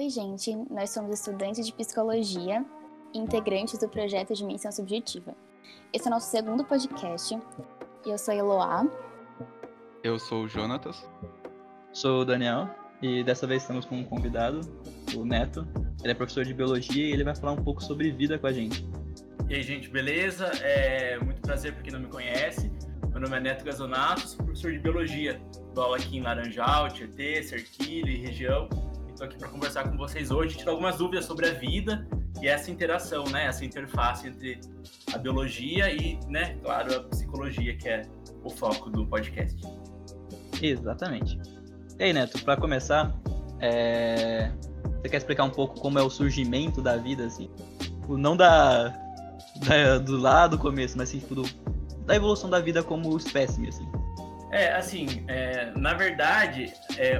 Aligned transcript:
Oi, 0.00 0.08
gente. 0.08 0.56
Nós 0.70 0.88
somos 0.88 1.12
estudantes 1.12 1.66
de 1.66 1.74
psicologia 1.74 2.64
e 3.12 3.18
integrantes 3.18 3.78
do 3.78 3.86
projeto 3.86 4.32
de 4.32 4.36
Dimensão 4.36 4.72
Subjetiva. 4.72 5.36
Esse 5.92 6.06
é 6.06 6.10
o 6.10 6.14
nosso 6.14 6.30
segundo 6.30 6.64
podcast. 6.64 7.38
Eu 8.06 8.16
sou 8.16 8.32
a 8.32 8.36
Eloá. 8.38 8.86
Eu 10.02 10.18
sou 10.18 10.44
o 10.44 10.48
Jonatas. 10.48 11.06
Sou 11.92 12.22
o 12.22 12.24
Daniel. 12.24 12.70
E 13.02 13.22
dessa 13.22 13.46
vez 13.46 13.60
estamos 13.60 13.84
com 13.84 13.96
um 13.96 14.02
convidado, 14.02 14.60
o 15.14 15.22
Neto. 15.22 15.68
Ele 16.02 16.12
é 16.12 16.14
professor 16.14 16.46
de 16.46 16.54
biologia 16.54 17.06
e 17.06 17.12
ele 17.12 17.22
vai 17.22 17.36
falar 17.36 17.52
um 17.52 17.62
pouco 17.62 17.84
sobre 17.84 18.10
vida 18.10 18.38
com 18.38 18.46
a 18.46 18.52
gente. 18.54 18.88
E 19.50 19.54
aí, 19.54 19.62
gente, 19.62 19.90
beleza? 19.90 20.46
É 20.62 21.18
muito 21.18 21.42
prazer 21.42 21.74
para 21.74 21.82
quem 21.82 21.92
não 21.92 22.00
me 22.00 22.08
conhece. 22.08 22.72
Meu 23.10 23.20
nome 23.20 23.36
é 23.36 23.40
Neto 23.40 23.66
Gazonato, 23.66 24.26
sou 24.26 24.46
professor 24.46 24.72
de 24.72 24.78
biologia. 24.78 25.38
Dou 25.74 25.84
aula 25.84 25.98
aqui 25.98 26.16
em 26.16 26.22
Laranjal, 26.22 26.88
Tietê, 26.88 27.42
Serquilho 27.42 28.08
e 28.08 28.16
região. 28.16 28.66
Estou 29.20 29.28
aqui 29.28 29.38
para 29.38 29.48
conversar 29.50 29.84
com 29.86 29.98
vocês 29.98 30.30
hoje, 30.30 30.56
tirar 30.56 30.70
algumas 30.70 30.96
dúvidas 30.96 31.26
sobre 31.26 31.46
a 31.46 31.52
vida 31.52 32.08
e 32.40 32.48
essa 32.48 32.70
interação, 32.70 33.24
né? 33.24 33.48
Essa 33.48 33.66
interface 33.66 34.26
entre 34.26 34.58
a 35.12 35.18
biologia 35.18 35.92
e, 35.92 36.18
né, 36.26 36.56
claro, 36.62 36.96
a 36.96 37.02
psicologia, 37.02 37.76
que 37.76 37.86
é 37.86 38.00
o 38.42 38.48
foco 38.48 38.88
do 38.88 39.06
podcast. 39.06 39.60
Exatamente. 40.62 41.38
E 41.98 42.02
aí, 42.02 42.14
Neto, 42.14 42.42
para 42.42 42.56
começar, 42.56 43.14
é... 43.60 44.50
você 45.02 45.10
quer 45.10 45.18
explicar 45.18 45.44
um 45.44 45.50
pouco 45.50 45.78
como 45.78 45.98
é 45.98 46.02
o 46.02 46.08
surgimento 46.08 46.80
da 46.80 46.96
vida, 46.96 47.26
assim? 47.26 47.50
Não 48.08 48.34
da, 48.34 48.88
da 49.66 49.98
do 49.98 50.16
lá 50.16 50.46
do 50.46 50.56
começo, 50.56 50.96
mas 50.96 51.10
assim, 51.10 51.18
tipo, 51.18 51.34
do, 51.34 51.42
da 52.06 52.16
evolução 52.16 52.48
da 52.48 52.58
vida 52.58 52.82
como 52.82 53.14
espécime, 53.18 53.68
assim. 53.68 53.86
É, 54.50 54.72
assim, 54.72 55.24
é, 55.28 55.70
na 55.76 55.92
verdade, 55.92 56.72
é, 56.96 57.18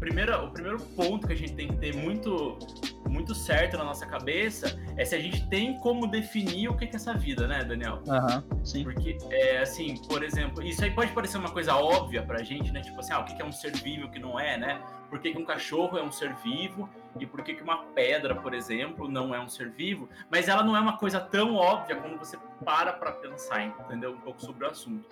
o, 0.00 0.06
primeiro, 0.10 0.44
o 0.46 0.50
primeiro 0.50 0.80
ponto 0.96 1.26
que 1.26 1.34
a 1.34 1.36
gente 1.36 1.52
tem 1.52 1.68
que 1.68 1.76
ter 1.76 1.94
muito 1.94 2.58
muito 3.06 3.34
certo 3.34 3.76
na 3.76 3.84
nossa 3.84 4.06
cabeça 4.06 4.80
é 4.96 5.04
se 5.04 5.16
a 5.16 5.18
gente 5.18 5.46
tem 5.48 5.78
como 5.80 6.06
definir 6.06 6.68
o 6.68 6.76
que 6.76 6.84
é 6.84 6.90
essa 6.94 7.12
vida, 7.12 7.46
né, 7.46 7.64
Daniel? 7.64 8.00
Aham, 8.08 8.44
uhum, 8.52 8.64
sim. 8.64 8.84
Porque, 8.84 9.18
é, 9.30 9.58
assim, 9.58 10.00
por 10.08 10.22
exemplo, 10.22 10.62
isso 10.62 10.84
aí 10.84 10.92
pode 10.92 11.12
parecer 11.12 11.36
uma 11.36 11.50
coisa 11.50 11.74
óbvia 11.74 12.22
pra 12.22 12.42
gente, 12.42 12.70
né? 12.70 12.80
Tipo 12.80 13.00
assim, 13.00 13.12
ah, 13.12 13.18
o 13.18 13.24
que 13.24 13.42
é 13.42 13.44
um 13.44 13.50
ser 13.50 13.72
vivo 13.76 14.02
e 14.02 14.04
o 14.04 14.10
que 14.10 14.20
não 14.20 14.38
é, 14.38 14.56
né? 14.56 14.80
Por 15.10 15.18
que, 15.18 15.32
que 15.32 15.38
um 15.38 15.44
cachorro 15.44 15.98
é 15.98 16.02
um 16.02 16.12
ser 16.12 16.34
vivo 16.36 16.88
e 17.18 17.26
por 17.26 17.42
que, 17.42 17.54
que 17.54 17.62
uma 17.62 17.84
pedra, 17.86 18.34
por 18.36 18.54
exemplo, 18.54 19.08
não 19.08 19.34
é 19.34 19.40
um 19.40 19.48
ser 19.48 19.70
vivo? 19.70 20.08
Mas 20.30 20.48
ela 20.48 20.62
não 20.62 20.76
é 20.76 20.80
uma 20.80 20.96
coisa 20.96 21.18
tão 21.18 21.56
óbvia 21.56 21.96
quando 21.96 22.16
você 22.16 22.38
para 22.64 22.92
pra 22.92 23.10
pensar, 23.12 23.66
entendeu? 23.66 24.12
Um 24.12 24.20
pouco 24.20 24.40
sobre 24.40 24.64
o 24.64 24.70
assunto. 24.70 25.08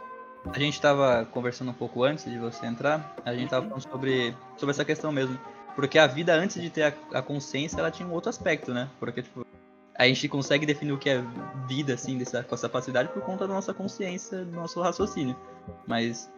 A 0.47 0.59
gente 0.59 0.75
estava 0.75 1.27
conversando 1.27 1.71
um 1.71 1.75
pouco 1.75 2.05
antes 2.05 2.25
de 2.25 2.39
você 2.39 2.65
entrar, 2.67 3.15
a 3.25 3.33
gente 3.33 3.45
estava 3.45 3.65
uhum. 3.65 3.71
falando 3.71 3.91
sobre, 3.91 4.35
sobre 4.57 4.71
essa 4.73 4.85
questão 4.85 5.13
mesmo 5.13 5.39
porque 5.79 5.97
a 5.97 6.09
vida, 6.09 6.35
antes 6.35 6.61
de 6.61 6.71
ter 6.71 6.83
a, 6.83 7.19
a, 7.19 7.23
consciência, 7.23 7.79
ela 7.79 7.89
tinha 7.89 8.09
um 8.09 8.11
outro 8.11 8.29
aspecto, 8.29 8.75
né? 8.75 8.91
Porque, 8.99 9.23
tipo, 9.23 9.47
a 9.95 10.09
gente 10.09 10.29
consegue 10.29 10.67
definir 10.67 10.91
o 10.91 10.99
que 10.99 11.09
é 11.09 11.23
vida, 11.69 11.95
assim, 11.95 12.19
dessa, 12.19 12.43
com 12.43 12.53
essa 12.53 12.69
facilidade 12.69 13.11
por 13.11 13.23
conta 13.23 13.47
da 13.47 13.55
nossa 13.55 13.73
consciência, 13.73 14.45
do 14.45 14.51
nosso 14.51 14.81
raciocínio. 14.81 15.37
Mas 15.87 16.29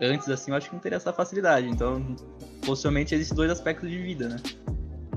antes, 0.00 0.26
assim, 0.30 0.52
eu 0.52 0.56
acho 0.56 0.70
que 0.70 0.74
não 0.74 0.80
teria 0.80 0.96
essa 0.96 1.12
facilidade. 1.12 1.68
Então, 1.68 2.16
possivelmente, 2.64 3.14
existem 3.14 3.36
dois 3.36 3.50
aspectos 3.50 3.90
de 3.90 3.98
vida, 3.98 4.30
né? 4.30 4.36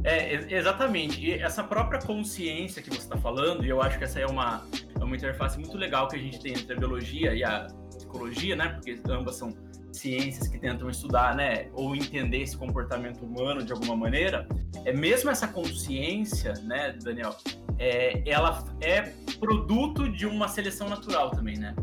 É, 0.03 0.53
exatamente. 0.53 1.23
E 1.23 1.33
essa 1.33 1.63
própria 1.63 1.99
consciência 1.99 2.81
que 2.81 2.89
você 2.89 3.01
está 3.01 3.17
falando, 3.17 3.65
e 3.65 3.69
eu 3.69 3.81
acho 3.81 3.97
que 3.97 4.03
essa 4.03 4.19
é 4.19 4.25
uma, 4.25 4.65
é 4.99 5.03
uma 5.03 5.15
interface 5.15 5.59
muito 5.59 5.77
legal 5.77 6.07
que 6.07 6.15
a 6.15 6.19
gente 6.19 6.39
tem 6.39 6.53
entre 6.53 6.73
a 6.73 6.77
biologia 6.77 7.33
e 7.33 7.43
a 7.43 7.67
psicologia, 7.89 8.55
né? 8.55 8.69
Porque 8.69 8.99
ambas 9.09 9.35
são 9.35 9.53
ciências 9.91 10.47
que 10.47 10.57
tentam 10.57 10.89
estudar, 10.89 11.35
né, 11.35 11.67
ou 11.73 11.95
entender 11.95 12.41
esse 12.41 12.57
comportamento 12.57 13.23
humano 13.25 13.63
de 13.63 13.71
alguma 13.71 13.95
maneira, 13.95 14.47
é 14.85 14.93
mesmo 14.93 15.29
essa 15.29 15.47
consciência, 15.47 16.53
né, 16.63 16.95
Daniel, 17.03 17.35
é, 17.77 18.21
ela 18.29 18.63
é 18.79 19.01
produto 19.39 20.09
de 20.09 20.25
uma 20.25 20.47
seleção 20.47 20.87
natural 20.87 21.31
também, 21.31 21.57
né? 21.57 21.75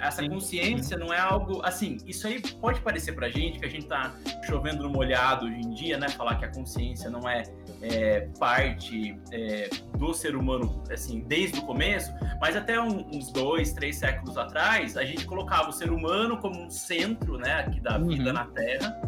Essa 0.00 0.26
consciência 0.28 0.96
não 0.96 1.12
é 1.12 1.18
algo 1.18 1.60
assim. 1.64 1.98
Isso 2.06 2.26
aí 2.26 2.40
pode 2.40 2.80
parecer 2.80 3.12
pra 3.12 3.28
gente 3.28 3.58
que 3.58 3.66
a 3.66 3.68
gente 3.68 3.86
tá 3.86 4.14
chovendo 4.44 4.82
no 4.82 4.90
molhado 4.90 5.46
hoje 5.46 5.60
em 5.60 5.70
dia, 5.70 5.98
né? 5.98 6.08
Falar 6.08 6.36
que 6.36 6.44
a 6.44 6.48
consciência 6.48 7.10
não 7.10 7.28
é, 7.28 7.42
é 7.82 8.28
parte 8.38 9.18
é, 9.32 9.68
do 9.98 10.12
ser 10.14 10.36
humano, 10.36 10.82
assim, 10.90 11.20
desde 11.20 11.58
o 11.58 11.62
começo, 11.62 12.12
mas 12.40 12.56
até 12.56 12.80
um, 12.80 13.06
uns 13.08 13.30
dois, 13.32 13.72
três 13.72 13.96
séculos 13.96 14.36
atrás, 14.36 14.96
a 14.96 15.04
gente 15.04 15.24
colocava 15.26 15.68
o 15.68 15.72
ser 15.72 15.90
humano 15.90 16.38
como 16.38 16.60
um 16.60 16.70
centro, 16.70 17.38
né, 17.38 17.60
aqui 17.60 17.80
da 17.80 17.98
vida 17.98 18.28
uhum. 18.28 18.32
na 18.32 18.44
Terra 18.46 19.00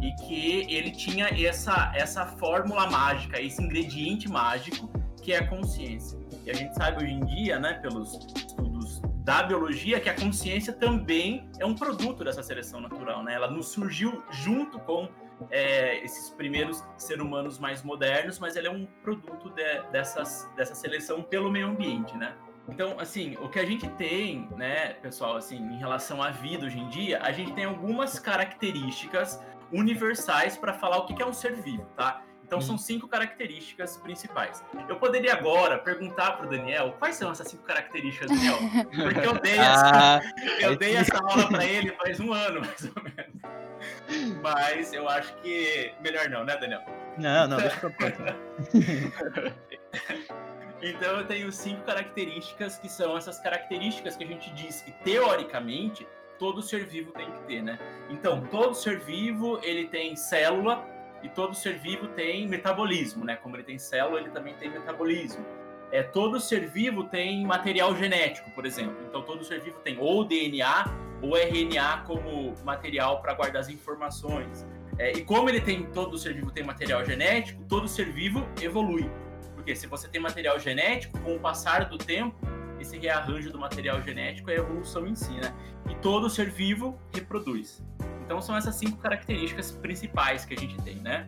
e 0.00 0.12
que 0.12 0.66
ele 0.72 0.90
tinha 0.90 1.26
essa, 1.26 1.92
essa 1.94 2.26
fórmula 2.26 2.88
mágica, 2.88 3.40
esse 3.40 3.62
ingrediente 3.62 4.28
mágico 4.28 4.88
que 5.22 5.32
é 5.32 5.38
a 5.38 5.46
consciência. 5.46 6.18
E 6.46 6.50
a 6.50 6.54
gente 6.54 6.74
sabe 6.74 7.04
hoje 7.04 7.12
em 7.12 7.24
dia, 7.26 7.58
né, 7.58 7.74
pelos 7.74 8.18
da 9.28 9.42
biologia, 9.42 10.00
que 10.00 10.08
a 10.08 10.14
consciência 10.14 10.72
também 10.72 11.50
é 11.60 11.66
um 11.66 11.74
produto 11.74 12.24
dessa 12.24 12.42
seleção 12.42 12.80
natural, 12.80 13.22
né? 13.22 13.34
Ela 13.34 13.50
não 13.50 13.60
surgiu 13.60 14.22
junto 14.30 14.78
com 14.78 15.06
é, 15.50 16.02
esses 16.02 16.30
primeiros 16.30 16.82
seres 16.96 17.22
humanos 17.22 17.58
mais 17.58 17.82
modernos, 17.82 18.38
mas 18.38 18.56
ela 18.56 18.68
é 18.68 18.70
um 18.70 18.86
produto 19.02 19.50
de, 19.50 19.82
dessas, 19.92 20.50
dessa 20.56 20.74
seleção 20.74 21.22
pelo 21.22 21.50
meio 21.50 21.66
ambiente, 21.66 22.16
né? 22.16 22.34
Então, 22.70 22.98
assim, 22.98 23.36
o 23.42 23.50
que 23.50 23.58
a 23.58 23.66
gente 23.66 23.86
tem, 23.96 24.48
né, 24.56 24.94
pessoal, 24.94 25.36
assim, 25.36 25.58
em 25.58 25.76
relação 25.76 26.22
à 26.22 26.30
vida 26.30 26.64
hoje 26.64 26.78
em 26.78 26.88
dia, 26.88 27.20
a 27.22 27.30
gente 27.30 27.52
tem 27.52 27.66
algumas 27.66 28.18
características 28.18 29.44
universais 29.70 30.56
para 30.56 30.72
falar 30.72 30.96
o 31.00 31.06
que 31.06 31.22
é 31.22 31.26
um 31.26 31.34
ser 31.34 31.54
vivo, 31.56 31.84
tá? 31.94 32.22
Então 32.48 32.60
são 32.62 32.78
cinco 32.78 33.06
características 33.06 33.98
principais. 33.98 34.64
Eu 34.88 34.96
poderia 34.96 35.34
agora 35.34 35.76
perguntar 35.78 36.38
para 36.38 36.46
o 36.46 36.48
Daniel 36.48 36.96
quais 36.98 37.16
são 37.16 37.30
essas 37.30 37.46
cinco 37.46 37.62
características, 37.62 38.30
Daniel, 38.30 38.56
porque 38.88 39.26
eu 39.26 39.38
dei 39.38 39.58
essa, 39.58 40.16
ah, 40.16 40.20
eu 40.58 40.74
dei 40.74 40.96
essa 40.96 41.18
aula 41.18 41.46
para 41.46 41.66
ele 41.66 41.92
faz 41.92 42.18
um 42.18 42.32
ano 42.32 42.62
mais 42.64 42.84
ou 42.84 42.94
menos. 43.02 43.34
Mas 44.42 44.94
eu 44.94 45.06
acho 45.10 45.36
que 45.42 45.92
melhor 46.00 46.30
não, 46.30 46.42
né, 46.42 46.56
Daniel? 46.56 46.80
Não, 47.18 47.46
não, 47.46 47.58
deixa 47.58 47.84
eu 47.84 47.92
Então 50.80 51.18
eu 51.18 51.26
tenho 51.26 51.52
cinco 51.52 51.82
características 51.82 52.78
que 52.78 52.88
são 52.88 53.14
essas 53.14 53.38
características 53.40 54.16
que 54.16 54.24
a 54.24 54.26
gente 54.26 54.50
diz 54.54 54.80
que 54.80 54.92
teoricamente 55.04 56.08
todo 56.38 56.62
ser 56.62 56.86
vivo 56.86 57.12
tem 57.12 57.30
que 57.30 57.40
ter, 57.40 57.62
né? 57.62 57.78
Então 58.08 58.40
todo 58.46 58.74
ser 58.74 59.00
vivo 59.00 59.60
ele 59.62 59.86
tem 59.88 60.16
célula 60.16 60.96
e 61.22 61.28
todo 61.28 61.54
ser 61.54 61.78
vivo 61.78 62.08
tem 62.08 62.46
metabolismo, 62.48 63.24
né? 63.24 63.36
Como 63.36 63.56
ele 63.56 63.64
tem 63.64 63.78
célula, 63.78 64.20
ele 64.20 64.30
também 64.30 64.54
tem 64.54 64.70
metabolismo. 64.70 65.44
É, 65.90 66.02
todo 66.02 66.38
ser 66.38 66.68
vivo 66.68 67.04
tem 67.04 67.46
material 67.46 67.96
genético, 67.96 68.50
por 68.50 68.66
exemplo. 68.66 68.96
Então, 69.08 69.22
todo 69.22 69.42
ser 69.42 69.60
vivo 69.60 69.78
tem 69.80 69.98
ou 69.98 70.24
DNA 70.24 70.84
ou 71.22 71.36
RNA 71.36 72.04
como 72.06 72.54
material 72.64 73.20
para 73.22 73.34
guardar 73.34 73.62
as 73.62 73.68
informações. 73.68 74.66
É, 74.98 75.12
e 75.12 75.24
como 75.24 75.48
ele 75.48 75.60
tem, 75.60 75.86
todo 75.86 76.18
ser 76.18 76.34
vivo 76.34 76.50
tem 76.50 76.64
material 76.64 77.04
genético, 77.04 77.64
todo 77.64 77.88
ser 77.88 78.12
vivo 78.12 78.46
evolui. 78.60 79.10
Porque 79.54 79.74
se 79.74 79.86
você 79.86 80.08
tem 80.08 80.20
material 80.20 80.58
genético, 80.58 81.18
com 81.20 81.36
o 81.36 81.40
passar 81.40 81.86
do 81.86 81.96
tempo, 81.96 82.36
esse 82.80 82.98
rearranjo 82.98 83.50
do 83.50 83.58
material 83.58 84.00
genético 84.02 84.50
é 84.50 84.54
a 84.54 84.58
evolução 84.58 85.06
em 85.06 85.14
si, 85.14 85.32
né? 85.32 85.54
E 85.88 85.94
todo 85.96 86.28
ser 86.28 86.50
vivo 86.50 86.98
reproduz. 87.14 87.82
Então 88.28 88.42
são 88.42 88.54
essas 88.54 88.74
cinco 88.74 88.98
características 88.98 89.70
principais 89.72 90.44
que 90.44 90.52
a 90.52 90.56
gente 90.58 90.76
tem, 90.82 90.96
né? 90.96 91.26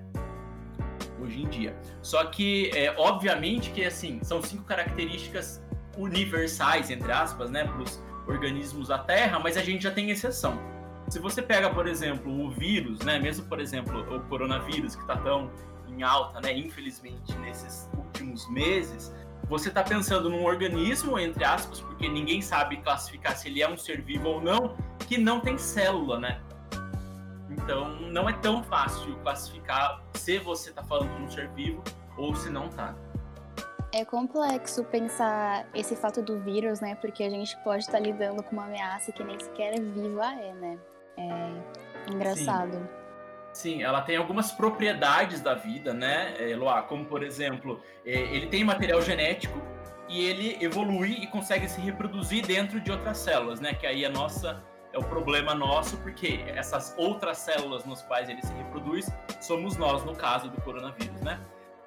Hoje 1.19 1.41
em 1.41 1.49
dia. 1.49 1.75
Só 2.03 2.22
que, 2.27 2.71
é, 2.75 2.94
obviamente 2.99 3.71
que, 3.71 3.83
assim, 3.83 4.21
são 4.22 4.43
cinco 4.43 4.65
características 4.65 5.65
universais, 5.97 6.91
entre 6.91 7.10
aspas, 7.10 7.50
né, 7.50 7.65
para 7.65 7.81
os 7.81 8.03
organismos 8.28 8.89
da 8.89 8.99
Terra, 8.99 9.39
mas 9.39 9.56
a 9.56 9.62
gente 9.62 9.83
já 9.83 9.91
tem 9.91 10.10
exceção. 10.10 10.59
Se 11.09 11.19
você 11.19 11.41
pega, 11.41 11.71
por 11.71 11.87
exemplo, 11.87 12.31
o 12.31 12.50
vírus, 12.50 13.00
né, 13.00 13.19
mesmo, 13.19 13.47
por 13.47 13.60
exemplo, 13.60 14.15
o 14.15 14.21
coronavírus, 14.25 14.94
que 14.94 15.00
está 15.00 15.16
tão 15.16 15.50
em 15.89 16.03
alta, 16.03 16.39
né, 16.43 16.53
infelizmente, 16.53 17.34
nesses 17.39 17.89
últimos 17.97 18.47
meses, 18.51 19.10
você 19.48 19.71
está 19.71 19.83
pensando 19.83 20.28
num 20.28 20.45
organismo, 20.45 21.19
entre 21.19 21.45
aspas, 21.45 21.80
porque 21.80 22.07
ninguém 22.10 22.42
sabe 22.42 22.77
classificar 22.77 23.34
se 23.39 23.48
ele 23.48 23.63
é 23.63 23.69
um 23.69 23.77
ser 23.77 24.03
vivo 24.03 24.28
ou 24.28 24.41
não, 24.42 24.77
que 25.09 25.16
não 25.16 25.41
tem 25.41 25.57
célula, 25.57 26.21
né? 26.21 26.41
Então, 27.51 27.91
não 28.01 28.29
é 28.29 28.33
tão 28.33 28.63
fácil 28.63 29.17
classificar 29.23 30.03
se 30.15 30.39
você 30.39 30.71
está 30.71 30.83
falando 30.83 31.15
de 31.17 31.23
um 31.23 31.31
ser 31.31 31.49
vivo 31.51 31.83
ou 32.17 32.35
se 32.35 32.49
não 32.51 32.67
está. 32.67 32.95
É 33.93 34.05
complexo 34.05 34.85
pensar 34.85 35.67
esse 35.75 35.97
fato 35.97 36.23
do 36.23 36.39
vírus, 36.41 36.81
né? 36.81 36.95
Porque 36.95 37.25
a 37.25 37.31
gente 37.31 37.57
pode 37.65 37.83
estar 37.83 37.95
tá 37.95 37.99
lidando 37.99 38.43
com 38.43 38.53
uma 38.53 38.67
ameaça 38.67 39.11
que 39.11 39.25
nem 39.25 39.39
sequer 39.41 39.75
é 39.75 39.81
viva 39.81 40.27
é, 40.27 40.53
né? 40.55 40.79
É 41.17 42.13
engraçado. 42.13 42.73
Sim. 42.73 43.01
Sim, 43.53 43.83
ela 43.83 44.01
tem 44.01 44.17
algumas 44.17 44.53
propriedades 44.53 45.41
da 45.41 45.55
vida, 45.55 45.93
né, 45.93 46.37
Eloá? 46.39 46.83
Como, 46.83 47.05
por 47.05 47.23
exemplo, 47.23 47.83
é, 48.07 48.13
ele 48.13 48.47
tem 48.47 48.63
material 48.63 49.03
genético 49.03 49.61
e 50.09 50.25
ele 50.25 50.57
evolui 50.65 51.19
e 51.21 51.27
consegue 51.27 51.69
se 51.69 51.81
reproduzir 51.81 52.47
dentro 52.47 52.81
de 52.81 52.93
outras 52.93 53.19
células, 53.19 53.61
né? 53.61 53.75
Que 53.75 53.87
aí 53.87 54.05
a 54.05 54.09
nossa 54.09 54.63
é 54.92 54.98
o 54.98 55.04
problema 55.04 55.54
nosso, 55.54 55.97
porque 55.98 56.45
essas 56.48 56.95
outras 56.98 57.39
células 57.39 57.84
nos 57.84 58.03
quais 58.03 58.28
ele 58.28 58.42
se 58.42 58.53
reproduz 58.54 59.07
somos 59.41 59.77
nós, 59.77 60.04
no 60.04 60.15
caso 60.15 60.48
do 60.48 60.60
coronavírus, 60.60 61.21
né? 61.21 61.41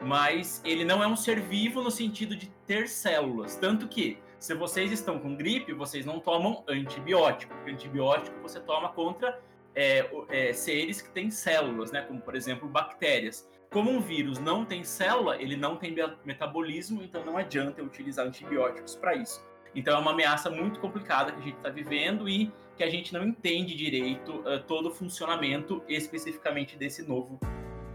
mas 0.04 0.62
ele 0.64 0.84
não 0.84 1.02
é 1.02 1.08
um 1.08 1.16
ser 1.16 1.40
vivo 1.40 1.82
no 1.82 1.90
sentido 1.90 2.36
de 2.36 2.48
ter 2.68 2.88
células. 2.88 3.56
Tanto 3.56 3.88
que, 3.88 4.20
se 4.38 4.54
vocês 4.54 4.92
estão 4.92 5.18
com 5.18 5.36
gripe, 5.36 5.74
vocês 5.74 6.06
não 6.06 6.20
tomam 6.20 6.64
antibiótico. 6.68 7.54
Porque 7.56 7.72
antibiótico 7.72 8.40
você 8.42 8.60
toma 8.60 8.90
contra 8.90 9.40
é, 9.74 10.10
é, 10.30 10.54
seres 10.54 11.02
que 11.02 11.10
têm 11.10 11.32
células, 11.32 11.92
né? 11.92 12.02
Como, 12.02 12.22
por 12.22 12.36
exemplo, 12.36 12.68
bactérias. 12.68 13.50
Como 13.72 13.90
um 13.90 14.00
vírus 14.00 14.38
não 14.38 14.64
tem 14.64 14.84
célula, 14.84 15.42
ele 15.42 15.56
não 15.56 15.78
tem 15.78 15.96
metabolismo, 16.24 17.02
então 17.02 17.26
não 17.26 17.38
adianta 17.38 17.82
utilizar 17.82 18.28
antibióticos 18.28 18.96
para 18.96 19.16
isso. 19.16 19.44
Então 19.74 19.96
é 19.96 20.00
uma 20.00 20.12
ameaça 20.12 20.50
muito 20.50 20.80
complicada 20.80 21.32
que 21.32 21.40
a 21.40 21.44
gente 21.44 21.58
está 21.58 21.70
vivendo 21.70 22.30
e 22.30 22.52
que 22.76 22.84
a 22.84 22.90
gente 22.90 23.14
não 23.14 23.24
entende 23.24 23.76
direito 23.76 24.32
uh, 24.32 24.62
todo 24.68 24.90
o 24.90 24.92
funcionamento 24.92 25.84
especificamente 25.88 26.76
desse 26.76 27.04
novo 27.04 27.40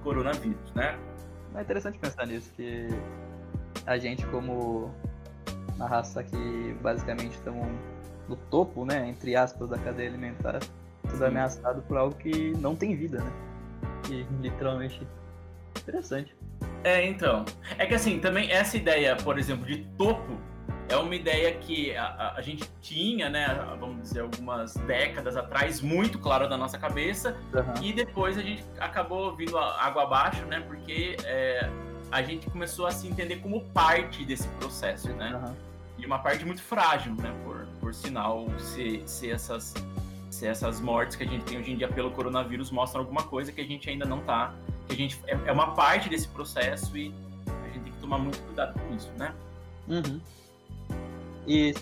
coronavírus, 0.02 0.72
né? 0.74 0.98
É 1.54 1.62
interessante 1.62 1.98
pensar 1.98 2.26
nisso, 2.26 2.52
que 2.54 2.88
a 3.86 3.98
gente 3.98 4.24
como 4.26 4.94
uma 5.74 5.88
raça 5.88 6.22
que 6.22 6.76
basicamente 6.82 7.32
estamos 7.32 7.66
no 8.28 8.36
topo, 8.36 8.84
né, 8.84 9.08
entre 9.08 9.34
aspas, 9.34 9.68
da 9.68 9.78
cadeia 9.78 10.08
alimentar, 10.08 10.60
sendo 11.08 11.24
ameaçado 11.24 11.82
por 11.82 11.96
algo 11.96 12.14
que 12.16 12.50
não 12.58 12.76
tem 12.76 12.94
vida, 12.94 13.22
né? 13.22 13.32
E 14.10 14.26
literalmente 14.42 15.06
interessante. 15.76 16.36
É, 16.84 17.06
então. 17.06 17.44
É 17.78 17.86
que 17.86 17.94
assim, 17.94 18.18
também 18.18 18.50
essa 18.50 18.76
ideia, 18.76 19.16
por 19.16 19.38
exemplo, 19.38 19.66
de 19.66 19.84
topo 19.96 20.38
é 20.88 20.96
uma 20.96 21.14
ideia 21.14 21.52
que 21.52 21.94
a, 21.94 22.34
a, 22.36 22.42
gente 22.42 22.68
tinha, 22.80 23.28
né, 23.28 23.46
vamos 23.78 24.02
dizer, 24.02 24.20
algumas 24.20 24.74
décadas 24.74 25.36
atrás, 25.36 25.80
muito 25.82 26.18
claro 26.18 26.48
na 26.48 26.56
nossa 26.56 26.78
cabeça, 26.78 27.36
uhum. 27.52 27.82
e 27.82 27.92
depois 27.92 28.38
a 28.38 28.42
gente 28.42 28.64
acabou 28.78 29.36
vindo 29.36 29.56
água 29.58 30.04
abaixo, 30.04 30.44
né, 30.46 30.60
porque 30.66 31.16
é, 31.24 31.68
a 32.10 32.22
gente 32.22 32.48
começou 32.50 32.86
a 32.86 32.90
se 32.90 33.06
entender 33.06 33.36
como 33.36 33.60
parte 33.66 34.24
desse 34.24 34.48
processo, 34.48 35.10
né, 35.10 35.34
uhum. 35.34 35.54
e 35.98 36.06
uma 36.06 36.20
parte 36.20 36.44
muito 36.44 36.62
frágil, 36.62 37.14
né, 37.16 37.34
por, 37.44 37.66
por 37.80 37.94
sinal, 37.94 38.46
se, 38.58 39.02
se, 39.04 39.30
essas, 39.30 39.74
se 40.30 40.46
essas 40.46 40.80
mortes 40.80 41.16
que 41.16 41.22
a 41.22 41.26
gente 41.26 41.44
tem 41.44 41.58
hoje 41.58 41.70
em 41.70 41.76
dia 41.76 41.88
pelo 41.88 42.10
coronavírus 42.12 42.70
mostram 42.70 43.02
alguma 43.02 43.22
coisa 43.24 43.52
que 43.52 43.60
a 43.60 43.66
gente 43.66 43.90
ainda 43.90 44.06
não 44.06 44.20
tá, 44.20 44.54
que 44.86 44.94
a 44.94 44.96
gente 44.96 45.20
é, 45.26 45.38
é 45.44 45.52
uma 45.52 45.74
parte 45.74 46.08
desse 46.08 46.28
processo 46.28 46.96
e 46.96 47.12
a 47.46 47.68
gente 47.74 47.80
tem 47.84 47.92
que 47.92 47.98
tomar 48.00 48.16
muito 48.16 48.40
cuidado 48.42 48.72
com 48.80 48.94
isso, 48.94 49.10
né. 49.18 49.34
Uhum. 49.86 50.18
E 51.48 51.74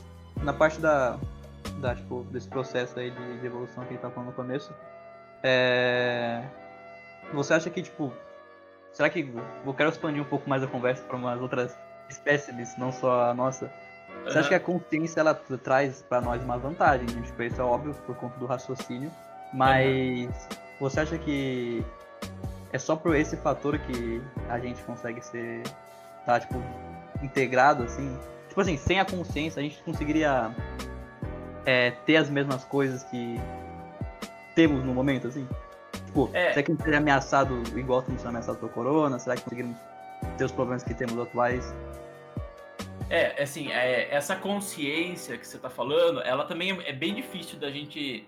na 0.43 0.53
parte 0.53 0.79
da, 0.81 1.19
da 1.81 1.95
tipo, 1.95 2.25
desse 2.31 2.49
processo 2.49 2.99
aí 2.99 3.11
de, 3.11 3.41
de 3.41 3.47
evolução 3.47 3.83
que 3.85 3.91
a 3.91 3.93
gente 3.93 4.01
tá 4.01 4.11
falando 4.11 4.29
no 4.29 4.33
começo, 4.33 4.73
é... 5.43 6.43
você 7.35 7.55
acha 7.55 7.69
que, 7.69 7.83
tipo, 7.83 8.13
será 8.93 9.11
que 9.11 9.29
eu 9.65 9.75
quero 9.75 9.91
expandir 9.91 10.23
um 10.23 10.27
pouco 10.27 10.49
mais 10.49 10.63
a 10.63 10.69
conversa 10.69 11.03
para 11.03 11.17
umas 11.17 11.41
outras 11.41 11.77
espécies, 12.09 12.79
não 12.79 12.93
só 12.93 13.31
a 13.31 13.35
nossa? 13.35 13.71
Você 14.25 14.35
uhum. 14.35 14.41
acha 14.41 14.49
que 14.49 14.55
a 14.55 14.61
consciência 14.61 15.21
ela 15.21 15.35
traz 15.35 16.01
para 16.03 16.21
nós 16.21 16.41
uma 16.43 16.57
vantagem? 16.57 17.07
Tipo, 17.07 17.43
isso 17.43 17.61
é 17.61 17.65
óbvio 17.65 17.93
por 18.07 18.15
conta 18.15 18.39
do 18.39 18.47
raciocínio, 18.47 19.11
mas 19.53 20.29
uhum. 20.29 20.57
você 20.81 21.01
acha 21.01 21.19
que 21.19 21.85
é 22.73 22.79
só 22.79 22.95
por 22.95 23.17
esse 23.17 23.37
fator 23.37 23.79
que 23.81 24.23
a 24.49 24.61
gente 24.61 24.81
consegue 24.85 25.21
ser, 25.25 25.63
tá, 26.25 26.39
tipo, 26.39 26.63
integrado 27.21 27.83
assim? 27.83 28.17
Tipo 28.57 28.63
assim, 28.63 28.79
sem 28.79 28.99
a 28.99 29.05
consciência, 29.05 29.61
a 29.61 29.63
gente 29.63 29.77
conseguiria 29.83 30.51
é, 31.67 31.91
ter 31.91 32.17
as 32.17 32.31
mesmas 32.31 32.65
coisas 32.65 33.05
que 33.05 33.39
temos 34.55 34.83
no 34.83 34.95
momento, 34.95 35.29
assim? 35.29 35.47
Tipo, 36.07 36.31
é. 36.33 36.55
será 36.55 36.63
que 36.63 36.73
a 36.73 36.75
gente 36.75 36.83
seria 36.83 36.99
ameaçado 36.99 37.63
igual 37.79 38.01
estamos 38.01 38.23
sendo 38.23 38.31
ameaçados 38.31 38.59
pelo 38.59 38.73
corona? 38.73 39.19
Será 39.19 39.37
que 39.37 39.43
conseguiríamos 39.43 39.79
ter 40.39 40.45
os 40.47 40.53
problemas 40.53 40.83
que 40.83 40.95
temos 40.95 41.19
atuais? 41.19 41.75
É, 43.11 43.43
assim, 43.43 43.71
é, 43.71 44.09
essa 44.11 44.35
consciência 44.35 45.37
que 45.37 45.47
você 45.47 45.57
está 45.57 45.69
falando, 45.69 46.23
ela 46.23 46.47
também 46.47 46.83
é 46.87 46.95
bem 46.95 47.15
difícil 47.15 47.59
da 47.59 47.71
gente 47.71 48.27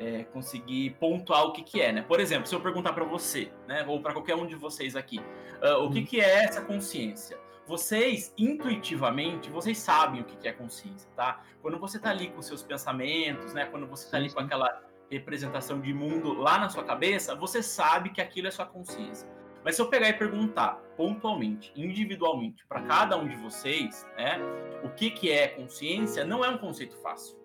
é, 0.00 0.24
conseguir 0.32 0.90
pontuar 0.98 1.44
o 1.44 1.52
que, 1.52 1.62
que 1.62 1.80
é, 1.80 1.92
né? 1.92 2.02
Por 2.02 2.18
exemplo, 2.18 2.48
se 2.48 2.54
eu 2.56 2.60
perguntar 2.60 2.94
para 2.94 3.04
você, 3.04 3.48
né, 3.68 3.84
ou 3.86 4.02
para 4.02 4.12
qualquer 4.12 4.34
um 4.34 4.44
de 4.44 4.56
vocês 4.56 4.96
aqui, 4.96 5.20
uh, 5.62 5.84
o 5.84 5.90
que, 5.92 6.00
hum. 6.00 6.04
que 6.04 6.20
é 6.20 6.42
essa 6.42 6.62
consciência? 6.62 7.38
Vocês, 7.68 8.32
intuitivamente, 8.38 9.50
vocês 9.50 9.76
sabem 9.76 10.22
o 10.22 10.24
que 10.24 10.48
é 10.48 10.52
consciência, 10.52 11.08
tá? 11.14 11.42
Quando 11.60 11.78
você 11.78 11.98
tá 11.98 12.08
ali 12.08 12.30
com 12.30 12.40
seus 12.40 12.62
pensamentos, 12.62 13.52
né? 13.52 13.66
Quando 13.66 13.86
você 13.86 14.10
tá 14.10 14.16
ali 14.16 14.32
com 14.32 14.40
aquela 14.40 14.82
representação 15.10 15.78
de 15.78 15.92
mundo 15.92 16.32
lá 16.32 16.58
na 16.58 16.70
sua 16.70 16.82
cabeça, 16.82 17.34
você 17.34 17.62
sabe 17.62 18.08
que 18.08 18.22
aquilo 18.22 18.48
é 18.48 18.50
sua 18.50 18.64
consciência. 18.64 19.28
Mas 19.62 19.76
se 19.76 19.82
eu 19.82 19.90
pegar 19.90 20.08
e 20.08 20.14
perguntar 20.14 20.80
pontualmente, 20.96 21.70
individualmente, 21.76 22.64
para 22.66 22.80
cada 22.82 23.18
um 23.18 23.28
de 23.28 23.36
vocês, 23.36 24.06
né, 24.16 24.38
o 24.82 24.88
que, 24.88 25.10
que 25.10 25.30
é 25.30 25.48
consciência, 25.48 26.24
não 26.24 26.42
é 26.42 26.48
um 26.48 26.56
conceito 26.56 26.96
fácil 27.02 27.38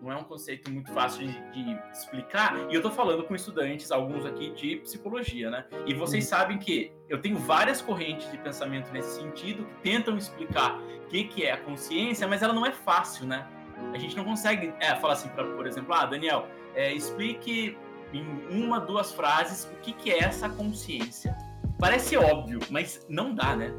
não 0.00 0.12
é 0.12 0.16
um 0.16 0.24
conceito 0.24 0.70
muito 0.70 0.92
fácil 0.92 1.26
de, 1.26 1.52
de, 1.52 1.78
explicar. 1.92 2.54
E 2.70 2.74
eu 2.74 2.82
tô 2.82 2.90
falando 2.90 3.24
com 3.24 3.34
estudantes, 3.34 3.90
alguns 3.90 4.24
aqui 4.24 4.50
de 4.50 4.76
psicologia, 4.76 5.50
né? 5.50 5.64
E 5.86 5.94
vocês 5.94 6.24
uhum. 6.24 6.30
sabem 6.30 6.58
que 6.58 6.92
eu 7.08 7.20
tenho 7.20 7.36
várias 7.36 7.80
correntes 7.80 8.30
de 8.30 8.38
pensamento 8.38 8.92
nesse 8.92 9.20
sentido 9.20 9.64
que 9.64 9.90
tentam 9.90 10.16
explicar 10.16 10.78
o 10.78 11.06
que, 11.08 11.24
que 11.24 11.44
é 11.44 11.52
a 11.52 11.56
consciência, 11.58 12.26
mas 12.28 12.42
ela 12.42 12.52
não 12.52 12.64
é 12.64 12.72
fácil, 12.72 13.26
né? 13.26 13.46
A 13.92 13.98
gente 13.98 14.16
não 14.16 14.24
consegue 14.24 14.72
é, 14.80 14.94
falar 14.96 15.14
assim, 15.14 15.28
pra, 15.30 15.44
por 15.44 15.66
exemplo, 15.66 15.94
ah, 15.94 16.06
Daniel, 16.06 16.46
é, 16.74 16.92
explique 16.92 17.76
em 18.12 18.24
uma, 18.50 18.80
duas 18.80 19.12
frases 19.12 19.70
o 19.72 19.76
que, 19.80 19.92
que 19.92 20.10
é 20.10 20.24
essa 20.24 20.48
consciência. 20.48 21.36
Parece 21.78 22.16
óbvio, 22.16 22.58
mas 22.70 23.04
não 23.08 23.34
dá, 23.34 23.54
né? 23.54 23.72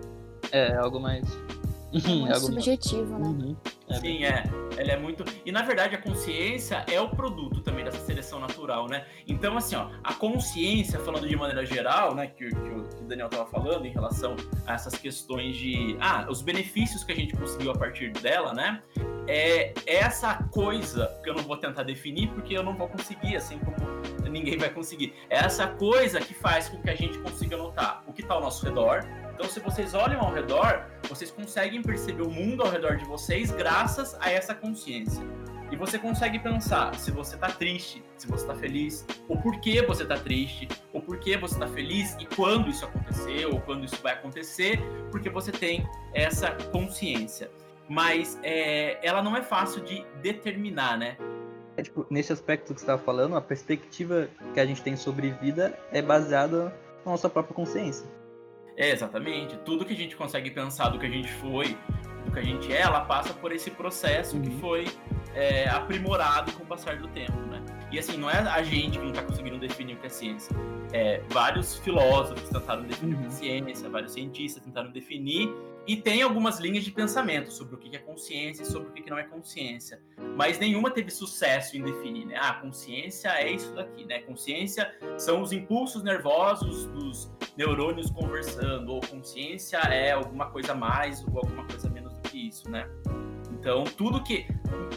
É, 0.51 0.75
algo 0.75 1.00
mais 1.00 1.25
é 1.94 2.07
muito 2.09 2.31
é 2.31 2.36
subjetivo, 2.36 3.18
né? 3.18 3.27
Uhum. 3.27 3.56
É 3.89 3.95
Sim, 3.95 4.24
é. 4.24 4.44
Ela 4.77 4.91
é 4.91 4.97
muito. 4.97 5.25
E 5.45 5.51
na 5.51 5.63
verdade 5.63 5.95
a 5.95 6.01
consciência 6.01 6.86
é 6.88 7.01
o 7.01 7.09
produto 7.09 7.62
também 7.62 7.83
dessa 7.83 8.00
seleção 8.00 8.39
natural, 8.39 8.88
né? 8.88 9.06
Então, 9.27 9.57
assim, 9.57 9.75
ó, 9.75 9.89
a 10.03 10.13
consciência, 10.13 11.00
falando 11.00 11.27
de 11.27 11.36
maneira 11.36 11.65
geral, 11.65 12.13
né, 12.13 12.27
que, 12.27 12.50
que, 12.50 12.69
o, 12.69 12.83
que 12.83 13.01
o 13.03 13.07
Daniel 13.07 13.27
estava 13.27 13.50
falando 13.50 13.86
em 13.86 13.91
relação 13.91 14.36
a 14.65 14.74
essas 14.74 14.95
questões 14.95 15.56
de. 15.56 15.97
Ah, 16.00 16.27
os 16.30 16.41
benefícios 16.41 17.03
que 17.03 17.12
a 17.12 17.15
gente 17.15 17.36
conseguiu 17.36 17.71
a 17.71 17.75
partir 17.75 18.12
dela, 18.12 18.53
né? 18.53 18.81
É 19.27 19.74
essa 19.86 20.36
coisa 20.51 21.07
que 21.24 21.30
eu 21.30 21.36
não 21.36 21.44
vou 21.44 21.57
tentar 21.57 21.83
definir 21.83 22.30
porque 22.30 22.57
eu 22.57 22.63
não 22.63 22.75
vou 22.75 22.88
conseguir, 22.88 23.36
assim 23.36 23.59
como 23.59 23.77
ninguém 24.30 24.57
vai 24.57 24.69
conseguir. 24.69 25.13
É 25.30 25.38
essa 25.38 25.68
coisa 25.68 26.19
que 26.19 26.33
faz 26.33 26.69
com 26.69 26.81
que 26.81 26.89
a 26.89 26.95
gente 26.95 27.18
consiga 27.19 27.57
notar 27.57 28.03
o 28.07 28.13
que 28.13 28.21
está 28.21 28.36
ao 28.36 28.41
nosso 28.41 28.65
redor, 28.65 29.03
então, 29.39 29.50
se 29.50 29.62
vocês 29.62 29.94
olham 29.94 30.19
ao 30.19 30.33
redor, 30.33 30.86
vocês 31.08 31.31
conseguem 31.31 31.81
perceber 31.81 32.24
o 32.24 32.29
mundo 32.29 32.62
ao 32.62 32.69
redor 32.69 32.98
de 32.98 33.05
vocês 33.05 33.50
graças 33.51 34.13
a 34.19 34.29
essa 34.29 34.53
consciência. 34.53 35.24
E 35.72 35.77
você 35.77 35.98
consegue 35.98 36.38
pensar 36.39 36.93
se 36.96 37.10
você 37.10 37.36
está 37.36 37.48
triste, 37.48 38.03
se 38.17 38.27
você 38.27 38.43
está 38.43 38.53
feliz, 38.53 39.05
o 39.29 39.38
porquê 39.38 39.81
você 39.81 40.03
está 40.03 40.17
triste, 40.17 40.67
o 40.91 41.00
porquê 41.00 41.38
você 41.38 41.53
está 41.53 41.67
feliz 41.67 42.17
e 42.19 42.25
quando 42.25 42.67
isso 42.67 42.84
aconteceu, 42.84 43.53
ou 43.53 43.62
quando 43.62 43.86
isso 43.86 43.96
vai 44.03 44.12
acontecer, 44.12 44.77
porque 45.10 45.29
você 45.29 45.53
tem 45.53 45.88
essa 46.13 46.51
consciência. 46.74 47.50
Mas 47.88 48.38
é, 48.43 49.00
ela 49.01 49.24
não 49.24 49.38
é 49.38 49.41
fácil 49.41 49.81
de 49.86 50.05
determinar, 50.22 50.98
né? 50.98 51.15
É, 51.77 51.81
tipo, 51.81 52.05
nesse 52.10 52.34
aspecto 52.34 52.74
que 52.74 52.81
você 52.81 52.84
estava 52.84 53.01
falando, 53.01 53.38
a 53.38 53.41
perspectiva 53.41 54.27
que 54.53 54.60
a 54.60 54.65
gente 54.65 54.81
tem 54.81 54.98
sobre 54.98 55.31
vida 55.31 55.79
é 55.93 56.01
baseada 56.01 56.75
na 57.05 57.12
nossa 57.12 57.29
própria 57.29 57.55
consciência. 57.55 58.18
É, 58.79 58.91
exatamente. 58.91 59.57
Tudo 59.57 59.83
que 59.83 59.93
a 59.93 59.95
gente 59.95 60.15
consegue 60.15 60.50
pensar 60.50 60.88
do 60.88 60.98
que 60.98 61.05
a 61.05 61.09
gente 61.09 61.29
foi, 61.33 61.77
do 62.25 62.31
que 62.31 62.39
a 62.39 62.41
gente 62.41 62.71
é, 62.71 62.79
ela 62.79 63.01
passa 63.01 63.33
por 63.33 63.51
esse 63.51 63.69
processo 63.69 64.38
uhum. 64.38 64.41
que 64.41 64.51
foi 64.51 64.88
é, 65.36 65.67
aprimorado 65.67 66.53
com 66.53 66.63
o 66.63 66.65
passar 66.65 66.98
do 66.98 67.09
tempo, 67.09 67.38
né? 67.41 67.62
E 67.91 68.00
assim, 68.00 68.15
não 68.15 68.29
é 68.29 68.38
a 68.38 68.63
gente 68.63 68.98
que 68.98 69.03
não 69.03 69.12
está 69.12 69.21
conseguindo 69.21 69.59
definir 69.59 69.95
o 69.95 69.98
que 69.98 70.05
é 70.05 70.09
ciência. 70.09 70.55
É, 70.93 71.21
vários 71.27 71.77
filósofos 71.79 72.48
tentaram 72.50 72.83
definir 72.83 73.15
uhum. 73.15 73.19
o 73.19 73.24
que 73.24 73.50
é 73.50 73.59
uhum. 73.59 73.65
ciência, 73.65 73.89
vários 73.89 74.13
cientistas 74.13 74.63
tentaram 74.63 74.91
definir, 74.91 75.53
e 75.89 75.96
tem 75.98 76.22
algumas 76.22 76.60
linhas 76.60 76.84
de 76.84 76.91
pensamento 76.91 77.51
sobre 77.51 77.74
o 77.74 77.77
que 77.79 77.96
é 77.96 77.98
consciência 77.98 78.62
e 78.62 78.65
sobre 78.67 78.89
o 78.89 78.93
que 78.93 79.10
não 79.10 79.17
é 79.17 79.24
consciência. 79.24 80.00
Mas 80.38 80.60
nenhuma 80.60 80.91
teve 80.91 81.10
sucesso 81.10 81.75
em 81.75 81.81
definir, 81.81 82.27
né? 82.27 82.36
Ah, 82.39 82.53
consciência 82.53 83.29
é 83.29 83.51
isso 83.51 83.74
daqui, 83.74 84.05
né? 84.05 84.19
Consciência 84.19 84.93
são 85.17 85.41
os 85.41 85.51
impulsos 85.51 86.03
nervosos 86.03 86.86
dos 86.86 87.31
neurônios 87.58 88.12
conversando, 88.12 88.93
ou 88.93 89.01
consciência 89.01 89.77
é 89.77 90.12
alguma 90.12 90.51
coisa 90.51 90.75
mais 90.75 91.25
ou 91.27 91.39
alguma 91.39 91.65
coisa 91.65 91.89
menos 91.89 92.13
do 92.13 92.22
que 92.22 92.50
isso, 92.50 92.69
né? 92.69 92.88
Então, 93.51 93.84
tudo 93.84 94.22
que 94.22 94.46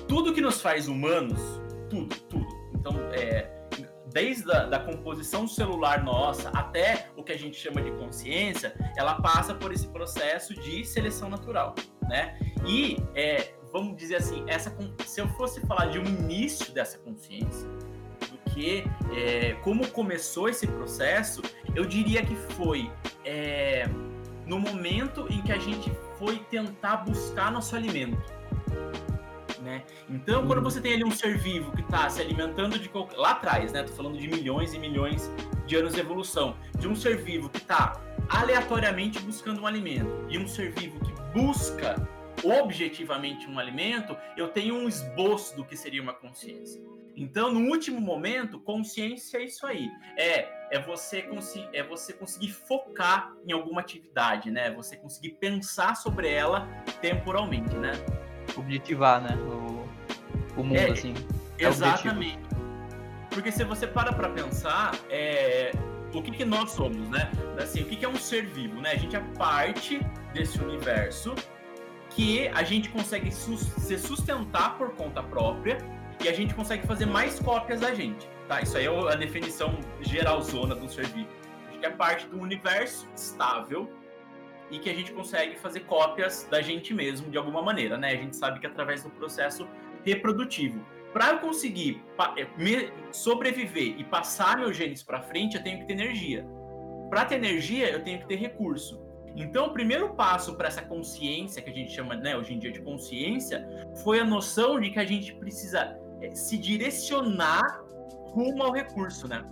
tudo 0.07 0.35
que 0.35 0.43
nos 0.43 0.61
faz 0.61 0.89
humanos, 0.89 1.41
tudo, 1.89 2.15
tudo. 2.29 2.47
Então, 2.75 2.93
é, 3.15 3.51
desde 4.13 4.51
a 4.53 4.65
da 4.67 4.79
composição 4.79 5.49
celular 5.49 6.05
nossa 6.05 6.51
até 6.51 7.09
o 7.17 7.23
que 7.23 7.33
a 7.33 7.39
gente 7.39 7.57
chama 7.57 7.81
de 7.81 7.91
consciência, 7.93 8.75
ela 8.97 9.15
passa 9.21 9.55
por 9.55 9.73
esse 9.73 9.89
processo 9.89 10.55
de 10.55 10.85
seleção 10.85 11.29
natural, 11.29 11.75
né? 12.03 12.39
E 12.67 12.97
é, 13.15 13.55
vamos 13.73 13.97
dizer 13.97 14.17
assim, 14.17 14.45
essa 14.47 14.77
se 15.07 15.21
eu 15.21 15.29
fosse 15.29 15.61
falar 15.67 15.87
de 15.87 15.99
um 15.99 16.05
início 16.05 16.73
dessa 16.73 16.99
consciência, 16.99 17.69
do 18.31 18.51
que 18.51 18.85
é, 19.17 19.55
como 19.63 19.89
começou 19.89 20.49
esse 20.49 20.67
processo, 20.67 21.41
eu 21.75 21.85
diria 21.85 22.25
que 22.25 22.37
foi 22.37 22.91
é, 23.25 23.89
no 24.47 24.59
momento 24.59 25.27
em 25.31 25.41
que 25.43 25.53
a 25.53 25.59
gente 25.59 25.91
foi 26.19 26.39
tentar 26.51 26.99
buscar 26.99 27.51
nosso 27.51 27.75
alimento. 27.75 28.23
Né? 29.63 29.85
Então, 30.11 30.45
quando 30.45 30.61
você 30.61 30.81
tem 30.81 30.95
ali 30.95 31.05
um 31.05 31.11
ser 31.13 31.39
vivo 31.39 31.71
que 31.71 31.83
está 31.83 32.11
se 32.11 32.21
alimentando 32.21 32.79
de 32.81 32.89
qualquer... 32.89 33.17
lá 33.17 33.31
atrás, 33.31 33.73
né? 33.73 33.85
Tô 33.85 33.93
falando 33.93 34.19
de 34.19 34.27
milhões 34.27 34.75
e 34.75 34.79
milhões 34.79 35.31
de 35.67 35.77
anos 35.77 35.95
de 35.95 36.01
evolução, 36.01 36.57
de 36.81 36.89
um 36.89 36.97
ser 36.97 37.23
vivo 37.23 37.49
que 37.49 37.59
está 37.59 38.01
aleatoriamente 38.29 39.21
buscando 39.21 39.63
um 39.63 39.67
alimento 39.67 40.27
e 40.29 40.37
um 40.37 40.49
ser 40.49 40.73
vivo 40.73 40.99
que 40.99 41.13
busca 41.33 41.97
objetivamente 42.43 43.49
um 43.49 43.57
alimento, 43.57 44.17
eu 44.37 44.49
tenho 44.49 44.75
um 44.75 44.89
esboço 44.89 45.55
do 45.57 45.65
que 45.65 45.77
seria 45.77 46.03
uma 46.03 46.13
consciência. 46.13 46.83
Então, 47.15 47.53
no 47.53 47.71
último 47.71 48.01
momento, 48.01 48.59
consciência 48.59 49.39
é 49.39 49.45
isso 49.45 49.65
aí. 49.65 49.89
É, 50.17 50.49
é 50.73 50.81
você 50.81 51.23
conseguir, 51.23 51.69
é 51.73 51.83
você 51.83 52.13
conseguir 52.13 52.51
focar 52.51 53.33
em 53.47 53.53
alguma 53.53 53.81
atividade, 53.81 54.51
né? 54.51 54.73
Você 54.73 54.97
conseguir 54.97 55.33
pensar 55.33 55.95
sobre 55.95 56.29
ela 56.29 56.67
temporalmente, 57.01 57.75
né? 57.77 57.93
Objetivar, 58.57 59.21
né? 59.23 59.37
O, 59.43 59.87
o 60.57 60.65
mundo, 60.65 60.77
É, 60.77 60.91
assim. 60.91 61.15
É 61.59 61.67
Exatamente. 61.67 62.39
Porque 63.31 63.51
se 63.51 63.65
você 63.65 63.87
para 63.87 64.13
para 64.13 64.29
pensar, 64.29 64.93
é, 65.09 65.73
o 66.13 66.23
que, 66.23 66.31
que 66.31 66.45
nós 66.45 66.73
somos, 66.73 67.09
né? 67.09 67.31
Assim, 67.59 67.83
o 67.83 67.87
que, 67.87 67.97
que 67.97 68.05
é 68.05 68.09
um 68.09 68.17
ser 68.17 68.47
vivo, 68.47 68.81
né? 68.81 68.93
A 68.93 68.97
gente 68.97 69.17
é 69.17 69.21
parte 69.39 70.01
desse 70.35 70.59
universo 70.61 71.35
que 72.11 72.49
a 72.49 72.63
gente 72.63 72.91
consegue 72.91 73.33
sus- 73.33 73.61
se 73.79 73.99
sustentar 73.99 74.77
por 74.77 74.91
conta 74.97 75.23
própria 75.23 75.79
e 76.23 76.29
a 76.29 76.33
gente 76.35 76.55
consegue 76.55 76.87
fazer 76.87 77.07
mais 77.07 77.41
cópias 77.41 77.81
da 77.81 77.95
gente, 77.95 78.29
tá? 78.49 78.61
Isso 78.61 78.77
aí 78.77 78.85
é 78.85 79.13
a 79.13 79.15
definição 79.17 79.79
geralzona 80.03 80.75
do 80.75 80.87
ser 80.89 81.07
vivo. 81.07 81.29
A 81.69 81.73
gente 81.73 81.87
é 81.87 81.91
parte 81.91 82.27
do 82.27 82.39
universo 82.39 83.09
estável 83.17 83.89
e 84.73 84.79
que 84.79 84.89
a 84.89 84.95
gente 84.95 85.13
consegue 85.13 85.57
fazer 85.59 85.81
cópias 85.81 86.49
da 86.51 86.63
gente 86.63 86.95
mesmo 86.95 87.31
de 87.31 87.37
alguma 87.37 87.63
maneira, 87.63 87.99
né? 87.99 88.09
A 88.13 88.17
gente 88.17 88.35
sabe 88.35 88.59
que 88.59 88.67
através 88.67 89.03
do 89.03 89.11
processo 89.11 89.69
reprodutivo. 90.03 90.85
Para 91.13 91.33
eu 91.33 91.39
conseguir 91.41 92.03
eh, 92.39 92.91
sobreviver 93.13 94.01
e 94.01 94.03
passar 94.03 94.57
meus 94.57 94.75
genes 94.75 95.03
para 95.03 95.21
frente, 95.21 95.57
eu 95.57 95.63
tenho 95.63 95.81
que 95.81 95.85
ter 95.85 95.93
energia. 95.93 96.47
Para 97.11 97.27
ter 97.27 97.35
energia, 97.35 97.91
eu 97.91 98.03
tenho 98.03 98.19
que 98.21 98.27
ter 98.27 98.37
recurso. 98.37 98.99
Então, 99.37 99.67
o 99.67 99.73
primeiro 99.73 100.15
passo 100.15 100.57
para 100.57 100.69
essa 100.69 100.81
consciência 100.81 101.61
que 101.61 101.69
a 101.69 101.73
gente 101.73 101.93
chama, 101.93 102.15
né, 102.15 102.35
hoje 102.35 102.55
em 102.55 102.59
dia 102.59 102.73
de 102.73 102.81
consciência, 102.81 103.67
foi 104.03 104.21
a 104.21 104.25
noção 104.25 104.81
de 104.81 104.91
que 104.91 104.99
a 104.99 105.05
gente 105.05 105.35
precisa 105.35 105.99
eh, 106.23 106.35
se 106.35 106.57
direcionar 106.57 107.83
rumo 108.33 108.63
ao 108.63 108.73
recurso, 108.73 109.29
né? 109.29 109.45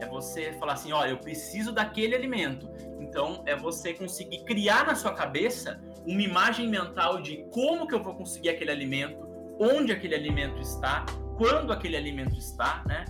É 0.00 0.06
você 0.06 0.52
falar 0.54 0.74
assim, 0.74 0.92
olha, 0.92 1.10
eu 1.10 1.18
preciso 1.18 1.72
daquele 1.72 2.14
alimento. 2.14 2.70
Então, 3.00 3.42
é 3.46 3.56
você 3.56 3.94
conseguir 3.94 4.44
criar 4.44 4.86
na 4.86 4.94
sua 4.94 5.12
cabeça 5.12 5.80
uma 6.06 6.22
imagem 6.22 6.68
mental 6.68 7.20
de 7.20 7.44
como 7.50 7.86
que 7.86 7.94
eu 7.94 8.02
vou 8.02 8.14
conseguir 8.14 8.50
aquele 8.50 8.70
alimento, 8.70 9.26
onde 9.58 9.92
aquele 9.92 10.14
alimento 10.14 10.60
está, 10.60 11.04
quando 11.36 11.72
aquele 11.72 11.96
alimento 11.96 12.36
está, 12.36 12.82
né? 12.86 13.04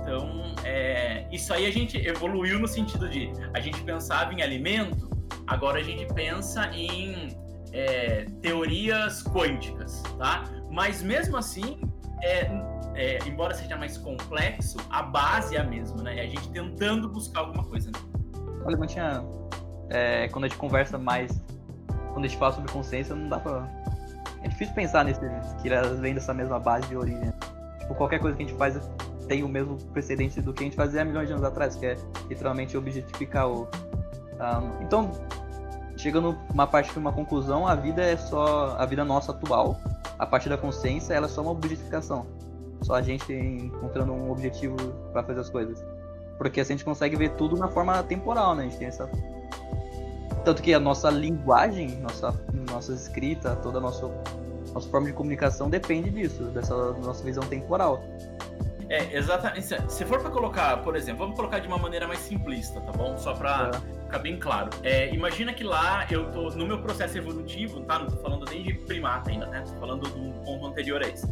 Então, 0.00 0.54
é, 0.64 1.26
isso 1.30 1.52
aí 1.54 1.66
a 1.66 1.70
gente 1.70 1.96
evoluiu 1.96 2.58
no 2.58 2.66
sentido 2.66 3.08
de 3.08 3.30
a 3.54 3.60
gente 3.60 3.80
pensava 3.82 4.32
em 4.32 4.42
alimento, 4.42 5.08
agora 5.46 5.78
a 5.78 5.82
gente 5.82 6.06
pensa 6.12 6.66
em 6.74 7.28
é, 7.72 8.26
teorias 8.40 9.22
quânticas, 9.22 10.02
tá? 10.18 10.44
Mas 10.70 11.02
mesmo 11.02 11.36
assim, 11.36 11.80
é, 12.22 12.50
é, 12.94 13.18
embora 13.26 13.54
seja 13.54 13.76
mais 13.76 13.96
complexo, 13.96 14.78
a 14.90 15.02
base 15.02 15.56
é 15.56 15.60
a 15.60 15.64
mesma, 15.64 16.02
né? 16.02 16.18
É 16.18 16.22
a 16.22 16.26
gente 16.26 16.48
tentando 16.50 17.08
buscar 17.08 17.40
alguma 17.40 17.64
coisa. 17.64 17.90
Né? 17.90 17.98
Olha, 18.64 18.76
mas 18.76 18.92
tinha. 18.92 19.24
é, 19.90 20.28
quando 20.28 20.44
a 20.44 20.48
gente 20.48 20.58
conversa 20.58 20.98
mais. 20.98 21.32
Quando 22.12 22.26
a 22.26 22.28
gente 22.28 22.38
fala 22.38 22.52
sobre 22.52 22.70
consciência, 22.70 23.14
não 23.14 23.28
dá 23.28 23.38
pra. 23.38 23.66
É 24.42 24.48
difícil 24.48 24.74
pensar 24.74 25.04
nesse. 25.04 25.20
que 25.62 25.72
elas 25.72 25.98
vêm 26.00 26.14
dessa 26.14 26.34
mesma 26.34 26.58
base 26.58 26.86
de 26.88 26.96
origem. 26.96 27.20
né? 27.20 27.34
Tipo, 27.78 27.94
qualquer 27.94 28.18
coisa 28.18 28.36
que 28.36 28.42
a 28.42 28.46
gente 28.46 28.58
faz 28.58 28.78
tem 29.26 29.42
o 29.42 29.48
mesmo 29.48 29.76
precedente 29.92 30.40
do 30.42 30.52
que 30.52 30.62
a 30.62 30.64
gente 30.64 30.76
fazia 30.76 31.02
há 31.02 31.04
milhões 31.04 31.28
de 31.28 31.32
anos 31.32 31.44
atrás, 31.44 31.74
que 31.76 31.86
é 31.86 31.96
literalmente 32.28 32.76
objetificar 32.76 33.48
o. 33.48 33.66
ah, 34.38 34.62
então, 34.82 35.10
chegando 35.96 36.36
uma 36.52 36.66
parte 36.66 36.92
de 36.92 36.98
uma 36.98 37.12
conclusão, 37.12 37.66
a 37.66 37.74
vida 37.74 38.02
é 38.02 38.16
só. 38.16 38.76
A 38.78 38.84
vida 38.84 39.02
nossa 39.02 39.32
atual, 39.32 39.78
a 40.18 40.26
partir 40.26 40.50
da 40.50 40.58
consciência, 40.58 41.14
ela 41.14 41.26
é 41.26 41.28
só 41.30 41.40
uma 41.40 41.52
objetificação. 41.52 42.26
Só 42.82 42.94
a 42.94 43.02
gente 43.02 43.32
encontrando 43.32 44.12
um 44.12 44.30
objetivo 44.30 44.76
para 45.12 45.22
fazer 45.22 45.40
as 45.40 45.50
coisas. 45.50 45.84
Porque 46.38 46.60
assim 46.60 46.72
a 46.74 46.76
gente 46.76 46.84
consegue 46.84 47.14
ver 47.16 47.30
tudo 47.32 47.56
na 47.56 47.68
forma 47.68 48.02
temporal, 48.02 48.54
né? 48.54 48.62
A 48.64 48.66
gente 48.66 48.78
tem 48.78 48.88
essa. 48.88 49.08
Tanto 50.44 50.60
que 50.62 50.74
a 50.74 50.80
nossa 50.80 51.08
linguagem, 51.10 51.98
nossa, 52.00 52.34
nossa 52.70 52.92
escrita, 52.92 53.54
toda 53.56 53.78
a 53.78 53.80
nossa, 53.80 54.10
nossa 54.74 54.88
forma 54.88 55.06
de 55.06 55.12
comunicação 55.12 55.70
depende 55.70 56.10
disso, 56.10 56.42
dessa 56.46 56.74
nossa 56.94 57.22
visão 57.22 57.44
temporal. 57.44 58.02
É, 58.88 59.16
exatamente. 59.16 59.66
Se- 59.88 60.04
for 60.04 60.20
para 60.20 60.30
colocar, 60.30 60.82
por 60.82 60.96
exemplo, 60.96 61.20
vamos 61.20 61.36
colocar 61.36 61.60
de 61.60 61.68
uma 61.68 61.78
maneira 61.78 62.08
mais 62.08 62.18
simplista, 62.18 62.80
tá 62.80 62.90
bom? 62.92 63.16
Só 63.16 63.32
para 63.34 63.68
Tá. 63.70 63.80
ficar 63.80 64.18
bem 64.18 64.38
claro. 64.38 64.68
É, 64.82 65.14
imagina 65.14 65.52
que 65.54 65.62
lá 65.62 66.04
eu 66.10 66.30
tô 66.32 66.50
no 66.50 66.66
meu 66.66 66.82
processo 66.82 67.16
evolutivo, 67.16 67.80
tá? 67.82 68.00
Não 68.00 68.06
tô 68.08 68.16
falando 68.16 68.44
nem 68.50 68.62
de 68.64 68.74
primata 68.74 69.30
ainda, 69.30 69.46
né? 69.46 69.62
Tô 69.66 69.78
falando 69.78 70.02
do 70.10 70.32
ponto 70.44 70.66
anterior 70.66 71.00
a 71.02 71.08
esse. 71.08 71.26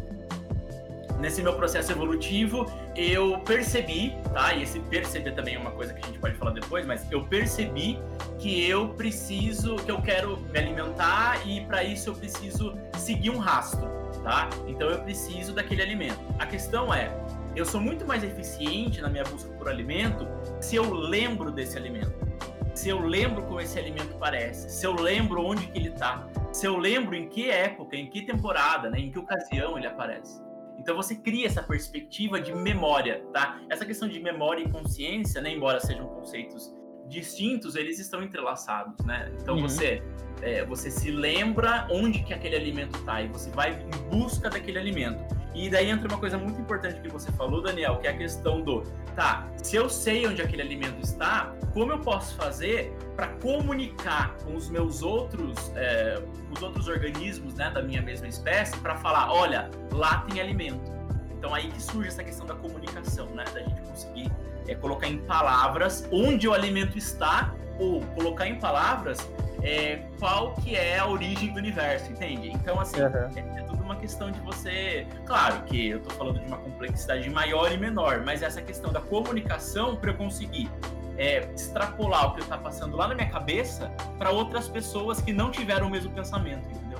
Nesse 1.20 1.42
meu 1.42 1.52
processo 1.52 1.92
evolutivo, 1.92 2.64
eu 2.96 3.38
percebi, 3.40 4.16
tá? 4.32 4.54
E 4.54 4.62
esse 4.62 4.80
perceber 4.80 5.32
também 5.32 5.54
é 5.54 5.58
uma 5.58 5.70
coisa 5.70 5.92
que 5.92 6.02
a 6.02 6.06
gente 6.06 6.18
pode 6.18 6.34
falar 6.36 6.52
depois, 6.52 6.86
mas 6.86 7.06
eu 7.12 7.22
percebi 7.26 7.98
que 8.38 8.66
eu 8.66 8.88
preciso, 8.88 9.76
que 9.76 9.90
eu 9.90 10.00
quero 10.00 10.38
me 10.50 10.58
alimentar 10.58 11.46
e 11.46 11.60
para 11.66 11.84
isso 11.84 12.08
eu 12.08 12.14
preciso 12.14 12.74
seguir 12.96 13.28
um 13.28 13.36
rastro, 13.36 13.86
tá? 14.22 14.48
Então 14.66 14.88
eu 14.88 14.98
preciso 15.02 15.52
daquele 15.52 15.82
alimento. 15.82 16.18
A 16.38 16.46
questão 16.46 16.92
é, 16.92 17.14
eu 17.54 17.66
sou 17.66 17.82
muito 17.82 18.06
mais 18.06 18.24
eficiente 18.24 19.02
na 19.02 19.10
minha 19.10 19.24
busca 19.24 19.50
por 19.50 19.68
alimento 19.68 20.26
se 20.58 20.76
eu 20.76 20.90
lembro 20.90 21.50
desse 21.50 21.76
alimento. 21.76 22.30
Se 22.74 22.88
eu 22.88 22.98
lembro 22.98 23.42
como 23.42 23.60
esse 23.60 23.78
alimento 23.78 24.16
parece, 24.18 24.70
se 24.70 24.86
eu 24.86 24.94
lembro 24.94 25.44
onde 25.44 25.66
que 25.66 25.78
ele 25.78 25.90
tá, 25.90 26.26
se 26.50 26.64
eu 26.64 26.78
lembro 26.78 27.14
em 27.14 27.28
que 27.28 27.50
época, 27.50 27.94
em 27.94 28.08
que 28.08 28.22
temporada, 28.22 28.88
né, 28.88 28.98
em 29.00 29.10
que 29.10 29.18
ocasião 29.18 29.76
ele 29.76 29.86
aparece. 29.86 30.40
Então 30.80 30.96
você 30.96 31.14
cria 31.14 31.46
essa 31.46 31.62
perspectiva 31.62 32.40
de 32.40 32.52
memória, 32.54 33.22
tá? 33.32 33.60
Essa 33.70 33.84
questão 33.84 34.08
de 34.08 34.18
memória 34.18 34.62
e 34.62 34.68
consciência, 34.68 35.40
né, 35.40 35.52
embora 35.52 35.78
sejam 35.78 36.06
conceitos 36.08 36.74
distintos, 37.06 37.74
eles 37.76 37.98
estão 37.98 38.22
entrelaçados, 38.22 39.04
né? 39.04 39.30
Então 39.40 39.56
Uhum. 39.56 39.62
você 39.68 40.02
é, 40.42 40.64
você 40.64 40.90
se 40.90 41.10
lembra 41.10 41.86
onde 41.90 42.22
que 42.22 42.32
aquele 42.32 42.56
alimento 42.56 42.98
tá 43.04 43.20
e 43.20 43.28
você 43.28 43.50
vai 43.50 43.72
em 43.78 44.08
busca 44.08 44.48
daquele 44.48 44.78
alimento. 44.78 45.22
E 45.54 45.68
daí 45.68 45.90
entra 45.90 46.08
uma 46.08 46.18
coisa 46.18 46.38
muito 46.38 46.60
importante 46.60 47.00
que 47.00 47.08
você 47.08 47.30
falou, 47.32 47.60
Daniel, 47.60 47.96
que 47.96 48.06
é 48.06 48.10
a 48.10 48.16
questão 48.16 48.60
do, 48.60 48.82
tá, 49.16 49.48
se 49.62 49.76
eu 49.76 49.88
sei 49.88 50.26
onde 50.26 50.40
aquele 50.40 50.62
alimento 50.62 51.02
está, 51.02 51.52
como 51.72 51.92
eu 51.92 51.98
posso 51.98 52.36
fazer 52.36 52.96
para 53.16 53.28
comunicar 53.28 54.36
com 54.44 54.54
os 54.54 54.68
meus 54.68 55.02
outros, 55.02 55.72
é, 55.74 56.22
os 56.50 56.62
outros 56.62 56.88
organismos, 56.88 57.54
né, 57.54 57.70
da 57.70 57.82
minha 57.82 58.00
mesma 58.00 58.28
espécie, 58.28 58.76
para 58.78 58.96
falar, 58.96 59.32
olha, 59.32 59.70
lá 59.92 60.18
tem 60.28 60.40
alimento. 60.40 60.92
Então 61.36 61.54
aí 61.54 61.68
que 61.68 61.82
surge 61.82 62.08
essa 62.08 62.22
questão 62.22 62.46
da 62.46 62.54
comunicação, 62.54 63.26
né, 63.26 63.44
da 63.52 63.60
gente 63.60 63.80
conseguir 63.82 64.30
é, 64.68 64.74
colocar 64.74 65.08
em 65.08 65.18
palavras 65.18 66.06
onde 66.12 66.46
o 66.46 66.52
alimento 66.52 66.96
está 66.96 67.52
ou 67.80 68.00
colocar 68.14 68.46
em 68.46 68.56
palavras 68.56 69.18
é, 69.62 70.00
qual 70.18 70.54
que 70.54 70.76
é 70.76 70.98
a 70.98 71.06
origem 71.06 71.52
do 71.52 71.58
universo, 71.58 72.10
entende? 72.12 72.50
Então 72.50 72.78
assim, 72.80 73.00
é, 73.00 73.60
é 73.60 73.62
tudo 73.64 73.82
uma 73.82 73.96
questão 73.96 74.30
de 74.30 74.40
você. 74.40 75.06
Claro 75.26 75.62
que 75.64 75.88
eu 75.90 76.00
tô 76.00 76.10
falando 76.10 76.38
de 76.38 76.46
uma 76.46 76.58
complexidade 76.58 77.28
maior 77.30 77.72
e 77.72 77.76
menor, 77.76 78.22
mas 78.24 78.42
essa 78.42 78.62
questão 78.62 78.92
da 78.92 79.00
comunicação 79.00 79.96
para 79.96 80.10
eu 80.10 80.16
conseguir 80.16 80.70
é, 81.16 81.50
extrapolar 81.54 82.30
o 82.30 82.34
que 82.34 82.40
está 82.40 82.56
passando 82.56 82.96
lá 82.96 83.08
na 83.08 83.14
minha 83.14 83.28
cabeça 83.28 83.90
para 84.18 84.30
outras 84.30 84.68
pessoas 84.68 85.20
que 85.20 85.32
não 85.32 85.50
tiveram 85.50 85.88
o 85.88 85.90
mesmo 85.90 86.10
pensamento, 86.12 86.66
entendeu? 86.70 86.98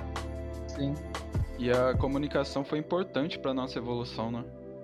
Sim. 0.67 0.93
E 1.57 1.71
a 1.71 1.95
comunicação 1.95 2.63
foi 2.63 2.79
importante 2.79 3.37
para 3.39 3.53
nossa 3.53 3.77
evolução, 3.79 4.31
né? 4.31 4.43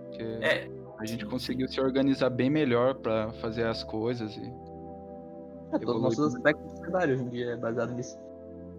Porque 0.09 0.23
É. 0.41 0.67
a 0.99 1.05
gente 1.05 1.25
conseguiu 1.25 1.67
se 1.67 1.79
organizar 1.79 2.29
bem 2.29 2.49
melhor 2.49 2.95
para 2.95 3.31
fazer 3.33 3.65
as 3.67 3.83
coisas 3.83 4.35
e 4.35 4.51
É, 5.73 5.79
todos 5.79 5.95
os 5.95 6.01
nossos 6.01 6.35
aspectos 6.35 6.63
da 6.65 6.69
sociedade 6.77 7.11
hoje 7.13 7.23
em 7.23 7.29
dia 7.29 7.51
é 7.51 7.57
baseado 7.57 7.93
nisso. 7.93 8.17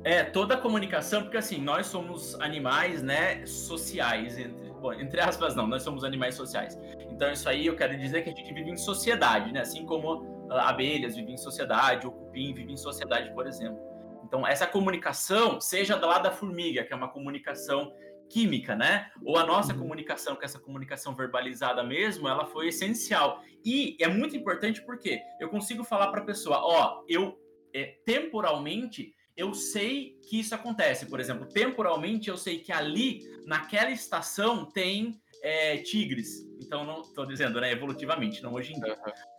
É, 0.04 0.22
toda 0.22 0.54
a 0.54 0.56
comunicação, 0.56 1.22
porque 1.22 1.36
assim, 1.36 1.60
nós 1.60 1.86
somos 1.86 2.40
animais, 2.40 3.02
né, 3.02 3.44
sociais, 3.44 4.38
entre, 4.38 4.70
bom, 4.80 4.92
entre 4.92 5.20
aspas 5.20 5.56
não, 5.56 5.66
nós 5.66 5.82
somos 5.82 6.04
animais 6.04 6.34
sociais. 6.34 6.78
Então 7.10 7.30
isso 7.32 7.48
aí 7.48 7.66
eu 7.66 7.74
quero 7.74 7.96
dizer 7.96 8.22
que 8.22 8.30
a 8.30 8.32
gente 8.32 8.52
vive 8.54 8.70
em 8.70 8.76
sociedade, 8.76 9.52
né, 9.52 9.60
assim 9.60 9.84
como 9.84 10.46
ah, 10.50 10.70
abelhas 10.70 11.16
vivem 11.16 11.34
em 11.34 11.38
sociedade, 11.38 12.06
o 12.06 12.12
cupim 12.12 12.54
vive 12.54 12.72
em 12.72 12.76
sociedade, 12.76 13.32
por 13.34 13.46
exemplo. 13.46 13.78
Então 14.24 14.46
essa 14.46 14.66
comunicação, 14.66 15.60
seja 15.60 15.96
lado 15.96 16.22
da 16.22 16.30
formiga, 16.30 16.84
que 16.84 16.92
é 16.92 16.96
uma 16.96 17.08
comunicação 17.08 17.92
química, 18.28 18.74
né, 18.74 19.10
ou 19.24 19.36
a 19.36 19.46
nossa 19.46 19.74
comunicação, 19.74 20.36
que 20.36 20.44
essa 20.44 20.58
comunicação 20.58 21.14
verbalizada 21.14 21.82
mesmo, 21.82 22.28
ela 22.28 22.46
foi 22.46 22.68
essencial. 22.68 23.42
E 23.64 23.96
é 24.00 24.08
muito 24.08 24.36
importante 24.36 24.82
porque 24.82 25.20
eu 25.40 25.48
consigo 25.48 25.84
falar 25.84 26.08
para 26.08 26.20
a 26.20 26.24
pessoa, 26.24 26.58
ó, 26.62 27.04
eu 27.08 27.38
é, 27.74 27.98
temporalmente 28.04 29.14
eu 29.36 29.54
sei 29.54 30.18
que 30.28 30.40
isso 30.40 30.52
acontece. 30.52 31.06
Por 31.06 31.20
exemplo, 31.20 31.46
temporalmente 31.46 32.28
eu 32.28 32.36
sei 32.36 32.58
que 32.58 32.72
ali, 32.72 33.22
naquela 33.46 33.90
estação, 33.90 34.64
tem 34.64 35.20
é, 35.42 35.76
tigres. 35.76 36.44
Então, 36.60 36.84
não 36.84 37.02
estou 37.02 37.24
dizendo, 37.24 37.60
né, 37.60 37.70
evolutivamente, 37.70 38.42
não 38.42 38.52
hoje 38.54 38.72
em 38.72 38.80
dia. 38.80 38.98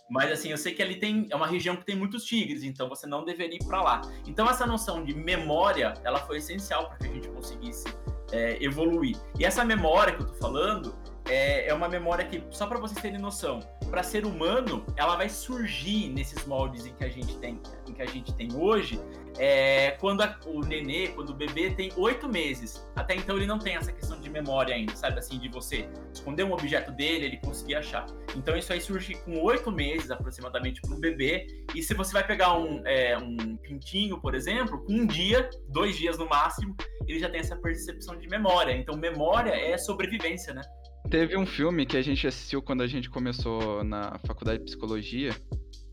Mas 0.09 0.31
assim, 0.31 0.49
eu 0.49 0.57
sei 0.57 0.73
que 0.73 0.81
ali 0.81 0.95
tem 0.95 1.27
é 1.29 1.35
uma 1.35 1.45
região 1.45 1.75
que 1.75 1.85
tem 1.85 1.95
muitos 1.95 2.23
tigres, 2.23 2.63
então 2.63 2.89
você 2.89 3.05
não 3.05 3.23
deveria 3.23 3.57
ir 3.57 3.65
para 3.65 3.81
lá. 3.81 4.01
Então 4.25 4.49
essa 4.49 4.65
noção 4.65 5.03
de 5.03 5.13
memória, 5.13 5.93
ela 6.03 6.19
foi 6.19 6.37
essencial 6.37 6.87
para 6.87 6.97
que 6.97 7.05
a 7.05 7.13
gente 7.13 7.27
conseguisse 7.27 7.85
é, 8.31 8.63
evoluir. 8.63 9.17
E 9.37 9.45
essa 9.45 9.63
memória 9.63 10.13
que 10.13 10.21
eu 10.21 10.27
tô 10.27 10.33
falando 10.35 10.95
é, 11.27 11.67
é 11.67 11.73
uma 11.73 11.87
memória 11.87 12.25
que, 12.25 12.43
só 12.49 12.65
para 12.65 12.79
vocês 12.79 12.99
terem 13.01 13.19
noção, 13.19 13.59
para 13.89 14.03
ser 14.03 14.25
humano, 14.25 14.85
ela 14.95 15.15
vai 15.15 15.29
surgir 15.29 16.09
nesses 16.09 16.45
moldes 16.45 16.85
em 16.85 16.93
que 16.93 17.03
a 17.03 17.09
gente 17.09 17.37
tem, 17.37 17.61
em 17.87 17.93
que 17.93 18.01
a 18.01 18.05
gente 18.05 18.33
tem 18.33 18.49
hoje, 18.53 18.99
é, 19.37 19.91
quando 19.99 20.21
a, 20.21 20.37
o 20.45 20.61
nenê, 20.61 21.09
quando 21.09 21.29
o 21.29 21.33
bebê 21.33 21.71
tem 21.71 21.91
oito 21.95 22.27
meses. 22.27 22.85
Até 22.95 23.15
então 23.15 23.37
ele 23.37 23.45
não 23.45 23.59
tem 23.59 23.75
essa 23.75 23.91
questão 23.91 24.19
de 24.19 24.29
memória 24.29 24.75
ainda, 24.75 24.95
sabe? 24.95 25.19
Assim, 25.19 25.39
de 25.39 25.49
você 25.49 25.87
esconder 26.13 26.43
um 26.43 26.51
objeto 26.51 26.91
dele, 26.91 27.25
ele 27.25 27.37
conseguir 27.37 27.75
achar. 27.75 28.05
Então 28.35 28.57
isso 28.57 28.73
aí 28.73 28.81
surge 28.81 29.15
com 29.15 29.39
oito 29.41 29.71
meses 29.71 30.11
aproximadamente 30.11 30.81
para 30.81 30.93
um 30.93 30.99
bebê. 30.99 31.47
E 31.73 31.81
se 31.81 31.93
você 31.93 32.11
vai 32.11 32.25
pegar 32.25 32.57
um, 32.57 32.85
é, 32.85 33.17
um 33.17 33.55
pintinho, 33.57 34.19
por 34.19 34.35
exemplo, 34.35 34.83
com 34.83 34.93
um 34.93 35.07
dia, 35.07 35.49
dois 35.67 35.95
dias 35.95 36.17
no 36.17 36.27
máximo, 36.27 36.75
ele 37.09 37.19
já 37.19 37.29
tem 37.29 37.39
essa 37.39 37.55
percepção 37.55 38.17
de 38.17 38.27
memória. 38.27 38.71
Então 38.73 38.95
memória 38.95 39.51
é 39.51 39.77
sobrevivência, 39.77 40.53
né? 40.53 40.61
Teve 41.09 41.35
um 41.35 41.45
filme 41.45 41.85
que 41.85 41.97
a 41.97 42.01
gente 42.01 42.27
assistiu 42.27 42.61
quando 42.61 42.81
a 42.81 42.87
gente 42.87 43.09
começou 43.09 43.83
na 43.83 44.19
faculdade 44.27 44.59
de 44.59 44.65
psicologia, 44.65 45.35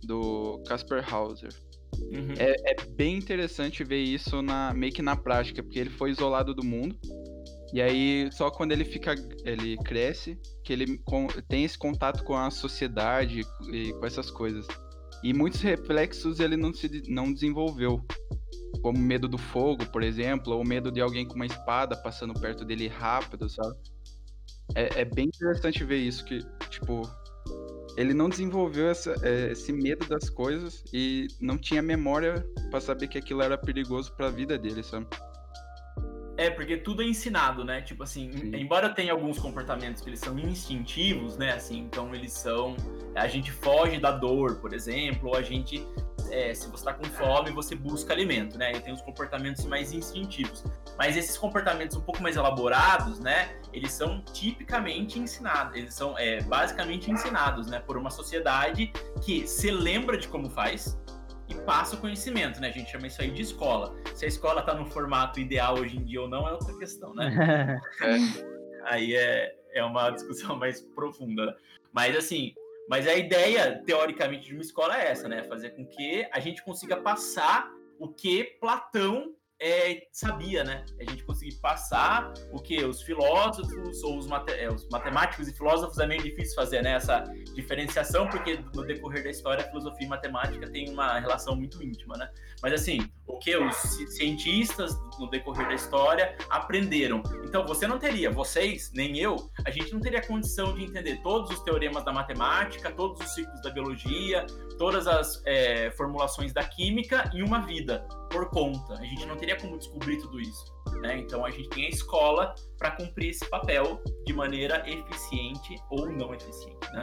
do 0.03 0.63
Casper 0.67 1.03
Hauser. 1.13 1.51
Uhum. 1.99 2.35
É, 2.39 2.73
é, 2.73 2.77
bem 2.91 3.17
interessante 3.17 3.83
ver 3.83 4.03
isso 4.03 4.43
na, 4.43 4.75
meio 4.75 4.93
que 4.93 5.01
na 5.01 5.17
prática, 5.17 5.63
porque 5.63 5.79
ele 5.79 5.91
foi 5.91 6.11
isolado 6.11 6.55
do 6.55 6.65
mundo. 6.65 6.99
E 7.73 7.81
aí, 7.81 8.29
só 8.33 8.51
quando 8.51 8.73
ele 8.73 8.85
fica. 8.85 9.15
ele 9.45 9.77
cresce, 9.79 10.39
que 10.63 10.73
ele 10.73 10.99
com, 10.99 11.27
tem 11.49 11.65
esse 11.65 11.79
contato 11.79 12.23
com 12.23 12.37
a 12.37 12.51
sociedade 12.51 13.41
e 13.73 13.93
com 13.93 14.07
essas 14.07 14.31
coisas. 14.31 14.67
E 15.23 15.33
muitos 15.33 15.63
reflexos 15.63 16.41
ele 16.41 16.57
não, 16.57 16.73
se, 16.73 17.03
não 17.09 17.33
desenvolveu. 17.33 18.05
Como 18.83 18.99
medo 18.99 19.29
do 19.29 19.39
fogo, 19.39 19.87
por 19.87 20.03
exemplo, 20.03 20.55
ou 20.55 20.65
medo 20.65 20.91
de 20.91 21.01
alguém 21.01 21.27
com 21.27 21.35
uma 21.35 21.47
espada 21.47 21.97
passando 21.97 22.35
perto 22.35 22.65
dele 22.65 22.89
rápido, 22.89 23.49
sabe? 23.49 23.77
É, 24.75 25.01
é 25.01 25.05
bem 25.05 25.27
interessante 25.27 25.85
ver 25.85 25.99
isso, 25.99 26.25
que, 26.25 26.41
tipo, 26.71 27.03
ele 27.97 28.13
não 28.13 28.29
desenvolveu 28.29 28.89
essa, 28.89 29.15
é, 29.23 29.53
esse 29.53 29.73
medo 29.73 30.07
das 30.07 30.29
coisas 30.29 30.85
e 30.93 31.29
não 31.41 31.57
tinha 31.57 31.81
memória 31.81 32.47
para 32.71 32.81
saber 32.81 33.09
que 33.09 33.19
aquilo 33.19 33.43
era 33.43 33.57
perigoso 33.57 34.13
para 34.15 34.27
a 34.27 34.31
vida 34.31 34.59
dele, 34.59 34.83
sabe? 34.83 35.07
É, 36.37 36.51
porque 36.51 36.77
tudo 36.77 37.03
é 37.03 37.07
ensinado, 37.07 37.65
né? 37.65 37.81
Tipo 37.81 38.03
assim, 38.03 38.31
Sim. 38.31 38.55
embora 38.57 38.91
tenha 38.91 39.13
alguns 39.13 39.39
comportamentos 39.39 40.03
que 40.03 40.11
eles 40.11 40.21
são 40.21 40.39
instintivos, 40.39 41.37
né? 41.37 41.53
Assim, 41.53 41.79
então 41.79 42.15
eles 42.15 42.33
são. 42.33 42.77
A 43.15 43.27
gente 43.27 43.51
foge 43.51 43.99
da 43.99 44.11
dor, 44.11 44.57
por 44.57 44.75
exemplo, 44.75 45.31
ou 45.31 45.37
a 45.37 45.43
gente. 45.43 45.87
É, 46.31 46.53
se 46.53 46.69
você 46.69 46.77
está 46.77 46.93
com 46.93 47.05
fome, 47.05 47.51
você 47.53 47.75
busca 47.75 48.13
alimento, 48.13 48.59
né? 48.59 48.73
E 48.73 48.81
tem 48.81 48.93
os 48.93 49.01
comportamentos 49.01 49.65
mais 49.65 49.93
instintivos. 49.93 50.65
Mas 50.99 51.17
esses 51.17 51.39
comportamentos 51.39 51.97
um 51.97 52.01
pouco 52.01 52.23
mais 52.23 52.37
elaborados, 52.37 53.21
né? 53.21 53.57
Eles 53.73 53.93
são 53.93 54.21
tipicamente 54.33 55.19
ensinados, 55.19 55.77
eles 55.77 55.95
são 55.95 56.19
é, 56.19 56.43
basicamente 56.43 57.11
ensinados, 57.11 57.69
né? 57.69 57.79
Por 57.79 57.97
uma 57.97 58.11
sociedade 58.11 58.93
que 59.23 59.47
se 59.47 59.71
lembra 59.71 60.19
de 60.19 60.27
como 60.27 60.51
faz, 60.51 60.99
e 61.49 61.55
passa 61.55 61.97
o 61.97 62.01
conhecimento, 62.01 62.61
né? 62.61 62.69
A 62.69 62.73
gente 62.73 62.91
chama 62.91 63.07
isso 63.07 63.23
aí 63.23 63.31
de 63.31 63.43
escola. 63.43 63.95
Se 64.15 64.25
a 64.25 64.29
escola 64.29 64.61
está 64.61 64.75
no 64.75 64.87
formato 64.87 65.39
ideal 65.39 65.79
hoje 65.79 65.97
em 65.97 66.05
dia 66.05 66.23
ou 66.23 66.29
não 66.29 66.49
é 66.49 66.53
outra 66.53 66.77
questão, 66.77 67.15
né? 67.15 67.81
é, 68.03 68.19
aí 68.85 69.15
é, 69.15 69.57
é 69.73 69.85
uma 69.85 70.11
discussão 70.11 70.57
mais 70.59 70.81
profunda. 70.81 71.47
Né? 71.47 71.55
Mas 71.93 72.17
assim, 72.17 72.55
mas 72.89 73.07
a 73.07 73.15
ideia, 73.15 73.83
teoricamente, 73.85 74.47
de 74.47 74.55
uma 74.55 74.63
escola 74.63 74.99
é 75.01 75.11
essa, 75.11 75.29
né? 75.29 75.45
Fazer 75.45 75.71
com 75.71 75.87
que 75.87 76.27
a 76.33 76.41
gente 76.41 76.63
consiga 76.65 76.97
passar 76.97 77.71
o 77.99 78.09
que 78.09 78.45
Platão 78.61 79.35
é, 79.61 80.03
sabia, 80.13 80.63
né? 80.65 80.85
A 81.01 81.11
gente 81.11 81.25
conseguir 81.25 81.57
passar 81.57 82.33
o 82.53 82.61
que 82.61 82.85
os 82.85 83.03
filósofos 83.03 84.03
ou 84.03 84.19
os, 84.19 84.27
mate, 84.27 84.53
é, 84.53 84.71
os, 84.71 84.89
matemáticos 84.91 85.49
e 85.49 85.55
filósofos 85.55 85.99
é 85.99 86.07
meio 86.07 86.23
difícil 86.23 86.55
fazer, 86.55 86.83
né? 86.83 86.93
Essa 86.93 87.25
diferenciação, 87.55 88.29
porque 88.29 88.61
no 88.75 88.85
decorrer 88.85 89.25
da 89.25 89.31
história, 89.31 89.65
a 89.65 89.69
filosofia 89.69 90.07
e 90.07 90.11
matemática 90.11 90.71
tem 90.71 90.91
uma 90.91 91.19
relação 91.19 91.57
muito 91.57 91.83
íntima, 91.83 92.17
né? 92.17 92.31
Mas 92.63 92.75
assim, 92.75 93.11
o 93.27 93.39
que 93.39 93.57
os 93.57 93.77
cientistas 94.15 94.95
no 95.19 95.29
decorrer 95.31 95.67
da 95.69 95.75
história 95.75 96.37
aprenderam. 96.51 97.23
Então, 97.45 97.67
você 97.67 97.87
não 97.87 97.99
teria, 97.99 98.31
vocês, 98.31 98.91
nem 98.95 99.19
eu, 99.19 99.37
a 99.65 99.71
gente 99.71 99.93
não 99.93 100.01
teria 100.01 100.21
condição 100.21 100.75
de 100.75 100.85
entender 100.85 101.21
todos 101.23 101.51
os 101.51 101.61
teoremas 101.61 102.05
da 102.05 102.13
matemática, 102.13 102.91
todos 102.91 103.21
os 103.21 103.35
ciclos 103.35 103.61
da 103.63 103.71
biologia, 103.71 104.45
todas 104.79 105.07
as 105.07 105.43
é, 105.47 105.91
formulações 105.93 106.53
da 106.53 106.63
química 106.63 107.31
em 107.35 107.43
uma 107.43 107.61
vida 107.61 108.07
por 108.31 108.49
conta. 108.51 108.95
A 108.95 109.05
gente 109.05 109.27
não 109.27 109.37
teria 109.37 109.61
como 109.61 109.79
descobrir 109.79 110.19
tudo 110.19 110.41
isso. 110.41 110.75
Né? 111.01 111.19
Então 111.19 111.45
a 111.45 111.51
gente 111.51 111.69
tem 111.69 111.87
a 111.87 111.89
escola 111.89 112.55
para 112.79 112.93
cumprir 112.93 113.31
esse 113.31 113.49
papel 113.49 114.01
de 114.25 114.33
maneira 114.33 114.89
eficiente 114.89 115.77
ou 115.91 116.11
não 116.11 116.35
eficiente. 116.35 116.93
Né? 116.93 117.03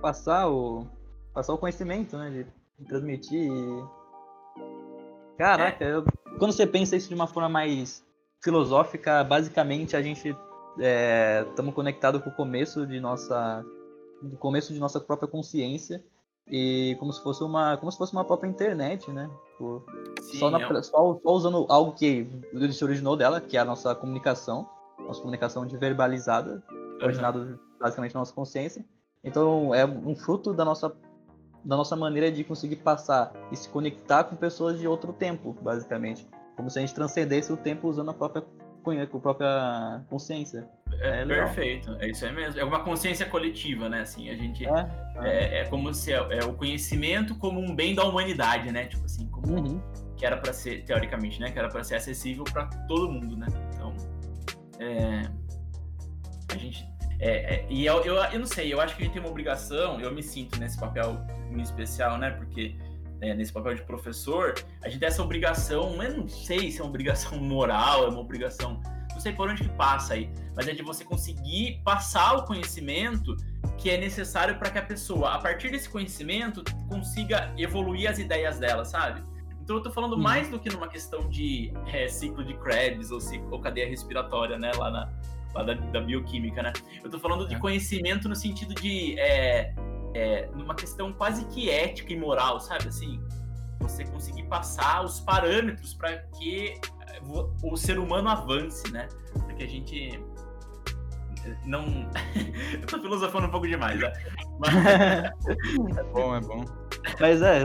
Passar 0.00 0.48
o 0.48 0.86
passar 1.32 1.52
o 1.52 1.58
conhecimento, 1.58 2.16
né? 2.16 2.30
De, 2.30 2.44
de 2.78 2.88
transmitir. 2.88 3.50
Caraca, 5.36 5.84
é. 5.84 5.94
eu... 5.94 6.04
quando 6.38 6.52
você 6.52 6.66
pensa 6.66 6.94
isso 6.94 7.08
de 7.08 7.14
uma 7.14 7.26
forma 7.26 7.48
mais 7.48 8.04
filosófica, 8.42 9.24
basicamente 9.24 9.96
a 9.96 10.02
gente 10.02 10.36
estamos 10.78 11.72
é, 11.72 11.74
conectados 11.74 12.22
com 12.22 12.30
o 12.30 12.34
começo 12.34 12.86
de 12.86 13.00
nossa 13.00 13.64
do 14.22 14.36
começo 14.36 14.72
de 14.72 14.80
nossa 14.80 15.00
própria 15.00 15.28
consciência 15.28 16.02
e 16.48 16.96
como 16.98 17.12
se 17.12 17.22
fosse 17.22 17.42
uma 17.42 17.76
como 17.76 17.90
se 17.90 17.98
fosse 17.98 18.12
uma 18.12 18.24
própria 18.24 18.48
internet, 18.48 19.10
né? 19.10 19.30
Tipo, 19.54 19.84
Sim, 20.20 20.38
só, 20.38 20.50
na, 20.50 20.60
é 20.60 20.82
só, 20.82 21.18
só, 21.22 21.30
usando 21.32 21.64
algo 21.68 21.92
que 21.92 22.26
se 22.72 22.84
originou 22.84 23.16
dela, 23.16 23.40
que 23.40 23.56
é 23.56 23.60
a 23.60 23.64
nossa 23.64 23.94
comunicação, 23.94 24.68
nossa 24.98 25.20
comunicação 25.20 25.64
de 25.64 25.76
verbalizada, 25.76 26.62
uhum. 26.70 26.98
originado 27.04 27.60
basicamente 27.80 28.14
na 28.14 28.20
nossa 28.20 28.32
consciência. 28.32 28.84
Então 29.22 29.72
é 29.74 29.86
um 29.86 30.16
fruto 30.16 30.52
da 30.52 30.64
nossa 30.64 30.94
da 31.64 31.76
nossa 31.76 31.96
maneira 31.96 32.30
de 32.30 32.44
conseguir 32.44 32.76
passar 32.76 33.32
e 33.50 33.56
se 33.56 33.70
conectar 33.70 34.24
com 34.24 34.36
pessoas 34.36 34.78
de 34.78 34.86
outro 34.86 35.14
tempo, 35.14 35.56
basicamente, 35.62 36.28
como 36.56 36.68
se 36.68 36.78
a 36.78 36.82
gente 36.82 36.94
transcendesse 36.94 37.50
o 37.50 37.56
tempo 37.56 37.88
usando 37.88 38.10
a 38.10 38.14
própria 38.14 38.44
com 38.84 39.18
a 39.18 39.20
própria 39.20 40.02
consciência. 40.08 40.68
É, 41.00 41.22
é 41.22 41.26
perfeito, 41.26 41.96
é 42.00 42.08
isso 42.08 42.24
aí 42.24 42.32
mesmo. 42.32 42.60
É 42.60 42.64
uma 42.64 42.80
consciência 42.84 43.26
coletiva, 43.26 43.88
né? 43.88 44.02
Assim, 44.02 44.28
a 44.28 44.36
gente 44.36 44.64
é, 44.66 44.88
é. 45.22 45.60
é 45.60 45.64
como 45.64 45.92
se 45.92 46.12
é, 46.12 46.16
é, 46.16 46.44
o 46.44 46.52
conhecimento 46.52 47.34
como 47.36 47.58
um 47.58 47.74
bem 47.74 47.94
da 47.94 48.04
humanidade, 48.04 48.70
né? 48.70 48.86
Tipo 48.86 49.04
assim, 49.04 49.26
como 49.28 49.54
uhum. 49.54 49.80
que 50.16 50.24
era 50.24 50.36
para 50.36 50.52
ser 50.52 50.84
teoricamente, 50.84 51.40
né? 51.40 51.50
Que 51.50 51.58
era 51.58 51.68
para 51.68 51.82
ser 51.82 51.96
acessível 51.96 52.44
para 52.44 52.66
todo 52.86 53.10
mundo, 53.10 53.36
né? 53.36 53.46
Então, 53.74 53.94
é, 54.78 55.22
a 56.54 56.58
gente 56.58 56.86
é, 57.20 57.64
e 57.70 57.86
eu, 57.86 58.02
eu, 58.04 58.16
eu 58.16 58.38
não 58.38 58.46
sei, 58.46 58.72
eu 58.72 58.80
acho 58.80 58.96
que 58.96 59.02
a 59.02 59.04
gente 59.06 59.14
tem 59.14 59.22
uma 59.22 59.30
obrigação, 59.30 60.00
eu 60.00 60.12
me 60.12 60.22
sinto 60.22 60.58
nesse 60.58 60.78
papel 60.78 61.24
em 61.50 61.60
especial, 61.60 62.18
né? 62.18 62.30
Porque 62.30 62.76
é, 63.28 63.34
nesse 63.34 63.52
papel 63.52 63.74
de 63.74 63.82
professor, 63.82 64.54
a 64.82 64.88
gente 64.88 65.00
tem 65.00 65.08
essa 65.08 65.22
obrigação, 65.22 66.02
eu 66.02 66.16
não 66.18 66.28
sei 66.28 66.70
se 66.70 66.80
é 66.80 66.82
uma 66.82 66.90
obrigação 66.90 67.38
moral, 67.42 68.04
é 68.04 68.08
uma 68.08 68.20
obrigação, 68.20 68.80
não 69.10 69.20
sei 69.20 69.32
por 69.32 69.48
onde 69.48 69.62
que 69.62 69.70
passa 69.70 70.14
aí, 70.14 70.30
mas 70.56 70.68
é 70.68 70.72
de 70.72 70.82
você 70.82 71.04
conseguir 71.04 71.80
passar 71.84 72.34
o 72.34 72.44
conhecimento 72.44 73.36
que 73.78 73.90
é 73.90 73.96
necessário 73.96 74.58
para 74.58 74.70
que 74.70 74.78
a 74.78 74.82
pessoa, 74.82 75.34
a 75.34 75.38
partir 75.38 75.70
desse 75.70 75.88
conhecimento, 75.88 76.62
consiga 76.88 77.52
evoluir 77.56 78.08
as 78.08 78.18
ideias 78.18 78.58
dela, 78.58 78.84
sabe? 78.84 79.22
Então 79.62 79.76
eu 79.76 79.82
tô 79.82 79.90
falando 79.90 80.18
mais 80.18 80.50
do 80.50 80.58
que 80.58 80.68
numa 80.68 80.88
questão 80.88 81.28
de 81.28 81.72
é, 81.86 82.06
ciclo 82.06 82.44
de 82.44 82.52
Krebs 82.54 83.10
ou, 83.10 83.18
ciclo, 83.18 83.48
ou 83.50 83.58
cadeia 83.58 83.88
respiratória, 83.88 84.58
né, 84.58 84.70
lá, 84.76 84.90
na, 84.90 85.12
lá 85.54 85.62
da, 85.62 85.72
da, 85.72 86.00
bioquímica, 86.02 86.62
né? 86.62 86.72
Eu 87.02 87.10
tô 87.10 87.18
falando 87.18 87.48
de 87.48 87.54
é. 87.54 87.58
conhecimento 87.58 88.28
no 88.28 88.36
sentido 88.36 88.74
de 88.74 89.18
é, 89.18 89.74
é, 90.14 90.48
numa 90.54 90.74
questão 90.74 91.12
quase 91.12 91.44
que 91.46 91.68
ética 91.68 92.12
e 92.12 92.16
moral, 92.16 92.60
sabe? 92.60 92.88
Assim, 92.88 93.20
você 93.80 94.04
conseguir 94.04 94.44
passar 94.44 95.04
os 95.04 95.20
parâmetros 95.20 95.94
para 95.94 96.18
que 96.38 96.80
é, 97.08 97.20
o 97.62 97.76
ser 97.76 97.98
humano 97.98 98.28
avance, 98.28 98.90
né? 98.90 99.08
Para 99.32 99.54
que 99.54 99.64
a 99.64 99.68
gente 99.68 100.20
não. 101.66 101.84
Eu 102.72 102.86
tô 102.86 102.98
filosofando 102.98 103.46
um 103.46 103.50
pouco 103.50 103.66
demais, 103.66 103.98
né? 104.00 104.12
Mas... 104.58 104.74
é 105.98 106.02
bom, 106.12 106.34
é 106.34 106.40
bom. 106.40 106.64
Mas 107.20 107.42
é, 107.42 107.64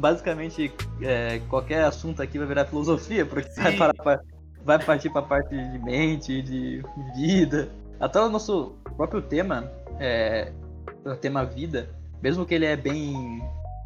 basicamente 0.00 0.72
é, 1.00 1.38
qualquer 1.48 1.84
assunto 1.84 2.20
aqui 2.20 2.38
vai 2.38 2.46
virar 2.48 2.64
filosofia, 2.66 3.24
porque 3.24 3.48
vai, 3.60 3.92
pra, 3.92 4.20
vai 4.64 4.78
partir 4.78 5.10
para 5.10 5.22
parte 5.22 5.50
de 5.50 5.78
mente, 5.78 6.42
de 6.42 6.82
vida. 7.14 7.68
Até 8.00 8.20
o 8.20 8.28
nosso 8.28 8.76
próprio 8.96 9.22
tema 9.22 9.70
é, 10.00 10.52
o 11.04 11.16
tema 11.16 11.44
vida, 11.44 11.88
mesmo 12.22 12.44
que 12.44 12.54
ele 12.54 12.66
é 12.66 12.76
bem 12.76 13.42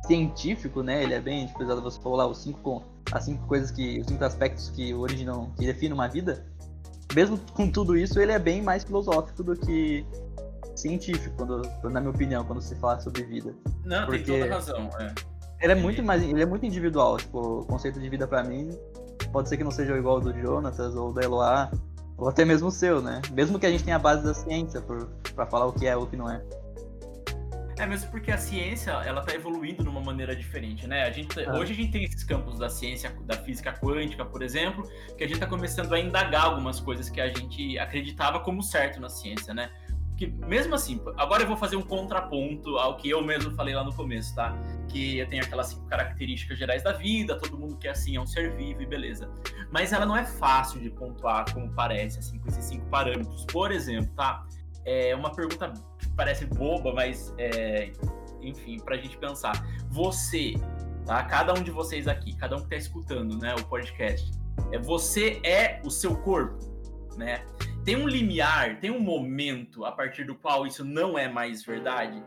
científico, 0.07 0.83
né? 0.83 1.03
Ele 1.03 1.14
é 1.14 1.20
bem, 1.20 1.46
tipo, 1.46 1.64
você 1.64 2.00
falou 2.00 2.18
lá 2.18 2.27
os 2.27 2.38
cinco, 2.38 2.83
as 3.12 3.24
cinco 3.24 3.46
coisas 3.46 3.70
que, 3.70 4.00
os 4.00 4.07
cinco 4.07 4.24
aspectos 4.24 4.70
que 4.70 4.92
originam, 4.92 5.50
que 5.57 5.64
definem 5.66 5.92
uma 5.92 6.09
vida. 6.09 6.44
Mesmo 7.14 7.38
com 7.53 7.70
tudo 7.70 7.96
isso, 7.96 8.20
ele 8.20 8.33
é 8.33 8.38
bem 8.38 8.61
mais 8.61 8.85
filosófico 8.85 9.42
do 9.42 9.57
que 9.57 10.05
científico, 10.74 11.35
quando, 11.37 11.62
na 11.92 12.00
minha 12.00 12.11
opinião, 12.11 12.44
quando 12.44 12.61
se 12.61 12.74
fala 12.77 13.00
sobre 13.00 13.22
vida. 13.22 13.55
Não, 13.85 14.07
Porque 14.07 14.24
tem 14.24 14.40
toda 14.40 14.55
razão. 14.55 14.90
É. 14.98 15.14
Ele 15.62 15.72
é 15.72 15.77
muito 15.77 16.03
mais, 16.03 16.22
ele 16.22 16.42
é 16.42 16.46
muito 16.46 16.66
individual. 16.66 17.16
Tipo, 17.16 17.61
o 17.61 17.64
conceito 17.64 18.00
de 18.00 18.09
vida 18.09 18.27
para 18.27 18.42
mim 18.42 18.70
pode 19.33 19.48
ser 19.48 19.57
que 19.57 19.64
não 19.64 19.70
seja 19.70 19.96
igual 19.96 20.16
ao 20.16 20.20
do 20.20 20.33
Jonatas 20.33 20.94
ou 20.96 21.12
do 21.12 21.20
Eloá, 21.20 21.70
ou 22.16 22.29
até 22.29 22.44
mesmo 22.44 22.68
o 22.68 22.70
seu, 22.70 23.00
né? 23.00 23.22
Mesmo 23.33 23.59
que 23.59 23.66
a 23.66 23.70
gente 23.70 23.85
tenha 23.85 23.96
a 23.96 24.00
base 24.00 24.24
da 24.24 24.35
ciência 24.35 24.83
para 25.35 25.46
falar 25.46 25.66
o 25.66 25.72
que 25.72 25.87
é 25.87 25.96
ou 25.96 26.05
o 26.05 26.07
que 26.07 26.16
não 26.16 26.29
é. 26.29 26.42
É 27.76 27.87
mesmo 27.87 28.10
porque 28.10 28.30
a 28.30 28.38
ciência 28.38 28.92
ela 28.92 29.20
está 29.20 29.34
evoluindo 29.34 29.82
de 29.82 29.88
uma 29.88 30.00
maneira 30.00 30.34
diferente, 30.34 30.87
né? 30.87 31.02
A 31.02 31.10
gente, 31.10 31.40
é. 31.40 31.50
Hoje 31.52 31.72
a 31.72 31.76
gente 31.76 31.90
tem 31.90 32.04
esses 32.04 32.22
campos 32.22 32.58
da 32.58 32.68
ciência, 32.68 33.10
da 33.22 33.37
física 33.37 33.72
quântica, 33.72 34.24
por 34.24 34.42
exemplo, 34.42 34.88
que 35.16 35.24
a 35.24 35.26
gente 35.26 35.37
está 35.37 35.46
começando 35.46 35.92
a 35.92 35.98
indagar 35.98 36.44
algumas 36.44 36.78
coisas 36.78 37.10
que 37.10 37.20
a 37.20 37.28
gente 37.28 37.78
acreditava 37.78 38.40
como 38.40 38.62
certo 38.62 39.00
na 39.00 39.08
ciência, 39.08 39.52
né? 39.52 39.70
Que 40.16 40.28
mesmo 40.28 40.76
assim, 40.76 41.00
agora 41.16 41.42
eu 41.42 41.48
vou 41.48 41.56
fazer 41.56 41.74
um 41.74 41.82
contraponto 41.82 42.78
ao 42.78 42.96
que 42.96 43.10
eu 43.10 43.20
mesmo 43.20 43.50
falei 43.56 43.74
lá 43.74 43.82
no 43.82 43.92
começo, 43.92 44.32
tá? 44.37 44.56
Que 44.88 45.18
eu 45.18 45.28
tenho 45.28 45.42
aquelas 45.42 45.66
cinco 45.66 45.84
características 45.87 46.56
gerais 46.56 46.84
da 46.84 46.92
vida, 46.92 47.37
todo 47.37 47.58
mundo 47.58 47.76
que 47.76 47.88
é 47.88 47.90
assim 47.90 48.16
é 48.16 48.20
um 48.20 48.26
ser 48.26 48.54
vivo 48.54 48.80
e 48.82 48.87
beleza. 48.87 49.28
Mas 49.72 49.92
ela 49.92 50.06
não 50.06 50.16
é 50.16 50.24
fácil 50.24 50.80
de 50.80 50.90
pontuar 50.90 51.52
como 51.52 51.68
parece, 51.72 52.20
assim, 52.20 52.38
com 52.38 52.46
esses 52.48 52.64
cinco 52.64 52.87
parâmetros. 52.87 53.44
Por 53.46 53.72
exemplo, 53.72 54.14
tá? 54.14 54.46
É 54.84 55.16
uma 55.16 55.32
pergunta 55.32 55.72
parece 56.16 56.46
boba, 56.46 56.92
mas 56.92 57.35
é, 57.38 57.92
enfim, 58.40 58.79
pra 58.79 58.96
gente 58.96 59.16
pensar. 59.16 59.53
Você, 59.90 60.55
tá? 61.07 61.22
Cada 61.24 61.53
um 61.55 61.62
de 61.62 61.70
vocês 61.70 62.09
aqui, 62.09 62.37
cada 62.37 62.57
um 62.57 62.62
que 62.62 62.68
tá 62.68 62.77
escutando, 62.77 63.38
né, 63.38 63.55
o 63.55 63.64
podcast, 63.64 64.31
é 64.72 64.79
você 64.79 65.40
é 65.44 65.81
o 65.85 65.90
seu 65.90 66.16
corpo, 66.16 66.59
né? 67.16 67.44
tem 67.85 67.96
um 67.96 68.09
limiar, 68.09 68.81
tem 68.81 68.90
um 68.90 68.98
momento 68.98 69.85
a 69.85 69.92
partir 69.92 70.24
do 70.24 70.35
qual 70.35 70.66
isso 70.66 70.85
não 70.85 71.18
é 71.18 71.29
mais 71.29 71.62
verdade. 71.62 72.22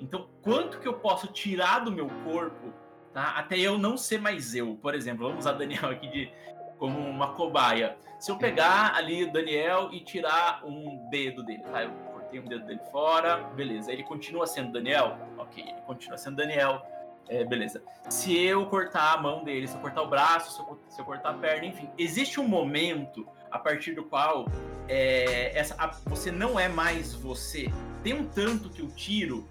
Então, 0.00 0.28
quanto 0.42 0.80
que 0.80 0.88
eu 0.88 0.94
posso 0.94 1.26
tirar 1.28 1.80
do 1.80 1.92
meu 1.92 2.08
corpo, 2.24 2.72
tá? 3.12 3.34
Até 3.36 3.58
eu 3.58 3.76
não 3.78 3.96
ser 3.96 4.20
mais 4.20 4.54
eu. 4.54 4.76
Por 4.76 4.94
exemplo, 4.94 5.26
vamos 5.26 5.44
usar 5.44 5.52
Daniel 5.52 5.90
aqui 5.90 6.08
de 6.08 6.32
como 6.78 6.98
uma 6.98 7.34
cobaia. 7.34 7.96
Se 8.18 8.30
eu 8.30 8.38
pegar 8.38 8.94
ali 8.94 9.30
Daniel 9.30 9.90
e 9.92 10.00
tirar 10.00 10.64
um 10.64 11.08
dedo 11.10 11.44
dele, 11.44 11.62
tá? 11.64 11.84
Eu 11.84 11.92
cortei 12.34 12.40
um 12.40 12.44
dedo 12.44 12.66
dele 12.66 12.80
fora, 12.90 13.36
beleza. 13.54 13.92
Ele 13.92 14.02
continua 14.02 14.46
sendo 14.46 14.72
Daniel? 14.72 15.16
Ok, 15.38 15.62
ele 15.62 15.80
continua 15.86 16.18
sendo 16.18 16.36
Daniel. 16.36 16.82
É, 17.28 17.44
beleza. 17.44 17.82
Se 18.10 18.36
eu 18.36 18.66
cortar 18.66 19.14
a 19.14 19.22
mão 19.22 19.44
dele, 19.44 19.66
se 19.66 19.74
eu 19.74 19.80
cortar 19.80 20.02
o 20.02 20.08
braço, 20.08 20.52
se 20.52 20.60
eu, 20.60 20.80
se 20.90 21.00
eu 21.00 21.04
cortar 21.04 21.30
a 21.30 21.34
perna, 21.34 21.66
enfim, 21.66 21.88
existe 21.96 22.38
um 22.38 22.46
momento 22.46 23.26
a 23.50 23.58
partir 23.58 23.92
do 23.92 24.04
qual 24.04 24.46
é, 24.88 25.58
essa, 25.58 25.74
a, 25.78 25.86
você 26.06 26.30
não 26.30 26.58
é 26.60 26.68
mais 26.68 27.14
você. 27.14 27.72
Tem 28.02 28.12
um 28.12 28.26
tanto 28.26 28.68
que 28.68 28.82
eu 28.82 28.88
tiro, 28.88 29.48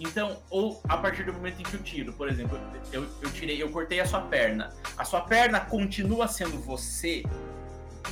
então, 0.00 0.36
ou 0.50 0.82
a 0.88 0.96
partir 0.96 1.24
do 1.24 1.32
momento 1.32 1.60
em 1.60 1.62
que 1.62 1.74
eu 1.74 1.82
tiro, 1.82 2.12
por 2.14 2.28
exemplo, 2.28 2.58
eu, 2.92 3.06
eu 3.22 3.30
tirei, 3.30 3.62
eu 3.62 3.70
cortei 3.70 4.00
a 4.00 4.06
sua 4.06 4.22
perna. 4.22 4.70
A 4.98 5.04
sua 5.04 5.20
perna 5.20 5.60
continua 5.60 6.26
sendo 6.26 6.58
você 6.58 7.22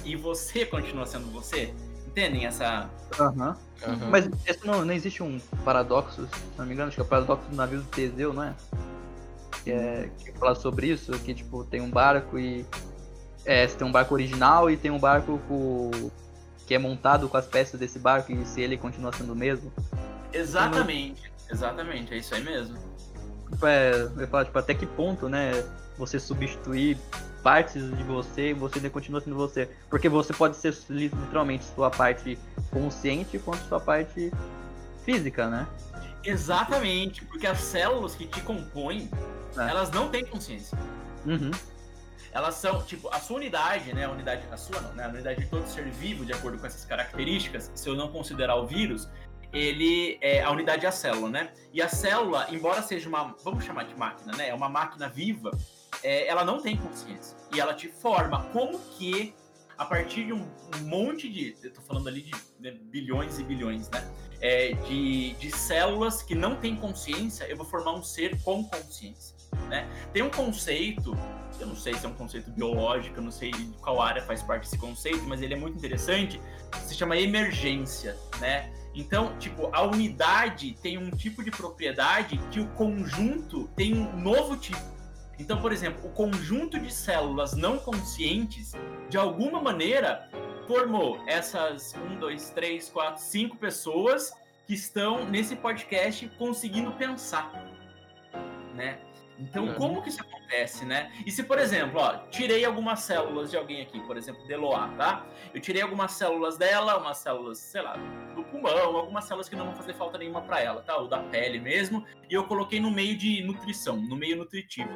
e 0.05 0.15
você 0.15 0.65
continua 0.65 1.05
sendo 1.05 1.27
você. 1.33 1.75
Entendem 2.11 2.44
essa. 2.46 2.90
Aham. 3.18 3.57
Uhum. 3.87 3.92
Uhum. 3.92 4.11
Mas 4.11 4.29
esse 4.46 4.66
não, 4.66 4.85
não 4.85 4.92
existe 4.92 5.23
um 5.23 5.40
paradoxo, 5.64 6.27
se 6.27 6.59
não 6.59 6.66
me 6.66 6.75
engano, 6.75 6.88
acho 6.88 6.96
que 6.96 7.01
é 7.01 7.05
o 7.05 7.09
paradoxo 7.09 7.49
do 7.49 7.57
navio 7.57 7.81
do 7.81 7.87
Teseu, 7.87 8.33
não 8.33 8.42
é? 8.42 8.55
Que, 9.64 9.70
é, 9.73 10.11
que 10.18 10.33
fala 10.33 10.55
sobre 10.55 10.88
isso, 10.88 11.12
que 11.20 11.33
tipo, 11.33 11.64
tem 11.64 11.81
um 11.81 11.90
barco 11.90 12.38
e 12.38 12.66
é, 13.44 13.66
você 13.66 13.77
tem 13.77 13.87
um 13.87 13.92
barco 13.92 14.12
original 14.12 14.70
e 14.70 14.77
tem 14.77 14.90
um 14.90 14.99
barco 14.99 15.40
com, 15.49 15.90
que 16.66 16.75
é 16.75 16.79
montado 16.79 17.29
com 17.29 17.37
as 17.37 17.46
peças 17.46 17.81
desse 17.81 17.99
barco 17.99 18.33
e 18.33 18.44
se 18.44 18.61
ele 18.61 18.77
continua 18.77 19.12
sendo 19.12 19.33
o 19.33 19.37
mesmo. 19.37 19.73
Exatamente, 20.33 21.33
exatamente, 21.51 22.12
é 22.12 22.18
isso 22.18 22.35
aí 22.35 22.42
mesmo. 22.42 22.77
Tipo, 23.51 23.66
é, 23.66 23.92
eu 24.18 24.29
falo, 24.29 24.44
tipo, 24.44 24.59
até 24.59 24.75
que 24.75 24.87
ponto, 24.87 25.29
né, 25.29 25.53
você 25.96 26.20
substituir 26.20 26.99
partes 27.42 27.83
de 27.96 28.03
você 28.05 28.50
e 28.50 28.55
você 28.55 28.79
ainda 28.79 28.90
continua 28.90 29.20
sendo 29.20 29.37
você. 29.37 29.68
Porque 29.88 30.09
você 30.09 30.33
pode 30.33 30.57
ser 30.57 30.76
literalmente 30.88 31.64
sua 31.74 31.90
parte 31.90 32.38
consciente 32.70 33.38
quanto 33.38 33.62
sua 33.64 33.81
parte 33.81 34.33
física, 35.05 35.48
né? 35.48 35.66
Exatamente, 36.24 37.24
porque 37.24 37.46
as 37.46 37.61
células 37.61 38.14
que 38.14 38.26
te 38.26 38.40
compõem, 38.42 39.11
é. 39.57 39.68
elas 39.68 39.90
não 39.90 40.09
têm 40.09 40.24
consciência. 40.24 40.79
Uhum 41.26 41.50
elas 42.33 42.55
são, 42.55 42.83
tipo, 42.83 43.09
a 43.12 43.18
sua 43.18 43.37
unidade, 43.37 43.92
né? 43.92 44.05
A 44.05 44.11
unidade, 44.11 44.42
a 44.50 44.57
sua 44.57 44.81
não, 44.81 44.92
né? 44.92 45.05
A 45.05 45.09
unidade 45.09 45.40
de 45.40 45.46
todo 45.46 45.66
ser 45.66 45.85
vivo, 45.90 46.24
de 46.24 46.33
acordo 46.33 46.59
com 46.59 46.66
essas 46.66 46.85
características, 46.85 47.70
se 47.74 47.88
eu 47.88 47.96
não 47.96 48.09
considerar 48.09 48.57
o 48.57 48.66
vírus, 48.66 49.09
ele 49.53 50.16
é 50.20 50.42
a 50.42 50.50
unidade 50.50 50.87
é 50.87 50.88
a 50.88 50.92
célula, 50.92 51.29
né? 51.29 51.50
E 51.72 51.83
a 51.83 51.88
célula, 51.88 52.46
embora 52.50 52.83
seja 52.83 53.09
uma, 53.09 53.35
vamos 53.42 53.64
chamar 53.64 53.85
de 53.85 53.94
máquina, 53.96 54.37
né? 54.37 54.48
É 54.48 54.55
uma 54.55 54.68
máquina 54.68 55.09
viva, 55.09 55.50
é, 56.03 56.26
ela 56.26 56.44
não 56.44 56.61
tem 56.61 56.76
consciência. 56.76 57.37
E 57.55 57.61
ela 57.61 57.74
te 57.74 57.88
forma 57.88 58.44
como 58.46 58.79
que, 58.79 59.35
a 59.76 59.85
partir 59.85 60.26
de 60.26 60.33
um 60.33 60.46
monte 60.83 61.29
de. 61.29 61.57
Eu 61.62 61.72
tô 61.72 61.81
falando 61.83 62.09
ali 62.09 62.22
de 62.22 62.33
né, 62.59 62.70
bilhões 62.70 63.38
e 63.38 63.44
bilhões, 63.44 63.88
né? 63.90 64.09
É, 64.40 64.72
de, 64.72 65.35
de 65.35 65.50
células 65.50 66.22
que 66.22 66.35
não 66.35 66.57
têm 66.57 66.74
consciência, 66.74 67.44
eu 67.44 67.57
vou 67.57 67.66
formar 67.66 67.92
um 67.92 68.03
ser 68.03 68.40
com 68.42 68.64
consciência. 68.64 69.37
Né? 69.68 69.87
Tem 70.12 70.22
um 70.22 70.31
conceito 70.31 71.14
eu 71.61 71.66
não 71.66 71.76
sei 71.76 71.94
se 71.94 72.07
é 72.07 72.09
um 72.09 72.14
conceito 72.14 72.50
biológico, 72.50 73.18
eu 73.18 73.22
não 73.22 73.31
sei 73.31 73.50
de 73.50 73.64
qual 73.81 74.00
área 74.00 74.22
faz 74.22 74.42
parte 74.42 74.62
desse 74.62 74.79
conceito, 74.79 75.22
mas 75.24 75.42
ele 75.42 75.55
é 75.55 75.57
muito 75.57 75.76
interessante, 75.76 76.40
se 76.87 76.94
chama 76.94 77.16
emergência, 77.16 78.16
né? 78.40 78.72
Então, 78.94 79.37
tipo, 79.38 79.68
a 79.72 79.83
unidade 79.83 80.76
tem 80.83 80.98
um 80.98 81.11
tipo 81.11 81.44
de 81.44 81.50
propriedade 81.50 82.38
que 82.50 82.61
o 82.61 82.66
conjunto 82.68 83.68
tem 83.76 83.94
um 83.94 84.16
novo 84.18 84.57
tipo. 84.57 85.00
Então, 85.40 85.59
por 85.59 85.72
exemplo, 85.72 86.07
o 86.07 86.12
conjunto 86.12 86.79
de 86.79 86.92
células 86.92 87.55
não 87.55 87.79
conscientes, 87.79 88.72
de 89.09 89.16
alguma 89.16 89.59
maneira, 89.61 90.29
formou 90.66 91.18
essas 91.26 91.94
um, 91.94 92.18
dois, 92.18 92.50
três, 92.50 92.90
quatro, 92.90 93.22
cinco 93.22 93.57
pessoas 93.57 94.35
que 94.66 94.74
estão 94.74 95.24
nesse 95.24 95.57
podcast 95.57 96.29
conseguindo 96.38 96.92
pensar, 96.92 97.50
né? 98.74 99.00
Então, 99.40 99.64
uhum. 99.64 99.74
como 99.74 100.03
que 100.03 100.11
isso 100.11 100.20
acontece, 100.20 100.85
né? 100.85 101.11
E 101.24 101.31
se, 101.31 101.42
por 101.42 101.59
exemplo, 101.59 101.98
ó, 101.98 102.18
tirei 102.31 102.64
algumas 102.64 103.00
células 103.00 103.50
de 103.50 103.57
alguém 103.57 103.81
aqui, 103.81 103.98
por 104.00 104.16
exemplo, 104.16 104.46
Deloa, 104.46 104.88
tá? 104.98 105.26
Eu 105.55 105.61
tirei 105.61 105.81
algumas 105.81 106.12
células 106.12 106.59
dela, 106.59 106.98
umas 106.98 107.16
células, 107.16 107.59
sei 107.59 107.81
lá, 107.81 107.96
do 108.35 108.44
pulmão, 108.44 108.96
algumas 108.96 109.24
células 109.24 109.48
que 109.48 109.57
não 109.57 109.64
vão 109.64 109.74
fazer 109.74 109.94
falta 109.94 110.18
nenhuma 110.18 110.42
para 110.42 110.61
ela, 110.61 110.83
tá? 110.83 110.96
Ou 110.96 111.09
da 111.09 111.18
pele 111.18 111.59
mesmo, 111.59 112.05
e 112.29 112.35
eu 112.35 112.44
coloquei 112.44 112.79
no 112.81 112.90
meio 112.90 113.16
de 113.16 113.42
nutrição, 113.42 113.96
no 113.96 114.14
meio 114.14 114.37
nutritivo. 114.37 114.90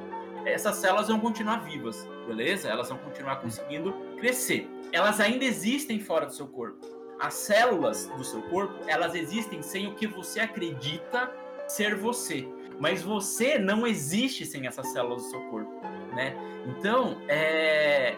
Essas 0.44 0.76
células 0.76 1.08
vão 1.08 1.18
continuar 1.18 1.64
vivas, 1.64 2.06
beleza? 2.26 2.68
Elas 2.68 2.90
vão 2.90 2.98
continuar 2.98 3.36
conseguindo 3.36 3.92
crescer. 4.18 4.68
Elas 4.92 5.20
ainda 5.20 5.44
existem 5.44 5.98
fora 5.98 6.26
do 6.26 6.32
seu 6.34 6.46
corpo. 6.46 6.84
As 7.18 7.32
células 7.32 8.06
do 8.08 8.24
seu 8.24 8.42
corpo, 8.42 8.74
elas 8.86 9.14
existem 9.14 9.62
sem 9.62 9.86
o 9.86 9.94
que 9.94 10.06
você 10.06 10.40
acredita 10.40 11.32
ser 11.68 11.94
você 11.94 12.46
mas 12.78 13.02
você 13.02 13.58
não 13.58 13.86
existe 13.86 14.44
sem 14.44 14.66
essas 14.66 14.88
células 14.88 15.22
do 15.22 15.30
seu 15.30 15.40
corpo, 15.42 15.70
né? 16.14 16.34
Então, 16.66 17.18
é 17.28 18.16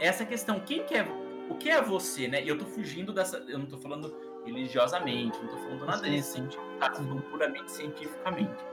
essa 0.00 0.24
questão, 0.24 0.60
quem 0.60 0.82
que 0.84 0.94
é, 0.94 1.06
o 1.48 1.54
que 1.54 1.68
é 1.68 1.80
você, 1.80 2.26
né? 2.26 2.42
E 2.42 2.48
eu 2.48 2.58
tô 2.58 2.64
fugindo 2.64 3.12
dessa, 3.12 3.36
eu 3.48 3.58
não 3.58 3.66
tô 3.66 3.78
falando 3.78 4.14
religiosamente, 4.44 5.38
não 5.40 5.48
tô 5.48 5.56
falando 5.58 5.86
nada 5.86 6.08
disso, 6.08 6.42
tá? 6.80 6.90
Tô 6.90 7.02
falando 7.02 7.22
puramente 7.22 7.70
cientificamente. 7.70 8.64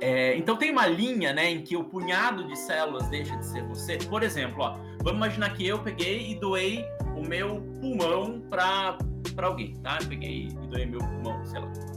É, 0.00 0.36
então 0.36 0.56
tem 0.56 0.70
uma 0.70 0.86
linha, 0.86 1.32
né, 1.32 1.48
em 1.48 1.62
que 1.62 1.76
o 1.76 1.84
punhado 1.84 2.44
de 2.48 2.58
células 2.58 3.08
deixa 3.08 3.36
de 3.36 3.46
ser 3.46 3.62
você. 3.64 3.98
Por 3.98 4.24
exemplo, 4.24 4.64
ó, 4.64 4.76
vamos 4.98 5.18
imaginar 5.18 5.54
que 5.54 5.66
eu 5.66 5.78
peguei 5.80 6.32
e 6.32 6.34
doei 6.34 6.84
o 7.16 7.22
meu 7.22 7.60
pulmão 7.80 8.40
para 8.50 8.98
para 9.36 9.46
alguém, 9.46 9.74
tá? 9.76 9.98
Eu 10.02 10.08
peguei 10.08 10.48
e 10.48 10.66
doei 10.66 10.84
meu 10.84 10.98
pulmão, 10.98 11.46
sei 11.46 11.60
lá 11.60 11.91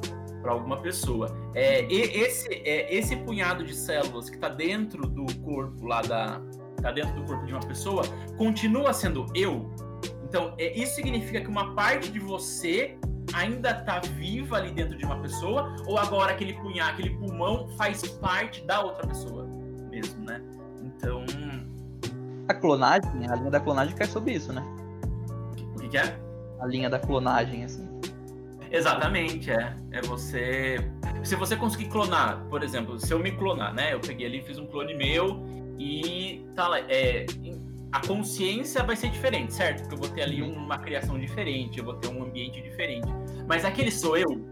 para 0.45 0.53
alguma 0.53 0.77
pessoa. 0.77 1.35
É, 1.55 1.91
esse, 1.91 2.47
é, 2.53 2.95
esse 2.95 3.15
punhado 3.15 3.65
de 3.65 3.73
células 3.73 4.29
que 4.29 4.35
está 4.35 4.47
dentro 4.47 5.07
do 5.07 5.25
corpo 5.39 5.87
lá 5.87 6.03
da. 6.03 6.39
está 6.77 6.91
dentro 6.91 7.15
do 7.15 7.25
corpo 7.25 7.43
de 7.47 7.51
uma 7.51 7.65
pessoa, 7.65 8.03
continua 8.37 8.93
sendo 8.93 9.25
eu. 9.33 9.73
Então, 10.23 10.53
é, 10.59 10.77
isso 10.77 10.93
significa 10.93 11.41
que 11.41 11.47
uma 11.47 11.73
parte 11.73 12.11
de 12.11 12.19
você 12.19 12.95
ainda 13.33 13.71
está 13.71 13.99
viva 13.99 14.57
ali 14.57 14.71
dentro 14.71 14.95
de 14.95 15.03
uma 15.03 15.19
pessoa, 15.19 15.75
ou 15.87 15.97
agora 15.97 16.33
aquele 16.33 16.53
punhado, 16.53 16.91
aquele 16.91 17.17
pulmão 17.17 17.67
faz 17.69 18.07
parte 18.07 18.63
da 18.65 18.81
outra 18.81 19.07
pessoa 19.07 19.47
mesmo, 19.89 20.23
né? 20.25 20.43
Então. 20.83 21.25
A 22.47 22.53
clonagem, 22.53 23.09
a 23.27 23.35
linha 23.35 23.49
da 23.49 23.59
clonagem 23.59 23.95
cai 23.95 24.05
sobre 24.05 24.33
isso, 24.33 24.53
né? 24.53 24.63
O 25.73 25.79
que, 25.79 25.89
que 25.89 25.97
é? 25.97 26.19
A 26.59 26.67
linha 26.67 26.87
da 26.87 26.99
clonagem, 26.99 27.63
assim. 27.63 27.84
Exatamente, 28.71 29.51
é. 29.51 29.75
É 29.91 30.01
você. 30.01 30.77
Se 31.23 31.35
você 31.35 31.55
conseguir 31.55 31.89
clonar, 31.89 32.45
por 32.49 32.63
exemplo, 32.63 32.99
se 32.99 33.11
eu 33.13 33.19
me 33.19 33.31
clonar, 33.31 33.73
né? 33.73 33.93
Eu 33.93 33.99
peguei 33.99 34.27
ali, 34.27 34.41
fiz 34.41 34.57
um 34.57 34.67
clone 34.67 34.93
meu 34.93 35.43
e 35.77 36.45
tá 36.55 36.67
lá. 36.67 36.79
É, 36.79 37.25
a 37.91 38.05
consciência 38.05 38.83
vai 38.83 38.95
ser 38.95 39.09
diferente, 39.09 39.53
certo? 39.53 39.81
Porque 39.81 39.95
eu 39.95 39.99
vou 39.99 40.09
ter 40.09 40.23
ali 40.23 40.41
uhum. 40.41 40.53
uma 40.53 40.77
criação 40.77 41.17
diferente, 41.17 41.79
eu 41.79 41.85
vou 41.85 41.93
ter 41.95 42.09
um 42.09 42.23
ambiente 42.23 42.61
diferente. 42.61 43.07
Mas 43.47 43.63
aquele 43.63 43.89
sou 43.89 44.17
eu, 44.17 44.45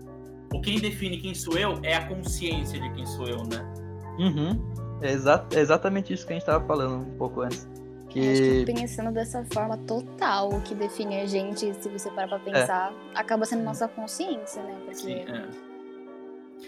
ou 0.53 0.61
quem 0.61 0.79
define 0.79 1.17
quem 1.17 1.35
sou 1.35 1.57
eu 1.57 1.77
é 1.83 1.95
a 1.95 2.07
consciência 2.07 2.79
de 2.79 2.89
quem 2.93 3.05
sou 3.05 3.27
eu, 3.27 3.43
né? 3.43 3.73
Uhum. 4.17 4.73
É, 5.01 5.11
exa 5.11 5.45
é 5.53 5.59
exatamente 5.59 6.13
isso 6.13 6.25
que 6.25 6.31
a 6.31 6.35
gente 6.35 6.43
estava 6.43 6.65
falando 6.65 7.05
um 7.05 7.17
pouco 7.17 7.41
antes. 7.41 7.67
Que... 8.13 8.31
Acho 8.31 8.41
que 8.41 8.65
pensando 8.73 9.11
dessa 9.11 9.43
forma 9.45 9.75
total, 9.75 10.49
o 10.49 10.61
que 10.61 10.75
define 10.75 11.21
a 11.21 11.25
gente, 11.25 11.73
se 11.81 11.89
você 11.89 12.11
parar 12.11 12.27
pra 12.27 12.37
é. 12.37 12.53
pensar, 12.53 12.93
é. 12.93 13.19
acaba 13.19 13.43
sendo 13.43 13.63
nossa 13.63 13.87
consciência, 13.87 14.61
né? 14.61 14.75
Porque... 14.85 14.95
Sim, 14.95 15.13
é. 15.13 15.47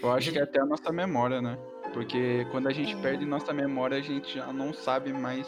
Eu 0.02 0.12
acho 0.12 0.32
que 0.32 0.38
é 0.40 0.42
até 0.42 0.60
a 0.60 0.66
nossa 0.66 0.92
memória, 0.92 1.40
né? 1.40 1.56
Porque 1.92 2.44
quando 2.50 2.66
a 2.66 2.72
gente 2.72 2.92
é. 2.92 2.96
perde 2.96 3.24
nossa 3.24 3.52
memória, 3.52 3.96
a 3.96 4.00
gente 4.00 4.34
já 4.34 4.52
não 4.52 4.74
sabe 4.74 5.12
mais 5.12 5.46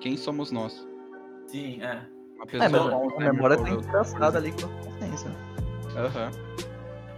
quem 0.00 0.16
somos 0.16 0.50
nós. 0.50 0.88
Sim, 1.46 1.82
é. 1.82 2.00
Uma 2.36 2.46
pessoa 2.46 3.12
é, 3.18 3.28
a 3.28 3.32
memória 3.32 3.58
tá 3.58 3.68
engraçada 3.68 4.38
ali 4.38 4.52
com 4.52 4.64
a 4.64 4.84
consciência. 4.84 5.30
Aham. 5.96 6.30
Uhum. 6.30 6.66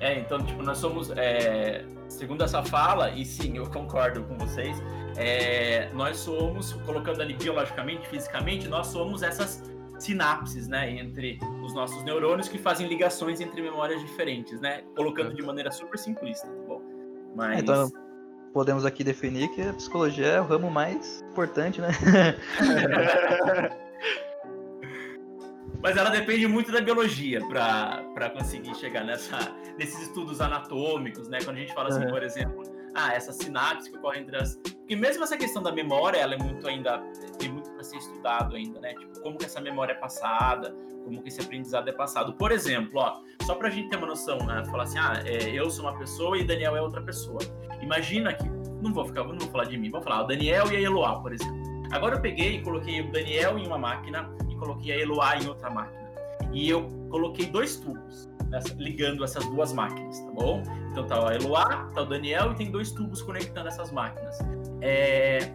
É, 0.00 0.18
então, 0.18 0.44
tipo, 0.44 0.60
nós 0.64 0.78
somos. 0.78 1.12
É, 1.12 1.84
segundo 2.08 2.42
essa 2.42 2.64
fala, 2.64 3.10
e 3.10 3.24
sim, 3.24 3.56
eu 3.56 3.70
concordo 3.70 4.24
com 4.24 4.36
vocês, 4.36 4.76
é, 5.16 5.90
nós 5.92 6.18
somos, 6.18 6.72
colocando 6.84 7.20
ali 7.20 7.34
biologicamente, 7.34 8.08
fisicamente, 8.08 8.68
nós 8.68 8.88
somos 8.88 9.22
essas 9.22 9.62
sinapses, 9.98 10.66
né, 10.66 10.90
entre 10.90 11.38
os 11.62 11.74
nossos 11.74 12.02
neurônios 12.02 12.48
que 12.48 12.58
fazem 12.58 12.88
ligações 12.88 13.40
entre 13.40 13.62
memórias 13.62 14.00
diferentes, 14.00 14.60
né, 14.60 14.82
colocando 14.96 15.34
de 15.34 15.42
maneira 15.42 15.70
super 15.70 15.98
simplista, 15.98 16.48
tá 16.48 16.62
bom? 16.66 16.82
Mas... 17.36 17.60
Então, 17.60 17.90
podemos 18.52 18.84
aqui 18.84 19.04
definir 19.04 19.48
que 19.48 19.62
a 19.62 19.72
psicologia 19.72 20.26
é 20.26 20.40
o 20.40 20.44
ramo 20.44 20.70
mais 20.70 21.22
importante, 21.30 21.80
né? 21.80 21.90
Mas 25.82 25.96
ela 25.96 26.10
depende 26.10 26.46
muito 26.46 26.70
da 26.70 26.80
biologia 26.80 27.40
para 27.48 28.30
conseguir 28.30 28.74
chegar 28.76 29.04
nessa, 29.04 29.36
nesses 29.76 30.02
estudos 30.02 30.40
anatômicos, 30.40 31.28
né? 31.28 31.40
Quando 31.42 31.56
a 31.56 31.60
gente 31.60 31.74
fala 31.74 31.88
assim, 31.88 32.04
uhum. 32.04 32.10
por 32.10 32.22
exemplo, 32.22 32.62
ah, 32.94 33.12
essa 33.14 33.32
sinapse 33.32 33.90
que 33.90 33.96
ocorre 33.96 34.20
entre 34.20 34.36
as. 34.36 34.56
Porque 34.56 34.96
mesmo 34.96 35.24
essa 35.24 35.36
questão 35.36 35.62
da 35.62 35.72
memória, 35.72 36.18
ela 36.18 36.34
é 36.34 36.38
muito 36.38 36.66
ainda. 36.66 36.98
tem 37.38 37.50
muito 37.50 37.70
para 37.70 37.82
ser 37.82 37.96
estudado 37.96 38.56
ainda, 38.56 38.80
né? 38.80 38.94
Tipo, 38.94 39.20
como 39.20 39.38
que 39.38 39.44
essa 39.44 39.60
memória 39.60 39.92
é 39.92 39.96
passada, 39.96 40.74
como 41.04 41.22
que 41.22 41.28
esse 41.28 41.40
aprendizado 41.40 41.88
é 41.88 41.92
passado. 41.92 42.34
Por 42.34 42.52
exemplo, 42.52 43.00
ó, 43.00 43.20
só 43.42 43.54
pra 43.54 43.70
gente 43.70 43.88
ter 43.88 43.96
uma 43.96 44.06
noção, 44.06 44.38
né? 44.38 44.64
Falar 44.70 44.84
assim, 44.84 44.98
ah, 44.98 45.22
é, 45.24 45.50
eu 45.50 45.70
sou 45.70 45.86
uma 45.86 45.98
pessoa 45.98 46.36
e 46.38 46.44
Daniel 46.44 46.76
é 46.76 46.82
outra 46.82 47.02
pessoa. 47.02 47.38
Imagina 47.80 48.32
que. 48.32 48.50
Não 48.82 48.92
vou 48.92 49.06
ficar, 49.06 49.22
não 49.22 49.38
vou 49.38 49.48
falar 49.48 49.64
de 49.64 49.78
mim, 49.78 49.90
vou 49.90 50.02
falar 50.02 50.22
o 50.22 50.26
Daniel 50.26 50.72
e 50.72 50.76
a 50.76 50.80
Eloá, 50.80 51.20
por 51.20 51.32
exemplo. 51.32 51.54
Agora 51.92 52.16
eu 52.16 52.20
peguei 52.20 52.56
e 52.56 52.62
coloquei 52.62 53.00
o 53.00 53.12
Daniel 53.12 53.56
em 53.56 53.66
uma 53.66 53.78
máquina 53.78 54.28
coloquei 54.62 54.92
a 54.92 54.98
Eloá 54.98 55.36
em 55.36 55.48
outra 55.48 55.68
máquina. 55.68 56.00
E 56.52 56.68
eu 56.68 56.88
coloquei 57.10 57.46
dois 57.46 57.76
tubos 57.76 58.28
ligando 58.76 59.24
essas 59.24 59.44
duas 59.46 59.72
máquinas, 59.72 60.20
tá 60.20 60.30
bom? 60.32 60.62
Então 60.90 61.06
tá 61.06 61.28
a 61.28 61.34
Eloá, 61.34 61.88
tá 61.94 62.02
o 62.02 62.06
Daniel 62.06 62.52
e 62.52 62.54
tem 62.54 62.70
dois 62.70 62.90
tubos 62.90 63.22
conectando 63.22 63.68
essas 63.68 63.90
máquinas. 63.90 64.38
É, 64.80 65.52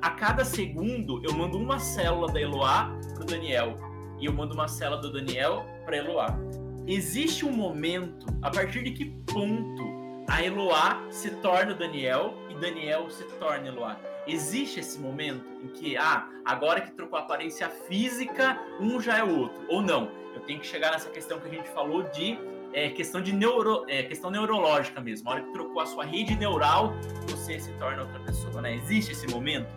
a 0.00 0.10
cada 0.10 0.44
segundo 0.44 1.22
eu 1.24 1.34
mando 1.34 1.58
uma 1.58 1.78
célula 1.78 2.32
da 2.32 2.40
Eloá 2.40 2.90
pro 3.14 3.24
Daniel 3.24 3.76
e 4.18 4.26
eu 4.26 4.32
mando 4.32 4.54
uma 4.54 4.68
célula 4.68 5.00
do 5.00 5.12
Daniel 5.12 5.66
para 5.84 5.96
Eloá. 5.96 6.38
Existe 6.86 7.44
um 7.44 7.52
momento 7.52 8.26
a 8.42 8.50
partir 8.50 8.82
de 8.82 8.92
que 8.92 9.04
ponto 9.32 9.82
a 10.28 10.42
Eloá 10.42 11.06
se 11.10 11.30
torna 11.36 11.72
o 11.72 11.78
Daniel 11.78 12.34
e 12.48 12.54
Daniel 12.54 13.10
se 13.10 13.24
torna 13.38 13.68
Eloá 13.68 13.98
existe 14.26 14.80
esse 14.80 14.98
momento 14.98 15.44
em 15.62 15.68
que, 15.68 15.96
ah, 15.96 16.28
agora 16.44 16.80
que 16.80 16.92
trocou 16.92 17.18
a 17.18 17.22
aparência 17.22 17.68
física, 17.68 18.58
um 18.80 19.00
já 19.00 19.18
é 19.18 19.24
o 19.24 19.38
outro. 19.38 19.62
Ou 19.68 19.82
não. 19.82 20.10
Tenho 20.50 20.58
que 20.58 20.66
chegar 20.66 20.90
nessa 20.90 21.08
questão 21.08 21.38
que 21.38 21.46
a 21.46 21.50
gente 21.52 21.68
falou 21.68 22.02
de 22.02 22.36
é, 22.72 22.90
questão 22.90 23.20
de 23.20 23.32
neuro, 23.32 23.84
é, 23.86 24.02
questão 24.02 24.32
neurológica 24.32 25.00
mesmo. 25.00 25.30
A 25.30 25.34
hora 25.34 25.42
que 25.42 25.52
trocou 25.52 25.80
a 25.80 25.86
sua 25.86 26.04
rede 26.04 26.34
neural, 26.34 26.92
você 27.28 27.60
se 27.60 27.70
torna 27.74 28.02
outra 28.02 28.18
pessoa, 28.18 28.60
né? 28.60 28.74
Existe 28.74 29.12
esse 29.12 29.28
momento? 29.28 29.68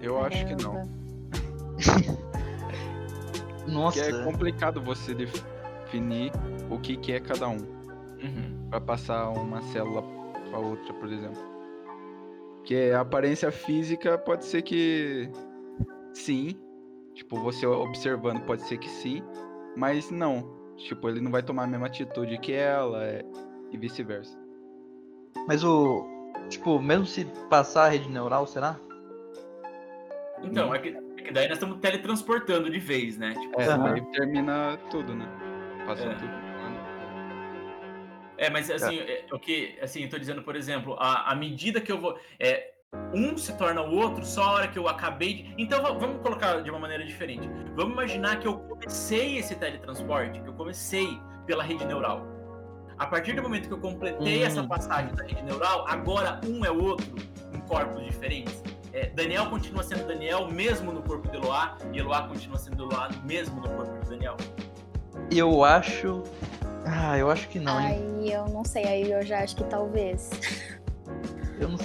Eu 0.00 0.24
acho 0.24 0.46
que 0.46 0.54
não. 0.54 0.88
Nossa. 3.68 4.02
Porque 4.02 4.16
é 4.16 4.24
complicado 4.24 4.80
você 4.80 5.14
definir 5.14 6.32
o 6.70 6.78
que, 6.78 6.96
que 6.96 7.12
é 7.12 7.20
cada 7.20 7.48
um. 7.48 7.58
Uhum. 7.58 8.68
Para 8.70 8.80
passar 8.80 9.28
uma 9.32 9.60
célula 9.64 10.02
para 10.48 10.58
outra, 10.58 10.94
por 10.94 11.12
exemplo. 11.12 11.42
Porque 12.56 12.90
a 12.96 13.02
aparência 13.02 13.52
física 13.52 14.16
pode 14.16 14.46
ser 14.46 14.62
que 14.62 15.28
sim. 16.14 16.56
Tipo, 17.16 17.40
você 17.40 17.66
observando 17.66 18.42
pode 18.42 18.62
ser 18.62 18.76
que 18.76 18.90
sim, 18.90 19.22
mas 19.74 20.10
não. 20.10 20.54
Tipo, 20.76 21.08
ele 21.08 21.18
não 21.18 21.30
vai 21.30 21.42
tomar 21.42 21.64
a 21.64 21.66
mesma 21.66 21.86
atitude 21.86 22.36
que 22.38 22.52
ela 22.52 23.02
é... 23.04 23.24
e 23.72 23.78
vice-versa. 23.78 24.38
Mas 25.48 25.64
o. 25.64 26.06
Tipo, 26.50 26.78
mesmo 26.78 27.06
se 27.06 27.24
passar 27.48 27.86
a 27.86 27.88
rede 27.88 28.10
neural, 28.10 28.46
será? 28.46 28.78
Então, 30.42 30.74
é 30.74 30.78
que, 30.78 30.88
é 30.88 31.22
que 31.22 31.32
daí 31.32 31.48
nós 31.48 31.56
estamos 31.56 31.78
teletransportando 31.78 32.68
de 32.68 32.78
vez, 32.78 33.16
né? 33.16 33.32
Tipo, 33.32 33.60
é, 33.62 33.92
aí 33.92 34.02
termina 34.12 34.76
tudo, 34.90 35.14
né? 35.14 35.26
Passa 35.86 36.04
é. 36.04 36.14
tudo. 36.14 36.46
É, 38.36 38.50
mas 38.50 38.70
assim, 38.70 38.98
é. 38.98 39.20
é. 39.20 39.26
o 39.32 39.38
que, 39.38 39.78
assim, 39.80 40.02
eu 40.02 40.10
tô 40.10 40.18
dizendo, 40.18 40.42
por 40.42 40.54
exemplo, 40.54 40.94
a, 40.98 41.32
a 41.32 41.34
medida 41.34 41.80
que 41.80 41.90
eu 41.90 41.98
vou. 41.98 42.18
É, 42.38 42.75
um 43.12 43.36
se 43.36 43.52
torna 43.54 43.82
o 43.82 43.94
outro 43.96 44.24
só 44.24 44.42
a 44.42 44.52
hora 44.52 44.68
que 44.68 44.78
eu 44.78 44.88
acabei 44.88 45.34
de. 45.34 45.54
Então 45.58 45.82
vamos 45.98 46.20
colocar 46.22 46.60
de 46.62 46.70
uma 46.70 46.78
maneira 46.78 47.04
diferente. 47.04 47.48
Vamos 47.74 47.92
imaginar 47.92 48.40
que 48.40 48.46
eu 48.46 48.58
comecei 48.58 49.38
esse 49.38 49.54
teletransporte, 49.54 50.40
que 50.40 50.48
eu 50.48 50.54
comecei 50.54 51.18
pela 51.46 51.62
rede 51.62 51.84
neural. 51.84 52.26
A 52.98 53.06
partir 53.06 53.34
do 53.34 53.42
momento 53.42 53.68
que 53.68 53.74
eu 53.74 53.80
completei 53.80 54.42
hum. 54.42 54.46
essa 54.46 54.62
passagem 54.62 55.14
da 55.14 55.22
rede 55.24 55.42
neural, 55.42 55.84
agora 55.88 56.40
um 56.46 56.64
é 56.64 56.70
o 56.70 56.82
outro 56.82 57.14
em 57.52 57.60
corpos 57.60 58.04
diferentes. 58.04 58.62
É, 58.92 59.08
Daniel 59.10 59.50
continua 59.50 59.82
sendo 59.82 60.06
Daniel 60.06 60.50
mesmo 60.50 60.90
no 60.90 61.02
corpo 61.02 61.28
de 61.28 61.36
Eloá, 61.36 61.76
e 61.92 61.98
Eloá 61.98 62.26
continua 62.26 62.56
sendo 62.56 62.84
Eloá 62.84 63.10
mesmo 63.24 63.60
no 63.60 63.68
corpo 63.68 63.98
de 64.00 64.10
Daniel. 64.10 64.36
Eu 65.30 65.62
acho 65.64 66.22
ah, 66.86 67.18
eu 67.18 67.28
acho 67.30 67.48
que 67.48 67.58
não. 67.58 67.80
Hein? 67.80 67.86
Aí 67.86 68.32
eu 68.32 68.46
não 68.46 68.64
sei, 68.64 68.84
aí 68.84 69.10
eu 69.10 69.20
já 69.22 69.42
acho 69.42 69.56
que 69.56 69.64
talvez. 69.64 70.30
Eu 71.58 71.68
não 71.68 71.78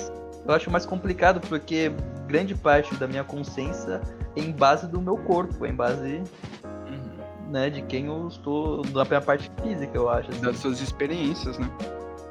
Eu 0.46 0.54
acho 0.54 0.70
mais 0.72 0.86
complicado 0.86 1.40
porque 1.48 1.92
grande 2.28 2.56
parte 2.56 2.96
da 2.96 3.08
minha 3.08 3.24
consciência 3.24 4.02
é 4.36 4.40
em 4.40 4.52
base 4.52 4.88
do 4.88 5.02
meu 5.02 5.18
corpo, 5.18 5.66
é 5.66 5.70
em 5.70 5.76
base 5.76 6.24
uhum. 6.64 7.52
né, 7.52 7.70
de 7.70 7.82
quem 7.84 8.08
eu 8.08 8.28
estou 8.28 8.84
na 8.94 9.06
minha 9.06 9.22
parte 9.22 9.52
física, 9.62 9.92
eu 9.96 10.10
acho. 10.10 10.32
Assim. 10.32 10.42
Das 10.42 10.58
suas 10.58 10.82
experiências, 10.82 11.58
né? 11.58 11.70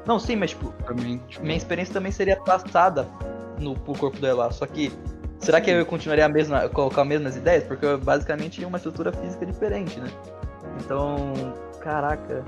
Não, 0.05 0.19
sim, 0.19 0.35
mas 0.35 0.51
tipo, 0.51 0.73
também, 0.85 1.19
tipo... 1.27 1.45
minha 1.45 1.57
experiência 1.57 1.93
também 1.93 2.11
seria 2.11 2.35
passada 2.35 3.07
no 3.59 3.75
pro 3.75 3.93
corpo 3.93 4.17
dela, 4.19 4.51
só 4.51 4.65
que 4.65 4.91
será 5.39 5.59
sim. 5.59 5.65
que 5.65 5.71
eu 5.71 5.85
continuaria 5.85 6.25
a 6.25 6.29
mesma 6.29 6.67
com, 6.69 6.89
com 6.89 7.01
as 7.01 7.07
mesmas 7.07 7.35
ideias? 7.35 7.63
Porque 7.63 7.85
basicamente 7.97 8.63
é 8.63 8.67
uma 8.67 8.77
estrutura 8.77 9.11
física 9.11 9.45
diferente, 9.45 9.99
né? 9.99 10.09
Então, 10.79 11.33
caraca. 11.81 12.43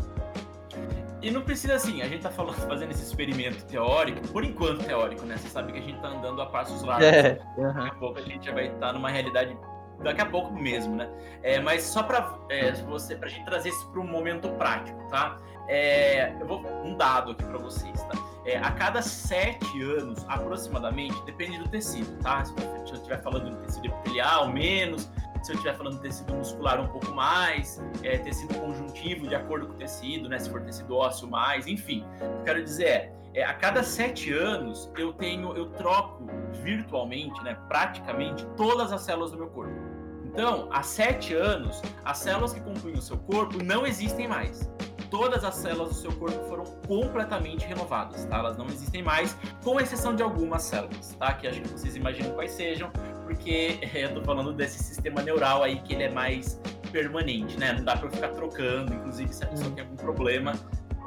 E 1.24 1.32
não 1.32 1.42
precisa 1.42 1.76
assim, 1.76 2.02
a 2.02 2.08
gente 2.08 2.22
tá 2.22 2.30
falando, 2.30 2.56
fazendo 2.68 2.92
esse 2.92 3.04
experimento 3.04 3.66
teórico, 3.66 4.28
por 4.28 4.44
enquanto 4.44 4.84
teórico, 4.84 5.26
né? 5.26 5.38
Você 5.38 5.48
sabe 5.48 5.72
que 5.72 5.80
a 5.80 5.82
gente 5.82 6.00
tá 6.00 6.10
andando 6.10 6.42
a 6.42 6.46
passos 6.46 6.84
largos. 6.84 7.08
É. 7.08 7.42
Uhum. 7.58 7.74
Daqui 7.74 7.90
a 7.90 7.96
pouco 7.96 8.20
a 8.20 8.22
gente 8.22 8.46
já 8.46 8.54
vai 8.54 8.68
estar 8.68 8.80
tá 8.80 8.94
numa 8.94 9.10
realidade 9.10 9.58
daqui 10.04 10.22
a 10.22 10.26
pouco 10.26 10.54
mesmo, 10.54 10.96
né? 10.96 11.10
É, 11.42 11.62
mas 11.62 11.84
só 11.84 12.04
para 12.04 12.38
é, 12.50 12.74
você, 12.74 13.16
pra 13.16 13.30
gente 13.30 13.46
trazer 13.46 13.70
isso 13.70 13.90
para 13.90 14.02
um 14.02 14.08
momento 14.08 14.50
prático, 14.50 15.02
tá? 15.10 15.38
É, 15.70 16.34
eu 16.42 16.46
vou 16.46 16.62
um 16.84 16.96
dado 16.98 17.32
aqui 17.32 17.46
para 17.46 17.58
vocês, 17.58 18.04
tá? 18.04 18.12
É, 18.46 18.58
a 18.58 18.72
cada 18.72 19.02
sete 19.02 19.82
anos, 19.82 20.26
aproximadamente, 20.28 21.16
depende 21.24 21.58
do 21.58 21.70
tecido, 21.70 22.22
tá? 22.22 22.44
Se 22.44 22.54
eu 22.60 22.96
estiver 22.96 23.22
falando 23.22 23.50
de 23.50 23.66
tecido 23.66 23.88
epitelial, 23.88 24.50
menos, 24.50 25.10
se 25.44 25.52
eu 25.52 25.56
estiver 25.56 25.76
falando 25.76 25.96
de 25.96 26.02
tecido 26.02 26.34
muscular 26.34 26.80
um 26.80 26.88
pouco 26.88 27.14
mais, 27.14 27.84
é, 28.02 28.18
tecido 28.18 28.54
conjuntivo 28.58 29.28
de 29.28 29.36
acordo 29.36 29.68
com 29.68 29.74
o 29.74 29.76
tecido, 29.76 30.30
né? 30.30 30.40
Se 30.40 30.50
for 30.50 30.62
tecido 30.62 30.96
ósseo 30.96 31.28
mais, 31.30 31.68
enfim. 31.68 32.06
Quero 32.46 32.64
dizer 32.64 32.88
é, 32.88 33.14
é, 33.34 33.44
a 33.44 33.54
cada 33.54 33.84
sete 33.84 34.32
anos 34.32 34.90
eu 34.98 35.12
tenho, 35.12 35.54
eu 35.56 35.70
troco 35.72 36.26
virtualmente, 36.64 37.44
né? 37.44 37.58
Praticamente 37.68 38.46
todas 38.56 38.94
as 38.94 39.02
células 39.02 39.32
do 39.32 39.38
meu 39.38 39.48
corpo. 39.48 39.93
Então, 40.34 40.68
há 40.72 40.82
sete 40.82 41.34
anos, 41.34 41.82
as 42.04 42.18
células 42.18 42.54
que 42.54 42.60
compõem 42.60 42.94
o 42.94 43.02
seu 43.02 43.18
corpo 43.18 43.64
não 43.64 43.86
existem 43.86 44.28
mais 44.28 44.68
todas 45.14 45.44
as 45.44 45.54
células 45.54 45.90
do 45.90 45.94
seu 45.94 46.12
corpo 46.14 46.44
foram 46.50 46.64
completamente 46.88 47.68
renovadas, 47.68 48.26
tá? 48.26 48.40
Elas 48.40 48.58
não 48.58 48.66
existem 48.66 49.04
mais, 49.04 49.38
com 49.64 49.80
exceção 49.80 50.16
de 50.16 50.24
algumas 50.24 50.64
células, 50.64 51.16
tá? 51.20 51.32
Que 51.36 51.46
acho 51.46 51.62
que 51.62 51.68
vocês 51.68 51.96
imaginam 51.96 52.32
quais 52.32 52.50
sejam, 52.50 52.90
porque 53.24 53.80
eu 53.94 54.12
tô 54.12 54.24
falando 54.24 54.52
desse 54.52 54.82
sistema 54.84 55.22
neural 55.22 55.62
aí 55.62 55.80
que 55.82 55.94
ele 55.94 56.06
é 56.06 56.10
mais 56.10 56.60
permanente, 56.92 57.60
né? 57.60 57.74
Não 57.74 57.84
dá 57.84 57.96
para 57.96 58.10
ficar 58.10 58.30
trocando, 58.30 58.92
inclusive 58.92 59.32
se 59.32 59.44
a 59.44 59.48
pessoa 59.48 59.70
uhum. 59.70 59.76
tem 59.76 59.84
algum 59.84 59.96
problema, 59.98 60.54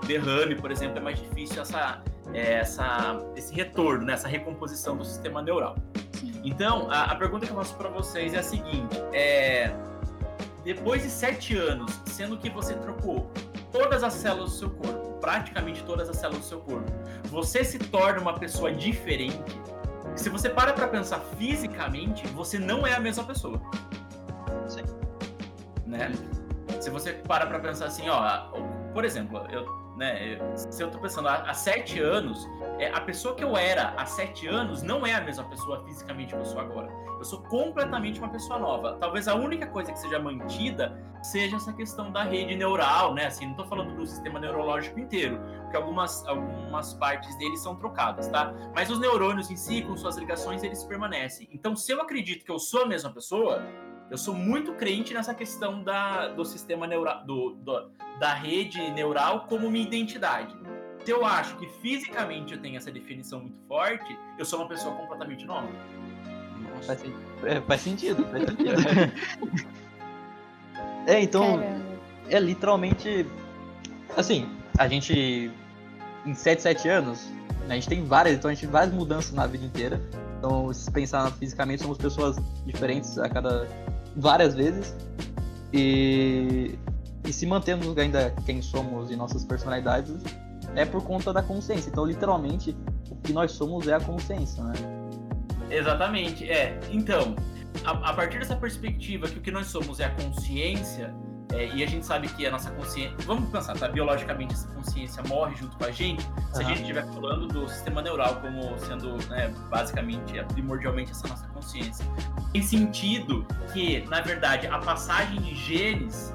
derrame, 0.06 0.54
por 0.54 0.70
exemplo, 0.70 0.98
é 0.98 1.00
mais 1.00 1.18
difícil 1.18 1.60
essa, 1.62 2.00
é, 2.32 2.52
essa, 2.52 3.18
esse 3.34 3.52
retorno, 3.52 4.04
né? 4.04 4.12
essa 4.12 4.28
recomposição 4.28 4.96
do 4.96 5.04
sistema 5.04 5.42
neural. 5.42 5.74
Então, 6.46 6.88
a, 6.88 7.06
a 7.06 7.16
pergunta 7.16 7.44
que 7.44 7.50
eu 7.50 7.56
faço 7.56 7.74
para 7.74 7.88
vocês 7.88 8.32
é 8.32 8.38
a 8.38 8.42
seguinte: 8.42 8.96
é, 9.12 9.74
depois 10.64 11.02
de 11.02 11.10
sete 11.10 11.56
anos, 11.56 12.00
sendo 12.06 12.38
que 12.38 12.48
você 12.48 12.74
trocou 12.74 13.28
todas 13.72 14.04
as 14.04 14.14
células 14.14 14.52
do 14.52 14.56
seu 14.56 14.70
corpo, 14.70 15.18
praticamente 15.20 15.82
todas 15.82 16.08
as 16.08 16.16
células 16.16 16.42
do 16.42 16.46
seu 16.46 16.60
corpo, 16.60 16.90
você 17.24 17.64
se 17.64 17.78
torna 17.80 18.20
uma 18.20 18.38
pessoa 18.38 18.72
diferente. 18.72 19.60
Se 20.14 20.28
você 20.28 20.48
para 20.48 20.72
para 20.72 20.86
pensar 20.86 21.18
fisicamente, 21.36 22.24
você 22.28 22.60
não 22.60 22.86
é 22.86 22.94
a 22.94 23.00
mesma 23.00 23.24
pessoa. 23.24 23.60
Sim. 24.68 24.84
Né? 25.84 26.12
Se 26.80 26.90
você 26.90 27.12
para 27.12 27.46
para 27.46 27.58
pensar 27.58 27.86
assim, 27.86 28.08
ó, 28.08 28.52
por 28.96 29.04
exemplo, 29.04 29.46
eu 29.50 29.66
né? 29.96 30.38
Se 30.54 30.82
eu 30.82 30.90
tô 30.90 30.98
pensando, 30.98 31.28
há, 31.28 31.36
há 31.36 31.54
sete 31.54 31.98
anos, 32.00 32.46
é, 32.78 32.90
a 32.90 33.00
pessoa 33.00 33.34
que 33.34 33.42
eu 33.42 33.56
era 33.56 33.94
há 33.96 34.04
sete 34.04 34.46
anos 34.46 34.82
não 34.82 35.06
é 35.06 35.14
a 35.14 35.20
mesma 35.22 35.44
pessoa 35.44 35.82
fisicamente 35.84 36.34
que 36.34 36.40
eu 36.40 36.44
sou 36.44 36.60
agora. 36.60 36.88
Eu 37.18 37.24
sou 37.24 37.40
completamente 37.44 38.18
uma 38.20 38.28
pessoa 38.28 38.58
nova. 38.58 38.98
Talvez 39.00 39.26
a 39.26 39.34
única 39.34 39.66
coisa 39.66 39.90
que 39.90 39.98
seja 39.98 40.18
mantida 40.18 41.02
seja 41.22 41.56
essa 41.56 41.72
questão 41.72 42.12
da 42.12 42.22
rede 42.24 42.54
neural, 42.54 43.14
né? 43.14 43.26
Assim, 43.26 43.46
não 43.46 43.54
tô 43.54 43.64
falando 43.64 43.96
do 43.96 44.06
sistema 44.06 44.38
neurológico 44.38 45.00
inteiro, 45.00 45.40
porque 45.62 45.76
algumas, 45.78 46.26
algumas 46.26 46.92
partes 46.92 47.34
dele 47.38 47.56
são 47.56 47.74
trocadas, 47.74 48.28
tá? 48.28 48.52
Mas 48.74 48.90
os 48.90 49.00
neurônios 49.00 49.50
em 49.50 49.56
si, 49.56 49.80
com 49.80 49.96
suas 49.96 50.16
ligações, 50.18 50.62
eles 50.62 50.84
permanecem. 50.84 51.48
Então, 51.50 51.74
se 51.74 51.90
eu 51.90 52.02
acredito 52.02 52.44
que 52.44 52.52
eu 52.52 52.58
sou 52.58 52.82
a 52.82 52.86
mesma 52.86 53.10
pessoa, 53.10 53.62
eu 54.10 54.16
sou 54.16 54.34
muito 54.34 54.72
crente 54.74 55.12
nessa 55.12 55.34
questão 55.34 55.82
da, 55.82 56.28
do 56.28 56.44
sistema 56.44 56.86
neural, 56.86 57.24
do, 57.24 57.54
do, 57.54 57.90
da 58.20 58.34
rede 58.34 58.90
neural 58.92 59.46
como 59.48 59.70
minha 59.70 59.84
identidade. 59.84 60.54
Se 61.04 61.10
eu 61.10 61.24
acho 61.24 61.56
que 61.56 61.66
fisicamente 61.80 62.54
eu 62.54 62.60
tenho 62.60 62.76
essa 62.76 62.90
definição 62.90 63.40
muito 63.40 63.58
forte, 63.68 64.16
eu 64.38 64.44
sou 64.44 64.60
uma 64.60 64.68
pessoa 64.68 64.94
completamente 64.94 65.44
nova. 65.44 65.68
Faz, 66.82 67.02
é, 67.44 67.60
faz 67.60 67.80
sentido, 67.80 68.24
faz 68.26 68.44
sentido. 68.44 68.76
é, 71.06 71.20
então, 71.20 71.58
Caramba. 71.58 71.84
é 72.28 72.40
literalmente. 72.40 73.26
Assim, 74.16 74.48
a 74.78 74.88
gente. 74.88 75.50
Em 76.24 76.34
7, 76.34 76.60
7 76.60 76.88
anos, 76.88 77.30
a 77.68 77.74
gente 77.74 77.88
tem 77.88 78.04
várias, 78.04 78.36
então 78.36 78.50
a 78.50 78.54
gente 78.54 78.62
tem 78.62 78.70
várias 78.70 78.92
mudanças 78.92 79.32
na 79.32 79.46
vida 79.46 79.64
inteira. 79.64 80.00
Então, 80.38 80.72
se 80.72 80.90
pensar 80.90 81.30
fisicamente, 81.32 81.82
somos 81.82 81.98
pessoas 81.98 82.36
diferentes 82.64 83.16
a 83.16 83.28
cada 83.28 83.68
várias 84.16 84.54
vezes. 84.54 84.94
E, 85.72 86.78
e 87.24 87.32
se 87.32 87.46
mantemos 87.46 87.96
ainda 87.98 88.30
quem 88.44 88.62
somos 88.62 89.10
e 89.10 89.16
nossas 89.16 89.44
personalidades 89.44 90.14
é 90.74 90.84
por 90.84 91.02
conta 91.02 91.32
da 91.32 91.42
consciência. 91.42 91.90
Então, 91.90 92.04
literalmente, 92.04 92.76
o 93.10 93.16
que 93.16 93.32
nós 93.32 93.52
somos 93.52 93.88
é 93.88 93.94
a 93.94 94.00
consciência, 94.00 94.62
né? 94.62 94.74
Exatamente, 95.70 96.48
é. 96.48 96.78
Então, 96.90 97.34
a, 97.84 98.10
a 98.10 98.14
partir 98.14 98.38
dessa 98.38 98.56
perspectiva 98.56 99.28
que 99.28 99.38
o 99.38 99.40
que 99.40 99.50
nós 99.50 99.66
somos 99.66 100.00
é 100.00 100.04
a 100.04 100.10
consciência, 100.10 101.14
é, 101.52 101.68
e 101.74 101.82
a 101.82 101.86
gente 101.86 102.04
sabe 102.04 102.28
que 102.28 102.44
a 102.46 102.50
nossa 102.50 102.70
consciência. 102.70 103.16
Vamos 103.24 103.48
pensar, 103.50 103.74
tá? 103.74 103.88
Biologicamente, 103.88 104.54
essa 104.54 104.68
consciência 104.68 105.22
morre 105.24 105.54
junto 105.54 105.76
com 105.76 105.84
a 105.84 105.90
gente. 105.90 106.22
Se 106.22 106.28
uhum. 106.28 106.60
a 106.60 106.62
gente 106.64 106.80
estiver 106.80 107.06
falando 107.06 107.46
do 107.46 107.68
sistema 107.68 108.02
neural 108.02 108.36
como 108.36 108.78
sendo, 108.78 109.16
né, 109.28 109.52
basicamente, 109.70 110.38
é, 110.38 110.42
primordialmente 110.42 111.12
essa 111.12 111.28
nossa 111.28 111.46
consciência. 111.48 112.04
Tem 112.52 112.62
sentido 112.62 113.46
que, 113.72 114.00
na 114.08 114.20
verdade, 114.20 114.66
a 114.66 114.78
passagem 114.78 115.40
de 115.40 115.54
genes. 115.54 116.34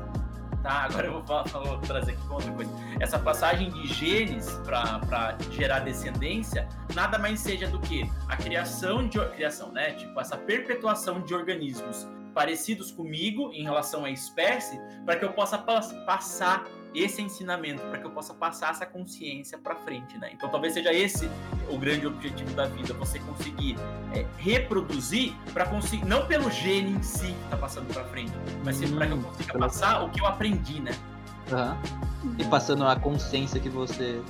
Tá, 0.63 0.83
agora 0.83 1.07
eu 1.07 1.13
vou, 1.13 1.23
falar, 1.23 1.65
vou 1.65 1.77
trazer 1.79 2.11
aqui 2.11 2.21
outra 2.29 2.51
coisa. 2.51 2.71
Essa 2.99 3.17
passagem 3.17 3.71
de 3.71 3.87
genes 3.87 4.47
para 4.63 5.35
gerar 5.49 5.79
descendência 5.79 6.69
nada 6.93 7.17
mais 7.17 7.39
seja 7.39 7.67
do 7.67 7.79
que 7.79 8.07
a 8.27 8.37
criação 8.37 9.07
de 9.07 9.19
criação, 9.29 9.71
né? 9.71 9.93
Tipo, 9.93 10.19
essa 10.19 10.37
perpetuação 10.37 11.21
de 11.21 11.33
organismos 11.33 12.07
parecidos 12.33 12.91
comigo 12.91 13.51
em 13.53 13.63
relação 13.63 14.05
à 14.05 14.11
espécie, 14.11 14.79
para 15.05 15.17
que 15.17 15.25
eu 15.25 15.33
possa 15.33 15.57
passar 15.57 16.65
esse 16.93 17.21
ensinamento, 17.21 17.81
para 17.83 17.99
que 17.99 18.05
eu 18.05 18.11
possa 18.11 18.33
passar 18.33 18.71
essa 18.71 18.85
consciência 18.85 19.57
para 19.57 19.75
frente, 19.75 20.17
né? 20.17 20.29
Então 20.33 20.49
talvez 20.49 20.73
seja 20.73 20.93
esse 20.93 21.29
o 21.69 21.77
grande 21.77 22.05
objetivo 22.05 22.53
da 22.53 22.67
vida, 22.67 22.93
você 22.93 23.17
conseguir 23.19 23.77
é, 24.13 24.25
reproduzir 24.37 25.33
para 25.53 25.65
conseguir 25.65 26.05
não 26.05 26.25
pelo 26.27 26.51
gene 26.51 26.91
em 26.91 27.03
si 27.03 27.27
que 27.27 27.43
está 27.45 27.57
passando 27.57 27.93
para 27.93 28.03
frente, 28.05 28.33
mas 28.65 28.81
hum, 28.81 28.95
para 28.95 29.07
que 29.07 29.13
eu 29.13 29.21
consiga 29.21 29.59
passar 29.59 30.03
o 30.03 30.09
que 30.09 30.19
eu 30.19 30.25
aprendi, 30.25 30.81
né? 30.81 30.91
Uhum. 31.51 32.35
E 32.37 32.45
passando 32.45 32.85
a 32.85 32.95
consciência 32.95 33.59
que 33.59 33.69
você 33.69 34.21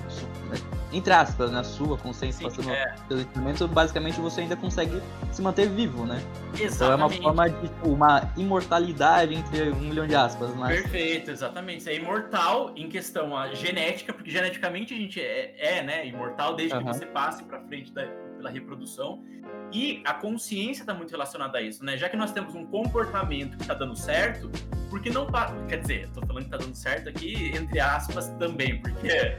né, 0.49 0.57
entre 0.93 1.13
aspas, 1.13 1.51
na 1.51 1.63
sua 1.63 1.97
consciência, 1.97 2.39
Sim, 2.39 2.43
passando 2.43 2.71
é. 2.71 2.95
seus 3.07 3.21
instrumentos, 3.21 3.69
basicamente 3.69 4.19
você 4.19 4.41
ainda 4.41 4.55
consegue 4.55 5.01
se 5.31 5.41
manter 5.41 5.69
vivo, 5.69 6.05
né? 6.05 6.21
Exatamente. 6.53 6.75
Então 6.75 6.91
é 6.91 6.95
uma 6.95 7.09
forma 7.09 7.49
de 7.49 7.61
tipo, 7.61 7.89
uma 7.89 8.33
imortalidade 8.35 9.33
entre 9.33 9.69
um 9.69 9.79
milhão 9.79 10.05
de 10.05 10.15
aspas, 10.15 10.53
mas... 10.55 10.81
Perfeito, 10.81 11.31
exatamente. 11.31 11.83
Você 11.83 11.91
é 11.91 11.95
imortal 11.95 12.73
em 12.75 12.89
questão 12.89 13.37
a 13.37 13.53
genética, 13.53 14.13
porque 14.13 14.29
geneticamente 14.29 14.93
a 14.93 14.97
gente 14.97 15.21
é, 15.21 15.55
é 15.57 15.83
né, 15.83 16.05
imortal 16.07 16.55
desde 16.55 16.75
uhum. 16.75 16.83
que 16.83 16.87
você 16.87 17.05
passe 17.05 17.43
para 17.43 17.61
frente 17.61 17.91
da, 17.93 18.05
pela 18.41 18.49
reprodução. 18.49 19.23
E 19.71 20.01
a 20.05 20.13
consciência 20.13 20.81
está 20.81 20.93
muito 20.93 21.11
relacionada 21.11 21.59
a 21.59 21.61
isso, 21.61 21.85
né? 21.85 21.97
Já 21.97 22.09
que 22.09 22.17
nós 22.17 22.31
temos 22.31 22.55
um 22.55 22.65
comportamento 22.65 23.55
que 23.55 23.61
está 23.61 23.73
dando 23.73 23.95
certo, 23.95 24.49
por 24.89 25.01
que 25.01 25.09
não. 25.09 25.27
Quer 25.67 25.77
dizer, 25.77 26.03
estou 26.05 26.25
falando 26.25 26.43
que 26.43 26.53
está 26.53 26.57
dando 26.57 26.75
certo 26.75 27.07
aqui, 27.07 27.53
entre 27.55 27.79
aspas, 27.79 28.27
também, 28.39 28.81
porque 28.81 29.37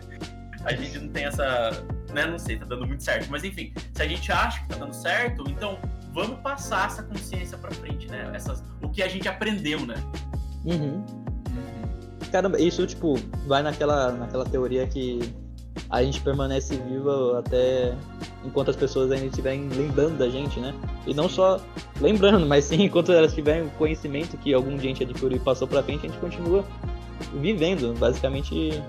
a 0.65 0.73
gente 0.73 0.99
não 0.99 1.09
tem 1.09 1.25
essa. 1.25 1.71
Né, 2.15 2.27
não 2.27 2.39
sei, 2.39 2.57
tá 2.57 2.65
dando 2.65 2.87
muito 2.87 3.03
certo. 3.03 3.29
Mas 3.31 3.45
enfim, 3.45 3.75
se 3.93 4.03
a 4.03 4.07
gente 4.07 4.31
acha 4.31 4.63
que 4.63 4.69
tá 4.69 4.77
dando 4.77 4.95
certo, 4.95 5.45
então 5.49 5.79
vamos 6.13 6.41
passar 6.41 6.87
essa 6.87 7.03
consciência 7.03 7.59
para 7.59 7.71
frente, 7.73 8.07
né? 8.09 8.31
Essas, 8.35 8.63
o 8.83 8.89
que 8.89 9.03
a 9.03 9.09
gente 9.09 9.29
aprendeu, 9.29 9.85
né? 9.85 9.95
Uhum. 10.65 11.05
Caramba, 12.31 12.59
isso, 12.59 12.87
tipo, 12.87 13.15
vai 13.47 13.63
naquela, 13.63 14.13
naquela 14.13 14.45
teoria 14.45 14.87
que 14.87 15.21
a 15.91 16.03
gente 16.03 16.21
permanece 16.21 16.77
vivo 16.77 17.37
até 17.37 17.95
enquanto 18.45 18.71
as 18.71 18.77
pessoas 18.77 19.11
ainda 19.11 19.27
estiverem 19.27 19.69
lembrando 19.69 20.19
da 20.19 20.29
gente, 20.29 20.59
né? 20.59 20.75
E 21.07 21.15
não 21.15 21.29
só 21.29 21.61
lembrando, 22.01 22.47
mas 22.47 22.65
sim 22.65 22.83
enquanto 22.85 23.13
elas 23.13 23.35
tiverem 23.35 23.67
o 23.67 23.71
conhecimento 23.73 24.37
que 24.39 24.53
algum 24.53 24.77
dia 24.77 24.91
a 24.91 24.95
gente 24.95 25.05
adquiriu 25.05 25.37
e 25.37 25.41
passou 25.41 25.69
pra 25.69 25.83
frente, 25.83 26.07
a 26.07 26.09
gente 26.09 26.19
continua 26.19 26.65
vivendo, 27.35 27.95
basicamente 27.99 28.83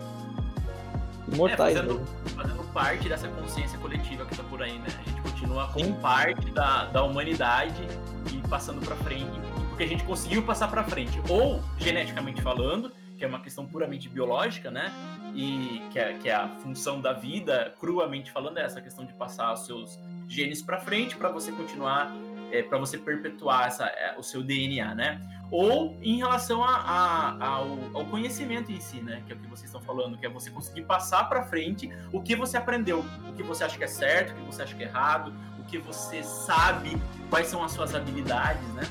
mortais. 1.35 1.75
É, 1.75 1.81
fazendo, 1.81 1.99
né? 1.99 2.05
fazendo, 2.35 2.63
parte 2.73 3.07
dessa 3.07 3.27
consciência 3.27 3.77
coletiva 3.79 4.25
que 4.25 4.35
tá 4.35 4.43
por 4.43 4.61
aí, 4.61 4.79
né? 4.79 4.87
A 4.87 5.09
gente 5.09 5.21
continua 5.21 5.67
como 5.67 5.85
Sim. 5.85 5.93
parte 5.93 6.51
da, 6.51 6.85
da 6.85 7.03
humanidade 7.03 7.87
e 8.31 8.47
passando 8.47 8.83
para 8.83 8.95
frente, 8.97 9.39
porque 9.69 9.83
a 9.83 9.87
gente 9.87 10.03
conseguiu 10.03 10.41
passar 10.41 10.67
para 10.69 10.83
frente, 10.83 11.21
ou 11.29 11.61
geneticamente 11.77 12.41
falando, 12.41 12.91
que 13.23 13.25
é 13.25 13.29
uma 13.29 13.39
questão 13.39 13.65
puramente 13.65 14.09
biológica, 14.09 14.69
né? 14.69 14.91
E 15.33 15.81
que 15.91 15.97
é, 15.97 16.13
que 16.15 16.27
é 16.27 16.35
a 16.35 16.49
função 16.61 16.99
da 16.99 17.13
vida, 17.13 17.73
cruamente 17.79 18.29
falando, 18.29 18.57
é 18.57 18.63
essa 18.63 18.81
questão 18.81 19.05
de 19.05 19.13
passar 19.13 19.53
os 19.53 19.65
seus 19.65 19.97
genes 20.27 20.61
para 20.61 20.77
frente 20.77 21.15
para 21.15 21.29
você 21.29 21.49
continuar, 21.53 22.13
é, 22.51 22.61
para 22.61 22.77
você 22.77 22.97
perpetuar 22.97 23.67
essa, 23.67 23.85
é, 23.85 24.13
o 24.17 24.23
seu 24.23 24.43
DNA, 24.43 24.93
né? 24.93 25.21
ou 25.49 25.95
em 26.01 26.17
relação 26.17 26.63
a, 26.63 26.75
a, 26.75 27.47
ao, 27.47 27.77
ao, 27.93 28.05
conhecimento 28.07 28.71
em 28.71 28.81
si, 28.81 28.99
né? 29.01 29.21
Que 29.25 29.33
é 29.33 29.35
o 29.35 29.39
que 29.39 29.47
vocês 29.47 29.65
estão 29.65 29.81
falando, 29.81 30.17
que 30.17 30.25
é 30.25 30.29
você 30.29 30.49
conseguir 30.49 30.81
passar 30.81 31.29
para 31.29 31.43
frente 31.43 31.89
o 32.11 32.19
que 32.19 32.35
você 32.35 32.57
aprendeu, 32.57 33.05
o 33.29 33.33
que 33.33 33.43
você 33.43 33.63
acha 33.63 33.77
que 33.77 33.83
é 33.83 33.87
certo, 33.87 34.31
o 34.31 34.35
que 34.35 34.45
você 34.47 34.63
acha 34.63 34.75
que 34.75 34.83
é 34.83 34.87
errado, 34.87 35.31
o 35.59 35.63
que 35.63 35.77
você 35.77 36.23
sabe, 36.23 37.01
quais 37.29 37.47
são 37.47 37.63
as 37.63 37.71
suas 37.71 37.93
habilidades, 37.93 38.67
né? 38.73 38.83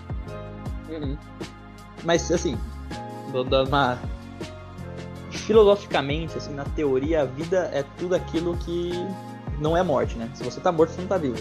Uhum. 0.89 1.19
Mas 2.05 2.31
assim, 2.31 2.57
vou 3.33 3.43
dar 3.43 3.65
uma 3.65 3.99
filosoficamente, 5.39 6.37
assim, 6.37 6.55
na 6.55 6.65
teoria, 6.65 7.23
a 7.23 7.25
vida 7.25 7.71
é 7.73 7.85
tudo 7.99 8.15
aquilo 8.15 8.57
que 8.59 8.93
não 9.59 9.77
é 9.77 9.83
morte, 9.83 10.17
né? 10.17 10.31
Se 10.35 10.45
você 10.45 10.61
tá 10.61 10.71
morto, 10.71 10.91
você 10.91 11.01
não 11.01 11.09
tá 11.09 11.19
vivo. 11.19 11.37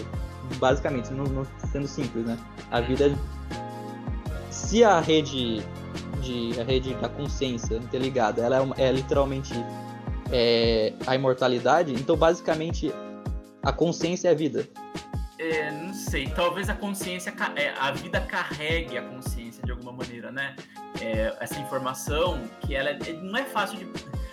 Basicamente, 0.58 1.12
não, 1.12 1.24
não 1.24 1.46
sendo 1.70 1.86
simples, 1.86 2.24
né? 2.24 2.38
A 2.70 2.80
vida 2.80 3.06
é 3.06 3.14
se 4.50 4.82
a 4.82 5.00
rede 5.00 5.62
de 6.22 6.58
a 6.58 6.64
rede 6.64 6.94
da 6.94 7.08
consciência 7.08 7.76
interligada 7.76 8.42
ela 8.42 8.56
é, 8.78 8.88
é 8.88 8.92
literalmente 8.92 9.52
é, 10.30 10.94
a 11.06 11.14
imortalidade, 11.14 11.92
então 11.92 12.16
basicamente 12.16 12.90
a 13.62 13.70
consciência 13.70 14.28
é 14.28 14.30
a 14.30 14.34
vida. 14.34 14.66
É, 15.38 15.70
não 15.70 15.92
sei, 15.92 16.26
talvez 16.28 16.70
a 16.70 16.74
consciência, 16.74 17.34
é, 17.54 17.74
a 17.78 17.90
vida 17.90 18.18
carregue 18.20 18.96
a 18.96 19.02
consciência 19.02 19.51
de 19.64 19.70
alguma 19.70 19.92
maneira, 19.92 20.30
né? 20.30 20.56
É, 21.00 21.36
essa 21.40 21.58
informação 21.60 22.42
que 22.60 22.74
ela 22.74 22.90
é, 22.90 23.12
não 23.22 23.38
é 23.38 23.44
fácil 23.44 23.78
de 23.78 23.86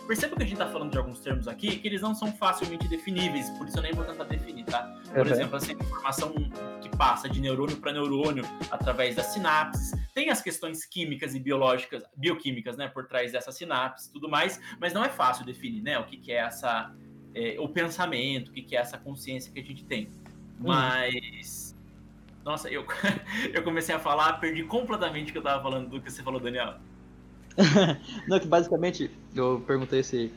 Perceba 0.10 0.36
que 0.36 0.42
a 0.42 0.46
gente 0.46 0.54
está 0.54 0.68
falando 0.68 0.90
de 0.90 0.98
alguns 0.98 1.20
termos 1.20 1.48
aqui 1.48 1.78
que 1.78 1.88
eles 1.88 2.02
não 2.02 2.16
são 2.16 2.32
facilmente 2.32 2.88
definíveis, 2.88 3.48
por 3.52 3.68
isso 3.68 3.78
eu 3.78 3.84
nem 3.84 3.94
vou 3.94 4.04
tentar 4.04 4.24
definir, 4.24 4.66
tá? 4.66 4.82
Por 5.14 5.24
uhum. 5.24 5.32
exemplo, 5.32 5.56
essa 5.56 5.72
informação 5.72 6.34
que 6.82 6.90
passa 6.98 7.30
de 7.30 7.40
neurônio 7.40 7.78
para 7.78 7.94
neurônio 7.94 8.44
através 8.72 9.16
das 9.16 9.28
sinapses. 9.28 9.92
tem 10.16 10.32
as 10.32 10.42
questões 10.42 10.84
químicas 10.84 11.36
e 11.36 11.40
biológicas, 11.40 12.02
bioquímicas, 12.18 12.76
né, 12.76 12.88
por 12.88 13.06
trás 13.06 13.32
dessa 13.32 13.52
sinapse 13.52 14.10
e 14.10 14.12
tudo 14.12 14.28
mais, 14.28 14.60
mas 14.82 14.94
não 14.94 15.06
é 15.06 15.10
fácil 15.10 15.46
definir, 15.46 15.84
né, 15.84 16.00
o 16.00 16.06
que, 16.06 16.18
que 16.18 16.32
é 16.32 16.38
essa, 16.38 16.92
é, 17.36 17.58
o 17.60 17.70
pensamento, 17.70 18.50
o 18.50 18.52
que, 18.52 18.64
que 18.64 18.76
é 18.76 18.80
essa 18.80 18.98
consciência 18.98 19.54
que 19.54 19.60
a 19.60 19.64
gente 19.64 19.86
tem. 19.86 20.10
Hum. 20.60 20.70
Mas, 20.70 21.69
nossa, 22.50 22.68
eu, 22.68 22.84
eu 23.54 23.62
comecei 23.62 23.94
a 23.94 24.00
falar, 24.00 24.34
perdi 24.40 24.64
completamente 24.64 25.30
o 25.30 25.32
que 25.32 25.38
eu 25.38 25.44
tava 25.44 25.62
falando 25.62 25.90
do 25.90 26.02
que 26.02 26.12
você 26.12 26.24
falou, 26.24 26.40
Daniel. 26.40 26.76
não, 28.28 28.40
que 28.40 28.48
basicamente 28.48 29.12
eu 29.36 29.64
perguntei 29.68 30.02
se 30.02 30.34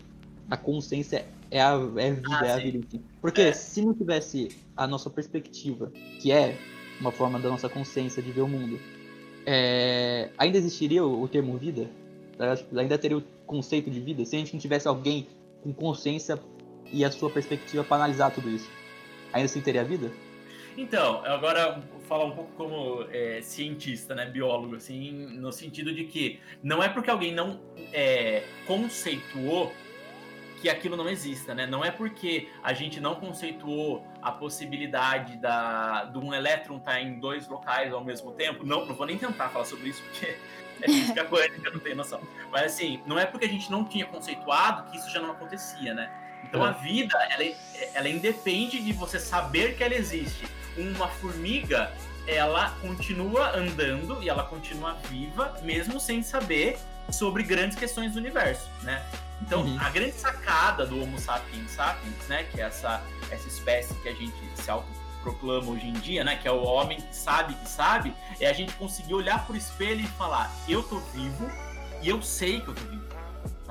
a 0.50 0.56
consciência 0.56 1.26
é 1.50 1.62
a, 1.62 1.72
é 1.96 2.12
vida, 2.12 2.28
ah, 2.30 2.46
é 2.46 2.52
a 2.52 2.56
vida. 2.58 2.86
Porque 3.20 3.40
é. 3.40 3.52
se 3.52 3.80
não 3.80 3.94
tivesse 3.94 4.50
a 4.76 4.86
nossa 4.86 5.08
perspectiva, 5.08 5.90
que 6.20 6.30
é 6.30 6.58
uma 7.00 7.10
forma 7.10 7.38
da 7.38 7.48
nossa 7.48 7.68
consciência 7.68 8.22
de 8.22 8.30
ver 8.30 8.42
o 8.42 8.48
mundo, 8.48 8.78
é, 9.46 10.30
ainda 10.36 10.58
existiria 10.58 11.02
o, 11.02 11.22
o 11.22 11.28
termo 11.28 11.56
vida? 11.56 11.88
Ainda 12.76 12.98
teria 12.98 13.16
o 13.16 13.22
conceito 13.46 13.90
de 13.90 14.00
vida? 14.00 14.22
Se 14.26 14.36
a 14.36 14.38
gente 14.38 14.52
não 14.52 14.60
tivesse 14.60 14.86
alguém 14.86 15.28
com 15.62 15.72
consciência 15.72 16.38
e 16.92 17.06
a 17.06 17.10
sua 17.10 17.30
perspectiva 17.30 17.82
para 17.82 17.96
analisar 17.96 18.30
tudo 18.32 18.50
isso, 18.50 18.68
ainda 19.32 19.46
assim 19.46 19.62
teria 19.62 19.82
vida? 19.82 20.10
Então, 20.76 21.22
agora 21.24 21.82
falar 22.08 22.24
um 22.24 22.32
pouco 22.32 22.52
como 22.52 23.06
é, 23.10 23.40
cientista, 23.42 24.14
né, 24.14 24.26
biólogo, 24.26 24.76
assim, 24.76 25.12
no 25.12 25.52
sentido 25.52 25.94
de 25.94 26.04
que 26.04 26.40
não 26.62 26.82
é 26.82 26.88
porque 26.88 27.10
alguém 27.10 27.34
não 27.34 27.60
é, 27.92 28.44
conceituou 28.66 29.72
que 30.62 30.68
aquilo 30.68 30.96
não 30.96 31.08
exista, 31.08 31.54
né? 31.54 31.66
Não 31.66 31.84
é 31.84 31.90
porque 31.90 32.48
a 32.62 32.72
gente 32.72 33.00
não 33.00 33.16
conceituou 33.16 34.06
a 34.22 34.30
possibilidade 34.30 35.36
da, 35.38 36.04
de 36.04 36.16
um 36.18 36.32
elétron 36.32 36.76
estar 36.76 36.92
tá 36.92 37.00
em 37.00 37.18
dois 37.18 37.48
locais 37.48 37.92
ao 37.92 38.04
mesmo 38.04 38.30
tempo. 38.30 38.64
Não, 38.64 38.86
não 38.86 38.94
vou 38.94 39.04
nem 39.04 39.18
tentar 39.18 39.48
falar 39.48 39.64
sobre 39.64 39.88
isso, 39.88 40.00
porque 40.04 40.36
é 40.80 40.86
física 40.86 41.24
quântica, 41.26 41.68
não 41.68 41.80
tenho 41.80 41.96
noção. 41.96 42.20
Mas 42.52 42.74
assim, 42.74 43.02
não 43.06 43.18
é 43.18 43.26
porque 43.26 43.46
a 43.46 43.48
gente 43.48 43.72
não 43.72 43.84
tinha 43.84 44.06
conceituado 44.06 44.88
que 44.88 44.96
isso 44.96 45.10
já 45.10 45.20
não 45.20 45.32
acontecia, 45.32 45.94
né? 45.94 46.08
Então 46.44 46.64
é. 46.64 46.68
a 46.68 46.72
vida, 46.72 47.18
ela, 47.30 47.42
é, 47.42 47.56
ela 47.94 48.08
independe 48.08 48.80
de 48.80 48.92
você 48.92 49.18
saber 49.18 49.76
que 49.76 49.82
ela 49.82 49.94
existe. 49.94 50.46
Uma 50.76 51.08
formiga, 51.08 51.92
ela 52.26 52.70
continua 52.80 53.56
andando 53.56 54.22
e 54.22 54.28
ela 54.28 54.44
continua 54.44 54.94
viva, 55.08 55.54
mesmo 55.62 56.00
sem 56.00 56.22
saber 56.22 56.78
sobre 57.10 57.42
grandes 57.42 57.76
questões 57.76 58.12
do 58.12 58.18
universo, 58.18 58.68
né? 58.82 59.04
Então, 59.40 59.62
uhum. 59.62 59.76
a 59.80 59.90
grande 59.90 60.12
sacada 60.12 60.86
do 60.86 61.00
Homo 61.02 61.18
sapiens 61.18 61.72
sapiens, 61.72 62.28
né, 62.28 62.44
que 62.44 62.60
é 62.60 62.64
essa, 62.64 63.02
essa 63.30 63.48
espécie 63.48 63.94
que 63.96 64.08
a 64.08 64.14
gente 64.14 64.36
se 64.54 64.70
autoproclama 64.70 65.72
hoje 65.72 65.88
em 65.88 65.92
dia, 65.94 66.22
né, 66.22 66.36
que 66.36 66.46
é 66.46 66.52
o 66.52 66.62
homem 66.62 67.00
que 67.00 67.14
sabe 67.14 67.54
que 67.54 67.68
sabe, 67.68 68.14
é 68.40 68.46
a 68.46 68.52
gente 68.52 68.72
conseguir 68.74 69.14
olhar 69.14 69.44
pro 69.44 69.56
espelho 69.56 70.00
e 70.00 70.06
falar: 70.06 70.50
eu 70.68 70.82
tô 70.82 71.00
vivo 71.12 71.50
e 72.00 72.08
eu 72.08 72.22
sei 72.22 72.60
que 72.60 72.68
eu 72.68 72.74
tô 72.74 72.82
vivo. 72.82 73.01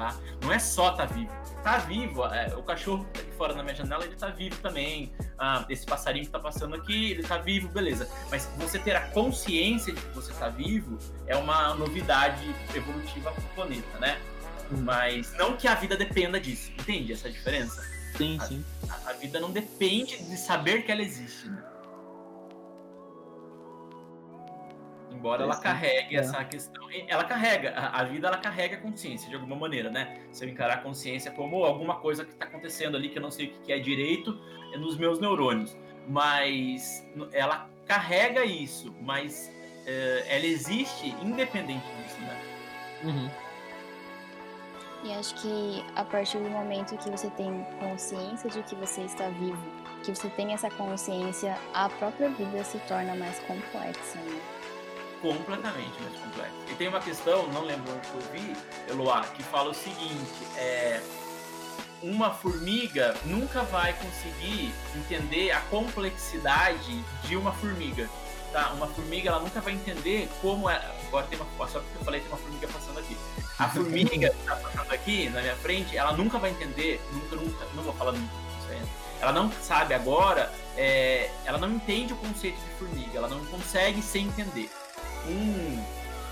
Tá? 0.02 0.16
Não 0.41 0.52
é 0.52 0.58
só 0.58 0.93
tá 0.93 1.06
vivo. 1.06 1.32
Tá 1.64 1.78
vivo, 1.78 2.26
é, 2.26 2.56
o 2.56 2.64
cachorro 2.64 3.06
que 3.06 3.12
tá 3.12 3.20
aqui 3.20 3.32
fora 3.38 3.54
na 3.54 3.62
minha 3.62 3.76
janela, 3.76 4.04
ele 4.04 4.16
tá 4.16 4.30
vivo 4.30 4.60
também. 4.60 5.14
Ah, 5.38 5.64
esse 5.70 5.86
passarinho 5.86 6.26
que 6.26 6.32
tá 6.32 6.39
passando 6.39 6.76
aqui, 6.76 7.12
ele 7.12 7.22
tá 7.22 7.38
vivo, 7.38 7.68
beleza. 7.68 8.10
Mas 8.32 8.49
você 8.58 8.80
ter 8.80 8.95
a 8.95 9.02
consciência 9.10 9.93
de 9.93 10.02
que 10.02 10.10
você 10.16 10.34
tá 10.34 10.49
vivo 10.49 10.97
é 11.28 11.38
uma 11.38 11.76
novidade 11.76 12.43
evolutiva 12.74 13.32
pro 13.32 13.43
planeta, 13.54 13.99
né? 13.99 14.20
Mas 14.72 15.34
não 15.34 15.56
que 15.56 15.68
a 15.68 15.76
vida 15.76 15.95
dependa 15.95 16.39
disso. 16.39 16.72
Entende 16.72 17.14
essa 17.14 17.30
diferença? 17.30 17.88
Sim, 18.18 18.39
a, 18.41 18.45
sim. 18.45 18.66
A, 18.89 19.12
a, 19.12 19.14
vida 19.14 19.39
não 19.39 19.52
depende 19.52 20.18
de 20.18 20.38
saber 20.38 20.82
que 20.82 20.91
ela 20.91 21.04
existe, 21.04 21.47
né? 21.47 21.62
Embora 25.12 25.43
ela 25.43 25.59
carregue 25.59 26.16
é. 26.16 26.20
essa 26.20 26.43
questão. 26.45 26.88
Ela 27.07 27.24
carrega, 27.24 27.72
a, 27.72 27.99
a, 27.99 28.03
vida 28.05 28.28
ela 28.28 28.38
carrega 28.38 28.78
a 28.78 28.80
consciência 28.80 29.30
de 29.30 29.36
alguma 29.36 29.55
maneira, 29.55 29.89
né? 29.89 30.22
Se 30.32 30.45
eu 30.45 30.49
encarar 30.49 30.76
a 30.76 30.78
consciência 30.78 31.32
como 31.32 31.64
alguma 31.64 31.95
coisa 31.95 32.24
que 32.24 32.32
está 32.32 32.45
acontecendo 32.45 32.95
ali 32.95 33.09
que 33.09 33.18
eu 33.18 33.22
não 33.22 33.32
sei 33.32 33.47
o 33.47 33.49
que 33.62 33.74
é 33.74 33.80
direito 33.80 34.39
é 34.74 34.78
nos 34.78 34.97
meus 34.97 35.20
neurônios. 35.20 35.78
Mas 36.07 37.05
ela 37.32 37.70
carrega 37.86 38.45
isso, 38.45 38.95
mas 39.01 39.51
é, 39.86 40.26
ela 40.28 40.45
existe 40.45 41.09
independente 41.22 41.86
disso, 41.97 42.20
né? 42.22 42.41
Uhum. 43.03 43.30
E 45.03 45.12
acho 45.14 45.34
que 45.36 45.84
a 45.95 46.03
partir 46.03 46.38
do 46.38 46.49
momento 46.49 46.95
que 46.97 47.09
você 47.09 47.30
tem 47.32 47.66
consciência 47.80 48.49
de 48.49 48.62
que 48.64 48.76
você 48.76 49.01
está 49.01 49.28
vivo, 49.30 49.62
que 50.03 50.14
você 50.14 50.30
tem 50.30 50.53
essa 50.53 50.70
consciência, 50.70 51.57
a 51.74 51.89
própria 51.89 52.30
vida 52.30 52.64
se 52.64 52.78
torna 52.88 53.16
mais 53.16 53.39
complexa, 53.39 54.20
né? 54.20 54.61
Completamente 55.22 56.01
mais 56.01 56.15
complexa. 56.19 56.51
E 56.69 56.76
tem 56.76 56.88
uma 56.88 56.99
questão, 56.99 57.47
não 57.47 57.63
lembro 57.63 57.93
onde 57.93 58.07
eu 58.07 58.32
vi, 58.32 58.57
Eloá, 58.89 59.22
que 59.22 59.43
fala 59.43 59.69
o 59.69 59.74
seguinte: 59.74 60.47
é, 60.57 61.01
uma 62.01 62.32
formiga 62.32 63.15
nunca 63.26 63.61
vai 63.63 63.93
conseguir 63.93 64.74
entender 64.95 65.51
a 65.51 65.61
complexidade 65.61 67.03
de 67.24 67.36
uma 67.36 67.51
formiga. 67.53 68.09
Tá? 68.51 68.72
Uma 68.72 68.88
formiga 68.88 69.30
ela 69.30 69.39
nunca 69.39 69.61
vai 69.61 69.74
entender 69.74 70.28
como 70.41 70.69
é. 70.69 70.82
Agora 71.07 71.26
tem 71.28 71.39
uma. 71.39 71.67
Só 71.67 71.80
porque 71.80 71.97
eu 71.97 72.03
falei 72.03 72.19
tem 72.19 72.30
uma 72.30 72.38
formiga 72.38 72.67
passando 72.67 72.99
aqui. 72.99 73.17
A 73.59 73.69
formiga 73.69 74.30
que 74.30 74.39
está 74.39 74.55
passando 74.55 74.91
aqui 74.91 75.30
na 75.30 75.41
minha 75.41 75.55
frente, 75.57 75.95
ela 75.95 76.13
nunca 76.13 76.39
vai 76.39 76.49
entender, 76.49 76.99
nunca, 77.13 77.36
nunca, 77.36 77.65
não 77.76 77.84
vou 77.84 77.93
falar 77.93 78.13
nunca, 78.13 78.34
ela 79.22 79.32
não 79.32 79.51
sabe 79.61 79.93
agora, 79.93 80.51
é, 80.76 81.30
ela 81.45 81.59
não 81.59 81.69
entende 81.69 82.11
o 82.11 82.15
conceito 82.15 82.59
de 82.59 82.69
formiga, 82.80 83.19
ela 83.19 83.28
não 83.28 83.45
consegue 83.45 84.01
se 84.01 84.17
entender. 84.17 84.69
Um 85.28 85.84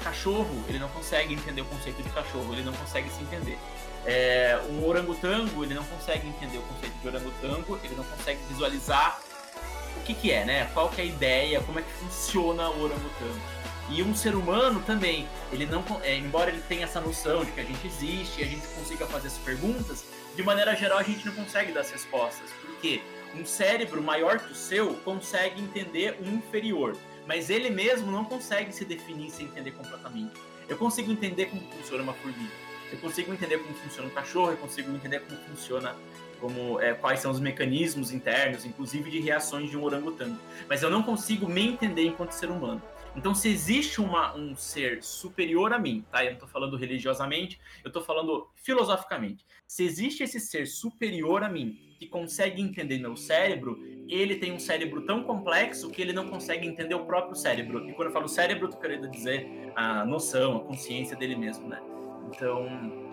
cachorro, 0.03 0.63
ele 0.67 0.79
não 0.79 0.89
consegue 0.89 1.33
entender 1.33 1.61
o 1.61 1.65
conceito 1.65 2.01
de 2.01 2.09
cachorro, 2.09 2.53
ele 2.53 2.63
não 2.63 2.73
consegue 2.73 3.09
se 3.09 3.21
entender. 3.21 3.57
É, 4.05 4.59
um 4.69 4.85
orangotango, 4.87 5.63
ele 5.63 5.73
não 5.73 5.83
consegue 5.83 6.27
entender 6.27 6.57
o 6.57 6.61
conceito 6.61 6.95
de 7.01 7.07
orangotango, 7.07 7.79
ele 7.83 7.95
não 7.95 8.03
consegue 8.03 8.39
visualizar 8.49 9.19
o 9.97 10.03
que, 10.03 10.13
que 10.13 10.31
é, 10.31 10.45
né? 10.45 10.69
Qual 10.73 10.89
que 10.89 11.01
é 11.01 11.03
a 11.03 11.07
ideia, 11.07 11.61
como 11.61 11.79
é 11.79 11.81
que 11.81 11.91
funciona 11.91 12.69
o 12.69 12.83
orangotango. 12.83 13.39
E 13.89 14.03
um 14.03 14.15
ser 14.15 14.35
humano 14.35 14.81
também, 14.85 15.27
ele 15.51 15.65
não, 15.65 15.83
é, 16.03 16.15
embora 16.15 16.51
ele 16.51 16.61
tenha 16.61 16.83
essa 16.83 17.01
noção 17.01 17.43
de 17.43 17.51
que 17.51 17.59
a 17.59 17.63
gente 17.63 17.87
existe 17.87 18.39
e 18.39 18.43
a 18.43 18.47
gente 18.47 18.67
consiga 18.67 19.05
fazer 19.07 19.27
as 19.27 19.37
perguntas, 19.39 20.05
de 20.35 20.43
maneira 20.43 20.75
geral 20.75 20.99
a 20.99 21.03
gente 21.03 21.25
não 21.25 21.33
consegue 21.33 21.71
dar 21.71 21.81
as 21.81 21.91
respostas. 21.91 22.51
Porque 22.61 23.01
um 23.35 23.45
cérebro 23.45 24.01
maior 24.01 24.39
que 24.39 24.51
o 24.51 24.55
seu 24.55 24.93
consegue 24.97 25.59
entender 25.59 26.17
um 26.21 26.35
inferior, 26.35 26.95
mas 27.30 27.51
ele 27.51 27.69
mesmo 27.69 28.11
não 28.11 28.25
consegue 28.25 28.71
se 28.71 28.84
definir 28.84 29.30
sem 29.30 29.45
entender 29.45 29.69
completamente. 29.73 30.34
Eu 30.67 30.75
consigo 30.75 31.11
entender 31.11 31.45
como 31.45 31.61
funciona 31.61 32.01
uma 32.01 32.13
formiga, 32.13 32.51
eu 32.91 32.97
consigo 32.97 33.32
entender 33.32 33.59
como 33.59 33.71
funciona 33.75 34.07
um 34.07 34.11
cachorro, 34.11 34.49
eu 34.49 34.57
consigo 34.57 34.91
entender 34.91 35.19
como 35.19 35.39
funciona 35.41 35.95
como 36.39 36.82
é, 36.82 36.95
quais 36.95 37.19
são 37.19 37.30
os 37.30 37.39
mecanismos 37.39 38.11
internos, 38.11 38.65
inclusive 38.65 39.11
de 39.11 39.19
reações 39.19 39.69
de 39.69 39.77
um 39.77 39.84
orangotango. 39.84 40.39
Mas 40.67 40.82
eu 40.82 40.89
não 40.89 41.03
consigo 41.03 41.47
me 41.47 41.67
entender 41.67 42.07
enquanto 42.07 42.32
ser 42.32 42.49
humano. 42.49 42.82
Então, 43.15 43.36
se 43.36 43.47
existe 43.47 44.01
uma, 44.01 44.36
um 44.36 44.55
ser 44.55 45.03
superior 45.03 45.71
a 45.71 45.77
mim, 45.77 46.03
tá? 46.11 46.23
Eu 46.23 46.30
não 46.30 46.34
estou 46.34 46.49
falando 46.49 46.77
religiosamente, 46.77 47.59
eu 47.84 47.89
estou 47.89 48.03
falando 48.03 48.49
filosoficamente. 48.55 49.45
Se 49.67 49.84
existe 49.84 50.23
esse 50.23 50.39
ser 50.39 50.65
superior 50.65 51.43
a 51.43 51.49
mim, 51.49 51.88
que 52.00 52.08
consegue 52.08 52.62
entender 52.62 52.97
meu 52.97 53.18
cérebro, 53.18 53.78
ele 54.08 54.36
tem 54.38 54.54
um 54.54 54.60
cérebro 54.60 55.02
tão 55.02 55.22
complexo 55.22 55.91
que 55.91 56.02
ele 56.02 56.14
não 56.14 56.30
consegue 56.30 56.66
entender 56.66 56.95
o 56.95 57.06
próprio 57.06 57.36
cérebro. 57.36 57.88
E 57.88 57.93
quando 57.93 58.08
eu 58.08 58.14
falo 58.14 58.30
cérebro, 58.30 58.68
eu 58.68 58.72
tô 58.72 58.78
querendo 58.78 59.10
dizer 59.10 59.72
a 59.76 60.06
noção, 60.06 60.58
a 60.58 60.60
consciência 60.62 61.16
dele 61.16 61.36
mesmo, 61.36 61.68
né? 61.68 61.80
Então, 62.32 63.12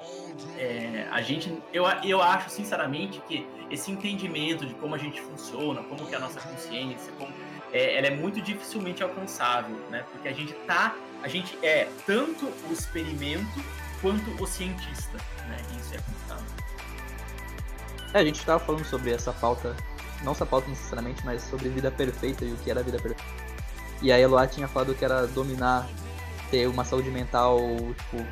é, 0.57 1.07
a 1.11 1.21
gente, 1.21 1.53
eu, 1.73 1.85
eu 2.05 2.23
acho 2.23 2.49
sinceramente 2.49 3.21
que 3.27 3.45
esse 3.71 3.91
entendimento 3.91 4.65
de 4.65 4.75
como 4.75 4.95
a 4.95 4.99
gente 4.99 5.21
funciona, 5.21 5.83
como 5.83 6.07
que 6.07 6.15
é 6.15 6.19
a 6.19 6.21
nossa 6.21 6.41
consciência, 6.41 7.13
como 7.19 7.33
é, 7.73 7.97
ela 7.97 8.07
é 8.07 8.11
muito 8.11 8.41
dificilmente 8.41 9.03
alcançável, 9.03 9.77
né? 9.91 10.05
Porque 10.13 10.29
a 10.29 10.33
gente 10.33 10.53
tá, 10.67 10.95
a 11.23 11.29
gente 11.29 11.59
é 11.63 11.89
tanto 12.07 12.47
o 12.47 12.73
experimento 12.73 13.65
quanto 14.01 14.31
o 14.41 14.47
cientista, 14.47 15.17
né? 15.49 15.57
Isso 15.81 15.95
é 15.95 15.99
complicado. 15.99 16.67
É, 18.15 18.21
a 18.21 18.25
gente 18.25 18.39
estava 18.39 18.65
falando 18.65 18.85
sobre 18.85 19.11
essa 19.11 19.33
pauta, 19.33 19.77
não 20.23 20.33
essa 20.33 20.47
pauta 20.47 20.69
necessariamente, 20.69 21.25
mas 21.25 21.43
sobre 21.43 21.69
vida 21.69 21.91
perfeita 21.91 22.45
e 22.45 22.53
o 22.53 22.57
que 22.57 22.71
era 22.71 22.83
vida 22.83 22.99
perfeita. 22.99 23.25
E 24.03 24.13
a 24.13 24.19
Eloá 24.19 24.47
tinha 24.47 24.69
falado 24.69 24.95
que 24.95 25.05
era 25.05 25.27
dominar, 25.27 25.89
ter 26.51 26.67
uma 26.67 26.85
saúde 26.85 27.11
mental, 27.11 27.59
tipo, 27.97 28.25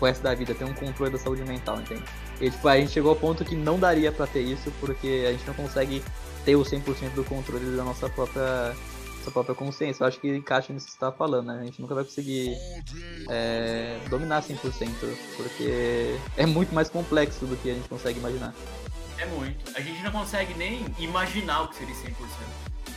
o 0.00 0.04
resto 0.04 0.22
da 0.22 0.34
vida, 0.34 0.54
ter 0.54 0.64
um 0.64 0.74
controle 0.74 1.12
da 1.12 1.18
saúde 1.18 1.42
mental, 1.42 1.80
entende? 1.80 2.04
E 2.40 2.50
tipo, 2.50 2.66
a 2.68 2.76
gente 2.76 2.92
chegou 2.92 3.10
ao 3.10 3.16
ponto 3.16 3.44
que 3.44 3.54
não 3.54 3.78
daria 3.78 4.10
para 4.10 4.26
ter 4.26 4.40
isso 4.40 4.72
porque 4.80 5.24
a 5.26 5.32
gente 5.32 5.46
não 5.46 5.54
consegue 5.54 6.02
ter 6.44 6.56
o 6.56 6.62
100% 6.62 7.14
do 7.14 7.24
controle 7.24 7.76
da 7.76 7.84
nossa 7.84 8.08
própria, 8.08 8.74
nossa 9.18 9.30
própria 9.30 9.54
consciência. 9.54 10.02
Eu 10.02 10.08
acho 10.08 10.20
que 10.20 10.28
encaixa 10.28 10.72
nisso 10.72 10.86
que 10.86 10.92
você 10.92 10.96
estava 10.96 11.16
falando, 11.16 11.46
né? 11.46 11.60
A 11.60 11.64
gente 11.64 11.80
nunca 11.80 11.94
vai 11.94 12.04
conseguir 12.04 12.56
é, 13.30 13.98
dominar 14.10 14.42
100%, 14.42 14.58
porque 15.36 16.18
é 16.36 16.44
muito 16.44 16.74
mais 16.74 16.90
complexo 16.90 17.46
do 17.46 17.56
que 17.56 17.70
a 17.70 17.74
gente 17.74 17.88
consegue 17.88 18.18
imaginar. 18.18 18.52
É 19.18 19.26
muito. 19.26 19.76
A 19.76 19.80
gente 19.80 20.02
não 20.02 20.10
consegue 20.10 20.54
nem 20.54 20.84
imaginar 20.98 21.62
o 21.62 21.68
que 21.68 21.76
seria 21.76 21.94
100%. 21.94 22.00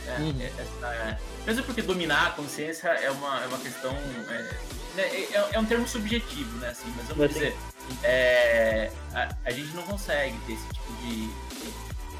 Né? 0.06 0.16
Uhum. 0.20 0.40
É, 0.40 0.46
essa, 0.46 1.20
mesmo 1.46 1.64
porque 1.64 1.82
dominar 1.82 2.28
a 2.28 2.30
consciência 2.30 2.88
é 2.88 3.10
uma, 3.10 3.42
é 3.42 3.46
uma 3.46 3.58
questão. 3.58 3.94
É, 4.28 4.54
né, 4.94 5.02
é, 5.02 5.48
é 5.52 5.58
um 5.58 5.64
termo 5.64 5.86
subjetivo, 5.86 6.58
né? 6.58 6.70
Assim, 6.70 6.92
mas 6.96 7.08
vamos 7.08 7.28
dizer, 7.28 7.56
é, 8.02 8.90
a, 9.14 9.34
a, 9.44 9.50
gente 9.50 9.74
não 9.74 9.82
consegue 9.82 10.36
ter 10.46 10.54
esse 10.54 10.68
tipo 10.68 10.92
de. 11.02 11.30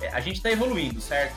É, 0.05 0.09
a 0.13 0.21
gente 0.21 0.37
está 0.37 0.51
evoluindo, 0.51 1.01
certo? 1.01 1.35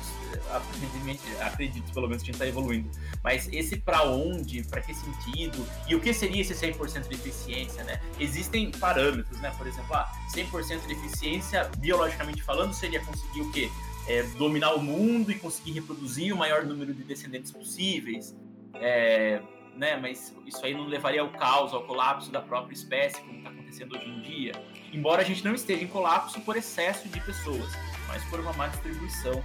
Acredito 1.42 1.92
pelo 1.94 2.08
menos 2.08 2.24
que 2.24 2.30
a 2.30 2.34
gente 2.34 2.42
está 2.42 2.48
evoluindo. 2.48 2.90
Mas 3.24 3.48
esse 3.52 3.78
para 3.78 4.04
onde, 4.04 4.64
para 4.64 4.82
que 4.82 4.94
sentido, 4.94 5.66
e 5.88 5.96
o 5.96 6.00
que 6.00 6.14
seria 6.14 6.42
esse 6.42 6.54
100% 6.54 7.08
de 7.08 7.16
eficiência, 7.16 7.84
né? 7.84 8.02
Existem 8.20 8.72
parâmetros, 8.72 9.40
né? 9.40 9.54
Por 9.58 9.68
exemplo, 9.68 9.96
ah, 9.96 10.12
100% 10.34 10.88
de 10.88 10.94
eficiência, 10.94 11.70
biologicamente 11.78 12.42
falando, 12.44 12.74
seria 12.74 13.00
conseguir 13.04 13.42
o 13.42 13.52
quê? 13.52 13.70
É, 14.08 14.24
dominar 14.38 14.74
o 14.74 14.82
mundo 14.82 15.32
e 15.32 15.36
conseguir 15.36 15.74
reproduzir 15.74 16.34
o 16.34 16.38
maior 16.38 16.66
número 16.66 16.94
de 16.94 17.04
descendentes 17.04 17.52
possíveis. 17.52 18.36
É, 18.76 19.42
né? 19.76 19.98
Mas 19.98 20.36
isso 20.46 20.66
aí 20.66 20.74
não 20.74 20.86
levaria 20.86 21.22
ao 21.22 21.30
caos, 21.30 21.74
ao 21.74 21.84
colapso 21.84 22.32
da 22.32 22.42
própria 22.42 22.74
espécie, 22.74 23.22
como 23.22 23.38
está 23.38 23.50
acontecendo 23.50 23.96
hoje 23.96 24.10
em 24.10 24.22
dia. 24.22 24.52
Embora 24.92 25.22
a 25.22 25.26
gente 25.26 25.44
não 25.44 25.54
esteja 25.54 25.84
em 25.84 25.88
colapso 25.88 26.42
por 26.42 26.56
excesso 26.58 27.08
de 27.08 27.20
pessoas, 27.22 27.72
mas 28.08 28.24
por 28.26 28.40
uma 28.40 28.54
má 28.54 28.68
distribuição 28.68 29.44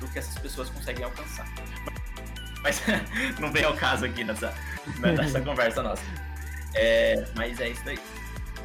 do 0.00 0.08
que 0.08 0.18
essas 0.18 0.36
pessoas 0.38 0.70
conseguem 0.70 1.04
alcançar. 1.04 1.46
Mas 2.62 2.82
não 3.38 3.52
vem 3.52 3.64
ao 3.64 3.74
caso 3.74 4.04
aqui 4.04 4.24
nessa, 4.24 4.54
nessa 4.98 5.40
conversa 5.42 5.82
nossa. 5.82 6.02
É, 6.74 7.24
mas 7.34 7.60
é 7.60 7.68
isso 7.68 7.82
daí. 7.84 7.98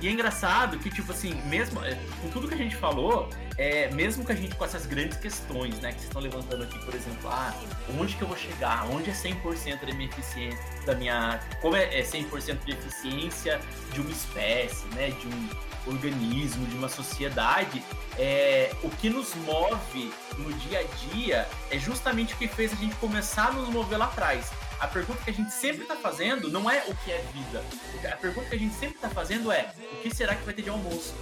E 0.02 0.08
é 0.08 0.12
engraçado 0.12 0.80
que, 0.80 0.90
tipo 0.90 1.12
assim, 1.12 1.34
mesmo 1.46 1.84
é, 1.84 1.98
com 2.22 2.30
tudo 2.30 2.48
que 2.48 2.54
a 2.54 2.58
gente 2.58 2.76
falou, 2.76 3.30
é, 3.58 3.92
mesmo 3.92 4.26
que 4.26 4.32
a 4.32 4.36
gente 4.36 4.56
com 4.56 4.64
essas 4.64 4.86
grandes 4.86 5.18
questões, 5.18 5.78
né, 5.80 5.90
que 5.90 5.96
vocês 5.96 6.06
estão 6.06 6.22
levantando 6.22 6.64
aqui, 6.64 6.80
por 6.86 6.96
exemplo, 6.96 7.30
ah, 7.30 7.54
onde 8.00 8.16
que 8.16 8.22
eu 8.22 8.28
vou 8.28 8.38
chegar? 8.38 8.90
Onde 8.90 9.10
é 9.10 9.14
100% 9.14 9.86
da 9.86 9.94
minha 9.94 10.10
eficiência, 10.10 10.58
da 10.86 10.96
minha, 10.96 11.42
como 11.62 11.76
é, 11.76 12.00
é 12.00 12.02
100% 12.02 12.64
de 12.64 12.72
eficiência 12.72 13.60
de 13.92 14.00
uma 14.00 14.10
espécie, 14.10 14.86
né, 14.96 15.10
de 15.10 15.28
um 15.28 15.50
organismo, 15.90 16.66
de 16.68 16.76
uma 16.76 16.90
sociedade, 16.90 17.84
é, 18.18 18.72
o 18.84 18.90
que 18.90 19.10
nos 19.10 19.34
move 19.36 20.14
no 20.38 20.52
dia 20.54 20.80
a 20.80 21.14
dia 21.14 21.48
é 21.70 21.80
justamente 21.80 22.34
o 22.34 22.38
que 22.38 22.48
fez 22.48 22.74
a 22.74 22.76
gente 22.76 22.96
começar 22.96 23.48
a 23.48 23.52
nos 23.52 23.70
mover 23.70 23.98
lá 23.98 24.06
atrás. 24.06 24.52
A 24.80 24.88
pergunta 24.88 25.22
que 25.24 25.30
a 25.30 25.34
gente 25.34 25.52
sempre 25.52 25.82
está 25.82 25.96
fazendo 25.96 26.50
não 26.50 26.70
é 26.70 26.84
o 26.88 26.96
que 26.96 27.12
é 27.12 27.24
vida. 27.34 27.64
A 28.12 28.16
pergunta 28.16 28.48
que 28.50 28.56
a 28.56 28.60
gente 28.60 28.76
sempre 28.76 28.96
está 28.96 29.10
fazendo 29.10 29.52
é 29.52 29.72
o 29.94 30.02
que 30.02 30.16
será 30.16 30.36
que 30.36 30.46
vai 30.46 30.54
ter 30.54 30.62
de 30.62 30.70
almoço? 30.70 31.14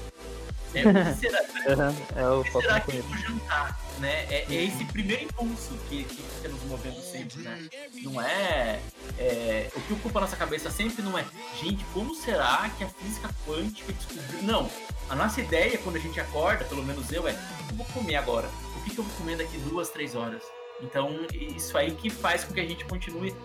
É, 0.78 0.88
o 0.88 0.94
que 0.94 1.20
será, 1.20 1.94
é 2.16 2.28
o, 2.28 2.40
o 2.40 2.44
que, 2.44 2.52
será 2.52 2.80
que 2.80 2.98
eu 2.98 3.04
vou 3.04 3.18
jantar? 3.18 3.80
Né? 4.00 4.26
É, 4.30 4.46
é, 4.50 4.64
esse 4.64 4.86
primeiro 4.86 5.24
impulso 5.24 5.74
que, 5.90 6.04
que 6.04 6.22
fica 6.22 6.50
nos 6.50 6.62
movendo 6.64 7.02
sempre, 7.02 7.42
né? 7.42 7.68
Não 8.04 8.22
é, 8.22 8.80
é, 9.18 9.72
O 9.76 9.82
que 9.82 9.94
ocupa 9.94 10.20
a 10.20 10.22
nossa 10.22 10.36
cabeça 10.36 10.70
sempre 10.70 11.02
não 11.02 11.18
é, 11.18 11.26
gente, 11.60 11.84
como 11.94 12.14
será 12.14 12.70
que 12.78 12.84
a 12.84 12.90
física 12.90 13.30
quântica 13.46 13.92
descobriu? 13.92 14.44
Não. 14.44 14.70
A 15.10 15.16
nossa 15.16 15.42
ideia 15.42 15.78
quando 15.80 15.96
a 15.96 16.00
gente 16.00 16.20
acorda, 16.20 16.66
pelo 16.66 16.84
menos 16.84 17.12
eu, 17.12 17.28
é: 17.28 17.32
o 17.32 17.36
que 17.36 17.72
eu 17.72 17.78
vou 17.78 17.86
comer 17.88 18.16
agora? 18.16 18.48
O 18.76 18.84
que, 18.84 18.92
que 18.92 19.00
eu 19.00 19.04
vou 19.04 19.18
comer 19.18 19.38
daqui 19.38 19.58
duas, 19.58 19.90
três 19.90 20.14
horas? 20.14 20.44
Então, 20.82 21.26
isso 21.34 21.76
aí 21.76 21.92
que 21.92 22.10
faz 22.10 22.44
com 22.44 22.54
que 22.54 22.60
a 22.60 22.66
gente 22.66 22.86
continue 22.86 23.36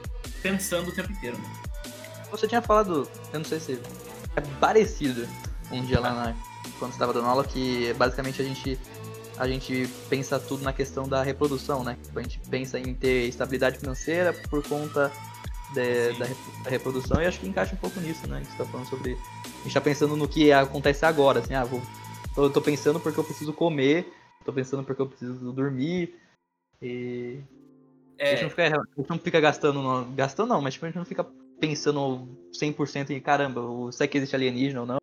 pensando 0.43 0.89
o 0.89 0.95
tempo 0.95 1.11
inteiro. 1.13 1.39
Né? 1.39 1.63
Você 2.31 2.47
tinha 2.47 2.61
falado, 2.61 3.09
eu 3.33 3.39
não 3.39 3.45
sei 3.45 3.61
se 3.61 3.81
é 4.37 4.41
parecido 4.61 5.27
um 5.81 5.85
dia 5.85 6.01
lá 6.01 6.13
na, 6.13 6.35
quando 6.79 6.93
estava 6.93 7.13
dando 7.13 7.27
aula, 7.27 7.45
que 7.45 7.93
basicamente 7.95 8.41
a 8.41 8.45
gente 8.45 8.79
a 9.39 9.49
gente 9.49 9.89
pensa 10.09 10.39
tudo 10.39 10.63
na 10.63 10.73
questão 10.73 11.09
da 11.09 11.23
reprodução, 11.23 11.83
né? 11.83 11.97
A 12.15 12.23
gente 12.23 12.39
pensa 12.51 12.79
em 12.79 12.95
ter 12.95 13.29
estabilidade 13.29 13.79
financeira 13.79 14.33
por 14.51 14.63
conta 14.67 15.11
de, 15.73 16.13
da, 16.13 16.27
da, 16.65 16.71
reprodução 16.71 17.21
e 17.21 17.27
acho 17.27 17.41
que 17.41 17.49
encaixa 17.49 17.75
um 17.75 17.79
pouco 17.79 17.99
nisso, 18.01 18.27
né? 18.29 18.37
A 18.37 18.39
gente 18.41 18.51
está 18.51 18.65
falando 18.65 18.87
sobre. 18.87 19.17
A 19.45 19.63
gente 19.65 19.75
tá 19.75 19.81
pensando 19.81 20.17
no 20.17 20.29
que 20.29 20.53
acontece 20.53 21.05
agora, 21.05 21.41
assim, 21.41 21.55
ah, 21.55 21.65
vou, 21.65 21.81
eu 22.37 22.51
tô 22.51 22.61
pensando 22.61 23.01
porque 23.01 23.19
eu 23.19 23.25
preciso 23.25 23.53
comer, 23.53 24.13
tô 24.45 24.53
pensando 24.53 24.85
porque 24.85 25.01
eu 25.01 25.07
preciso 25.07 25.53
dormir, 25.53 26.15
e. 26.81 27.41
É. 28.19 28.27
A, 28.27 28.37
gente 28.37 28.43
não 28.43 28.51
fica, 28.51 28.65
gente 28.97 29.11
não 29.11 29.19
fica 29.19 29.41
gastando. 29.41 29.83
No, 29.83 30.05
gastando 30.15 30.49
não, 30.49 30.61
mas 30.61 30.75
tipo, 30.75 30.87
a 30.87 30.89
gente 30.89 30.99
não 30.99 31.05
fica 31.05 31.25
pensando 31.59 32.29
100% 32.53 33.11
em 33.11 33.21
caramba, 33.21 33.61
será 33.93 34.09
que 34.09 34.19
existe 34.19 34.35
alienígena 34.35 34.81
ou 34.81 34.87
não? 34.87 35.02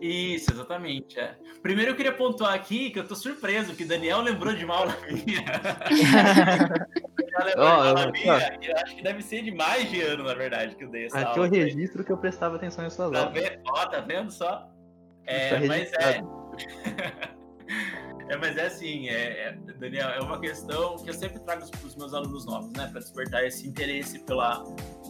Isso, 0.00 0.52
exatamente. 0.52 1.18
É. 1.18 1.36
Primeiro 1.62 1.92
eu 1.92 1.96
queria 1.96 2.12
pontuar 2.12 2.54
aqui 2.54 2.90
que 2.90 2.98
eu 2.98 3.06
tô 3.06 3.14
surpreso 3.14 3.74
que 3.74 3.84
Daniel 3.84 4.20
lembrou 4.20 4.54
de 4.54 4.64
uma 4.64 4.76
aula 4.76 4.96
minha. 5.06 5.44
oh, 7.56 7.62
aula 7.62 8.10
minha, 8.12 8.58
eu 8.62 8.76
acho 8.76 8.96
que 8.96 9.02
deve 9.02 9.22
ser 9.22 9.42
de 9.42 9.52
mais 9.52 9.90
de 9.90 10.02
ano, 10.02 10.24
na 10.24 10.34
verdade, 10.34 10.76
que 10.76 10.84
eu 10.84 10.90
dei 10.90 11.06
essa 11.06 11.18
Aqui 11.18 11.28
aula. 11.28 11.46
Aqui 11.46 11.56
eu 11.56 11.64
registro 11.64 12.04
que 12.04 12.12
eu 12.12 12.18
prestava 12.18 12.56
atenção 12.56 12.86
em 12.86 12.90
suas 12.90 13.10
tá 13.10 13.20
aulas. 13.20 13.32
Vendo? 13.32 13.62
Ó, 13.68 13.86
tá 13.86 14.00
vendo 14.00 14.30
só? 14.30 14.68
É, 15.24 15.50
tá 15.50 15.60
mas 15.66 15.90
é. 15.92 17.36
É, 18.28 18.36
mas 18.36 18.56
é 18.56 18.66
assim, 18.66 19.08
é, 19.08 19.48
é, 19.48 19.52
Daniel, 19.78 20.08
é 20.08 20.20
uma 20.20 20.40
questão 20.40 20.96
que 20.96 21.08
eu 21.08 21.14
sempre 21.14 21.38
trago 21.40 21.68
para 21.70 21.86
os 21.86 21.94
meus 21.94 22.12
alunos 22.12 22.44
novos, 22.44 22.72
né? 22.72 22.88
Para 22.90 23.00
despertar 23.00 23.44
esse 23.44 23.68
interesse 23.68 24.18
pela, 24.20 24.64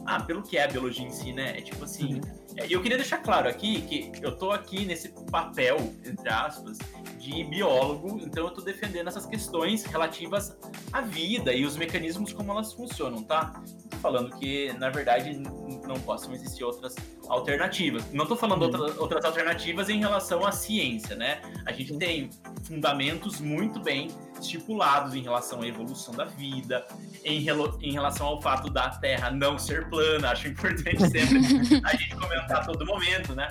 ah, 0.07 0.21
pelo 0.21 0.43
que 0.43 0.57
é 0.57 0.65
a 0.65 0.69
biologia 0.69 1.07
em 1.07 1.11
si, 1.11 1.33
né? 1.33 1.59
É 1.59 1.61
tipo 1.61 1.85
assim. 1.85 2.15
Uhum. 2.15 2.47
É, 2.57 2.67
e 2.67 2.73
eu 2.73 2.81
queria 2.81 2.97
deixar 2.97 3.19
claro 3.19 3.49
aqui 3.49 3.83
que 3.83 4.11
eu 4.23 4.35
tô 4.35 4.51
aqui 4.51 4.87
nesse 4.87 5.11
papel, 5.31 5.77
entre 6.05 6.29
aspas, 6.29 6.79
de 7.19 7.45
biólogo, 7.45 8.19
então 8.23 8.45
eu 8.45 8.51
tô 8.51 8.63
defendendo 8.63 9.09
essas 9.09 9.27
questões 9.27 9.85
relativas 9.85 10.57
à 10.93 11.01
vida 11.01 11.53
e 11.53 11.67
os 11.67 11.77
mecanismos 11.77 12.33
como 12.33 12.53
elas 12.53 12.73
funcionam, 12.73 13.23
tá? 13.23 13.61
Tô 13.91 13.97
falando 13.99 14.35
que, 14.39 14.73
na 14.75 14.89
verdade, 14.91 15.39
não 15.87 16.01
possam 16.01 16.33
existir 16.33 16.65
outras 16.65 16.95
alternativas. 17.29 18.11
Não 18.13 18.27
tô 18.27 18.37
falando 18.37 18.63
uhum. 18.63 18.81
outra, 18.81 19.01
outras 19.01 19.25
alternativas 19.25 19.89
em 19.89 19.99
relação 19.99 20.47
à 20.47 20.53
ciência, 20.53 21.17
né? 21.17 21.43
A 21.67 21.73
gente 21.73 21.97
tem 21.99 22.31
fundamentos 22.65 23.41
muito 23.41 23.81
bem 23.81 24.09
estipulados 24.41 25.15
em 25.15 25.23
relação 25.23 25.63
à 25.63 25.67
evolução 25.67 26.15
da 26.15 26.25
vida, 26.25 26.87
em, 27.25 27.45
em 27.83 27.93
relação 27.93 28.27
ao 28.27 28.41
fato 28.41 28.71
da 28.71 28.91
Terra 28.91 29.31
não 29.31 29.59
ser 29.59 29.89
plana. 29.89 29.96
Acho 30.31 30.49
importante 30.49 31.01
sempre 31.09 31.81
a 31.85 31.97
gente 31.97 32.17
comentar 32.17 32.59
a 32.59 32.65
todo 32.65 32.85
momento, 32.85 33.35
né? 33.35 33.49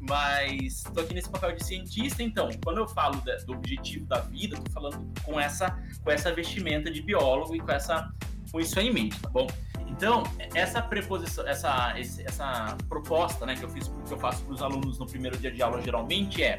Mas 0.00 0.84
estou 0.86 1.02
aqui 1.02 1.14
nesse 1.14 1.30
papel 1.30 1.54
de 1.54 1.64
cientista, 1.64 2.22
então, 2.22 2.48
quando 2.64 2.78
eu 2.78 2.88
falo 2.88 3.20
da, 3.22 3.36
do 3.36 3.52
objetivo 3.52 4.06
da 4.06 4.20
vida, 4.20 4.56
estou 4.56 4.72
falando 4.72 5.12
com 5.22 5.38
essa, 5.38 5.78
com 6.02 6.10
essa 6.10 6.32
vestimenta 6.32 6.90
de 6.90 7.02
biólogo 7.02 7.54
e 7.54 7.60
com, 7.60 7.70
essa, 7.70 8.10
com 8.50 8.58
isso 8.58 8.80
em 8.80 8.92
mente, 8.92 9.20
tá 9.20 9.28
bom? 9.28 9.46
Então, 9.86 10.22
essa 10.54 10.80
preposição, 10.80 11.46
essa, 11.46 11.94
essa 11.98 12.76
proposta 12.88 13.44
né, 13.44 13.56
que 13.56 13.64
eu 13.64 13.68
fiz, 13.68 13.88
que 13.88 14.12
eu 14.12 14.18
faço 14.18 14.42
para 14.44 14.54
os 14.54 14.62
alunos 14.62 14.98
no 14.98 15.06
primeiro 15.06 15.36
dia 15.36 15.50
de 15.50 15.60
aula 15.60 15.82
geralmente 15.82 16.42
é 16.42 16.58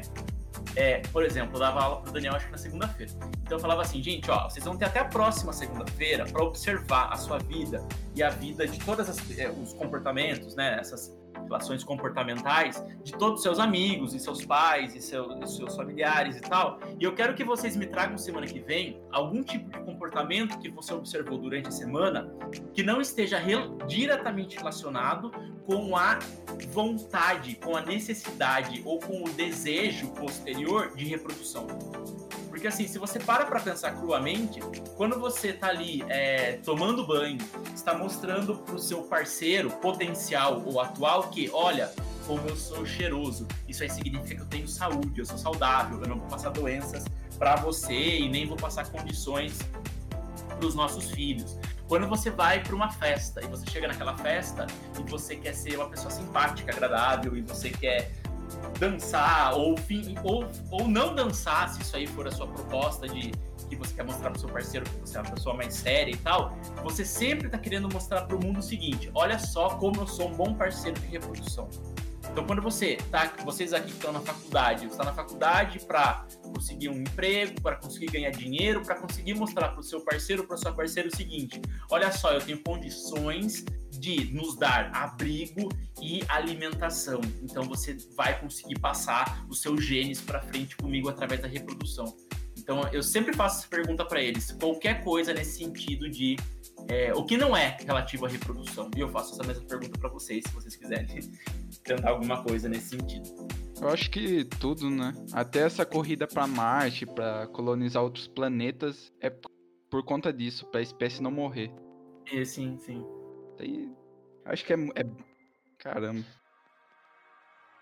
é, 0.76 0.98
por 1.12 1.24
exemplo, 1.24 1.56
eu 1.56 1.60
dava 1.60 1.82
aula 1.82 2.02
pro 2.02 2.12
Daniel 2.12 2.34
acho 2.34 2.46
que 2.46 2.52
na 2.52 2.58
segunda-feira. 2.58 3.12
Então 3.42 3.56
eu 3.56 3.60
falava 3.60 3.82
assim, 3.82 4.02
gente, 4.02 4.30
ó, 4.30 4.48
vocês 4.48 4.64
vão 4.64 4.76
ter 4.76 4.86
até 4.86 5.00
a 5.00 5.04
próxima 5.04 5.52
segunda-feira 5.52 6.24
para 6.24 6.42
observar 6.44 7.12
a 7.12 7.16
sua 7.16 7.38
vida 7.38 7.84
e 8.14 8.22
a 8.22 8.30
vida 8.30 8.66
de 8.66 8.78
todos 8.78 9.08
é, 9.38 9.50
os 9.50 9.72
comportamentos, 9.72 10.54
né? 10.54 10.78
Essas 10.80 11.19
relações 11.50 11.82
comportamentais 11.82 12.82
de 13.02 13.12
todos 13.12 13.38
os 13.38 13.42
seus 13.42 13.58
amigos 13.58 14.14
e 14.14 14.20
seus 14.20 14.44
pais 14.44 14.94
e, 14.94 15.02
seu, 15.02 15.36
e 15.42 15.46
seus 15.48 15.74
familiares 15.74 16.36
e 16.36 16.40
tal. 16.40 16.78
E 16.98 17.04
eu 17.04 17.12
quero 17.12 17.34
que 17.34 17.42
vocês 17.42 17.76
me 17.76 17.86
tragam 17.86 18.16
semana 18.16 18.46
que 18.46 18.60
vem 18.60 19.02
algum 19.10 19.42
tipo 19.42 19.68
de 19.68 19.84
comportamento 19.84 20.58
que 20.58 20.70
você 20.70 20.94
observou 20.94 21.38
durante 21.38 21.68
a 21.68 21.72
semana 21.72 22.32
que 22.72 22.82
não 22.82 23.00
esteja 23.00 23.38
re 23.38 23.56
diretamente 23.88 24.56
relacionado 24.56 25.32
com 25.66 25.96
a 25.96 26.18
vontade, 26.68 27.56
com 27.56 27.76
a 27.76 27.82
necessidade 27.82 28.82
ou 28.84 29.00
com 29.00 29.24
o 29.24 29.30
desejo 29.30 30.12
posterior 30.12 30.94
de 30.94 31.04
reprodução. 31.04 31.66
Porque 32.60 32.68
assim, 32.68 32.86
se 32.86 32.98
você 32.98 33.18
para 33.18 33.46
para 33.46 33.58
pensar 33.58 33.92
cruamente, 33.92 34.60
quando 34.94 35.18
você 35.18 35.50
tá 35.50 35.68
ali 35.68 36.04
é, 36.10 36.58
tomando 36.62 37.06
banho, 37.06 37.38
está 37.74 37.96
mostrando 37.96 38.54
pro 38.58 38.78
seu 38.78 39.04
parceiro 39.04 39.70
potencial 39.70 40.62
ou 40.66 40.78
atual 40.78 41.30
que, 41.30 41.48
olha, 41.54 41.90
como 42.26 42.46
eu 42.46 42.54
sou 42.54 42.84
cheiroso, 42.84 43.48
isso 43.66 43.82
aí 43.82 43.88
significa 43.88 44.34
que 44.34 44.42
eu 44.42 44.46
tenho 44.46 44.68
saúde, 44.68 45.20
eu 45.20 45.24
sou 45.24 45.38
saudável, 45.38 46.02
eu 46.02 46.06
não 46.06 46.18
vou 46.18 46.28
passar 46.28 46.50
doenças 46.50 47.06
para 47.38 47.56
você 47.56 48.18
e 48.18 48.28
nem 48.28 48.46
vou 48.46 48.58
passar 48.58 48.90
condições 48.90 49.58
para 50.46 50.66
os 50.66 50.74
nossos 50.74 51.10
filhos. 51.12 51.58
Quando 51.88 52.06
você 52.06 52.28
vai 52.28 52.62
para 52.62 52.76
uma 52.76 52.90
festa 52.90 53.42
e 53.42 53.46
você 53.46 53.64
chega 53.70 53.88
naquela 53.88 54.18
festa 54.18 54.66
e 54.98 55.10
você 55.10 55.34
quer 55.34 55.54
ser 55.54 55.76
uma 55.76 55.88
pessoa 55.88 56.10
simpática, 56.10 56.70
agradável 56.70 57.34
e 57.34 57.40
você 57.40 57.70
quer 57.70 58.19
dançar 58.78 59.54
ou, 59.54 59.76
ou, 60.24 60.46
ou 60.70 60.88
não 60.88 61.14
dançar, 61.14 61.68
se 61.68 61.82
isso 61.82 61.96
aí 61.96 62.06
for 62.06 62.26
a 62.26 62.30
sua 62.30 62.46
proposta 62.46 63.08
de 63.08 63.32
que 63.68 63.76
você 63.76 63.94
quer 63.94 64.04
mostrar 64.04 64.30
pro 64.30 64.40
seu 64.40 64.48
parceiro 64.48 64.84
que 64.84 64.98
você 65.00 65.16
é 65.16 65.20
uma 65.20 65.30
pessoa 65.30 65.54
mais 65.54 65.74
séria 65.74 66.10
e 66.10 66.16
tal, 66.16 66.56
você 66.82 67.04
sempre 67.04 67.48
tá 67.48 67.56
querendo 67.56 67.88
mostrar 67.92 68.22
pro 68.22 68.38
mundo 68.38 68.58
o 68.58 68.62
seguinte: 68.62 69.10
olha 69.14 69.38
só 69.38 69.70
como 69.70 70.00
eu 70.00 70.06
sou 70.06 70.28
um 70.28 70.34
bom 70.34 70.54
parceiro 70.54 71.00
de 71.00 71.06
reprodução. 71.06 71.68
Então, 72.30 72.46
quando 72.46 72.62
você 72.62 72.96
tá, 73.10 73.32
vocês 73.44 73.72
aqui 73.72 73.88
que 73.88 73.94
estão 73.94 74.12
na 74.12 74.20
faculdade, 74.20 74.86
você 74.86 74.92
está 74.92 75.04
na 75.04 75.12
faculdade 75.12 75.80
para 75.80 76.26
conseguir 76.42 76.88
um 76.88 77.00
emprego, 77.00 77.60
para 77.60 77.76
conseguir 77.76 78.06
ganhar 78.06 78.30
dinheiro, 78.30 78.82
para 78.82 78.94
conseguir 78.94 79.34
mostrar 79.34 79.70
para 79.70 79.80
o 79.80 79.82
seu 79.82 80.00
parceiro, 80.00 80.46
para 80.46 80.56
sua 80.56 80.72
parceira 80.72 81.08
o 81.08 81.16
seguinte: 81.16 81.60
olha 81.90 82.12
só, 82.12 82.32
eu 82.32 82.40
tenho 82.40 82.62
condições 82.62 83.64
de 83.90 84.32
nos 84.32 84.56
dar 84.56 84.94
abrigo 84.94 85.68
e 86.00 86.22
alimentação. 86.28 87.20
Então, 87.42 87.64
você 87.64 87.96
vai 88.14 88.38
conseguir 88.40 88.78
passar 88.78 89.44
os 89.48 89.60
seus 89.60 89.84
genes 89.84 90.20
para 90.20 90.40
frente 90.40 90.76
comigo 90.76 91.08
através 91.08 91.42
da 91.42 91.48
reprodução. 91.48 92.16
Então, 92.56 92.86
eu 92.92 93.02
sempre 93.02 93.34
faço 93.34 93.60
essa 93.60 93.68
pergunta 93.68 94.04
para 94.04 94.22
eles: 94.22 94.52
qualquer 94.52 95.02
coisa 95.02 95.34
nesse 95.34 95.58
sentido 95.58 96.08
de 96.08 96.36
é, 96.88 97.12
o 97.14 97.24
que 97.24 97.36
não 97.36 97.56
é 97.56 97.76
relativo 97.84 98.26
à 98.26 98.28
reprodução. 98.28 98.90
E 98.96 99.00
eu 99.00 99.08
faço 99.08 99.34
essa 99.34 99.46
mesma 99.46 99.64
pergunta 99.64 99.98
para 99.98 100.08
vocês, 100.08 100.44
se 100.46 100.52
vocês 100.52 100.76
quiserem 100.76 101.06
tentar 101.84 102.10
alguma 102.10 102.42
coisa 102.42 102.68
nesse 102.68 102.90
sentido. 102.90 103.48
Eu 103.80 103.88
acho 103.88 104.10
que 104.10 104.44
tudo, 104.44 104.90
né? 104.90 105.12
Até 105.32 105.60
essa 105.60 105.86
corrida 105.86 106.26
para 106.26 106.46
Marte, 106.46 107.06
para 107.06 107.46
colonizar 107.48 108.02
outros 108.02 108.28
planetas, 108.28 109.12
é 109.20 109.30
por 109.90 110.04
conta 110.04 110.32
disso, 110.32 110.66
para 110.66 110.80
a 110.80 110.82
espécie 110.82 111.22
não 111.22 111.30
morrer. 111.30 111.72
É, 112.32 112.44
sim, 112.44 112.76
sim. 112.78 113.04
Daí, 113.58 113.90
acho 114.44 114.64
que 114.64 114.72
é, 114.72 114.76
é... 114.76 115.04
caramba 115.78 116.24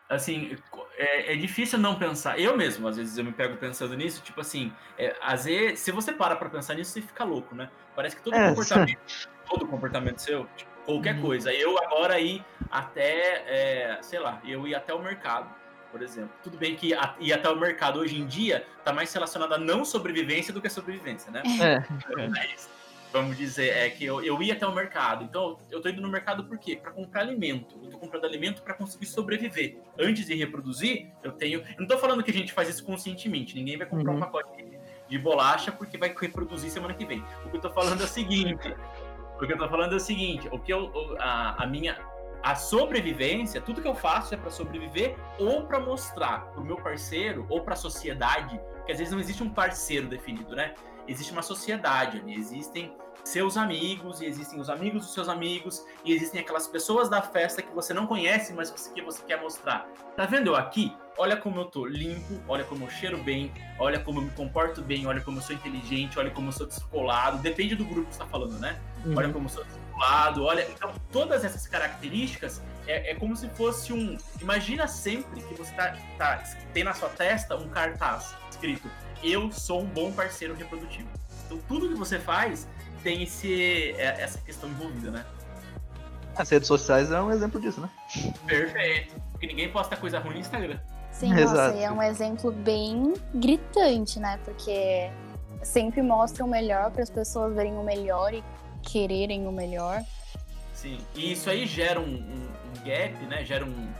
assim, 0.08 0.56
é, 0.96 1.34
é, 1.34 1.36
difícil 1.36 1.78
não 1.78 1.98
pensar. 1.98 2.40
Eu 2.40 2.56
mesmo, 2.56 2.88
às 2.88 2.96
vezes, 2.96 3.18
eu 3.18 3.24
me 3.24 3.32
pego 3.32 3.56
pensando 3.56 3.94
nisso, 3.94 4.22
tipo 4.22 4.40
assim, 4.40 4.72
é, 4.96 5.14
às 5.20 5.44
vezes, 5.44 5.80
se 5.80 5.92
você 5.92 6.12
para 6.12 6.34
pra 6.36 6.48
pensar 6.48 6.74
nisso, 6.74 6.92
você 6.92 7.02
fica 7.02 7.24
louco, 7.24 7.54
né? 7.54 7.70
Parece 7.98 8.14
que 8.14 8.22
todo 8.22 8.36
é, 8.36 8.48
comportamento, 8.50 9.28
todo 9.50 9.66
comportamento 9.66 10.18
seu, 10.20 10.46
tipo, 10.56 10.70
qualquer 10.84 11.16
uhum. 11.16 11.20
coisa. 11.20 11.52
Eu 11.52 11.76
agora 11.82 12.20
ir 12.20 12.44
até, 12.70 13.42
é, 13.44 13.98
sei 14.02 14.20
lá, 14.20 14.40
eu 14.46 14.68
ir 14.68 14.76
até 14.76 14.94
o 14.94 15.02
mercado, 15.02 15.52
por 15.90 16.00
exemplo. 16.00 16.30
Tudo 16.40 16.56
bem 16.56 16.76
que 16.76 16.94
ir 17.18 17.32
até 17.32 17.48
o 17.50 17.58
mercado 17.58 17.98
hoje 17.98 18.16
em 18.16 18.24
dia 18.24 18.64
tá 18.84 18.92
mais 18.92 19.12
relacionado 19.12 19.52
a 19.52 19.58
não 19.58 19.84
sobrevivência 19.84 20.54
do 20.54 20.60
que 20.60 20.68
a 20.68 20.70
sobrevivência, 20.70 21.32
né? 21.32 21.42
É. 21.60 21.82
Mas, 22.30 22.70
vamos 23.12 23.36
dizer, 23.36 23.76
é 23.76 23.90
que 23.90 24.04
eu, 24.04 24.22
eu 24.22 24.40
ia 24.44 24.52
até 24.52 24.64
o 24.64 24.72
mercado. 24.72 25.24
Então, 25.24 25.58
eu 25.68 25.80
tô 25.80 25.88
indo 25.88 26.00
no 26.00 26.08
mercado 26.08 26.44
por 26.44 26.56
quê? 26.56 26.76
Para 26.76 26.92
comprar 26.92 27.22
alimento. 27.22 27.80
Eu 27.82 27.90
tô 27.90 27.98
comprando 27.98 28.26
alimento 28.26 28.62
para 28.62 28.74
conseguir 28.74 29.06
sobreviver. 29.06 29.76
Antes 29.98 30.24
de 30.24 30.36
reproduzir, 30.36 31.08
eu 31.20 31.32
tenho. 31.32 31.62
Eu 31.62 31.80
não 31.80 31.88
tô 31.88 31.98
falando 31.98 32.22
que 32.22 32.30
a 32.30 32.34
gente 32.34 32.52
faz 32.52 32.68
isso 32.68 32.84
conscientemente. 32.84 33.56
Ninguém 33.56 33.76
vai 33.76 33.88
comprar 33.88 34.12
uhum. 34.12 34.18
um 34.18 34.20
pacote 34.20 34.77
de 35.08 35.18
bolacha 35.18 35.72
porque 35.72 35.96
vai 35.96 36.14
reproduzir 36.18 36.70
semana 36.70 36.94
que 36.94 37.04
vem. 37.04 37.24
O 37.44 37.50
que 37.50 37.56
eu 37.56 37.60
tô 37.60 37.70
falando 37.70 38.00
é 38.00 38.04
o 38.04 38.08
seguinte. 38.08 38.74
o 39.36 39.46
que 39.46 39.52
eu 39.52 39.58
tô 39.58 39.68
falando 39.68 39.92
é 39.92 39.96
o 39.96 40.00
seguinte. 40.00 40.48
O 40.50 40.58
que 40.58 40.72
eu, 40.72 40.92
a, 41.18 41.62
a 41.62 41.66
minha 41.66 41.98
a 42.40 42.54
sobrevivência, 42.54 43.60
tudo 43.60 43.82
que 43.82 43.88
eu 43.88 43.96
faço 43.96 44.32
é 44.32 44.36
para 44.36 44.48
sobreviver 44.48 45.16
ou 45.40 45.64
para 45.64 45.80
mostrar 45.80 46.46
pro 46.52 46.64
meu 46.64 46.76
parceiro 46.76 47.44
ou 47.48 47.62
para 47.62 47.74
a 47.74 47.76
sociedade, 47.76 48.60
que 48.86 48.92
às 48.92 48.98
vezes 48.98 49.12
não 49.12 49.18
existe 49.18 49.42
um 49.42 49.50
parceiro 49.50 50.06
definido, 50.06 50.54
né? 50.54 50.72
existe 51.08 51.32
uma 51.32 51.42
sociedade 51.42 52.18
ali, 52.18 52.34
existem 52.34 52.94
seus 53.24 53.56
amigos, 53.56 54.20
e 54.20 54.26
existem 54.26 54.60
os 54.60 54.70
amigos 54.70 55.04
dos 55.04 55.14
seus 55.14 55.28
amigos, 55.28 55.84
e 56.04 56.12
existem 56.12 56.40
aquelas 56.40 56.68
pessoas 56.68 57.08
da 57.08 57.20
festa 57.20 57.62
que 57.62 57.74
você 57.74 57.92
não 57.92 58.06
conhece, 58.06 58.52
mas 58.52 58.70
que 58.70 59.02
você 59.02 59.22
quer 59.24 59.40
mostrar. 59.40 59.88
Tá 60.16 60.24
vendo 60.24 60.48
eu 60.48 60.56
aqui? 60.56 60.94
Olha 61.18 61.36
como 61.36 61.60
eu 61.60 61.64
tô 61.64 61.84
limpo, 61.84 62.40
olha 62.46 62.64
como 62.64 62.84
eu 62.84 62.90
cheiro 62.90 63.18
bem, 63.18 63.52
olha 63.78 63.98
como 63.98 64.20
eu 64.20 64.24
me 64.24 64.30
comporto 64.30 64.80
bem, 64.80 65.06
olha 65.06 65.20
como 65.20 65.38
eu 65.38 65.42
sou 65.42 65.54
inteligente, 65.54 66.18
olha 66.18 66.30
como 66.30 66.48
eu 66.48 66.52
sou 66.52 66.66
descolado. 66.66 67.38
Depende 67.38 67.74
do 67.74 67.84
grupo 67.84 68.08
que 68.08 68.14
você 68.14 68.20
tá 68.20 68.26
falando, 68.26 68.58
né? 68.60 68.78
Uhum. 69.04 69.16
Olha 69.16 69.32
como 69.32 69.46
eu 69.46 69.50
sou 69.50 69.64
descolado, 69.64 70.44
olha. 70.44 70.66
Então, 70.70 70.94
todas 71.10 71.44
essas 71.44 71.66
características 71.66 72.62
é, 72.86 73.10
é, 73.10 73.14
como 73.16 73.36
se 73.36 73.48
fosse 73.50 73.92
um. 73.92 74.16
Imagina 74.40 74.86
sempre 74.86 75.42
que 75.42 75.54
você 75.54 75.72
tá, 75.74 75.96
tá, 76.16 76.42
tem 76.72 76.84
na 76.84 76.94
sua 76.94 77.08
testa 77.08 77.56
um 77.56 77.68
cartaz 77.68 78.36
escrito 78.48 78.88
eu 79.22 79.50
sou 79.50 79.82
um 79.82 79.86
bom 79.86 80.12
parceiro 80.12 80.54
reprodutivo. 80.54 81.08
Então 81.46 81.58
tudo 81.68 81.88
que 81.88 81.94
você 81.94 82.18
faz 82.18 82.68
tem 83.02 83.22
esse, 83.22 83.92
é, 83.92 84.22
essa 84.22 84.38
questão 84.38 84.68
envolvida, 84.68 85.10
né? 85.10 85.26
As 86.36 86.48
redes 86.50 86.68
sociais 86.68 87.10
é 87.10 87.20
um 87.20 87.32
exemplo 87.32 87.60
disso, 87.60 87.80
né? 87.80 87.90
Perfeito. 88.46 89.14
Porque 89.32 89.46
ninguém 89.46 89.70
posta 89.70 89.96
coisa 89.96 90.18
ruim 90.18 90.34
no 90.34 90.40
Instagram. 90.40 90.78
Sim, 91.18 91.34
nossa, 91.44 91.74
e 91.74 91.82
é 91.82 91.90
um 91.90 92.02
exemplo 92.02 92.52
bem 92.52 93.14
gritante, 93.34 94.20
né? 94.20 94.38
Porque 94.44 95.10
sempre 95.62 96.00
mostra 96.00 96.44
o 96.44 96.48
melhor 96.48 96.92
para 96.92 97.02
as 97.02 97.10
pessoas 97.10 97.54
verem 97.54 97.76
o 97.76 97.82
melhor 97.82 98.32
e 98.32 98.44
quererem 98.82 99.46
o 99.46 99.52
melhor. 99.52 100.02
Sim, 100.72 100.98
e 101.16 101.32
isso 101.32 101.50
aí 101.50 101.66
gera 101.66 101.98
um, 101.98 102.04
um, 102.04 102.48
um 102.68 102.84
gap, 102.84 103.26
né? 103.26 103.44
Gera 103.44 103.64
um, 103.64 103.92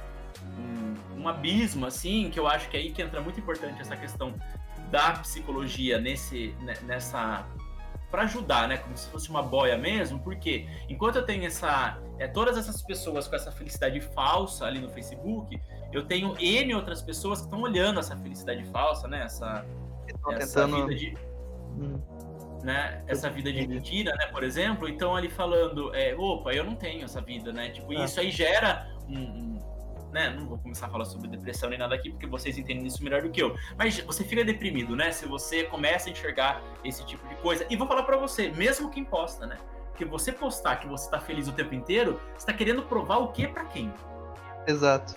um, 0.57 1.23
um, 1.23 1.29
abismo, 1.29 1.87
assim, 1.87 2.31
que 2.31 2.39
eu 2.39 2.47
acho 2.47 2.69
que 2.69 2.77
é 2.77 2.81
aí 2.81 2.93
que 2.93 3.03
entra 3.03 3.21
muito 3.21 3.41
importante 3.41 3.81
essa 3.81 3.97
questão 3.97 4.33
da 4.89 5.13
psicologia 5.15 5.99
nesse, 5.99 6.55
né, 6.61 6.75
nessa 6.83 7.45
para 8.11 8.23
ajudar, 8.23 8.69
né, 8.69 8.79
como 8.79 8.97
se 8.97 9.07
fosse 9.09 9.29
uma 9.29 9.43
boia 9.43 9.77
mesmo, 9.77 10.19
porque 10.21 10.67
enquanto 10.89 11.17
eu 11.17 11.27
tenho 11.27 11.45
essa 11.45 12.01
é, 12.19 12.27
todas 12.27 12.57
essas 12.57 12.81
pessoas 12.81 13.29
com 13.29 13.37
essa 13.37 13.53
felicidade 13.53 14.01
falsa 14.01 14.65
ali 14.65 14.81
no 14.81 14.89
Facebook, 14.89 15.61
eu 15.93 16.05
tenho 16.05 16.37
n 16.39 16.75
outras 16.75 17.03
pessoas 17.03 17.41
que 17.41 17.47
estão 17.47 17.63
olhando 17.63 18.01
essa 18.01 18.17
felicidade 18.17 18.65
falsa, 18.67 19.09
né, 19.09 19.25
essa, 19.25 19.65
essa 20.33 20.67
tentando... 20.67 20.87
vida 20.87 20.95
de 20.95 21.17
hum. 21.77 22.01
né, 22.63 23.03
essa 23.07 23.31
vida 23.31 23.53
de 23.53 23.67
mentira, 23.67 24.15
né, 24.17 24.27
por 24.27 24.43
exemplo, 24.43 24.89
então 24.89 25.17
ali 25.17 25.29
falando, 25.29 25.95
é, 25.95 26.15
opa, 26.15 26.53
eu 26.53 26.65
não 26.65 26.75
tenho 26.75 27.05
essa 27.05 27.21
vida, 27.21 27.53
né, 27.53 27.71
tipo, 27.71 27.93
ah. 27.93 28.05
isso 28.05 28.21
aí 28.21 28.31
gera 28.31 28.89
um, 29.09 29.19
um 29.19 29.59
né? 30.13 30.31
Não 30.31 30.47
vou 30.47 30.59
começar 30.59 30.87
a 30.87 30.91
falar 30.91 31.05
sobre 31.05 31.29
depressão 31.29 31.69
nem 31.71 31.79
nada 31.79 31.95
aqui, 31.95 32.11
porque 32.11 32.27
vocês 32.27 32.57
entendem 32.57 32.87
isso 32.87 33.03
melhor 33.03 33.23
do 33.23 33.31
que 33.31 33.43
eu. 33.43 33.57
Mas 33.77 34.01
você 34.01 34.25
fica 34.25 34.45
deprimido, 34.45 34.97
né? 34.97 35.13
Se 35.13 35.27
você 35.27 35.65
começa 35.65 36.09
a 36.09 36.13
enxergar 36.13 36.63
esse 36.85 37.05
tipo 37.05 37.27
de 37.29 37.35
coisa. 37.37 37.67
E 37.69 37.77
vou 37.77 37.87
falar 37.87 38.03
para 38.05 38.17
você, 38.17 38.51
mesmo 38.51 38.91
quem 38.91 39.05
posta, 39.05 39.47
né? 39.47 39.57
Porque 39.89 40.05
você 40.05 40.33
postar 40.33 40.77
que 40.77 40.87
você 40.87 41.11
tá 41.11 41.21
feliz 41.21 41.49
o 41.49 41.53
tempo 41.53 41.75
inteiro, 41.75 42.21
você 42.37 42.47
tá 42.47 42.53
querendo 42.53 42.83
provar 42.83 43.19
o 43.19 43.33
que 43.33 43.47
para 43.49 43.65
quem? 43.65 43.93
Exato. 44.67 45.17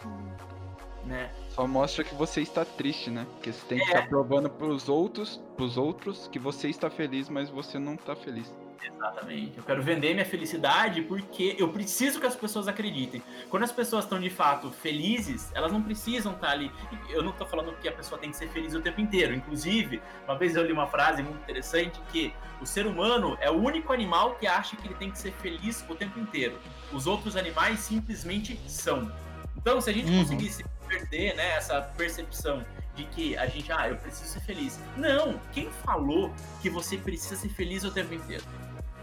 Né? 1.05 1.31
Só 1.49 1.65
mostra 1.65 2.03
que 2.03 2.13
você 2.13 2.41
está 2.41 2.63
triste, 2.63 3.09
né? 3.09 3.25
Porque 3.31 3.51
você 3.51 3.65
tem 3.67 3.77
que 3.79 3.83
é. 3.85 3.87
estar 3.87 4.07
provando 4.07 4.49
pros 4.49 4.87
outros, 4.87 5.41
pros 5.55 5.77
outros 5.77 6.27
que 6.27 6.37
você 6.37 6.69
está 6.69 6.89
feliz, 6.89 7.27
mas 7.27 7.49
você 7.49 7.79
não 7.79 7.97
tá 7.97 8.15
feliz. 8.15 8.53
Exatamente. 8.83 9.57
Eu 9.57 9.63
quero 9.63 9.81
vender 9.81 10.13
minha 10.13 10.25
felicidade 10.25 11.01
porque 11.03 11.55
eu 11.57 11.69
preciso 11.69 12.19
que 12.19 12.25
as 12.25 12.35
pessoas 12.35 12.67
acreditem. 12.67 13.21
Quando 13.49 13.63
as 13.63 13.71
pessoas 13.71 14.05
estão 14.05 14.19
de 14.19 14.29
fato 14.29 14.71
felizes, 14.71 15.51
elas 15.53 15.71
não 15.71 15.81
precisam 15.81 16.33
estar 16.33 16.49
ali. 16.49 16.71
Eu 17.09 17.23
não 17.23 17.31
estou 17.31 17.45
falando 17.47 17.75
que 17.77 17.87
a 17.87 17.91
pessoa 17.91 18.19
tem 18.19 18.31
que 18.31 18.37
ser 18.37 18.49
feliz 18.49 18.73
o 18.73 18.81
tempo 18.81 18.99
inteiro. 18.99 19.33
Inclusive, 19.33 20.01
uma 20.27 20.37
vez 20.37 20.55
eu 20.55 20.65
li 20.65 20.71
uma 20.71 20.87
frase 20.87 21.21
muito 21.21 21.37
interessante 21.39 21.99
que 22.11 22.33
o 22.59 22.65
ser 22.65 22.87
humano 22.87 23.37
é 23.39 23.49
o 23.49 23.55
único 23.55 23.93
animal 23.93 24.35
que 24.35 24.47
acha 24.47 24.75
que 24.75 24.87
ele 24.87 24.95
tem 24.95 25.11
que 25.11 25.17
ser 25.17 25.31
feliz 25.33 25.85
o 25.87 25.95
tempo 25.95 26.19
inteiro. 26.19 26.57
Os 26.91 27.07
outros 27.07 27.35
animais 27.35 27.79
simplesmente 27.79 28.59
são. 28.67 29.11
Então, 29.57 29.79
se 29.79 29.89
a 29.89 29.93
gente 29.93 30.11
uhum. 30.11 30.19
conseguisse 30.19 30.65
perder 30.91 31.35
né, 31.35 31.51
essa 31.55 31.81
percepção 31.81 32.65
de 32.95 33.05
que 33.05 33.37
a 33.37 33.45
gente, 33.45 33.71
ah, 33.71 33.87
eu 33.87 33.95
preciso 33.95 34.33
ser 34.33 34.41
feliz. 34.41 34.77
Não, 34.97 35.39
quem 35.53 35.71
falou 35.85 36.33
que 36.61 36.69
você 36.69 36.97
precisa 36.97 37.37
ser 37.37 37.49
feliz 37.49 37.83
o 37.83 37.91
tempo 37.91 38.13
inteiro? 38.13 38.43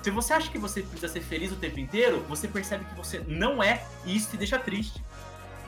Se 0.02 0.10
você 0.10 0.32
acha 0.32 0.50
que 0.50 0.58
você 0.58 0.82
precisa 0.82 1.08
ser 1.08 1.20
feliz 1.20 1.50
o 1.50 1.56
tempo 1.56 1.80
inteiro, 1.80 2.24
você 2.28 2.46
percebe 2.46 2.84
que 2.84 2.94
você 2.94 3.20
não 3.26 3.62
é 3.62 3.84
e 4.04 4.16
isso 4.16 4.30
te 4.30 4.36
deixa 4.36 4.58
triste. 4.58 5.02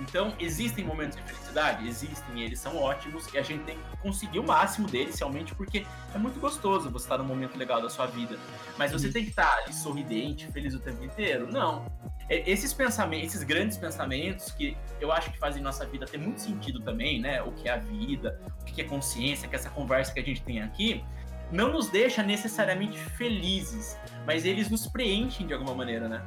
Então, 0.01 0.35
existem 0.39 0.85
momentos 0.85 1.17
de 1.17 1.23
felicidade? 1.23 1.87
Existem, 1.87 2.43
eles 2.43 2.59
são 2.59 2.77
ótimos 2.77 3.33
e 3.35 3.39
a 3.39 3.43
gente 3.43 3.65
tem 3.65 3.77
que 3.77 3.97
conseguir 3.99 4.39
o 4.39 4.43
máximo 4.43 4.89
deles, 4.89 5.19
realmente, 5.19 5.55
porque 5.55 5.87
é 6.15 6.19
muito 6.19 6.41
gostoso 6.41 6.91
você 6.91 7.05
estar 7.05 7.19
num 7.19 7.25
momento 7.25 7.57
legal 7.59 7.83
da 7.83 7.91
sua 7.91 8.07
vida. 8.07 8.39
Mas 8.79 8.93
você 8.93 9.13
tem 9.13 9.25
que 9.25 9.31
estar 9.31 9.53
ali 9.59 9.75
sorridente, 9.75 10.51
feliz 10.51 10.75
o 10.75 10.81
tempo 10.81 11.05
inteiro? 11.05 11.53
Não. 11.53 11.85
É, 12.29 12.51
esses 12.51 12.73
pensamentos, 12.73 13.27
esses 13.29 13.43
grandes 13.43 13.77
pensamentos 13.77 14.51
que 14.53 14.77
eu 15.01 15.13
acho 15.13 15.31
que 15.31 15.39
fazem 15.39 15.63
nossa 15.63 15.85
vida 15.85 16.07
ter 16.07 16.19
muito 16.19 16.41
sentido 16.41 16.81
também, 16.81 17.21
né? 17.21 17.43
O 17.43 17.53
que 17.53 17.69
é 17.69 17.73
a 17.73 17.77
vida, 17.77 18.41
o 18.63 18.65
que 18.65 18.81
é 18.81 18.85
consciência, 18.85 19.49
que 19.49 19.55
é 19.55 19.59
essa 19.59 19.71
conversa 19.71 20.13
que 20.15 20.21
a 20.21 20.25
gente 20.25 20.43
tem 20.43 20.63
aqui, 20.63 21.05
não 21.53 21.73
nos 21.73 21.91
deixa 21.91 22.23
necessariamente 22.23 22.99
felizes, 22.99 23.99
mas 24.25 24.45
eles 24.47 24.71
nos 24.71 24.87
preenchem 24.87 25.47
de 25.47 25.53
alguma 25.53 25.75
maneira, 25.75 26.09
né? 26.09 26.25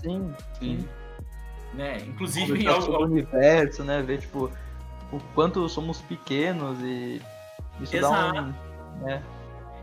Sim, 0.00 0.32
sim. 0.58 0.88
Né? 1.74 1.98
Inclusive 2.06 2.62
em 2.62 2.66
algum... 2.66 3.04
universo, 3.04 3.82
né? 3.82 4.02
Ver 4.02 4.20
tipo 4.20 4.50
o 5.10 5.20
quanto 5.34 5.68
somos 5.68 6.00
pequenos 6.00 6.78
e 6.80 7.20
isso 7.80 7.96
Exato. 7.96 8.34
dá 8.34 8.42
um, 8.42 9.04
né? 9.04 9.22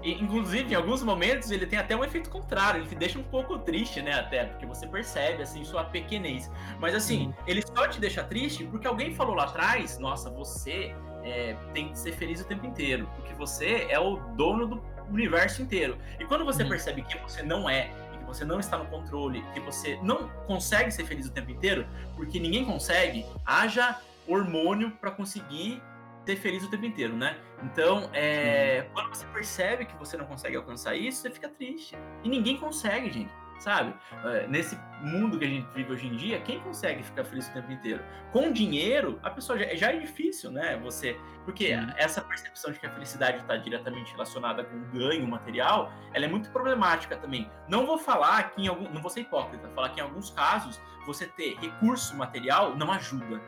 E, 0.02 0.14
inclusive, 0.14 0.72
em 0.72 0.76
alguns 0.76 1.04
momentos, 1.04 1.52
ele 1.52 1.66
tem 1.66 1.78
até 1.78 1.96
um 1.96 2.04
efeito 2.04 2.30
contrário, 2.30 2.82
ele 2.82 2.88
te 2.88 2.96
deixa 2.96 3.20
um 3.20 3.24
pouco 3.24 3.60
triste, 3.60 4.02
né? 4.02 4.14
Até, 4.14 4.46
porque 4.46 4.66
você 4.66 4.88
percebe, 4.88 5.44
assim, 5.44 5.64
sua 5.66 5.84
pequenez. 5.84 6.50
Mas, 6.80 6.96
assim, 6.96 7.28
uhum. 7.28 7.34
ele 7.46 7.62
só 7.62 7.88
te 7.88 8.00
deixa 8.00 8.24
triste 8.24 8.64
porque 8.64 8.88
alguém 8.88 9.14
falou 9.14 9.36
lá 9.36 9.44
atrás: 9.44 10.00
nossa, 10.00 10.30
você 10.30 10.96
é, 11.24 11.56
tem 11.74 11.90
que 11.90 12.00
ser 12.00 12.14
feliz 12.14 12.40
o 12.40 12.46
tempo 12.46 12.66
inteiro, 12.66 13.10
porque 13.18 13.34
você 13.34 13.88
é 13.90 14.00
o 14.00 14.18
dono 14.36 14.68
do 14.68 14.84
universo 15.12 15.62
inteiro. 15.62 15.98
E 16.20 16.26
quando 16.26 16.46
você 16.46 16.64
percebe 16.64 17.02
que 17.02 17.18
você 17.18 17.44
não 17.44 17.70
é, 17.70 17.92
você 18.30 18.46
não 18.46 18.60
está 18.60 18.78
no 18.78 18.86
controle, 18.86 19.44
que 19.54 19.60
você 19.60 20.00
não 20.02 20.30
consegue 20.48 20.92
ser 20.92 21.06
feliz 21.06 21.28
o 21.28 21.32
tempo 21.32 21.52
inteiro, 21.52 21.86
porque 22.16 22.40
ninguém 22.40 22.64
consegue, 22.64 23.26
haja 23.46 24.00
hormônio 24.28 24.92
para 24.92 25.12
conseguir 25.12 25.82
ser 26.26 26.36
feliz 26.36 26.64
o 26.64 26.70
tempo 26.70 26.86
inteiro, 26.86 27.16
né? 27.16 27.38
Então, 27.64 28.10
é, 28.14 28.88
quando 28.94 29.10
você 29.10 29.26
percebe 29.28 29.86
que 29.86 29.96
você 29.98 30.16
não 30.16 30.26
consegue 30.26 30.56
alcançar 30.56 30.96
isso, 30.96 31.22
você 31.22 31.32
fica 31.32 31.50
triste. 31.50 31.98
E 32.24 32.30
ninguém 32.30 32.58
consegue, 32.58 33.10
gente 33.12 33.32
sabe? 33.60 33.94
É, 34.26 34.48
nesse 34.48 34.78
mundo 35.02 35.38
que 35.38 35.46
a 35.46 35.48
gente 35.48 35.68
vive 35.74 35.92
hoje 35.92 36.08
em 36.08 36.16
dia, 36.16 36.40
quem 36.42 36.60
consegue 36.60 37.04
ficar 37.04 37.24
feliz 37.24 37.48
o 37.48 37.54
tempo 37.54 37.72
inteiro? 37.72 38.04
Com 38.32 38.52
dinheiro, 38.52 39.20
a 39.24 39.30
pessoa 39.30 39.58
já, 39.58 39.76
já 39.76 39.92
é 39.92 39.98
difícil, 39.98 40.52
né? 40.52 40.78
Você, 40.84 41.18
porque 41.46 41.68
Sim. 41.68 41.88
essa 41.98 42.22
percepção 42.22 42.72
de 42.72 42.80
que 42.80 42.86
a 42.86 42.92
felicidade 42.92 43.38
está 43.38 43.56
diretamente 43.58 44.12
relacionada 44.12 44.64
com 44.64 44.80
ganho 44.98 45.28
material, 45.28 45.92
ela 46.14 46.26
é 46.26 46.28
muito 46.28 46.50
problemática 46.52 47.16
também. 47.18 47.50
Não 47.68 47.86
vou 47.86 47.98
falar 47.98 48.52
que 48.52 48.64
em 48.64 48.68
algum, 48.68 48.90
não 48.90 49.02
vou 49.02 49.10
ser 49.10 49.22
hipócrita, 49.22 49.70
falar 49.70 49.90
que 49.90 50.00
em 50.00 50.04
alguns 50.04 50.30
casos 50.32 50.82
você 51.06 51.26
ter 51.26 51.58
recurso 51.60 52.16
material 52.16 52.76
não 52.76 52.92
ajuda, 52.92 53.42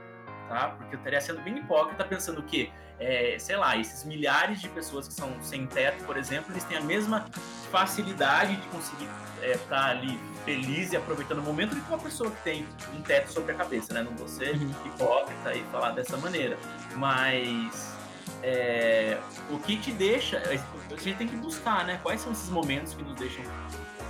tá? 0.51 0.75
Porque 0.77 0.95
eu 0.95 0.97
estaria 0.97 1.21
sendo 1.21 1.41
bem 1.41 1.57
hipócrita 1.57 2.03
pensando 2.03 2.43
que 2.43 2.71
é, 2.99 3.37
sei 3.39 3.55
lá, 3.55 3.77
esses 3.77 4.03
milhares 4.03 4.61
de 4.61 4.69
pessoas 4.69 5.07
que 5.07 5.13
são 5.13 5.31
sem 5.41 5.65
teto, 5.65 6.03
por 6.03 6.17
exemplo, 6.17 6.51
eles 6.51 6.63
têm 6.65 6.77
a 6.77 6.81
mesma 6.81 7.25
facilidade 7.71 8.55
de 8.55 8.67
conseguir 8.67 9.09
estar 9.37 9.47
é, 9.47 9.57
tá 9.57 9.85
ali 9.85 10.19
feliz 10.45 10.91
e 10.91 10.97
aproveitando 10.97 11.39
o 11.39 11.41
momento 11.41 11.73
do 11.73 11.81
que 11.81 11.87
uma 11.87 11.97
pessoa 11.97 12.29
que 12.29 12.43
tem 12.43 12.67
um 12.93 13.01
teto 13.01 13.31
sobre 13.31 13.53
a 13.53 13.55
cabeça, 13.55 13.93
né? 13.93 14.03
Não 14.03 14.15
vou 14.15 14.27
ser 14.27 14.55
uhum. 14.55 14.71
hipócrita 14.85 15.55
e 15.55 15.63
falar 15.71 15.91
dessa 15.91 16.15
maneira. 16.17 16.57
Mas 16.95 17.97
é, 18.43 19.17
o 19.49 19.57
que 19.57 19.77
te 19.77 19.91
deixa. 19.91 20.37
A 20.37 20.95
gente 20.95 21.17
tem 21.17 21.27
que 21.27 21.37
buscar, 21.37 21.85
né? 21.85 21.99
Quais 22.03 22.21
são 22.21 22.31
esses 22.31 22.49
momentos 22.49 22.93
que 22.93 23.03
nos 23.03 23.15
deixam 23.15 23.43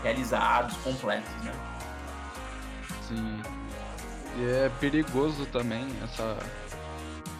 realizados, 0.04 0.76
completos, 0.78 1.32
né? 1.44 1.54
Sim. 3.08 3.61
E 4.38 4.44
é 4.46 4.72
perigoso 4.80 5.46
também 5.46 5.86
essa 6.04 6.38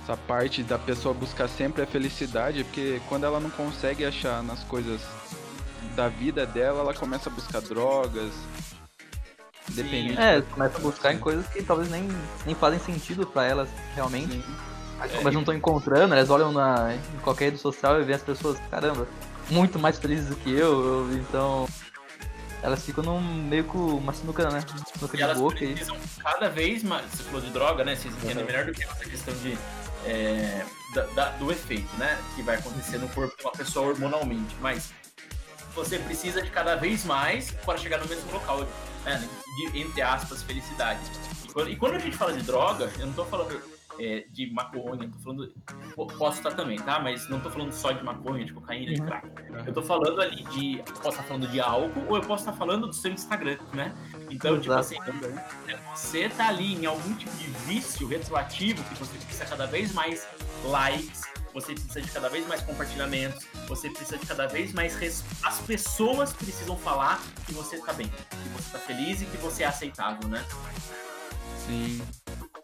essa 0.04 0.18
parte 0.18 0.64
da 0.64 0.78
pessoa 0.78 1.14
buscar 1.14 1.48
sempre 1.48 1.84
a 1.84 1.88
felicidade, 1.88 2.64
porque 2.64 3.00
quando 3.08 3.26
ela 3.26 3.40
não 3.40 3.50
consegue 3.50 4.04
achar 4.04 4.44
nas 4.44 4.64
coisas 4.64 5.02
da 5.96 6.08
vida 6.08 6.46
dela, 6.46 6.82
ela 6.82 6.94
começa 6.94 7.30
a 7.30 7.32
buscar 7.32 7.62
drogas. 7.62 8.32
Dependente. 9.70 10.20
É, 10.20 10.42
começa 10.42 10.78
a 10.78 10.82
buscar 10.82 11.14
em 11.14 11.20
coisas 11.20 11.48
que 11.48 11.64
talvez 11.64 11.90
nem, 11.90 12.08
nem 12.46 12.56
fazem 12.56 12.80
sentido 12.80 13.26
para 13.26 13.46
elas 13.46 13.70
realmente. 13.96 14.34
Sim. 14.34 14.44
Mas 14.98 15.12
como 15.12 15.20
é, 15.20 15.22
elas 15.22 15.34
não 15.34 15.42
estão 15.42 15.56
encontrando, 15.56 16.14
elas 16.14 16.30
olham 16.30 16.52
na, 16.52 16.96
em 16.96 17.20
qualquer 17.20 17.46
rede 17.46 17.58
social 17.58 18.00
e 18.00 18.04
veem 18.04 18.16
as 18.16 18.24
pessoas, 18.24 18.60
caramba, 18.70 19.08
muito 19.50 19.80
mais 19.80 19.98
felizes 19.98 20.28
do 20.28 20.36
que 20.36 20.52
eu, 20.52 21.08
eu 21.10 21.14
então 21.14 21.68
elas 22.62 22.86
ficam 22.86 23.04
num, 23.04 23.22
meio 23.22 23.64
com 23.66 23.80
uma 23.80 24.14
sinuca, 24.14 24.50
né? 24.50 24.64
Sinuca 24.94 25.18
de 25.18 25.24
elas 25.24 25.38
boca. 25.38 25.58
precisam 25.58 25.96
e... 25.96 26.22
cada 26.22 26.50
vez 26.50 26.84
mais. 26.84 27.06
Você 27.12 27.24
falou 27.24 27.42
de 27.42 27.50
droga, 27.50 27.84
né? 27.84 27.96
Vocês 27.96 28.14
entendem 28.16 28.38
uhum. 28.38 28.46
melhor 28.46 28.66
do 28.66 28.72
que 28.72 28.84
essa 28.84 29.06
questão 29.06 29.34
de 29.36 29.58
é, 30.06 30.66
da, 30.94 31.06
da, 31.08 31.30
do 31.32 31.52
efeito, 31.52 31.96
né? 31.98 32.20
Que 32.36 32.44
vai 32.44 32.58
acontecer 32.58 32.98
no 32.98 33.08
corpo 33.10 33.36
de 33.36 33.44
uma 33.44 33.52
pessoa 33.52 33.90
hormonalmente. 33.90 34.56
Mas 34.60 34.94
você 35.74 35.98
precisa 36.00 36.42
de 36.42 36.50
cada 36.50 36.76
vez 36.76 37.06
mais 37.06 37.52
para 37.52 37.78
chegar 37.78 37.98
no 37.98 38.08
mesmo 38.08 38.32
local, 38.32 38.68
né? 39.06 39.30
de, 39.56 39.80
entre 39.80 40.02
aspas, 40.02 40.44
felicidade. 40.44 41.00
E 41.46 41.48
quando, 41.52 41.70
e 41.70 41.76
quando, 41.76 41.96
a 41.96 42.00
gente 42.00 42.16
fala 42.16 42.34
de 42.34 42.44
droga, 42.44 42.92
eu 42.96 43.02
não 43.02 43.10
estou 43.10 43.26
falando 43.26 43.62
é, 44.02 44.26
de 44.32 44.52
maconha, 44.52 45.10
tô 45.10 45.20
falando. 45.20 45.54
Posso 46.18 46.38
estar 46.38 46.54
também, 46.56 46.78
tá? 46.80 47.00
Mas 47.00 47.30
não 47.30 47.40
tô 47.40 47.50
falando 47.50 47.72
só 47.72 47.92
de 47.92 48.04
maconha, 48.04 48.44
de 48.44 48.54
cocaína, 48.54 48.94
de 48.94 49.02
uhum. 49.02 49.08
crack. 49.08 49.28
Eu 49.68 49.74
tô 49.74 49.82
falando 49.82 50.20
ali 50.20 50.44
de. 50.46 50.82
Posso 50.84 51.10
estar 51.10 51.24
falando 51.24 51.48
de 51.48 51.60
álcool 51.60 52.04
ou 52.08 52.18
eu 52.18 52.22
posso 52.24 52.44
estar 52.44 52.54
falando 52.54 52.88
do 52.88 52.94
seu 52.94 53.12
Instagram, 53.12 53.58
né? 53.74 53.94
Então, 54.30 54.60
tipo 54.60 54.74
assim, 54.74 54.98
é, 55.68 55.78
você 55.96 56.30
tá 56.30 56.48
ali 56.48 56.76
em 56.76 56.86
algum 56.86 57.14
tipo 57.14 57.36
de 57.38 57.46
vício 57.68 58.08
retroativo 58.08 58.84
que 58.84 58.96
você 58.96 59.18
precisa 59.18 59.46
cada 59.46 59.68
vez 59.68 59.94
mais 59.94 60.28
likes, 60.66 61.22
você 61.54 61.74
precisa 61.74 62.02
de 62.02 62.12
cada 62.12 62.30
vez 62.30 62.48
mais 62.48 62.62
compartilhamentos, 62.62 63.46
você 63.68 63.90
precisa 63.90 64.18
de 64.18 64.26
cada 64.26 64.48
vez 64.48 64.74
mais. 64.74 64.96
Res... 64.96 65.24
As 65.44 65.60
pessoas 65.60 66.34
precisam 66.34 66.78
falar 66.78 67.22
que 67.46 67.54
você 67.54 67.78
tá 67.78 67.94
bem, 67.94 68.08
que 68.08 68.50
você 68.56 68.72
tá 68.72 68.80
feliz 68.80 69.22
e 69.22 69.26
que 69.26 69.38
você 69.38 69.64
é 69.64 69.68
aceitável, 69.68 70.28
né? 70.28 70.44
Sim. 71.66 72.02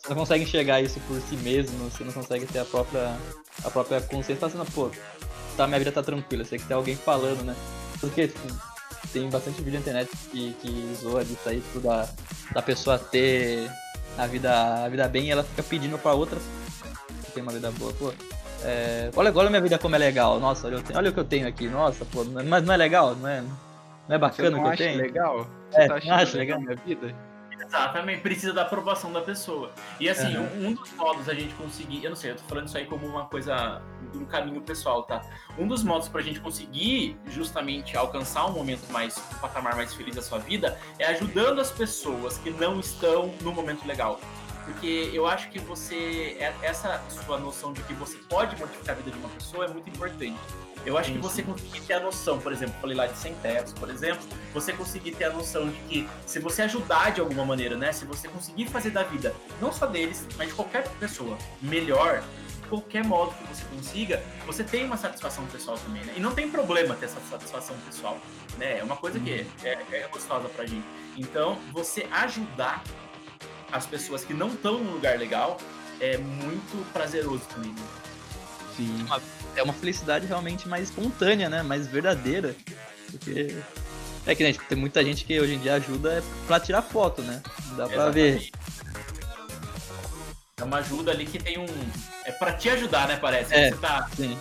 Você 0.01 0.09
não 0.09 0.15
consegue 0.17 0.43
enxergar 0.43 0.81
isso 0.81 0.99
por 1.01 1.19
si 1.21 1.35
mesmo, 1.37 1.89
você 1.89 2.03
não 2.03 2.13
consegue 2.13 2.45
ter 2.45 2.59
a 2.59 2.65
própria, 2.65 3.17
a 3.63 3.69
própria 3.69 3.99
consciência, 4.01 4.47
tá 4.47 4.65
pô, 4.73 4.89
tá, 5.57 5.67
minha 5.67 5.79
vida 5.79 5.91
tá 5.91 6.01
tranquila, 6.01 6.43
você 6.43 6.51
tem 6.51 6.59
que 6.59 6.65
ter 6.65 6.73
alguém 6.73 6.95
falando, 6.95 7.43
né? 7.43 7.55
Porque, 7.99 8.27
tipo, 8.27 8.47
tem 9.11 9.29
bastante 9.29 9.57
vídeo 9.57 9.73
na 9.73 9.79
internet 9.79 10.09
que, 10.31 10.53
que 10.61 10.93
zoa 10.95 11.25
disso 11.25 11.49
aí, 11.49 11.59
tipo, 11.59 11.79
da, 11.79 12.07
da 12.53 12.61
pessoa 12.61 12.97
ter 12.97 13.69
a 14.17 14.27
vida, 14.27 14.85
a 14.85 14.89
vida 14.89 15.07
bem 15.07 15.25
e 15.25 15.31
ela 15.31 15.43
fica 15.43 15.63
pedindo 15.63 15.97
pra 15.97 16.13
outra 16.13 16.39
que 17.25 17.31
tem 17.31 17.43
uma 17.43 17.51
vida 17.51 17.71
boa, 17.71 17.91
pô. 17.93 18.13
É, 18.63 19.11
olha, 19.15 19.31
olha 19.35 19.47
a 19.47 19.49
minha 19.49 19.61
vida 19.61 19.77
como 19.77 19.95
é 19.95 19.99
legal, 19.99 20.39
nossa, 20.39 20.67
olha, 20.67 20.81
olha 20.95 21.09
o 21.09 21.13
que 21.13 21.19
eu 21.19 21.25
tenho 21.25 21.47
aqui, 21.47 21.67
nossa, 21.67 22.05
pô, 22.05 22.23
mas 22.23 22.63
não 22.63 22.73
é 22.73 22.77
legal, 22.77 23.15
não 23.15 23.27
é, 23.27 23.41
não 23.41 24.15
é 24.15 24.17
bacana 24.17 24.57
o 24.57 24.63
que 24.63 24.69
eu 24.69 24.77
tenho? 24.77 24.97
legal? 24.97 25.47
Você 25.69 25.81
é, 25.81 25.87
tá 25.87 25.95
achando 25.95 26.37
legal 26.37 26.59
minha 26.59 26.75
vida? 26.75 27.13
Exatamente, 27.67 28.21
precisa 28.21 28.53
da 28.53 28.61
aprovação 28.61 29.11
da 29.11 29.21
pessoa. 29.21 29.71
E 29.99 30.09
assim, 30.09 30.35
uhum. 30.37 30.69
um, 30.69 30.73
dos 30.73 30.91
modos 30.93 31.27
a 31.27 31.33
gente 31.33 31.53
conseguir, 31.55 32.03
eu 32.03 32.09
não 32.09 32.15
sei, 32.15 32.31
eu 32.31 32.35
tô 32.35 32.43
falando 32.43 32.67
isso 32.67 32.77
aí 32.77 32.85
como 32.85 33.05
uma 33.05 33.25
coisa 33.25 33.81
do 34.13 34.25
caminho 34.25 34.61
pessoal, 34.61 35.03
tá? 35.03 35.21
Um 35.57 35.67
dos 35.67 35.83
modos 35.83 36.07
pra 36.07 36.21
gente 36.21 36.39
conseguir 36.39 37.17
justamente 37.27 37.97
alcançar 37.97 38.45
um 38.45 38.53
momento 38.53 38.89
mais, 38.91 39.17
um 39.17 39.39
patamar 39.39 39.75
mais 39.75 39.93
feliz 39.93 40.15
da 40.15 40.21
sua 40.21 40.39
vida 40.39 40.79
é 40.97 41.05
ajudando 41.07 41.59
as 41.59 41.69
pessoas 41.69 42.37
que 42.37 42.49
não 42.51 42.79
estão 42.79 43.33
no 43.41 43.51
momento 43.51 43.85
legal. 43.85 44.19
Porque 44.67 45.11
eu 45.13 45.25
acho 45.25 45.49
que 45.49 45.59
você, 45.59 46.35
é, 46.39 46.53
essa 46.61 47.01
sua 47.25 47.39
noção 47.39 47.71
de 47.71 47.81
que 47.83 47.93
você 47.93 48.17
pode 48.29 48.59
modificar 48.59 48.95
a 48.95 48.97
vida 48.97 49.11
de 49.11 49.17
uma 49.17 49.29
pessoa 49.29 49.63
é 49.63 49.69
muito 49.69 49.89
importante. 49.89 50.37
Eu 50.85 50.97
acho 50.97 51.11
que 51.11 51.17
você 51.17 51.41
conseguir 51.41 51.79
ter 51.81 51.93
a 51.93 51.99
noção, 52.01 52.37
por 52.37 52.51
exemplo, 52.51 52.75
falei 52.81 52.95
lá 52.95 53.07
de 53.07 53.17
sem 53.17 53.33
tetos, 53.35 53.71
por 53.71 53.89
exemplo, 53.89 54.27
você 54.53 54.73
conseguir 54.73 55.13
ter 55.13 55.23
a 55.23 55.29
noção 55.31 55.69
de 55.69 55.77
que 55.87 56.09
se 56.25 56.39
você 56.39 56.63
ajudar 56.63 57.11
de 57.13 57.21
alguma 57.21 57.45
maneira, 57.45 57.77
né? 57.77 57.93
Se 57.93 58.03
você 58.03 58.27
conseguir 58.27 58.67
fazer 58.67 58.89
da 58.89 59.03
vida, 59.03 59.33
não 59.61 59.71
só 59.71 59.85
deles, 59.85 60.27
mas 60.37 60.49
de 60.49 60.53
qualquer 60.53 60.87
pessoa, 60.99 61.37
melhor, 61.61 62.21
de 62.61 62.67
qualquer 62.67 63.05
modo 63.05 63.33
que 63.35 63.43
você 63.45 63.63
consiga, 63.73 64.21
você 64.45 64.65
tem 64.65 64.83
uma 64.83 64.97
satisfação 64.97 65.45
pessoal 65.47 65.77
também, 65.77 66.03
né? 66.03 66.13
E 66.17 66.19
não 66.19 66.35
tem 66.35 66.51
problema 66.51 66.93
ter 66.93 67.05
essa 67.05 67.21
satisfação 67.29 67.75
pessoal, 67.85 68.17
né? 68.57 68.79
É 68.79 68.83
uma 68.83 68.97
coisa 68.97 69.17
que 69.17 69.47
é, 69.63 69.77
é 69.91 70.07
gostosa 70.11 70.49
pra 70.49 70.65
gente. 70.65 70.85
Então, 71.17 71.57
você 71.71 72.05
ajudar 72.11 72.83
as 73.71 73.85
pessoas 73.85 74.23
que 74.23 74.33
não 74.33 74.49
estão 74.49 74.79
num 74.79 74.93
lugar 74.93 75.17
legal 75.17 75.57
é 75.99 76.17
muito 76.17 76.85
prazeroso 76.93 77.43
também. 77.53 77.71
Né? 77.71 77.83
Sim 78.75 79.05
é 79.57 79.63
uma 79.63 79.73
felicidade 79.73 80.25
realmente 80.25 80.67
mais 80.67 80.89
espontânea, 80.89 81.49
né? 81.49 81.63
Mais 81.63 81.87
verdadeira. 81.87 82.55
Porque. 83.11 83.57
É 84.25 84.35
que 84.35 84.43
né, 84.43 84.51
tipo, 84.51 84.65
tem 84.65 84.77
muita 84.77 85.03
gente 85.03 85.23
que 85.23 85.39
hoje 85.39 85.53
em 85.53 85.59
dia 85.59 85.75
ajuda 85.75 86.15
é 86.15 86.23
pra 86.45 86.59
tirar 86.59 86.81
foto, 86.81 87.21
né? 87.21 87.41
Dá 87.75 87.87
pra 87.87 88.09
ver. 88.09 88.49
É 90.59 90.63
uma 90.63 90.77
ajuda 90.77 91.11
ali 91.11 91.25
que 91.25 91.39
tem 91.39 91.57
um. 91.57 91.65
É 92.25 92.31
pra 92.31 92.53
te 92.53 92.69
ajudar, 92.69 93.07
né? 93.07 93.17
Parece. 93.17 93.53
É, 93.53 93.71
você 93.71 93.77
tá 93.77 94.09
sim. 94.15 94.37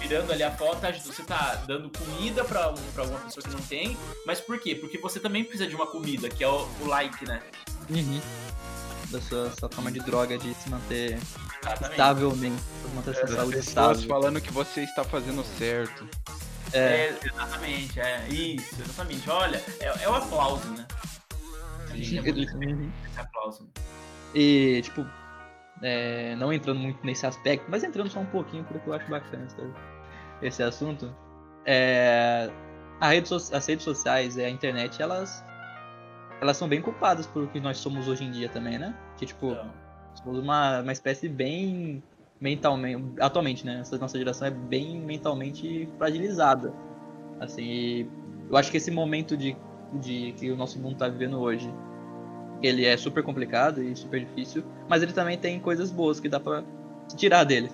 Tirando 0.00 0.30
ali 0.30 0.42
a 0.42 0.50
foto, 0.50 0.80
você 1.04 1.22
tá 1.22 1.62
dando 1.66 1.90
comida 1.90 2.44
pra, 2.44 2.72
pra 2.94 3.02
alguma 3.02 3.20
pessoa 3.20 3.42
que 3.42 3.50
não 3.50 3.62
tem. 3.62 3.96
Mas 4.24 4.40
por 4.40 4.58
quê? 4.58 4.74
Porque 4.74 4.98
você 4.98 5.18
também 5.18 5.44
precisa 5.44 5.68
de 5.68 5.74
uma 5.74 5.86
comida, 5.86 6.28
que 6.28 6.44
é 6.44 6.48
o, 6.48 6.68
o 6.80 6.86
like, 6.86 7.26
né? 7.26 7.42
Uhum. 7.90 8.20
Da 9.10 9.20
sua, 9.20 9.52
sua 9.52 9.68
forma 9.68 9.90
de 9.90 10.00
droga 10.00 10.36
de 10.36 10.52
se 10.54 10.68
manter 10.68 11.18
estavelmente. 11.90 12.62
Manter 12.94 13.14
sua 13.14 13.28
saúde 13.28 13.58
estável. 13.58 14.08
falando 14.08 14.40
que 14.40 14.52
você 14.52 14.82
está 14.82 15.04
fazendo 15.04 15.44
certo. 15.58 16.08
É. 16.72 16.78
é. 16.78 17.18
exatamente, 17.22 18.00
é 18.00 18.28
isso, 18.28 18.74
exatamente. 18.80 19.30
Olha, 19.30 19.62
é, 19.80 20.02
é 20.02 20.08
o 20.08 20.14
aplauso, 20.14 20.68
né? 20.70 20.86
Sim, 21.88 22.18
é 22.18 23.08
esse 23.08 23.20
aplauso. 23.20 23.68
E, 24.34 24.82
tipo, 24.82 25.06
é, 25.82 26.34
não 26.36 26.52
entrando 26.52 26.80
muito 26.80 27.04
nesse 27.04 27.26
aspecto, 27.26 27.66
mas 27.68 27.84
entrando 27.84 28.10
só 28.10 28.20
um 28.20 28.26
pouquinho, 28.26 28.64
porque 28.64 28.88
eu 28.88 28.94
acho 28.94 29.08
bacana 29.10 29.46
esse, 29.46 29.56
esse 30.42 30.62
assunto. 30.62 31.14
É, 31.64 32.50
rede 33.00 33.28
so, 33.28 33.36
as 33.36 33.66
redes 33.66 33.84
sociais 33.84 34.36
e 34.36 34.44
a 34.44 34.50
internet, 34.50 35.02
elas 35.02 35.44
elas 36.40 36.56
são 36.56 36.68
bem 36.68 36.82
culpadas 36.82 37.26
por 37.26 37.44
o 37.44 37.48
que 37.48 37.58
nós 37.60 37.78
somos 37.78 38.08
hoje 38.08 38.24
em 38.24 38.30
dia 38.30 38.48
também, 38.48 38.78
né? 38.78 38.94
Que, 39.16 39.24
tipo, 39.24 39.52
então 39.52 39.86
Somos 40.22 40.38
uma, 40.38 40.80
uma 40.80 40.92
espécie 40.92 41.28
bem 41.28 42.02
mentalmente. 42.40 43.04
Atualmente, 43.20 43.64
né? 43.64 43.80
Essa 43.80 43.98
nossa 43.98 44.18
geração 44.18 44.48
é 44.48 44.50
bem 44.50 45.00
mentalmente 45.00 45.88
fragilizada. 45.98 46.72
Assim, 47.40 48.08
eu 48.48 48.56
acho 48.56 48.70
que 48.70 48.76
esse 48.76 48.90
momento 48.90 49.36
de, 49.36 49.56
de 49.94 50.32
que 50.32 50.50
o 50.50 50.56
nosso 50.56 50.78
mundo 50.78 50.94
está 50.94 51.08
vivendo 51.08 51.38
hoje, 51.38 51.72
ele 52.66 52.84
é 52.84 52.96
super 52.96 53.22
complicado 53.22 53.82
e 53.82 53.94
super 53.96 54.20
difícil, 54.20 54.64
mas 54.88 55.02
ele 55.02 55.12
também 55.12 55.38
tem 55.38 55.58
coisas 55.60 55.90
boas 55.90 56.20
que 56.20 56.28
dá 56.28 56.40
para 56.40 56.62
tirar 57.16 57.44
dele. 57.44 57.70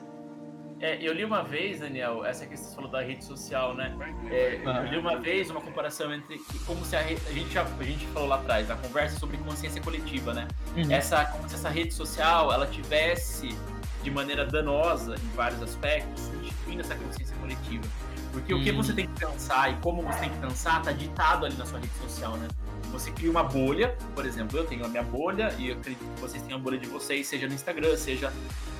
É, 0.83 0.99
eu 1.01 1.13
li 1.13 1.25
uma 1.25 1.45
vez, 1.45 1.79
Daniel, 1.79 2.25
essa 2.25 2.45
que 2.45 2.57
você 2.57 2.75
falou 2.75 2.91
da 2.91 3.01
rede 3.01 3.25
social, 3.25 3.73
né? 3.73 3.97
É, 4.29 4.61
eu 4.65 4.85
li 4.87 4.99
uma 4.99 5.17
vez 5.17 5.49
uma 5.49 5.61
comparação 5.61 6.13
entre 6.13 6.41
como 6.67 6.85
se 6.85 6.97
a, 6.97 7.01
rede, 7.01 7.23
a 7.29 7.33
gente 7.33 7.53
já, 7.53 7.63
a 7.63 7.85
gente 7.85 8.05
falou 8.09 8.29
lá 8.29 8.37
atrás, 8.37 8.69
a 8.69 8.75
conversa 8.75 9.17
sobre 9.17 9.37
consciência 9.37 9.81
coletiva, 9.81 10.35
né? 10.35 10.49
Uhum. 10.77 10.91
Essa 10.91 11.25
como 11.27 11.49
se 11.49 11.55
essa 11.55 11.69
rede 11.69 11.95
social 11.95 12.53
ela 12.53 12.67
tivesse 12.67 13.57
de 14.03 14.11
maneira 14.11 14.45
danosa 14.45 15.15
em 15.15 15.37
vários 15.37 15.63
aspectos, 15.63 16.25
substituindo 16.25 16.81
essa 16.81 16.97
consciência 16.97 17.37
coletiva. 17.37 17.85
Porque 18.33 18.53
uhum. 18.53 18.61
o 18.61 18.65
que 18.65 18.73
você 18.73 18.93
tem 18.93 19.07
que 19.07 19.21
pensar 19.21 19.71
e 19.71 19.77
como 19.77 20.03
você 20.03 20.19
tem 20.19 20.31
que 20.31 20.39
pensar 20.39 20.81
está 20.81 20.91
ditado 20.91 21.47
ali 21.47 21.55
na 21.55 21.65
sua 21.65 21.79
rede 21.79 21.93
social, 21.95 22.37
né? 22.39 22.49
Você 22.93 23.11
cria 23.11 23.31
uma 23.31 23.43
bolha, 23.43 23.97
por 24.15 24.27
exemplo, 24.27 24.59
eu 24.59 24.67
tenho 24.67 24.85
a 24.85 24.89
minha 24.89 25.03
bolha 25.03 25.55
e 25.59 25.71
eu 25.71 25.77
acredito 25.77 26.05
que 26.15 26.21
vocês 26.21 26.43
tenham 26.43 26.59
a 26.59 26.63
bolha 26.63 26.79
de 26.79 26.87
vocês, 26.87 27.27
seja 27.27 27.49
no 27.49 27.55
Instagram, 27.55 27.97
seja 27.97 28.31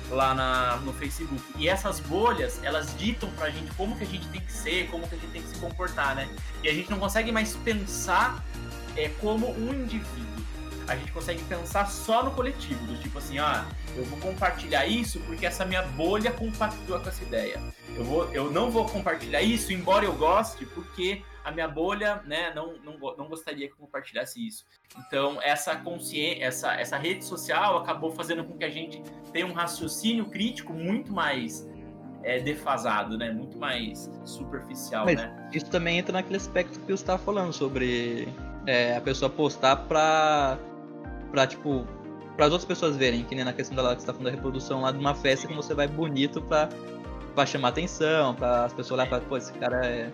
lá 0.09 0.35
na, 0.35 0.77
no 0.77 0.93
Facebook. 0.93 1.41
E 1.57 1.67
essas 1.67 1.99
bolhas, 1.99 2.63
elas 2.63 2.95
ditam 2.97 3.29
pra 3.31 3.49
gente 3.49 3.71
como 3.75 3.97
que 3.97 4.03
a 4.03 4.07
gente 4.07 4.27
tem 4.27 4.39
que 4.39 4.51
ser, 4.51 4.87
como 4.89 5.07
que 5.07 5.15
a 5.15 5.17
gente 5.17 5.31
tem 5.31 5.41
que 5.41 5.47
se 5.47 5.59
comportar, 5.59 6.15
né? 6.15 6.29
E 6.63 6.69
a 6.69 6.73
gente 6.73 6.91
não 6.91 6.99
consegue 6.99 7.31
mais 7.31 7.55
pensar 7.55 8.43
é, 8.95 9.09
como 9.19 9.51
um 9.51 9.73
indivíduo. 9.73 10.43
A 10.87 10.95
gente 10.95 11.11
consegue 11.11 11.41
pensar 11.45 11.87
só 11.87 12.23
no 12.23 12.31
coletivo, 12.31 12.85
do 12.85 13.01
tipo 13.01 13.17
assim, 13.17 13.39
ah, 13.39 13.65
eu 13.95 14.03
vou 14.05 14.19
compartilhar 14.19 14.85
isso 14.85 15.19
porque 15.21 15.45
essa 15.45 15.65
minha 15.65 15.81
bolha 15.81 16.31
compactua 16.31 16.99
com 16.99 17.09
essa 17.09 17.23
ideia. 17.23 17.59
Eu, 17.95 18.03
vou, 18.03 18.31
eu 18.33 18.51
não 18.51 18.69
vou 18.69 18.85
compartilhar 18.85 19.41
isso, 19.41 19.71
embora 19.71 20.05
eu 20.05 20.13
goste, 20.13 20.65
porque 20.65 21.23
a 21.43 21.51
minha 21.51 21.67
bolha, 21.67 22.21
né, 22.25 22.53
não, 22.53 22.77
não, 22.77 22.97
não 23.17 23.27
gostaria 23.27 23.67
que 23.67 23.73
eu 23.73 23.77
compartilhasse 23.77 24.45
isso. 24.45 24.65
Então, 24.97 25.41
essa 25.41 25.75
consciência, 25.75 26.45
essa, 26.45 26.73
essa 26.75 26.97
rede 26.97 27.25
social 27.25 27.77
acabou 27.77 28.11
fazendo 28.11 28.43
com 28.43 28.57
que 28.57 28.63
a 28.63 28.69
gente 28.69 29.01
tenha 29.31 29.45
um 29.45 29.53
raciocínio 29.53 30.25
crítico 30.25 30.73
muito 30.73 31.11
mais 31.11 31.67
é, 32.23 32.39
defasado, 32.39 33.17
né? 33.17 33.31
Muito 33.31 33.57
mais 33.57 34.09
superficial, 34.23 35.05
Mas 35.05 35.17
né? 35.17 35.49
Isso 35.53 35.69
também 35.69 35.97
entra 35.97 36.13
naquele 36.13 36.37
aspecto 36.37 36.79
que 36.79 36.85
você 36.85 36.93
estava 36.93 37.21
falando 37.21 37.51
sobre 37.51 38.27
é, 38.65 38.95
a 38.95 39.01
pessoa 39.01 39.29
postar 39.29 39.75
para 39.75 40.57
para 41.31 41.47
tipo 41.47 41.85
para 42.35 42.47
as 42.47 42.51
outras 42.51 42.65
pessoas 42.65 42.95
verem, 42.95 43.23
que 43.23 43.35
nem 43.35 43.43
na 43.43 43.53
questão 43.53 43.75
da 43.75 43.95
que 43.95 44.01
você 44.01 44.07
tá 44.07 44.13
falando 44.13 44.25
da 44.25 44.31
reprodução 44.31 44.81
lá 44.81 44.91
de 44.91 44.97
uma 44.97 45.13
festa 45.13 45.47
que 45.47 45.53
você 45.53 45.73
vai 45.73 45.87
bonito 45.87 46.41
para 46.41 46.69
para 47.35 47.45
chamar 47.45 47.69
atenção, 47.69 48.33
para 48.35 48.65
as 48.65 48.73
pessoas 48.73 48.99
olhar 48.99 49.09
para 49.09 49.19
pô, 49.21 49.37
esse 49.37 49.51
cara 49.53 49.85
é 49.85 50.11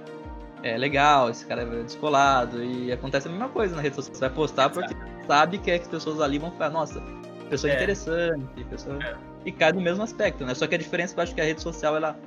é 0.63 0.77
legal, 0.77 1.29
esse 1.29 1.45
cara 1.45 1.61
é 1.61 1.83
descolado, 1.83 2.63
e 2.63 2.91
acontece 2.91 3.27
a 3.27 3.31
mesma 3.31 3.49
coisa 3.49 3.75
na 3.75 3.81
rede 3.81 3.95
social. 3.95 4.15
Você 4.15 4.21
vai 4.21 4.29
postar 4.29 4.69
porque 4.69 4.95
sabe 5.25 5.57
que 5.57 5.71
as 5.71 5.87
pessoas 5.87 6.19
ali 6.21 6.37
vão 6.37 6.51
falar, 6.51 6.69
nossa, 6.71 7.01
pessoa 7.49 7.71
é. 7.71 7.75
interessante, 7.75 8.63
pessoa. 8.69 8.99
É. 9.03 9.15
E 9.45 9.51
cai 9.51 9.71
no 9.71 9.81
mesmo 9.81 10.03
aspecto, 10.03 10.45
né? 10.45 10.53
Só 10.53 10.67
que 10.67 10.75
a 10.75 10.77
diferença 10.77 11.13
é 11.13 11.15
que 11.15 11.19
eu 11.19 11.23
acho 11.23 11.35
que 11.35 11.41
a 11.41 11.45
rede 11.45 11.61
social 11.61 11.95
ela, 11.95 12.17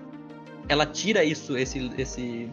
ela 0.68 0.86
tira 0.86 1.22
isso, 1.22 1.56
esse, 1.56 1.90
esse, 1.98 2.50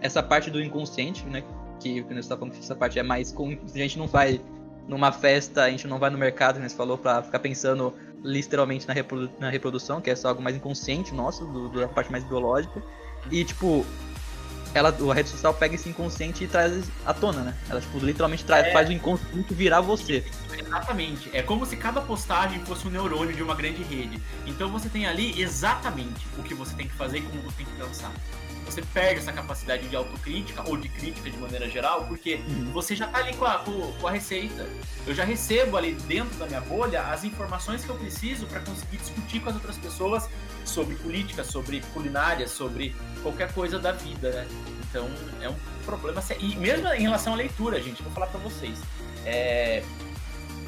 essa 0.00 0.22
parte 0.22 0.50
do 0.50 0.62
inconsciente, 0.62 1.24
né? 1.26 1.42
Que, 1.80 2.02
que 2.02 2.14
você 2.14 2.28
tá 2.28 2.36
falando 2.36 2.52
que 2.52 2.58
essa 2.58 2.74
parte 2.74 2.98
é 2.98 3.02
mais. 3.02 3.32
Com, 3.32 3.50
a 3.50 3.78
gente 3.78 3.98
não 3.98 4.06
vai 4.06 4.40
numa 4.86 5.12
festa, 5.12 5.64
a 5.64 5.70
gente 5.70 5.86
não 5.86 5.98
vai 5.98 6.10
no 6.10 6.18
mercado, 6.18 6.56
como 6.56 6.68
você 6.68 6.76
falou, 6.76 6.96
pra 6.96 7.22
ficar 7.22 7.38
pensando 7.40 7.92
literalmente 8.24 8.86
na, 8.88 8.94
reprodu 8.94 9.30
na 9.38 9.50
reprodução, 9.50 10.00
que 10.00 10.10
é 10.10 10.16
só 10.16 10.28
algo 10.28 10.42
mais 10.42 10.56
inconsciente 10.56 11.14
nosso, 11.14 11.44
do, 11.44 11.68
da 11.68 11.88
parte 11.88 12.10
mais 12.10 12.24
biológica. 12.24 12.82
E, 13.30 13.44
tipo, 13.44 13.84
ela, 14.74 14.94
a 15.10 15.14
rede 15.14 15.28
social 15.28 15.54
pega 15.54 15.74
esse 15.74 15.88
inconsciente 15.88 16.44
e 16.44 16.46
traz 16.46 16.84
à 17.04 17.14
tona, 17.14 17.40
né? 17.40 17.54
Ela, 17.68 17.80
tipo, 17.80 17.98
literalmente 17.98 18.44
traz, 18.44 18.66
é... 18.66 18.72
faz 18.72 18.88
o 18.88 18.92
inconsciente 18.92 19.54
virar 19.54 19.80
você. 19.80 20.24
Exatamente. 20.56 21.30
É 21.32 21.42
como 21.42 21.64
se 21.64 21.76
cada 21.76 22.00
postagem 22.00 22.64
fosse 22.64 22.86
um 22.86 22.90
neurônio 22.90 23.34
de 23.34 23.42
uma 23.42 23.54
grande 23.54 23.82
rede. 23.82 24.20
Então 24.46 24.70
você 24.70 24.88
tem 24.88 25.06
ali 25.06 25.40
exatamente 25.40 26.26
o 26.36 26.42
que 26.42 26.54
você 26.54 26.74
tem 26.74 26.86
que 26.86 26.94
fazer 26.94 27.18
e 27.18 27.22
como 27.22 27.42
você 27.42 27.58
tem 27.58 27.66
que 27.66 27.72
pensar. 27.72 28.12
Você 28.68 28.82
perde 28.82 29.20
essa 29.20 29.32
capacidade 29.32 29.88
de 29.88 29.96
autocrítica 29.96 30.62
ou 30.68 30.76
de 30.76 30.88
crítica 30.88 31.30
de 31.30 31.38
maneira 31.38 31.68
geral, 31.68 32.04
porque 32.04 32.34
uhum. 32.34 32.70
você 32.72 32.94
já 32.94 33.06
tá 33.06 33.18
ali 33.18 33.34
com 33.34 33.46
a, 33.46 33.58
com, 33.58 34.06
a 34.06 34.10
receita. 34.10 34.68
Eu 35.06 35.14
já 35.14 35.24
recebo 35.24 35.76
ali 35.76 35.94
dentro 36.06 36.36
da 36.38 36.46
minha 36.46 36.60
bolha 36.60 37.02
as 37.02 37.24
informações 37.24 37.82
que 37.84 37.88
eu 37.88 37.96
preciso 37.96 38.46
para 38.46 38.60
conseguir 38.60 38.98
discutir 38.98 39.40
com 39.40 39.48
as 39.48 39.54
outras 39.54 39.78
pessoas 39.78 40.28
sobre 40.64 40.96
política, 40.96 41.42
sobre 41.42 41.80
culinária, 41.94 42.46
sobre 42.46 42.94
qualquer 43.22 43.52
coisa 43.52 43.78
da 43.78 43.92
vida, 43.92 44.30
né? 44.30 44.46
Então 44.88 45.08
é 45.40 45.48
um 45.48 45.56
problema 45.84 46.20
sério. 46.20 46.44
E 46.44 46.56
mesmo 46.56 46.86
em 46.88 47.02
relação 47.02 47.32
à 47.32 47.36
leitura, 47.36 47.80
gente, 47.80 48.02
vou 48.02 48.12
falar 48.12 48.26
para 48.26 48.40
vocês. 48.40 48.78
É, 49.24 49.82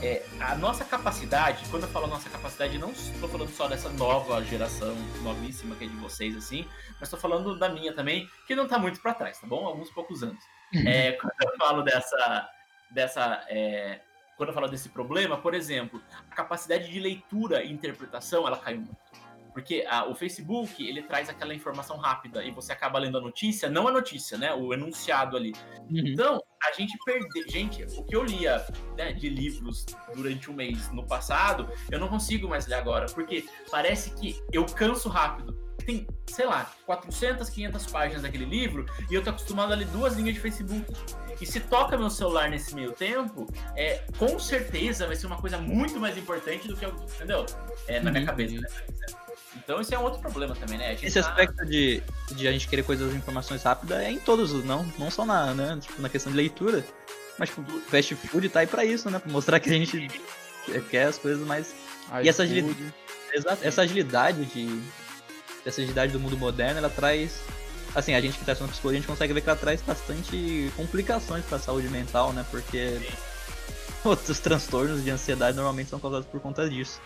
é, 0.03 0.25
a 0.41 0.55
nossa 0.57 0.85
capacidade, 0.85 1.65
quando 1.71 1.83
eu 1.83 1.89
falo 1.89 2.07
nossa 2.07 2.31
capacidade, 2.31 2.79
não 2.79 2.91
estou 2.91 3.29
falando 3.29 3.51
só 3.51 3.69
dessa 3.69 3.89
nova 3.91 4.43
geração, 4.45 4.95
novíssima 5.23 5.77
que 5.77 5.85
é 5.85 5.89
de 5.89 5.97
vocês, 5.97 6.37
assim, 6.37 6.67
mas 6.95 7.03
estou 7.03 7.19
falando 7.19 7.59
da 7.59 7.69
minha 7.69 7.93
também, 7.93 8.29
que 8.47 8.55
não 8.55 8.65
está 8.65 8.79
muito 8.79 9.01
para 9.01 9.15
trás, 9.15 9.39
tá 9.39 9.47
bom? 9.47 9.67
Alguns 9.67 9.91
poucos 9.91 10.23
anos. 10.23 10.43
É, 10.87 11.13
quando 11.13 11.33
eu 11.43 11.59
falo 11.59 11.83
dessa. 11.83 12.51
dessa 12.91 13.45
é, 13.49 14.01
quando 14.37 14.51
eu 14.51 14.55
falo 14.55 14.69
desse 14.69 14.89
problema, 14.89 15.37
por 15.37 15.53
exemplo, 15.53 16.01
a 16.31 16.35
capacidade 16.35 16.91
de 16.91 16.99
leitura 16.99 17.63
e 17.63 17.71
interpretação 17.71 18.47
ela 18.47 18.57
caiu 18.57 18.79
muito. 18.79 19.20
Porque 19.53 19.85
a, 19.89 20.07
o 20.07 20.15
Facebook, 20.15 20.87
ele 20.87 21.03
traz 21.03 21.29
aquela 21.29 21.55
informação 21.55 21.97
rápida 21.97 22.45
e 22.45 22.51
você 22.51 22.73
acaba 22.73 22.99
lendo 22.99 23.19
a 23.19 23.21
notícia, 23.21 23.69
não 23.69 23.89
a 23.89 23.93
notícia, 23.93 24.39
né? 24.39 24.53
O 24.55 24.73
enunciado 24.73 25.37
ali. 25.37 25.53
Uhum. 25.91 26.07
Então, 26.07 26.43
a 26.63 26.73
gente 26.73 26.97
perdeu. 27.05 27.49
Gente, 27.49 27.85
o 27.97 28.05
que 28.05 28.15
eu 28.15 28.25
lia 28.25 28.65
né, 28.97 29.13
de 29.13 29.29
livros 29.29 29.87
durante 30.15 30.51
um 30.51 30.55
mês 30.55 30.91
no 30.93 31.07
passado, 31.07 31.69
eu 31.91 31.99
não 31.99 32.09
consigo 32.09 32.49
mais 32.49 32.67
ler 32.67 32.77
agora, 32.77 33.07
porque 33.07 33.45
parece 33.71 34.11
que 34.15 34.41
eu 34.53 34.65
canso 34.67 35.09
rápido. 35.09 35.59
Tem, 35.85 36.07
sei 36.27 36.45
lá, 36.45 36.71
400, 36.85 37.49
500 37.49 37.87
páginas 37.87 38.23
daquele 38.23 38.45
livro 38.45 38.85
e 39.11 39.15
eu 39.15 39.25
tô 39.25 39.31
acostumado 39.31 39.73
a 39.73 39.77
ler 39.77 39.87
duas 39.89 40.15
linhas 40.15 40.35
de 40.35 40.41
Facebook. 40.41 40.93
E 41.41 41.47
se 41.47 41.59
toca 41.59 41.97
meu 41.97 42.11
celular 42.11 42.51
nesse 42.51 42.75
meio 42.75 42.93
tempo, 42.93 43.47
é, 43.75 44.05
com 44.19 44.39
certeza 44.39 45.07
vai 45.07 45.17
ser 45.17 45.27
uma 45.27 45.39
coisa 45.41 45.57
muito 45.57 45.99
mais 45.99 46.19
importante 46.19 46.69
do 46.69 46.77
que 46.77 46.85
eu, 46.85 46.91
entendeu? 46.91 47.47
É, 47.89 47.99
na 47.99 48.11
minha 48.11 48.21
uhum. 48.21 48.27
cabeça, 48.27 48.61
né? 48.61 48.69
Então 49.57 49.81
esse 49.81 49.95
é 49.95 49.99
um 49.99 50.03
outro 50.03 50.21
problema 50.21 50.55
também, 50.55 50.79
né? 50.79 50.97
Esse 51.03 51.21
tá... 51.21 51.29
aspecto 51.29 51.67
de, 51.67 52.03
de 52.33 52.47
a 52.47 52.53
gente 52.53 52.69
querer 52.69 52.85
coisas 52.85 53.15
informações 53.15 53.63
rápidas 53.63 53.99
é 53.99 54.11
em 54.11 54.21
todos, 54.21 54.53
não, 54.65 54.85
não 54.99 55.11
só 55.11 55.25
na, 55.25 55.53
né, 55.55 55.79
tipo, 55.81 56.01
na 56.01 56.09
questão 56.09 56.31
de 56.31 56.37
leitura. 56.37 56.85
Mas 57.39 57.49
tipo, 57.49 57.63
o 57.63 57.81
fast 57.81 58.15
food 58.15 58.49
tá 58.49 58.61
aí 58.61 58.67
pra 58.67 58.85
isso, 58.85 59.11
né? 59.11 59.19
Pra 59.19 59.33
mostrar 59.33 59.59
que 59.59 59.71
a 59.71 59.73
gente 59.73 60.09
quer 60.91 61.07
as 61.07 61.19
coisas 61.19 61.45
mais. 61.47 61.75
e 62.23 62.29
essa 62.29 62.43
agilidade, 62.43 62.95
exato, 63.33 63.65
essa 63.65 63.83
agilidade 63.83 64.45
de. 64.45 64.83
Essa 65.65 65.81
agilidade 65.81 66.13
do 66.13 66.21
mundo 66.21 66.37
moderno, 66.37 66.79
ela 66.79 66.91
traz. 66.91 67.41
Assim, 67.95 68.15
a 68.15 68.21
gente 68.21 68.39
que 68.39 68.45
tá 68.45 68.53
estudando 68.53 68.71
psicologia, 68.71 68.99
a 68.99 69.01
gente 69.01 69.11
consegue 69.11 69.33
ver 69.33 69.41
que 69.41 69.49
ela 69.49 69.59
traz 69.59 69.83
bastante 69.83 70.71
complicações 70.77 71.45
pra 71.45 71.59
saúde 71.59 71.89
mental, 71.89 72.33
né? 72.33 72.45
Porque 72.51 73.01
outros 74.05 74.39
transtornos 74.39 75.03
de 75.03 75.11
ansiedade 75.11 75.57
normalmente 75.57 75.91
são 75.91 75.99
causados 75.99 76.29
por 76.29 76.41
conta 76.41 76.69
disso 76.71 77.01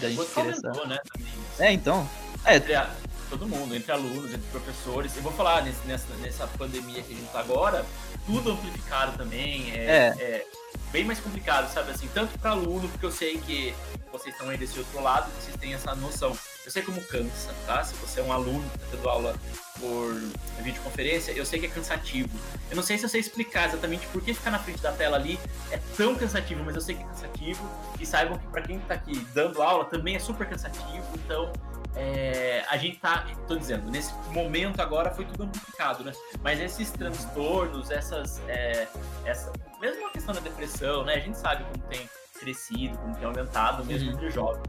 da 0.00 0.08
gente 0.08 0.16
Você 0.18 0.40
aumentou, 0.40 0.86
né? 0.86 0.98
Também, 1.12 1.32
assim. 1.52 1.62
É, 1.62 1.72
então. 1.72 2.08
É. 2.44 2.56
Entre 2.56 2.74
a, 2.74 2.90
todo 3.28 3.46
mundo, 3.46 3.74
entre 3.74 3.92
alunos, 3.92 4.32
entre 4.32 4.46
professores. 4.50 5.16
Eu 5.16 5.22
vou 5.22 5.32
falar 5.32 5.62
nesse, 5.62 5.84
nessa, 5.86 6.14
nessa 6.16 6.46
pandemia 6.46 7.02
que 7.02 7.12
a 7.12 7.16
gente 7.16 7.30
tá 7.30 7.40
agora, 7.40 7.84
tudo 8.24 8.52
amplificado 8.52 9.16
também. 9.16 9.72
É, 9.72 10.14
é. 10.18 10.22
é 10.22 10.46
bem 10.92 11.04
mais 11.04 11.20
complicado, 11.20 11.72
sabe? 11.72 11.90
Assim, 11.90 12.08
tanto 12.14 12.38
para 12.38 12.50
aluno, 12.50 12.88
porque 12.88 13.06
eu 13.06 13.12
sei 13.12 13.38
que 13.38 13.74
vocês 14.12 14.34
estão 14.34 14.48
aí 14.48 14.56
desse 14.56 14.78
outro 14.78 15.02
lado, 15.02 15.30
vocês 15.40 15.56
têm 15.56 15.74
essa 15.74 15.94
noção. 15.94 16.36
Eu 16.66 16.72
sei 16.72 16.82
como 16.82 17.00
cansa, 17.04 17.54
tá? 17.64 17.84
Se 17.84 17.94
você 17.94 18.18
é 18.18 18.24
um 18.24 18.32
aluno 18.32 18.68
que 18.70 18.78
tá 18.80 18.86
tendo 18.90 19.08
aula 19.08 19.36
por 19.78 20.14
videoconferência, 20.62 21.30
eu 21.30 21.46
sei 21.46 21.60
que 21.60 21.66
é 21.66 21.68
cansativo. 21.68 22.36
Eu 22.68 22.74
não 22.74 22.82
sei 22.82 22.98
se 22.98 23.04
eu 23.04 23.08
sei 23.08 23.20
explicar 23.20 23.68
exatamente 23.68 24.04
por 24.08 24.20
que 24.20 24.34
ficar 24.34 24.50
na 24.50 24.58
frente 24.58 24.82
da 24.82 24.90
tela 24.90 25.16
ali 25.16 25.38
é 25.70 25.78
tão 25.96 26.16
cansativo, 26.16 26.64
mas 26.64 26.74
eu 26.74 26.80
sei 26.80 26.96
que 26.96 27.02
é 27.04 27.06
cansativo. 27.06 27.70
E 28.00 28.04
saibam 28.04 28.36
que 28.36 28.48
para 28.48 28.62
quem 28.62 28.80
tá 28.80 28.94
aqui 28.94 29.16
dando 29.32 29.62
aula 29.62 29.84
também 29.84 30.16
é 30.16 30.18
super 30.18 30.44
cansativo. 30.48 31.06
Então, 31.14 31.52
é, 31.94 32.64
a 32.68 32.76
gente 32.76 32.98
tá, 32.98 33.24
tô 33.46 33.56
dizendo, 33.56 33.88
nesse 33.88 34.12
momento 34.32 34.80
agora 34.80 35.12
foi 35.12 35.24
tudo 35.24 35.44
amplificado, 35.44 36.02
né? 36.02 36.10
Mas 36.42 36.58
esses 36.58 36.90
transtornos, 36.90 37.92
essas, 37.92 38.42
é, 38.48 38.88
essa, 39.24 39.52
mesmo 39.80 40.04
a 40.04 40.10
questão 40.10 40.34
da 40.34 40.40
depressão, 40.40 41.04
né? 41.04 41.14
A 41.14 41.20
gente 41.20 41.38
sabe 41.38 41.62
como 41.62 41.78
tem 41.88 42.10
crescido, 42.40 42.98
como 42.98 43.14
tem 43.14 43.24
aumentado 43.24 43.84
mesmo 43.84 44.10
uhum. 44.10 44.16
entre 44.16 44.30
jovens. 44.30 44.66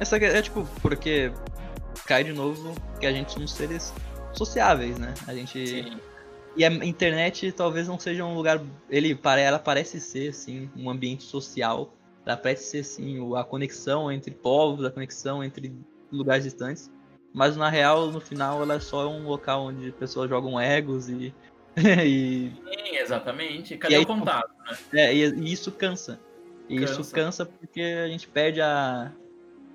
Essa 0.00 0.16
é 0.16 0.42
tipo, 0.42 0.66
porque 0.80 1.32
cai 2.06 2.24
de 2.24 2.32
novo 2.32 2.74
que 3.00 3.06
a 3.06 3.12
gente 3.12 3.32
somos 3.32 3.52
seres 3.52 3.92
sociáveis, 4.32 4.98
né? 4.98 5.14
A 5.26 5.34
gente. 5.34 5.66
Sim. 5.66 6.00
E 6.56 6.64
a 6.64 6.72
internet 6.72 7.52
talvez 7.52 7.86
não 7.86 7.98
seja 7.98 8.24
um 8.24 8.34
lugar. 8.34 8.60
Ele, 8.90 9.18
ela 9.38 9.58
parece 9.58 10.00
ser, 10.00 10.30
assim, 10.30 10.68
um 10.76 10.90
ambiente 10.90 11.24
social. 11.24 11.92
Ela 12.26 12.36
parece 12.36 12.64
ser, 12.64 12.78
assim, 12.78 13.36
a 13.36 13.44
conexão 13.44 14.10
entre 14.10 14.32
povos, 14.32 14.84
a 14.84 14.90
conexão 14.90 15.42
entre 15.44 15.72
lugares 16.10 16.44
distantes. 16.44 16.90
Mas 17.32 17.56
na 17.56 17.68
real, 17.68 18.10
no 18.10 18.20
final, 18.20 18.62
ela 18.62 18.74
é 18.74 18.80
só 18.80 19.08
um 19.08 19.24
local 19.28 19.66
onde 19.66 19.92
pessoas 19.92 20.28
jogam 20.28 20.58
egos 20.58 21.08
e. 21.08 21.34
e... 21.76 22.50
Sim, 22.50 22.96
exatamente. 22.96 23.76
Cadê 23.76 23.96
aí, 23.96 24.02
o 24.02 24.06
contato, 24.06 24.50
né? 24.92 25.04
É, 25.04 25.14
e, 25.14 25.24
e 25.34 25.52
isso 25.52 25.70
cansa. 25.70 26.18
E 26.68 26.80
cansa. 26.80 27.00
isso 27.00 27.14
cansa 27.14 27.46
porque 27.46 27.80
a 27.80 28.08
gente 28.08 28.26
perde 28.26 28.60
a, 28.60 29.12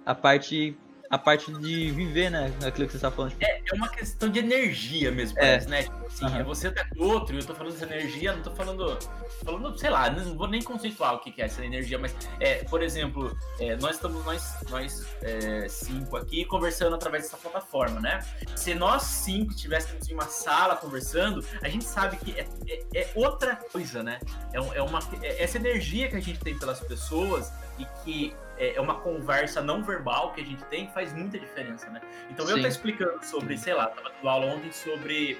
a 0.05 0.15
parte 0.15 0.77
a 1.13 1.17
parte 1.19 1.53
de 1.59 1.91
viver, 1.91 2.31
né? 2.31 2.51
Aquilo 2.65 2.87
que 2.87 2.93
você 2.93 2.97
está 2.97 3.11
falando. 3.11 3.33
Tipo... 3.33 3.45
É, 3.45 3.61
é 3.71 3.75
uma 3.75 3.87
questão 3.87 4.29
de 4.29 4.39
energia 4.39 5.11
mesmo, 5.11 5.37
é. 5.37 5.41
parece, 5.41 5.69
né? 5.69 5.83
Tipo 5.83 6.05
assim, 6.07 6.25
uhum. 6.25 6.35
é 6.37 6.43
você 6.43 6.71
tá 6.71 6.85
com 6.89 7.03
outro, 7.03 7.37
eu 7.37 7.45
tô 7.45 7.53
falando 7.53 7.73
dessa 7.73 7.85
energia, 7.85 8.33
não 8.33 8.41
tô 8.41 8.49
falando. 8.49 8.97
falando, 9.45 9.77
sei 9.77 9.91
lá, 9.91 10.09
não 10.09 10.35
vou 10.35 10.47
nem 10.47 10.59
conceituar 10.63 11.13
o 11.13 11.19
que 11.19 11.39
é 11.39 11.45
essa 11.45 11.63
energia, 11.63 11.99
mas, 11.99 12.15
é, 12.39 12.63
por 12.63 12.81
exemplo, 12.81 13.37
é, 13.59 13.75
nós 13.75 13.97
estamos, 13.97 14.25
nós, 14.25 14.55
nós 14.71 15.05
é, 15.21 15.67
cinco 15.69 16.17
aqui, 16.17 16.45
conversando 16.45 16.95
através 16.95 17.25
dessa 17.25 17.37
plataforma, 17.37 17.99
né? 17.99 18.25
Se 18.55 18.73
nós 18.73 19.03
cinco 19.03 19.51
estivéssemos 19.51 20.09
em 20.09 20.15
uma 20.15 20.25
sala 20.25 20.75
conversando, 20.77 21.45
a 21.61 21.69
gente 21.69 21.85
sabe 21.85 22.17
que 22.17 22.31
é, 22.31 22.47
é, 22.67 23.01
é 23.01 23.11
outra 23.13 23.55
coisa, 23.55 24.01
né? 24.01 24.17
É, 24.51 24.57
é 24.57 24.81
uma, 24.81 24.97
é 25.21 25.43
essa 25.43 25.57
energia 25.57 26.09
que 26.09 26.15
a 26.15 26.19
gente 26.19 26.39
tem 26.39 26.57
pelas 26.57 26.79
pessoas 26.79 27.53
e 27.77 27.85
que 28.03 28.35
é, 28.57 28.75
é 28.75 28.81
uma 28.81 28.95
conversa 28.95 29.61
não 29.61 29.83
verbal 29.83 30.33
que 30.33 30.41
a 30.41 30.45
gente 30.45 30.63
tem 30.65 30.87
faz 30.89 31.13
muita 31.13 31.39
diferença, 31.39 31.89
né? 31.89 32.01
Então 32.29 32.45
Sim. 32.45 32.53
eu 32.53 32.61
tô 32.61 32.67
explicando 32.67 33.25
sobre, 33.25 33.57
sei 33.57 33.73
lá, 33.73 33.87
tava 33.87 34.09
dando 34.09 34.29
aula 34.29 34.45
ontem 34.47 34.71
sobre 34.71 35.37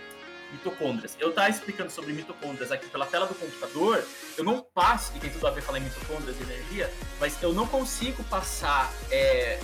mitocôndrias. 0.51 1.17
Eu 1.19 1.33
tava 1.33 1.49
explicando 1.49 1.89
sobre 1.89 2.13
mitocôndrias 2.13 2.71
aqui 2.71 2.87
pela 2.87 3.05
tela 3.05 3.25
do 3.25 3.35
computador, 3.35 4.03
eu 4.37 4.43
não 4.43 4.61
passo, 4.61 5.11
e 5.15 5.19
tem 5.19 5.29
tudo 5.29 5.47
a 5.47 5.51
ver 5.51 5.61
falar 5.61 5.79
em 5.79 5.81
mitocôndrias 5.81 6.39
e 6.39 6.43
energia, 6.43 6.91
mas 7.19 7.41
eu 7.41 7.53
não 7.53 7.67
consigo 7.67 8.23
passar. 8.25 8.91
É, 9.09 9.59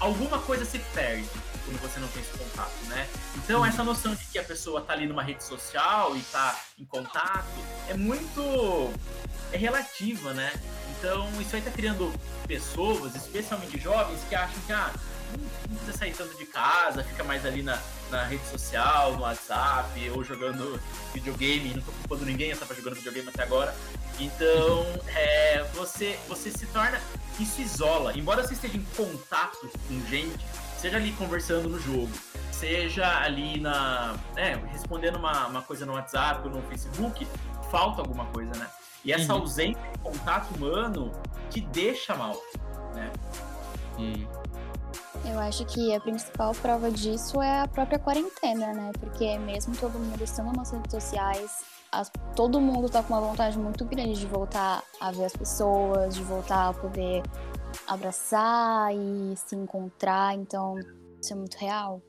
alguma 0.00 0.38
coisa 0.40 0.64
se 0.64 0.78
perde 0.94 1.28
quando 1.66 1.80
você 1.80 1.98
não 1.98 2.08
tem 2.08 2.22
esse 2.22 2.38
contato, 2.38 2.84
né? 2.86 3.08
Então, 3.36 3.66
essa 3.66 3.82
noção 3.82 4.14
de 4.14 4.24
que 4.26 4.38
a 4.38 4.44
pessoa 4.44 4.80
tá 4.80 4.92
ali 4.92 5.06
numa 5.06 5.22
rede 5.22 5.42
social 5.42 6.16
e 6.16 6.20
tá 6.22 6.58
em 6.78 6.84
contato 6.84 7.46
é 7.88 7.94
muito. 7.94 8.92
é 9.52 9.58
relativa, 9.58 10.32
né? 10.32 10.52
Então, 10.98 11.28
isso 11.40 11.54
aí 11.54 11.62
tá 11.62 11.70
criando 11.70 12.12
pessoas, 12.46 13.14
especialmente 13.14 13.78
jovens, 13.78 14.20
que 14.28 14.34
acham 14.34 14.60
que 14.66 14.72
ah, 14.72 14.92
não 15.68 15.76
precisa 15.76 15.98
sair 15.98 16.14
tanto 16.14 16.36
de 16.38 16.46
casa, 16.46 17.02
fica 17.02 17.24
mais 17.24 17.44
ali 17.44 17.62
na, 17.62 17.78
na 18.10 18.22
rede 18.24 18.46
social, 18.48 19.14
no 19.14 19.22
WhatsApp, 19.22 20.10
ou 20.10 20.24
jogando 20.24 20.80
videogame, 21.12 21.74
não 21.74 21.82
tô 21.82 21.92
culpando 21.92 22.24
ninguém, 22.24 22.50
eu 22.50 22.56
tava 22.56 22.74
jogando 22.74 22.94
videogame 22.94 23.28
até 23.28 23.42
agora. 23.42 23.74
Então, 24.18 24.86
é, 25.14 25.64
você, 25.74 26.18
você 26.28 26.50
se 26.50 26.66
torna. 26.66 27.00
Isso 27.38 27.60
isola. 27.60 28.16
Embora 28.16 28.42
você 28.42 28.54
esteja 28.54 28.78
em 28.78 28.84
contato 28.96 29.70
com 29.86 30.06
gente, 30.06 30.38
seja 30.78 30.96
ali 30.96 31.12
conversando 31.12 31.68
no 31.68 31.78
jogo, 31.78 32.10
seja 32.52 33.20
ali 33.20 33.60
na. 33.60 34.16
É, 34.36 34.54
respondendo 34.54 35.16
uma, 35.16 35.46
uma 35.46 35.62
coisa 35.62 35.84
no 35.86 35.94
WhatsApp 35.94 36.46
ou 36.46 36.54
no 36.54 36.62
Facebook, 36.62 37.26
falta 37.70 38.00
alguma 38.00 38.26
coisa, 38.26 38.52
né? 38.56 38.68
E 39.04 39.12
essa 39.12 39.34
uhum. 39.34 39.40
ausência 39.40 39.82
de 39.92 39.98
contato 39.98 40.54
humano 40.54 41.12
te 41.50 41.60
deixa 41.60 42.14
mal, 42.14 42.36
né? 42.94 43.10
Uhum. 43.98 44.26
Eu 45.24 45.40
acho 45.40 45.64
que 45.64 45.94
a 45.94 46.00
principal 46.00 46.52
prova 46.54 46.90
disso 46.90 47.42
é 47.42 47.60
a 47.60 47.68
própria 47.68 47.98
quarentena, 47.98 48.72
né? 48.72 48.92
Porque 49.00 49.38
mesmo 49.38 49.76
todo 49.76 49.98
mundo 49.98 50.22
estando 50.22 50.52
nas 50.52 50.70
redes 50.70 50.90
sociais, 50.90 51.64
as, 51.90 52.10
todo 52.34 52.60
mundo 52.60 52.88
tá 52.88 53.02
com 53.02 53.14
uma 53.14 53.20
vontade 53.20 53.58
muito 53.58 53.84
grande 53.84 54.20
de 54.20 54.26
voltar 54.26 54.82
a 55.00 55.10
ver 55.10 55.24
as 55.24 55.32
pessoas, 55.32 56.14
de 56.14 56.22
voltar 56.22 56.68
a 56.68 56.72
poder 56.72 57.22
abraçar 57.86 58.94
e 58.94 59.36
se 59.36 59.54
encontrar. 59.56 60.34
Então, 60.34 60.76
isso 61.20 61.32
é 61.32 61.36
muito 61.36 61.56
real. 61.56 62.02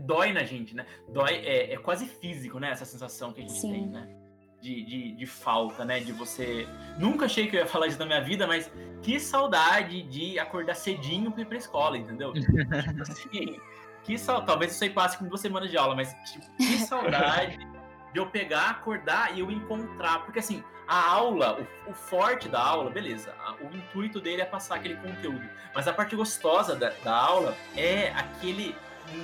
Dói 0.00 0.32
na 0.32 0.44
gente, 0.44 0.74
né? 0.74 0.86
Dói, 1.08 1.34
é, 1.36 1.74
é 1.74 1.76
quase 1.78 2.06
físico, 2.06 2.58
né? 2.58 2.70
Essa 2.70 2.84
sensação 2.84 3.32
que 3.32 3.40
a 3.40 3.42
gente 3.42 3.58
Sim. 3.58 3.72
tem, 3.72 3.86
né? 3.86 4.16
de, 4.60 4.82
de, 4.82 5.12
de, 5.12 5.26
falta, 5.26 5.84
né? 5.84 6.00
De 6.00 6.12
você. 6.12 6.66
Nunca 6.98 7.26
achei 7.26 7.46
que 7.46 7.56
eu 7.56 7.60
ia 7.60 7.66
falar 7.66 7.86
isso 7.86 7.98
na 7.98 8.06
minha 8.06 8.20
vida, 8.20 8.46
mas 8.46 8.70
que 9.02 9.20
saudade 9.20 10.02
de 10.02 10.38
acordar 10.38 10.74
cedinho 10.74 11.30
pra 11.30 11.42
ir 11.42 11.46
pra 11.46 11.56
escola, 11.56 11.96
entendeu? 11.96 12.32
tipo 12.32 12.52
assim, 13.02 13.60
que 14.02 14.18
saudade. 14.18 14.46
Talvez 14.46 14.72
isso 14.72 14.84
aí 14.84 14.90
passe 14.90 15.18
com 15.18 15.26
duas 15.26 15.40
semanas 15.40 15.70
de 15.70 15.76
aula, 15.76 15.94
mas 15.94 16.12
tipo, 16.32 16.44
que 16.56 16.78
saudade 16.78 17.58
de 18.12 18.18
eu 18.18 18.26
pegar, 18.28 18.70
acordar 18.70 19.36
e 19.36 19.40
eu 19.40 19.50
encontrar. 19.50 20.24
Porque 20.24 20.40
assim, 20.40 20.64
a 20.86 21.10
aula, 21.10 21.60
o, 21.86 21.90
o 21.90 21.94
forte 21.94 22.48
da 22.48 22.60
aula, 22.60 22.90
beleza, 22.90 23.34
a, 23.40 23.54
o 23.54 23.70
intuito 23.74 24.20
dele 24.20 24.42
é 24.42 24.44
passar 24.44 24.76
aquele 24.76 24.96
conteúdo. 24.96 25.48
Mas 25.74 25.86
a 25.86 25.92
parte 25.92 26.16
gostosa 26.16 26.74
da, 26.74 26.90
da 27.02 27.14
aula 27.14 27.56
é 27.76 28.08
aquele 28.12 28.74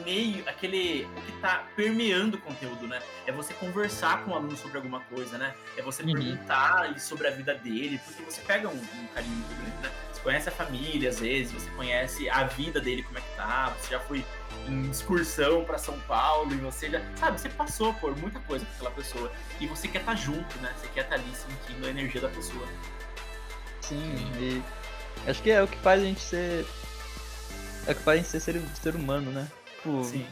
meio, 0.05 0.49
aquele 0.49 1.05
o 1.17 1.21
que 1.23 1.33
tá 1.41 1.65
permeando 1.75 2.37
o 2.37 2.41
conteúdo, 2.41 2.87
né? 2.87 3.01
É 3.27 3.33
você 3.33 3.53
conversar 3.55 4.25
com 4.25 4.33
o 4.33 4.35
aluno 4.35 4.57
sobre 4.57 4.77
alguma 4.77 5.01
coisa, 5.01 5.39
né? 5.39 5.55
É 5.77 5.83
você 5.83 6.03
uhum. 6.03 6.13
perguntar 6.13 6.99
sobre 7.01 7.27
a 7.27 7.31
vida 7.31 7.55
dele, 7.55 8.01
porque 8.05 8.23
você 8.23 8.41
pega 8.43 8.69
um, 8.69 8.77
um 8.77 9.07
carinho 9.15 9.35
muito 9.37 9.55
grande, 9.57 9.77
né? 9.83 9.91
Conhece 10.23 10.49
a 10.49 10.53
família, 10.53 11.11
às 11.11 11.19
vezes, 11.19 11.53
você 11.53 11.69
conhece 11.71 12.31
a 12.31 12.45
vida 12.45 12.81
dele, 12.81 13.03
como 13.03 13.19
é 13.19 13.21
que 13.21 13.37
tá, 13.37 13.75
você 13.79 13.91
já 13.91 14.01
foi 14.01 14.25
em 14.69 14.89
excursão 14.89 15.65
para 15.65 15.79
São 15.79 15.99
Paulo 16.01 16.53
e 16.53 16.57
você 16.59 16.89
já, 16.89 17.03
sabe, 17.17 17.41
você 17.41 17.49
passou 17.49 17.93
por 17.95 18.17
muita 18.17 18.39
coisa 18.41 18.65
com 18.65 18.73
aquela 18.73 18.91
pessoa 18.93 19.33
e 19.61 19.67
você 19.67 19.89
quer 19.89 19.99
estar 19.99 20.13
tá 20.13 20.17
junto, 20.17 20.59
né? 20.59 20.73
Você 20.79 20.87
quer 20.89 21.05
estar 21.05 21.17
tá 21.17 21.23
ali 21.23 21.35
sentindo 21.35 21.87
a 21.87 21.91
energia 21.91 22.21
da 22.21 22.29
pessoa. 22.29 22.65
Sim, 23.81 24.15
e 24.39 24.63
acho 25.29 25.43
que 25.43 25.51
é 25.51 25.63
o 25.63 25.67
que 25.67 25.77
faz 25.79 26.01
a 26.01 26.05
gente 26.05 26.21
ser 26.21 26.65
é 27.87 27.93
o 27.93 27.95
que 27.95 28.03
faz 28.03 28.21
a 28.21 28.23
gente 28.23 28.31
ser 28.31 28.41
ser, 28.41 28.63
ser 28.81 28.95
humano, 28.95 29.31
né? 29.33 29.49
Tipo, 29.77 30.05
Sim. 30.05 30.27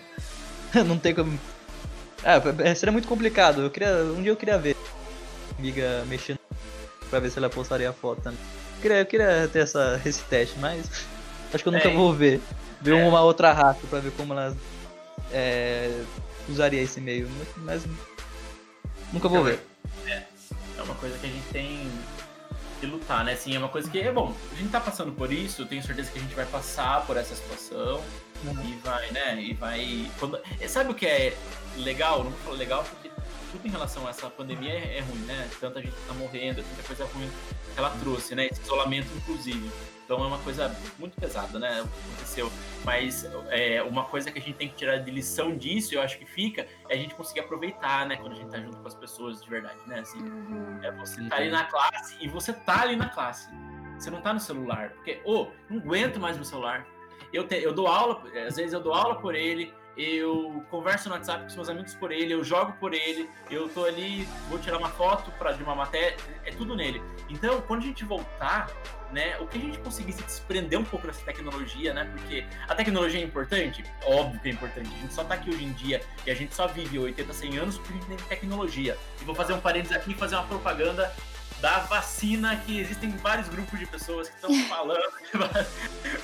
não 0.86 0.98
tem 0.98 1.14
como. 1.14 1.38
É, 2.22 2.74
seria 2.74 2.92
muito 2.92 3.08
complicado. 3.08 3.62
Eu 3.62 3.70
queria, 3.70 4.04
um 4.04 4.22
dia 4.22 4.30
eu 4.30 4.36
queria 4.36 4.58
ver 4.58 4.76
amiga 5.58 6.04
mexendo 6.06 6.38
pra 7.08 7.18
ver 7.18 7.30
se 7.30 7.38
ela 7.38 7.50
postaria 7.50 7.90
a 7.90 7.92
foto 7.92 8.22
também. 8.22 8.38
Eu 8.80 8.82
queria, 8.82 8.98
eu 8.98 9.06
queria 9.06 9.48
ter 9.52 9.58
essa, 9.60 10.00
esse 10.06 10.22
teste, 10.22 10.58
mas 10.58 11.06
acho 11.52 11.62
que 11.62 11.68
eu 11.68 11.72
nunca 11.72 11.90
é, 11.90 11.94
vou 11.94 12.14
ver. 12.14 12.40
Ver 12.80 12.96
é. 12.96 13.04
uma 13.06 13.20
outra 13.20 13.52
raça 13.52 13.80
pra 13.90 14.00
ver 14.00 14.10
como 14.12 14.32
ela 14.32 14.56
é, 15.30 16.02
usaria 16.48 16.80
esse 16.80 16.98
meio. 16.98 17.28
Mas 17.58 17.84
nunca 19.12 19.28
vou 19.28 19.44
ver. 19.44 19.60
É, 20.06 20.22
é 20.78 20.82
uma 20.82 20.94
coisa 20.94 21.18
que 21.18 21.26
a 21.26 21.28
gente 21.28 21.46
tem 21.52 21.90
que 22.80 22.86
lutar, 22.86 23.22
né? 23.22 23.34
Assim, 23.34 23.54
é 23.54 23.58
uma 23.58 23.68
coisa 23.68 23.90
que 23.90 23.98
é 23.98 24.10
bom. 24.10 24.34
A 24.50 24.54
gente 24.56 24.70
tá 24.70 24.80
passando 24.80 25.12
por 25.12 25.30
isso, 25.30 25.66
tenho 25.66 25.82
certeza 25.82 26.10
que 26.10 26.18
a 26.18 26.22
gente 26.22 26.34
vai 26.34 26.46
passar 26.46 27.04
por 27.06 27.18
essa 27.18 27.34
situação. 27.34 28.00
Uhum. 28.42 28.64
E 28.64 28.76
vai, 28.82 29.10
né? 29.10 29.42
E 29.42 29.52
vai. 29.52 30.10
Quando... 30.18 30.40
Sabe 30.66 30.90
o 30.90 30.94
que 30.94 31.04
é 31.04 31.36
legal? 31.76 32.24
Não 32.24 32.30
vou 32.30 32.40
falar 32.40 32.56
legal 32.56 32.82
porque 32.84 32.99
tudo 33.50 33.66
em 33.66 33.70
relação 33.70 34.06
a 34.06 34.10
essa 34.10 34.28
pandemia 34.30 34.72
é, 34.72 34.98
é 34.98 35.00
ruim, 35.00 35.20
né? 35.20 35.48
Tanta 35.60 35.80
gente 35.80 35.94
tá 36.06 36.14
morrendo, 36.14 36.62
tanta 36.62 36.82
coisa 36.86 37.04
ruim 37.04 37.28
que 37.28 37.78
ela 37.78 37.90
trouxe, 37.98 38.34
né? 38.34 38.46
Esse 38.46 38.60
isolamento, 38.62 39.08
inclusive. 39.16 39.70
Então 40.04 40.24
é 40.24 40.26
uma 40.26 40.38
coisa 40.38 40.74
muito 40.98 41.20
pesada, 41.20 41.58
né? 41.58 41.82
O 41.82 41.88
que 41.88 42.00
aconteceu. 42.00 42.52
Mas 42.84 43.24
é, 43.48 43.82
uma 43.82 44.04
coisa 44.04 44.30
que 44.30 44.38
a 44.38 44.42
gente 44.42 44.56
tem 44.56 44.68
que 44.68 44.74
tirar 44.74 44.98
de 44.98 45.10
lição 45.10 45.56
disso, 45.56 45.94
eu 45.94 46.02
acho 46.02 46.18
que 46.18 46.24
fica, 46.24 46.66
é 46.88 46.94
a 46.94 46.96
gente 46.96 47.14
conseguir 47.14 47.40
aproveitar, 47.40 48.06
né? 48.06 48.16
Quando 48.16 48.32
a 48.32 48.36
gente 48.36 48.50
tá 48.50 48.60
junto 48.60 48.76
com 48.78 48.88
as 48.88 48.94
pessoas 48.94 49.42
de 49.42 49.48
verdade, 49.48 49.78
né? 49.86 50.00
Assim, 50.00 50.18
uhum. 50.18 50.80
é 50.82 50.90
você 50.92 51.22
tá 51.28 51.36
ali 51.36 51.50
na 51.50 51.64
classe 51.64 52.16
e 52.20 52.28
você 52.28 52.52
tá 52.52 52.82
ali 52.82 52.96
na 52.96 53.08
classe. 53.08 53.48
Você 53.98 54.10
não 54.10 54.20
tá 54.20 54.32
no 54.32 54.40
celular. 54.40 54.90
Porque, 54.90 55.20
ô, 55.24 55.42
oh, 55.42 55.48
não 55.68 55.78
aguento 55.80 56.18
mais 56.18 56.36
meu 56.36 56.44
celular 56.44 56.86
eu, 57.32 57.46
te, 57.46 57.56
eu 57.56 57.72
dou 57.72 57.86
aula, 57.86 58.22
às 58.46 58.56
vezes 58.56 58.72
eu 58.72 58.80
dou 58.80 58.92
aula 58.92 59.16
por 59.16 59.34
ele, 59.34 59.72
eu 59.96 60.64
converso 60.70 61.08
no 61.08 61.14
WhatsApp 61.14 61.42
com 61.42 61.48
os 61.48 61.56
meus 61.56 61.68
amigos 61.68 61.94
por 61.94 62.12
ele, 62.12 62.32
eu 62.32 62.42
jogo 62.44 62.72
por 62.74 62.94
ele, 62.94 63.28
eu 63.50 63.68
tô 63.68 63.84
ali, 63.84 64.26
vou 64.48 64.58
tirar 64.58 64.78
uma 64.78 64.88
foto 64.88 65.30
pra, 65.32 65.52
de 65.52 65.62
uma 65.62 65.74
matéria, 65.74 66.16
é 66.44 66.50
tudo 66.52 66.76
nele. 66.76 67.02
Então, 67.28 67.60
quando 67.62 67.82
a 67.82 67.86
gente 67.86 68.04
voltar, 68.04 68.70
né, 69.12 69.36
o 69.38 69.46
que 69.46 69.58
a 69.58 69.60
gente 69.60 69.78
conseguir 69.78 70.12
se 70.12 70.22
desprender 70.22 70.78
um 70.78 70.84
pouco 70.84 71.06
dessa 71.06 71.24
tecnologia, 71.24 71.92
né, 71.92 72.10
porque 72.16 72.44
a 72.68 72.74
tecnologia 72.74 73.20
é 73.20 73.24
importante, 73.24 73.84
óbvio 74.04 74.40
que 74.40 74.48
é 74.48 74.52
importante, 74.52 74.88
a 74.88 74.98
gente 75.00 75.12
só 75.12 75.24
tá 75.24 75.34
aqui 75.34 75.50
hoje 75.50 75.64
em 75.64 75.72
dia 75.72 76.00
e 76.26 76.30
a 76.30 76.34
gente 76.34 76.54
só 76.54 76.66
vive 76.66 76.98
80, 76.98 77.32
100 77.32 77.58
anos 77.58 77.78
porque 77.78 77.92
a 77.92 77.96
gente 77.96 78.06
tem 78.06 78.16
tecnologia. 78.28 78.96
E 79.20 79.24
vou 79.24 79.34
fazer 79.34 79.52
um 79.52 79.60
parênteses 79.60 79.96
aqui 79.96 80.12
e 80.12 80.14
fazer 80.14 80.36
uma 80.36 80.44
propaganda 80.44 81.12
da 81.60 81.80
vacina, 81.80 82.56
que 82.56 82.80
existem 82.80 83.10
vários 83.10 83.48
grupos 83.48 83.78
de 83.78 83.86
pessoas 83.86 84.28
que 84.28 84.34
estão 84.36 84.50
falando 84.68 85.00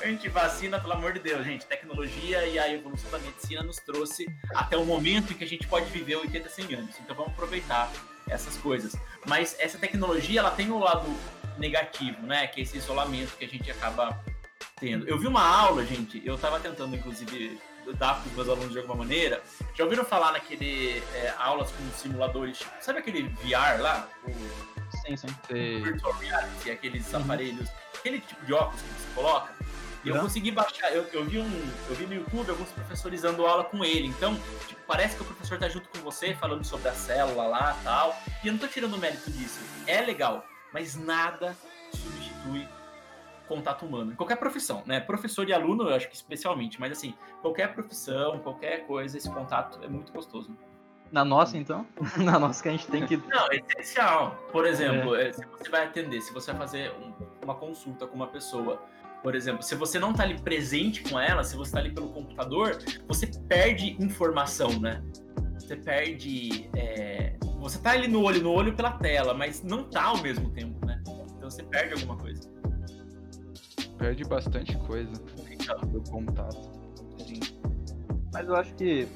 anti-vacina, 0.05 0.81
pelo 0.81 0.95
amor 0.95 1.13
de 1.13 1.21
Deus, 1.21 1.45
gente. 1.45 1.67
Tecnologia 1.67 2.47
e 2.47 2.59
a 2.59 2.73
evolução 2.73 3.11
da 3.11 3.19
medicina 3.19 3.63
nos 3.63 3.77
trouxe 3.77 4.27
até 4.55 4.77
o 4.77 4.85
momento 4.85 5.33
em 5.33 5.37
que 5.37 5.45
a 5.45 5.47
gente 5.47 5.67
pode 5.67 5.87
viver 5.91 6.17
80, 6.17 6.49
100 6.49 6.75
anos. 6.75 6.97
Então 7.01 7.15
vamos 7.15 7.33
aproveitar 7.33 7.91
essas 8.29 8.57
coisas. 8.57 8.97
Mas 9.27 9.57
essa 9.59 9.79
tecnologia, 9.79 10.41
ela 10.41 10.51
tem 10.51 10.71
um 10.71 10.79
lado 10.79 11.07
negativo, 11.59 12.27
né? 12.27 12.47
Que 12.47 12.61
é 12.61 12.63
esse 12.65 12.79
isolamento 12.79 13.37
que 13.37 13.45
a 13.45 13.49
gente 13.49 13.71
acaba 13.71 14.19
tendo. 14.77 15.09
Eu 15.09 15.19
vi 15.19 15.27
uma 15.27 15.43
aula, 15.43 15.85
gente, 15.85 16.21
eu 16.25 16.35
estava 16.35 16.59
tentando, 16.61 16.97
inclusive, 16.97 17.59
dar 17.99 18.15
para 18.21 18.29
os 18.29 18.33
meus 18.33 18.49
alunos 18.49 18.73
de 18.73 18.79
alguma 18.79 18.97
maneira. 18.97 19.43
Já 19.75 19.85
ouviram 19.85 20.05
falar 20.05 20.33
naquele 20.33 21.03
é, 21.15 21.35
aulas 21.39 21.71
com 21.71 21.91
simuladores, 21.93 22.61
sabe 22.81 22.99
aquele 22.99 23.29
VR 23.29 23.81
lá? 23.81 24.09
O 24.25 24.76
Sim, 25.07 25.17
sim. 25.17 25.83
Virtual 25.83 26.13
reality, 26.15 26.71
aqueles 26.71 27.13
uhum. 27.13 27.21
aparelhos, 27.21 27.69
aquele 27.95 28.21
tipo 28.21 28.45
de 28.45 28.53
óculos 28.53 28.83
que 28.83 28.89
você 28.89 29.15
coloca. 29.15 29.55
E 30.05 30.09
eu 30.09 30.21
consegui 30.21 30.53
baixar, 30.53 30.95
eu, 30.95 31.05
eu, 31.13 31.25
vi 31.25 31.41
um, 31.41 31.71
eu 31.89 31.95
vi 31.97 32.07
no 32.07 32.15
YouTube 32.15 32.51
alguns 32.51 32.71
professores 32.71 33.23
dando 33.23 33.45
aula 33.45 33.65
com 33.65 33.85
ele. 33.85 34.07
Então, 34.07 34.37
tipo, 34.69 34.81
parece 34.87 35.17
que 35.17 35.23
o 35.23 35.25
professor 35.25 35.59
tá 35.59 35.69
junto 35.69 35.89
com 35.89 35.99
você, 35.99 36.33
falando 36.35 36.65
sobre 36.65 36.89
a 36.89 36.93
célula 36.93 37.47
lá 37.49 37.77
tal. 37.83 38.17
E 38.45 38.47
eu 38.47 38.53
não 38.53 38.61
tô 38.61 38.69
tirando 38.69 38.95
o 38.95 38.99
mérito 38.99 39.29
disso. 39.33 39.59
É 39.85 40.01
legal, 40.01 40.47
mas 40.73 40.95
nada 40.95 41.57
substitui 41.93 42.69
contato 43.49 43.85
humano. 43.85 44.15
Qualquer 44.15 44.37
profissão, 44.37 44.85
né? 44.87 45.01
Professor 45.01 45.49
e 45.49 45.53
aluno, 45.53 45.89
eu 45.89 45.95
acho 45.97 46.09
que 46.09 46.15
especialmente, 46.15 46.79
mas 46.79 46.93
assim, 46.93 47.13
qualquer 47.43 47.75
profissão, 47.75 48.39
qualquer 48.39 48.87
coisa, 48.87 49.17
esse 49.17 49.31
contato 49.31 49.83
é 49.83 49.89
muito 49.89 50.13
gostoso. 50.13 50.57
Na 51.11 51.25
nossa, 51.25 51.57
então? 51.57 51.87
Na 52.19 52.39
nossa 52.39 52.63
que 52.63 52.69
a 52.69 52.73
gente 52.73 52.87
tem 52.89 53.07
que. 53.07 53.17
Não, 53.17 53.51
é 53.51 53.57
essencial. 53.57 54.37
Por 54.51 54.67
exemplo, 54.67 55.15
é. 55.15 55.33
se 55.33 55.45
você 55.47 55.71
vai 55.71 55.85
atender, 55.85 56.21
se 56.21 56.33
você 56.33 56.53
vai 56.53 56.61
fazer 56.63 56.93
um, 56.93 57.13
uma 57.45 57.55
consulta 57.55 58.07
com 58.07 58.17
uma 58.17 58.27
pessoa, 58.27 58.83
por 59.23 59.35
exemplo, 59.35 59.63
se 59.63 59.75
você 59.75 59.99
não 59.99 60.11
está 60.11 60.25
ali 60.25 60.39
presente 60.41 61.03
com 61.03 61.19
ela, 61.19 61.45
se 61.45 61.57
você 61.57 61.71
está 61.71 61.79
ali 61.79 61.91
pelo 61.91 62.09
computador, 62.09 62.79
você 63.07 63.27
perde 63.49 63.97
informação, 64.03 64.81
né? 64.81 65.03
Você 65.55 65.77
perde. 65.77 66.69
É... 66.77 67.37
Você 67.61 67.79
tá 67.79 67.93
ali 67.93 68.09
no 68.09 68.23
olho 68.23 68.43
no 68.43 68.53
olho 68.53 68.75
pela 68.75 68.93
tela, 68.93 69.33
mas 69.33 69.63
não 69.63 69.85
tá 69.85 70.05
ao 70.05 70.19
mesmo 70.23 70.51
tempo, 70.51 70.85
né? 70.85 71.03
Então 71.37 71.51
você 71.51 71.63
perde 71.63 71.95
alguma 71.95 72.17
coisa. 72.17 72.49
Perde 73.97 74.25
bastante 74.25 74.77
coisa 74.79 75.11
então, 75.51 75.79
do 75.81 76.01
contato. 76.11 76.71
Sim. 77.27 77.41
Mas 78.33 78.47
eu 78.47 78.57
acho 78.57 78.75
que 78.75 79.09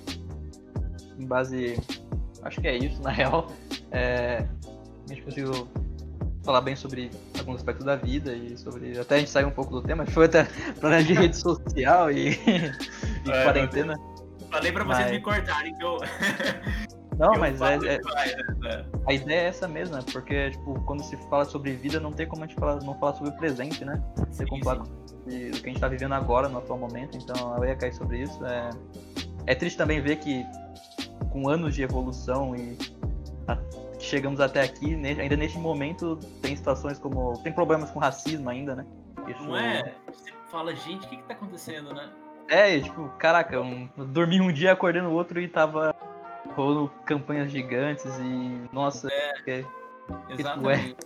em 1.20 1.26
base. 1.26 1.78
Acho 2.42 2.60
que 2.60 2.68
é 2.68 2.76
isso, 2.76 3.00
na 3.02 3.10
real. 3.10 3.50
É, 3.90 4.46
a 5.08 5.08
gente 5.08 5.22
conseguiu 5.22 5.68
falar 6.42 6.60
bem 6.62 6.74
sobre 6.74 7.10
alguns 7.38 7.56
aspectos 7.56 7.84
da 7.84 7.96
vida 7.96 8.32
e 8.32 8.56
sobre. 8.56 8.98
Até 8.98 9.16
a 9.16 9.18
gente 9.18 9.30
saiu 9.30 9.48
um 9.48 9.52
pouco 9.52 9.72
do 9.72 9.82
tema, 9.82 10.06
foi 10.10 10.26
até 10.26 10.44
pra 10.78 11.00
de 11.02 11.12
rede 11.12 11.36
social 11.36 12.10
e, 12.10 12.30
e 13.26 13.30
é, 13.30 13.44
quarentena. 13.44 13.94
Falei 14.50 14.72
pra 14.72 14.84
vocês 14.84 15.04
mas... 15.04 15.12
me 15.12 15.20
cortarem 15.20 15.74
que 15.74 15.84
eu. 15.84 15.98
Não, 17.20 17.34
mas 17.38 17.60
é, 17.60 17.74
é, 17.74 17.98
né? 18.58 18.86
a 19.06 19.12
ideia 19.12 19.40
é 19.40 19.44
essa 19.48 19.68
mesma, 19.68 19.98
né? 19.98 20.04
porque 20.10 20.52
tipo, 20.52 20.80
quando 20.86 21.04
se 21.04 21.18
fala 21.28 21.44
sobre 21.44 21.72
vida, 21.72 22.00
não 22.00 22.12
tem 22.12 22.26
como 22.26 22.44
a 22.44 22.46
gente 22.46 22.58
falar, 22.58 22.76
não 22.82 22.98
falar 22.98 23.12
sobre 23.12 23.30
o 23.30 23.36
presente, 23.36 23.84
né? 23.84 24.02
Ser 24.30 24.48
comparado 24.48 24.88
do 24.88 25.26
que 25.26 25.34
a 25.34 25.50
gente 25.50 25.74
está 25.74 25.86
vivendo 25.86 26.14
agora, 26.14 26.48
no 26.48 26.58
atual 26.58 26.78
momento, 26.78 27.18
então 27.18 27.54
eu 27.58 27.64
ia 27.66 27.76
cair 27.76 27.92
sobre 27.92 28.22
isso. 28.22 28.44
É, 28.46 28.70
é 29.46 29.54
triste 29.54 29.76
também 29.76 30.00
ver 30.00 30.16
que 30.16 30.46
com 31.30 31.48
anos 31.48 31.74
de 31.74 31.82
evolução 31.82 32.54
e 32.56 32.76
a, 33.46 33.56
chegamos 33.98 34.40
até 34.40 34.62
aqui, 34.62 34.94
ainda 34.94 35.36
neste 35.36 35.58
momento 35.58 36.16
tem 36.42 36.56
situações 36.56 36.98
como. 36.98 37.38
tem 37.42 37.52
problemas 37.52 37.90
com 37.90 37.98
racismo 37.98 38.48
ainda, 38.48 38.74
né? 38.74 38.86
Isso... 39.28 39.42
Não 39.42 39.56
é? 39.56 39.94
Você 40.12 40.32
fala, 40.50 40.74
gente, 40.74 41.06
o 41.06 41.08
que, 41.08 41.16
que 41.16 41.22
tá 41.24 41.34
acontecendo, 41.34 41.94
né? 41.94 42.10
É, 42.48 42.80
tipo, 42.80 43.08
caraca, 43.18 43.60
um, 43.60 43.88
eu 43.96 44.04
dormi 44.04 44.40
um 44.40 44.52
dia, 44.52 44.72
acordei 44.72 45.00
no 45.00 45.12
outro 45.12 45.40
e 45.40 45.46
tava 45.46 45.94
rolando 46.56 46.90
campanhas 47.04 47.50
gigantes 47.50 48.04
e. 48.18 48.68
Nossa, 48.72 49.08
é, 49.08 49.32
que, 49.44 49.50
é. 49.50 49.64
exatamente. 50.30 50.96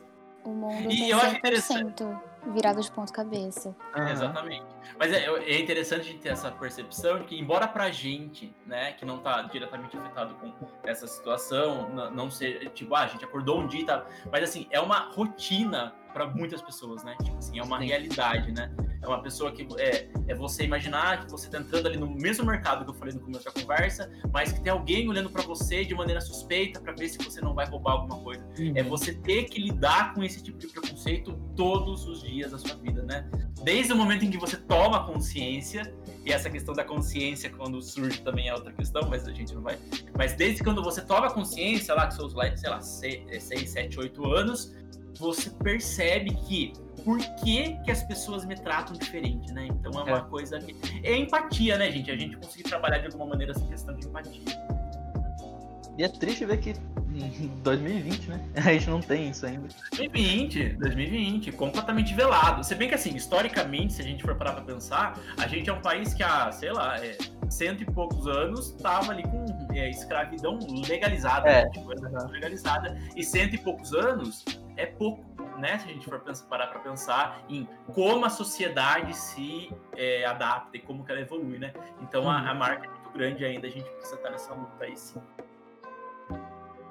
O 0.45 0.51
mundo 0.51 0.91
e 0.91 0.97
tem 0.99 1.11
100% 1.11 2.21
virado 2.53 2.81
de 2.81 2.91
ponto 2.91 3.13
cabeça. 3.13 3.75
Uhum. 3.97 4.09
Exatamente. 4.09 4.67
Mas 4.99 5.13
é, 5.13 5.27
é, 5.27 5.61
interessante 5.61 6.01
a 6.01 6.05
gente 6.05 6.19
ter 6.19 6.31
essa 6.31 6.51
percepção 6.51 7.19
de 7.19 7.25
que, 7.25 7.39
embora 7.39 7.67
pra 7.67 7.91
gente, 7.91 8.55
né, 8.67 8.93
que 8.93 9.05
não 9.05 9.19
tá 9.19 9.43
diretamente 9.43 9.97
afetado 9.97 10.35
com 10.35 10.53
essa 10.85 11.07
situação, 11.07 11.89
não, 11.91 12.11
não 12.11 12.31
ser, 12.31 12.71
tipo, 12.71 12.95
ah, 12.95 13.01
a 13.01 13.07
gente 13.07 13.25
acordou 13.25 13.61
um 13.61 13.67
dia 13.67 13.81
e 13.81 13.85
tá. 13.85 14.07
Mas 14.31 14.45
assim, 14.45 14.67
é 14.71 14.81
uma 14.81 15.11
rotina 15.11 15.95
para 16.13 16.27
muitas 16.27 16.63
pessoas, 16.63 17.03
né? 17.03 17.17
Tipo 17.23 17.37
assim, 17.39 17.59
é 17.59 17.63
uma 17.63 17.81
Sim. 17.81 17.87
realidade, 17.87 18.53
né? 18.53 18.71
É 19.05 19.09
uma 19.09 19.23
pessoa 19.23 19.53
que 19.53 19.69
é, 19.79 20.09
é 20.27 20.35
você 20.35 20.65
imaginar 20.65 21.25
que 21.25 21.31
você 21.31 21.49
tá 21.51 21.59
entrando 21.59 21.87
ali 21.87 21.99
no 21.99 22.09
mesmo 22.09 22.47
mercado 22.47 22.85
que 22.85 22.91
eu 22.91 22.95
falei 22.95 23.13
no 23.13 23.21
começo 23.21 23.45
da 23.45 23.53
conversa, 23.53 24.11
mas 24.33 24.51
que 24.51 24.61
tem 24.63 24.73
alguém 24.73 25.07
olhando 25.07 25.29
para 25.29 25.43
você 25.43 25.85
de 25.85 25.95
maneira 25.95 26.23
suspeita 26.23 26.81
para 26.81 26.95
ver 26.95 27.09
se 27.09 27.19
você 27.19 27.41
não 27.43 27.55
vai 27.55 27.67
roubar 27.67 27.93
alguma 27.93 28.19
coisa. 28.23 28.43
É 28.59 28.63
uhum. 28.63 28.73
É 28.77 28.83
você 28.83 29.13
ter 29.13 29.45
que 29.45 29.61
lidar 29.61 30.15
com 30.15 30.25
esse 30.25 30.43
tipo 30.43 30.59
de 30.59 30.69
preconceito 30.69 31.39
todos 31.55 32.07
os 32.07 32.23
dias 32.23 32.53
da 32.53 32.59
sua 32.59 32.77
vida, 32.77 33.03
né? 33.03 33.29
Desde 33.63 33.93
o 33.93 33.97
momento 33.97 34.25
em 34.25 34.31
que 34.31 34.39
você 34.39 34.57
toma 34.57 35.05
consciência, 35.07 35.95
e 36.25 36.33
essa 36.33 36.49
questão 36.49 36.75
da 36.75 36.85
consciência 36.85 37.51
quando 37.51 37.83
surge 37.83 38.23
também 38.23 38.49
é 38.49 38.55
outra 38.55 38.73
questão, 38.73 39.07
mas 39.11 39.29
a 39.29 39.33
gente 39.33 39.55
não 39.55 39.61
vai. 39.61 39.79
Mas 40.17 40.33
desde 40.35 40.65
quando 40.65 40.83
você 40.83 41.03
toma 41.03 41.31
consciência 41.31 41.95
lá 41.95 42.07
que 42.07 42.15
seus, 42.15 42.33
sei 42.33 42.71
lá, 42.71 42.81
6, 42.81 43.71
7, 43.71 44.01
8 44.01 44.33
anos, 44.33 44.75
você 45.19 45.51
percebe 45.51 46.35
que 46.35 46.73
por 47.05 47.19
que, 47.37 47.77
que 47.85 47.91
as 47.91 48.03
pessoas 48.03 48.45
me 48.45 48.57
tratam 48.57 48.97
diferente, 48.97 49.53
né? 49.53 49.67
Então 49.67 49.93
é 50.01 50.05
uma 50.05 50.19
é. 50.19 50.21
coisa 50.23 50.59
que. 50.59 50.75
É 51.03 51.17
empatia, 51.17 51.77
né, 51.77 51.91
gente? 51.91 52.11
A 52.11 52.17
gente 52.17 52.37
conseguir 52.37 52.65
trabalhar 52.65 52.99
de 52.99 53.07
alguma 53.07 53.27
maneira 53.27 53.53
essa 53.53 53.67
questão 53.67 53.95
de 53.95 54.07
empatia. 54.07 54.41
E 55.97 56.03
é 56.03 56.09
triste 56.09 56.45
ver 56.45 56.59
que 56.59 56.75
em 57.15 57.49
2020, 57.63 58.29
né? 58.29 58.41
A 58.57 58.73
gente 58.73 58.91
não 58.91 59.01
tem 59.01 59.31
isso 59.31 59.47
ainda. 59.47 59.69
2020, 59.93 60.77
2020, 60.77 61.53
completamente 61.53 62.15
velado. 62.15 62.65
Se 62.65 62.75
bem 62.75 62.89
que 62.89 62.95
assim, 62.95 63.15
historicamente, 63.15 63.93
se 63.93 64.03
a 64.03 64.05
gente 64.05 64.23
for 64.23 64.35
parar 64.35 64.55
pra 64.55 64.63
pensar, 64.63 65.19
a 65.37 65.47
gente 65.47 65.71
é 65.71 65.73
um 65.73 65.81
país 65.81 66.13
que 66.13 66.23
há, 66.23 66.51
sei 66.51 66.73
lá, 66.73 66.99
é, 66.99 67.17
cento 67.49 67.83
e 67.83 67.87
poucos 67.87 68.27
anos 68.27 68.73
tava 68.73 69.13
ali 69.13 69.23
com 69.23 69.45
é, 69.73 69.91
escravidão 69.91 70.59
legalizada, 70.89 71.49
é. 71.49 71.65
né? 71.65 71.71
tipo, 71.71 71.89
legalizada. 72.31 72.99
E 73.15 73.23
cento 73.23 73.55
e 73.55 73.59
poucos 73.59 73.95
anos 73.95 74.45
é 74.77 74.87
pouco, 74.87 75.25
né? 75.59 75.79
Se 75.79 75.89
a 75.89 75.93
gente 75.93 76.09
for 76.09 76.21
pensar, 76.21 76.47
parar 76.47 76.67
para 76.69 76.81
pensar 76.81 77.43
em 77.49 77.69
como 77.93 78.25
a 78.25 78.31
sociedade 78.31 79.15
se 79.17 79.73
é, 79.97 80.25
adapta 80.25 80.77
e 80.77 80.81
como 80.81 81.05
ela 81.09 81.21
evolui, 81.21 81.59
né? 81.59 81.73
Então 82.03 82.29
a, 82.29 82.39
a, 82.39 82.53
uhum. 82.53 82.59
marca 82.59 82.87
é 82.87 82.89
muito 82.89 83.11
grande 83.11 83.45
ainda, 83.45 83.67
a 83.67 83.71
gente 83.71 83.89
precisa 83.91 84.17
estar 84.17 84.31
nessa 84.31 84.55
luta 84.55 84.85
aí 84.85 84.97
sim. 84.97 85.21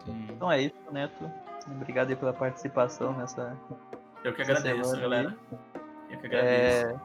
Então 0.08 0.52
é 0.52 0.62
isso, 0.62 0.76
Neto. 0.92 1.32
Obrigado 1.68 2.10
aí 2.10 2.16
pela 2.16 2.34
participação 2.34 3.14
nessa. 3.14 3.58
Eu 4.24 4.34
que 4.34 4.42
agradeço, 4.42 5.00
galera. 5.00 5.36
Eu 6.10 6.20
que 6.20 6.26
agradeço. 6.28 6.88
É... 6.88 6.96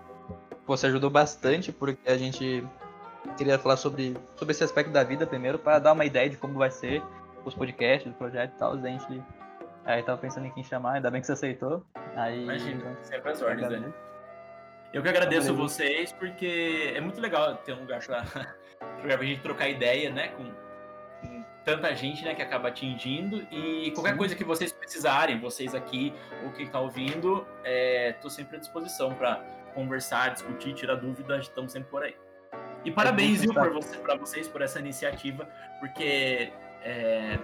Você 0.66 0.86
ajudou 0.86 1.08
bastante 1.08 1.72
porque 1.72 2.10
a 2.10 2.16
gente 2.16 2.66
queria 3.36 3.58
falar 3.58 3.76
sobre, 3.76 4.16
sobre 4.36 4.52
esse 4.52 4.64
aspecto 4.64 4.90
da 4.90 5.02
vida 5.04 5.26
primeiro, 5.26 5.58
para 5.58 5.78
dar 5.78 5.92
uma 5.92 6.04
ideia 6.04 6.28
de 6.28 6.36
como 6.36 6.54
vai 6.54 6.70
ser 6.70 7.02
os 7.44 7.54
podcasts, 7.54 8.10
o 8.10 8.14
projeto 8.14 8.54
e 8.54 8.58
tal. 8.58 8.72
A 8.72 8.76
gente 8.76 9.22
Aí 9.88 10.02
tava 10.02 10.18
pensando 10.18 10.46
em 10.46 10.50
quem 10.50 10.62
chamar, 10.62 10.96
ainda 10.96 11.10
bem 11.10 11.18
que 11.18 11.26
você 11.26 11.32
aceitou. 11.32 11.82
Aí, 12.14 12.42
Imagina, 12.42 12.94
sempre 13.00 13.32
as 13.32 13.40
ordens, 13.40 13.70
né? 13.70 13.90
Eu 14.92 15.02
que 15.02 15.08
agradeço 15.08 15.46
Valeu. 15.46 15.62
vocês, 15.62 16.12
porque 16.12 16.92
é 16.94 17.00
muito 17.00 17.18
legal 17.18 17.56
ter 17.56 17.72
um 17.72 17.80
lugar 17.80 18.04
pra, 18.04 18.22
pra 19.00 19.16
gente 19.24 19.40
trocar 19.40 19.66
ideia, 19.66 20.10
né? 20.10 20.28
Com, 20.28 20.44
com, 21.22 21.42
tanta 21.64 21.94
gente, 21.94 22.22
né, 22.22 22.34
que 22.34 22.42
acaba 22.42 22.68
atingindo. 22.68 23.46
E 23.50 23.90
qualquer 23.92 24.12
Sim. 24.12 24.18
coisa 24.18 24.34
que 24.34 24.44
vocês 24.44 24.70
precisarem, 24.70 25.40
vocês 25.40 25.74
aqui, 25.74 26.12
ou 26.44 26.52
quem 26.52 26.66
tá 26.66 26.80
ouvindo, 26.80 27.46
é, 27.64 28.12
tô 28.20 28.28
sempre 28.28 28.58
à 28.58 28.60
disposição 28.60 29.14
para 29.14 29.36
conversar, 29.74 30.34
discutir, 30.34 30.74
tirar 30.74 30.96
dúvidas, 30.96 31.44
estamos 31.44 31.72
sempre 31.72 31.88
por 31.88 32.02
aí. 32.02 32.14
E 32.84 32.90
parabéns, 32.90 33.38
é 33.38 33.46
viu, 33.46 33.54
por 33.54 33.72
você, 33.72 33.96
vocês 34.18 34.48
por 34.48 34.60
essa 34.60 34.80
iniciativa, 34.80 35.48
porque 35.80 36.52
é, 36.82 37.38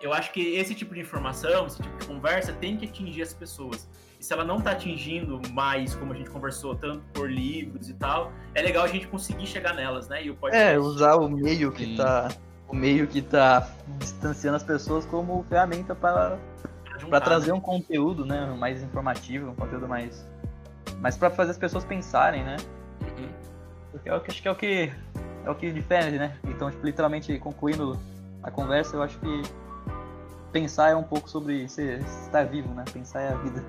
eu 0.00 0.12
acho 0.12 0.32
que 0.32 0.56
esse 0.56 0.74
tipo 0.74 0.94
de 0.94 1.00
informação, 1.00 1.66
esse 1.66 1.82
tipo 1.82 1.96
de 1.98 2.06
conversa 2.06 2.52
tem 2.52 2.76
que 2.76 2.86
atingir 2.86 3.22
as 3.22 3.32
pessoas. 3.32 3.88
E 4.18 4.24
se 4.24 4.32
ela 4.32 4.44
não 4.44 4.58
está 4.58 4.72
atingindo 4.72 5.40
mais, 5.52 5.94
como 5.94 6.12
a 6.12 6.16
gente 6.16 6.30
conversou, 6.30 6.74
tanto 6.74 7.02
por 7.12 7.30
livros 7.30 7.88
e 7.88 7.94
tal, 7.94 8.32
é 8.54 8.62
legal 8.62 8.84
a 8.84 8.88
gente 8.88 9.06
conseguir 9.08 9.46
chegar 9.46 9.74
nelas, 9.74 10.08
né? 10.08 10.24
E 10.24 10.30
o 10.30 10.34
podcast... 10.34 10.74
É, 10.74 10.78
usar 10.78 11.16
o 11.16 11.28
meio 11.28 11.72
que 11.72 11.84
está 11.92 12.28
o 12.68 12.74
meio 12.74 13.06
que 13.06 13.22
tá 13.22 13.70
distanciando 13.98 14.56
as 14.56 14.64
pessoas 14.64 15.06
como 15.06 15.44
ferramenta 15.44 15.94
para 15.94 16.36
para 17.08 17.20
trazer 17.20 17.48
né? 17.48 17.52
um 17.52 17.60
conteúdo, 17.60 18.24
né, 18.24 18.46
mais 18.58 18.82
informativo, 18.82 19.50
um 19.50 19.54
conteúdo 19.54 19.86
mais 19.86 20.26
mais 20.98 21.16
para 21.16 21.30
fazer 21.30 21.50
as 21.50 21.58
pessoas 21.58 21.84
pensarem, 21.84 22.42
né? 22.42 22.56
Uhum. 23.02 23.28
Porque 23.92 24.08
eu 24.08 24.14
acho 24.14 24.42
que 24.42 24.48
é 24.48 24.50
o 24.50 24.56
que 24.56 24.92
é 25.44 25.50
o 25.50 25.54
que 25.54 25.70
difere, 25.70 26.18
né? 26.18 26.36
Então, 26.44 26.70
tipo, 26.70 26.84
literalmente 26.84 27.38
concluindo 27.38 27.98
a 28.42 28.50
conversa, 28.50 28.96
eu 28.96 29.02
acho 29.02 29.18
que 29.18 29.42
pensar 30.56 30.90
é 30.90 30.96
um 30.96 31.02
pouco 31.02 31.28
sobre 31.28 31.68
ser, 31.68 32.00
estar 32.24 32.44
vivo, 32.44 32.72
né? 32.72 32.82
Pensar 32.90 33.20
é 33.20 33.28
a 33.28 33.36
vida. 33.36 33.62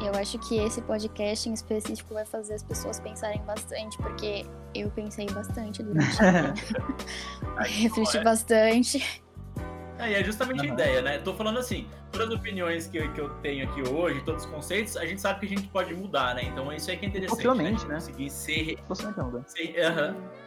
Eu 0.00 0.14
acho 0.18 0.38
que 0.38 0.56
esse 0.56 0.80
podcast 0.80 1.46
em 1.46 1.52
específico 1.52 2.14
vai 2.14 2.24
fazer 2.24 2.54
as 2.54 2.62
pessoas 2.62 2.98
pensarem 2.98 3.42
bastante, 3.42 3.98
porque 3.98 4.46
eu 4.74 4.90
pensei 4.92 5.26
bastante 5.26 5.82
durante 5.82 6.16
o 7.44 7.62
Refleti 7.62 8.24
bastante. 8.24 9.22
É, 9.98 10.12
e 10.12 10.14
é 10.14 10.24
justamente 10.24 10.64
uhum. 10.64 10.70
a 10.70 10.74
ideia, 10.74 11.02
né? 11.02 11.18
Tô 11.18 11.34
falando 11.34 11.58
assim, 11.58 11.86
todas 12.10 12.28
as 12.28 12.34
opiniões 12.34 12.86
que 12.86 12.96
eu, 12.96 13.12
que 13.12 13.20
eu 13.20 13.28
tenho 13.42 13.68
aqui 13.68 13.86
hoje, 13.86 14.22
todos 14.24 14.46
os 14.46 14.50
conceitos, 14.50 14.96
a 14.96 15.04
gente 15.04 15.20
sabe 15.20 15.40
que 15.40 15.46
a 15.52 15.58
gente 15.58 15.68
pode 15.68 15.92
mudar, 15.92 16.34
né? 16.34 16.44
Então 16.44 16.72
isso 16.72 16.90
aí 16.90 16.96
que 16.96 17.04
é 17.04 17.08
interessante. 17.10 17.36
Possivelmente, 17.36 17.82
né? 17.82 17.88
né? 17.88 17.94
Conseguir 17.96 18.30
ser. 18.30 18.78
Possivelmente, 18.88 19.36
né? 19.36 19.42
ser 19.46 19.86
uhum 19.86 20.16
a 20.16 20.39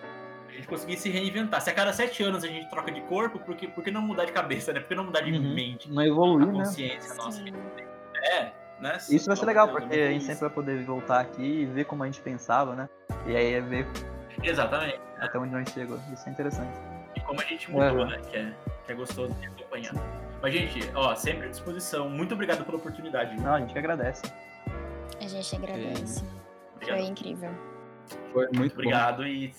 gente 0.53 0.67
conseguir 0.67 0.97
se 0.97 1.09
reinventar. 1.09 1.61
Se 1.61 1.69
a 1.69 1.73
cada 1.73 1.93
sete 1.93 2.23
anos 2.23 2.43
a 2.43 2.47
gente 2.47 2.69
troca 2.69 2.91
de 2.91 3.01
corpo, 3.01 3.39
por 3.39 3.55
que, 3.55 3.67
por 3.67 3.83
que 3.83 3.91
não 3.91 4.01
mudar 4.01 4.25
de 4.25 4.31
cabeça, 4.31 4.73
né? 4.73 4.79
Por 4.79 4.89
que 4.89 4.95
não 4.95 5.05
mudar 5.05 5.21
de 5.21 5.31
uhum. 5.31 5.53
mente? 5.53 5.91
Não 5.91 6.01
evoluir, 6.01 6.47
a 6.47 6.51
consciência 6.51 7.09
né? 7.09 7.15
nossa. 7.17 7.43
É, 8.31 8.51
né? 8.79 8.97
Isso 9.09 9.27
vai 9.27 9.35
ser 9.35 9.45
legal, 9.45 9.69
porque 9.69 9.95
a 9.95 10.11
gente 10.11 10.25
sempre 10.25 10.41
vai 10.41 10.49
poder 10.49 10.83
voltar 10.83 11.19
aqui 11.19 11.61
e 11.61 11.65
ver 11.65 11.85
como 11.85 12.03
a 12.03 12.05
gente 12.05 12.21
pensava, 12.21 12.75
né? 12.75 12.89
E 13.25 13.35
aí 13.35 13.53
é 13.53 13.61
ver 13.61 13.87
Exatamente. 14.41 14.99
até 15.19 15.37
onde 15.37 15.51
nós 15.51 15.69
chegou. 15.69 15.99
Isso 16.11 16.27
é 16.27 16.31
interessante. 16.31 16.77
E 17.15 17.21
como 17.21 17.39
a 17.39 17.45
gente 17.45 17.71
mudou, 17.71 17.99
uhum. 17.99 18.05
né? 18.07 18.19
Que 18.29 18.37
é, 18.37 18.53
que 18.85 18.91
é 18.91 18.95
gostoso 18.95 19.33
de 19.35 19.47
acompanhar. 19.47 19.93
Mas, 20.41 20.53
gente, 20.53 20.89
ó, 20.93 21.15
sempre 21.15 21.47
à 21.47 21.49
disposição. 21.49 22.09
Muito 22.09 22.33
obrigado 22.33 22.65
pela 22.65 22.77
oportunidade. 22.77 23.39
Não, 23.39 23.53
a 23.53 23.59
gente 23.59 23.77
agradece. 23.77 24.23
A 25.21 25.27
gente 25.27 25.55
agradece. 25.55 26.25
Foi 26.81 26.99
incrível. 26.99 27.51
Foi 28.33 28.47
muito 28.53 28.73
Obrigado 28.73 29.17
bom. 29.17 29.23
e 29.23 29.53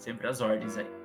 sempre 0.00 0.26
às 0.26 0.40
ordens 0.40 0.76
aí. 0.76 0.99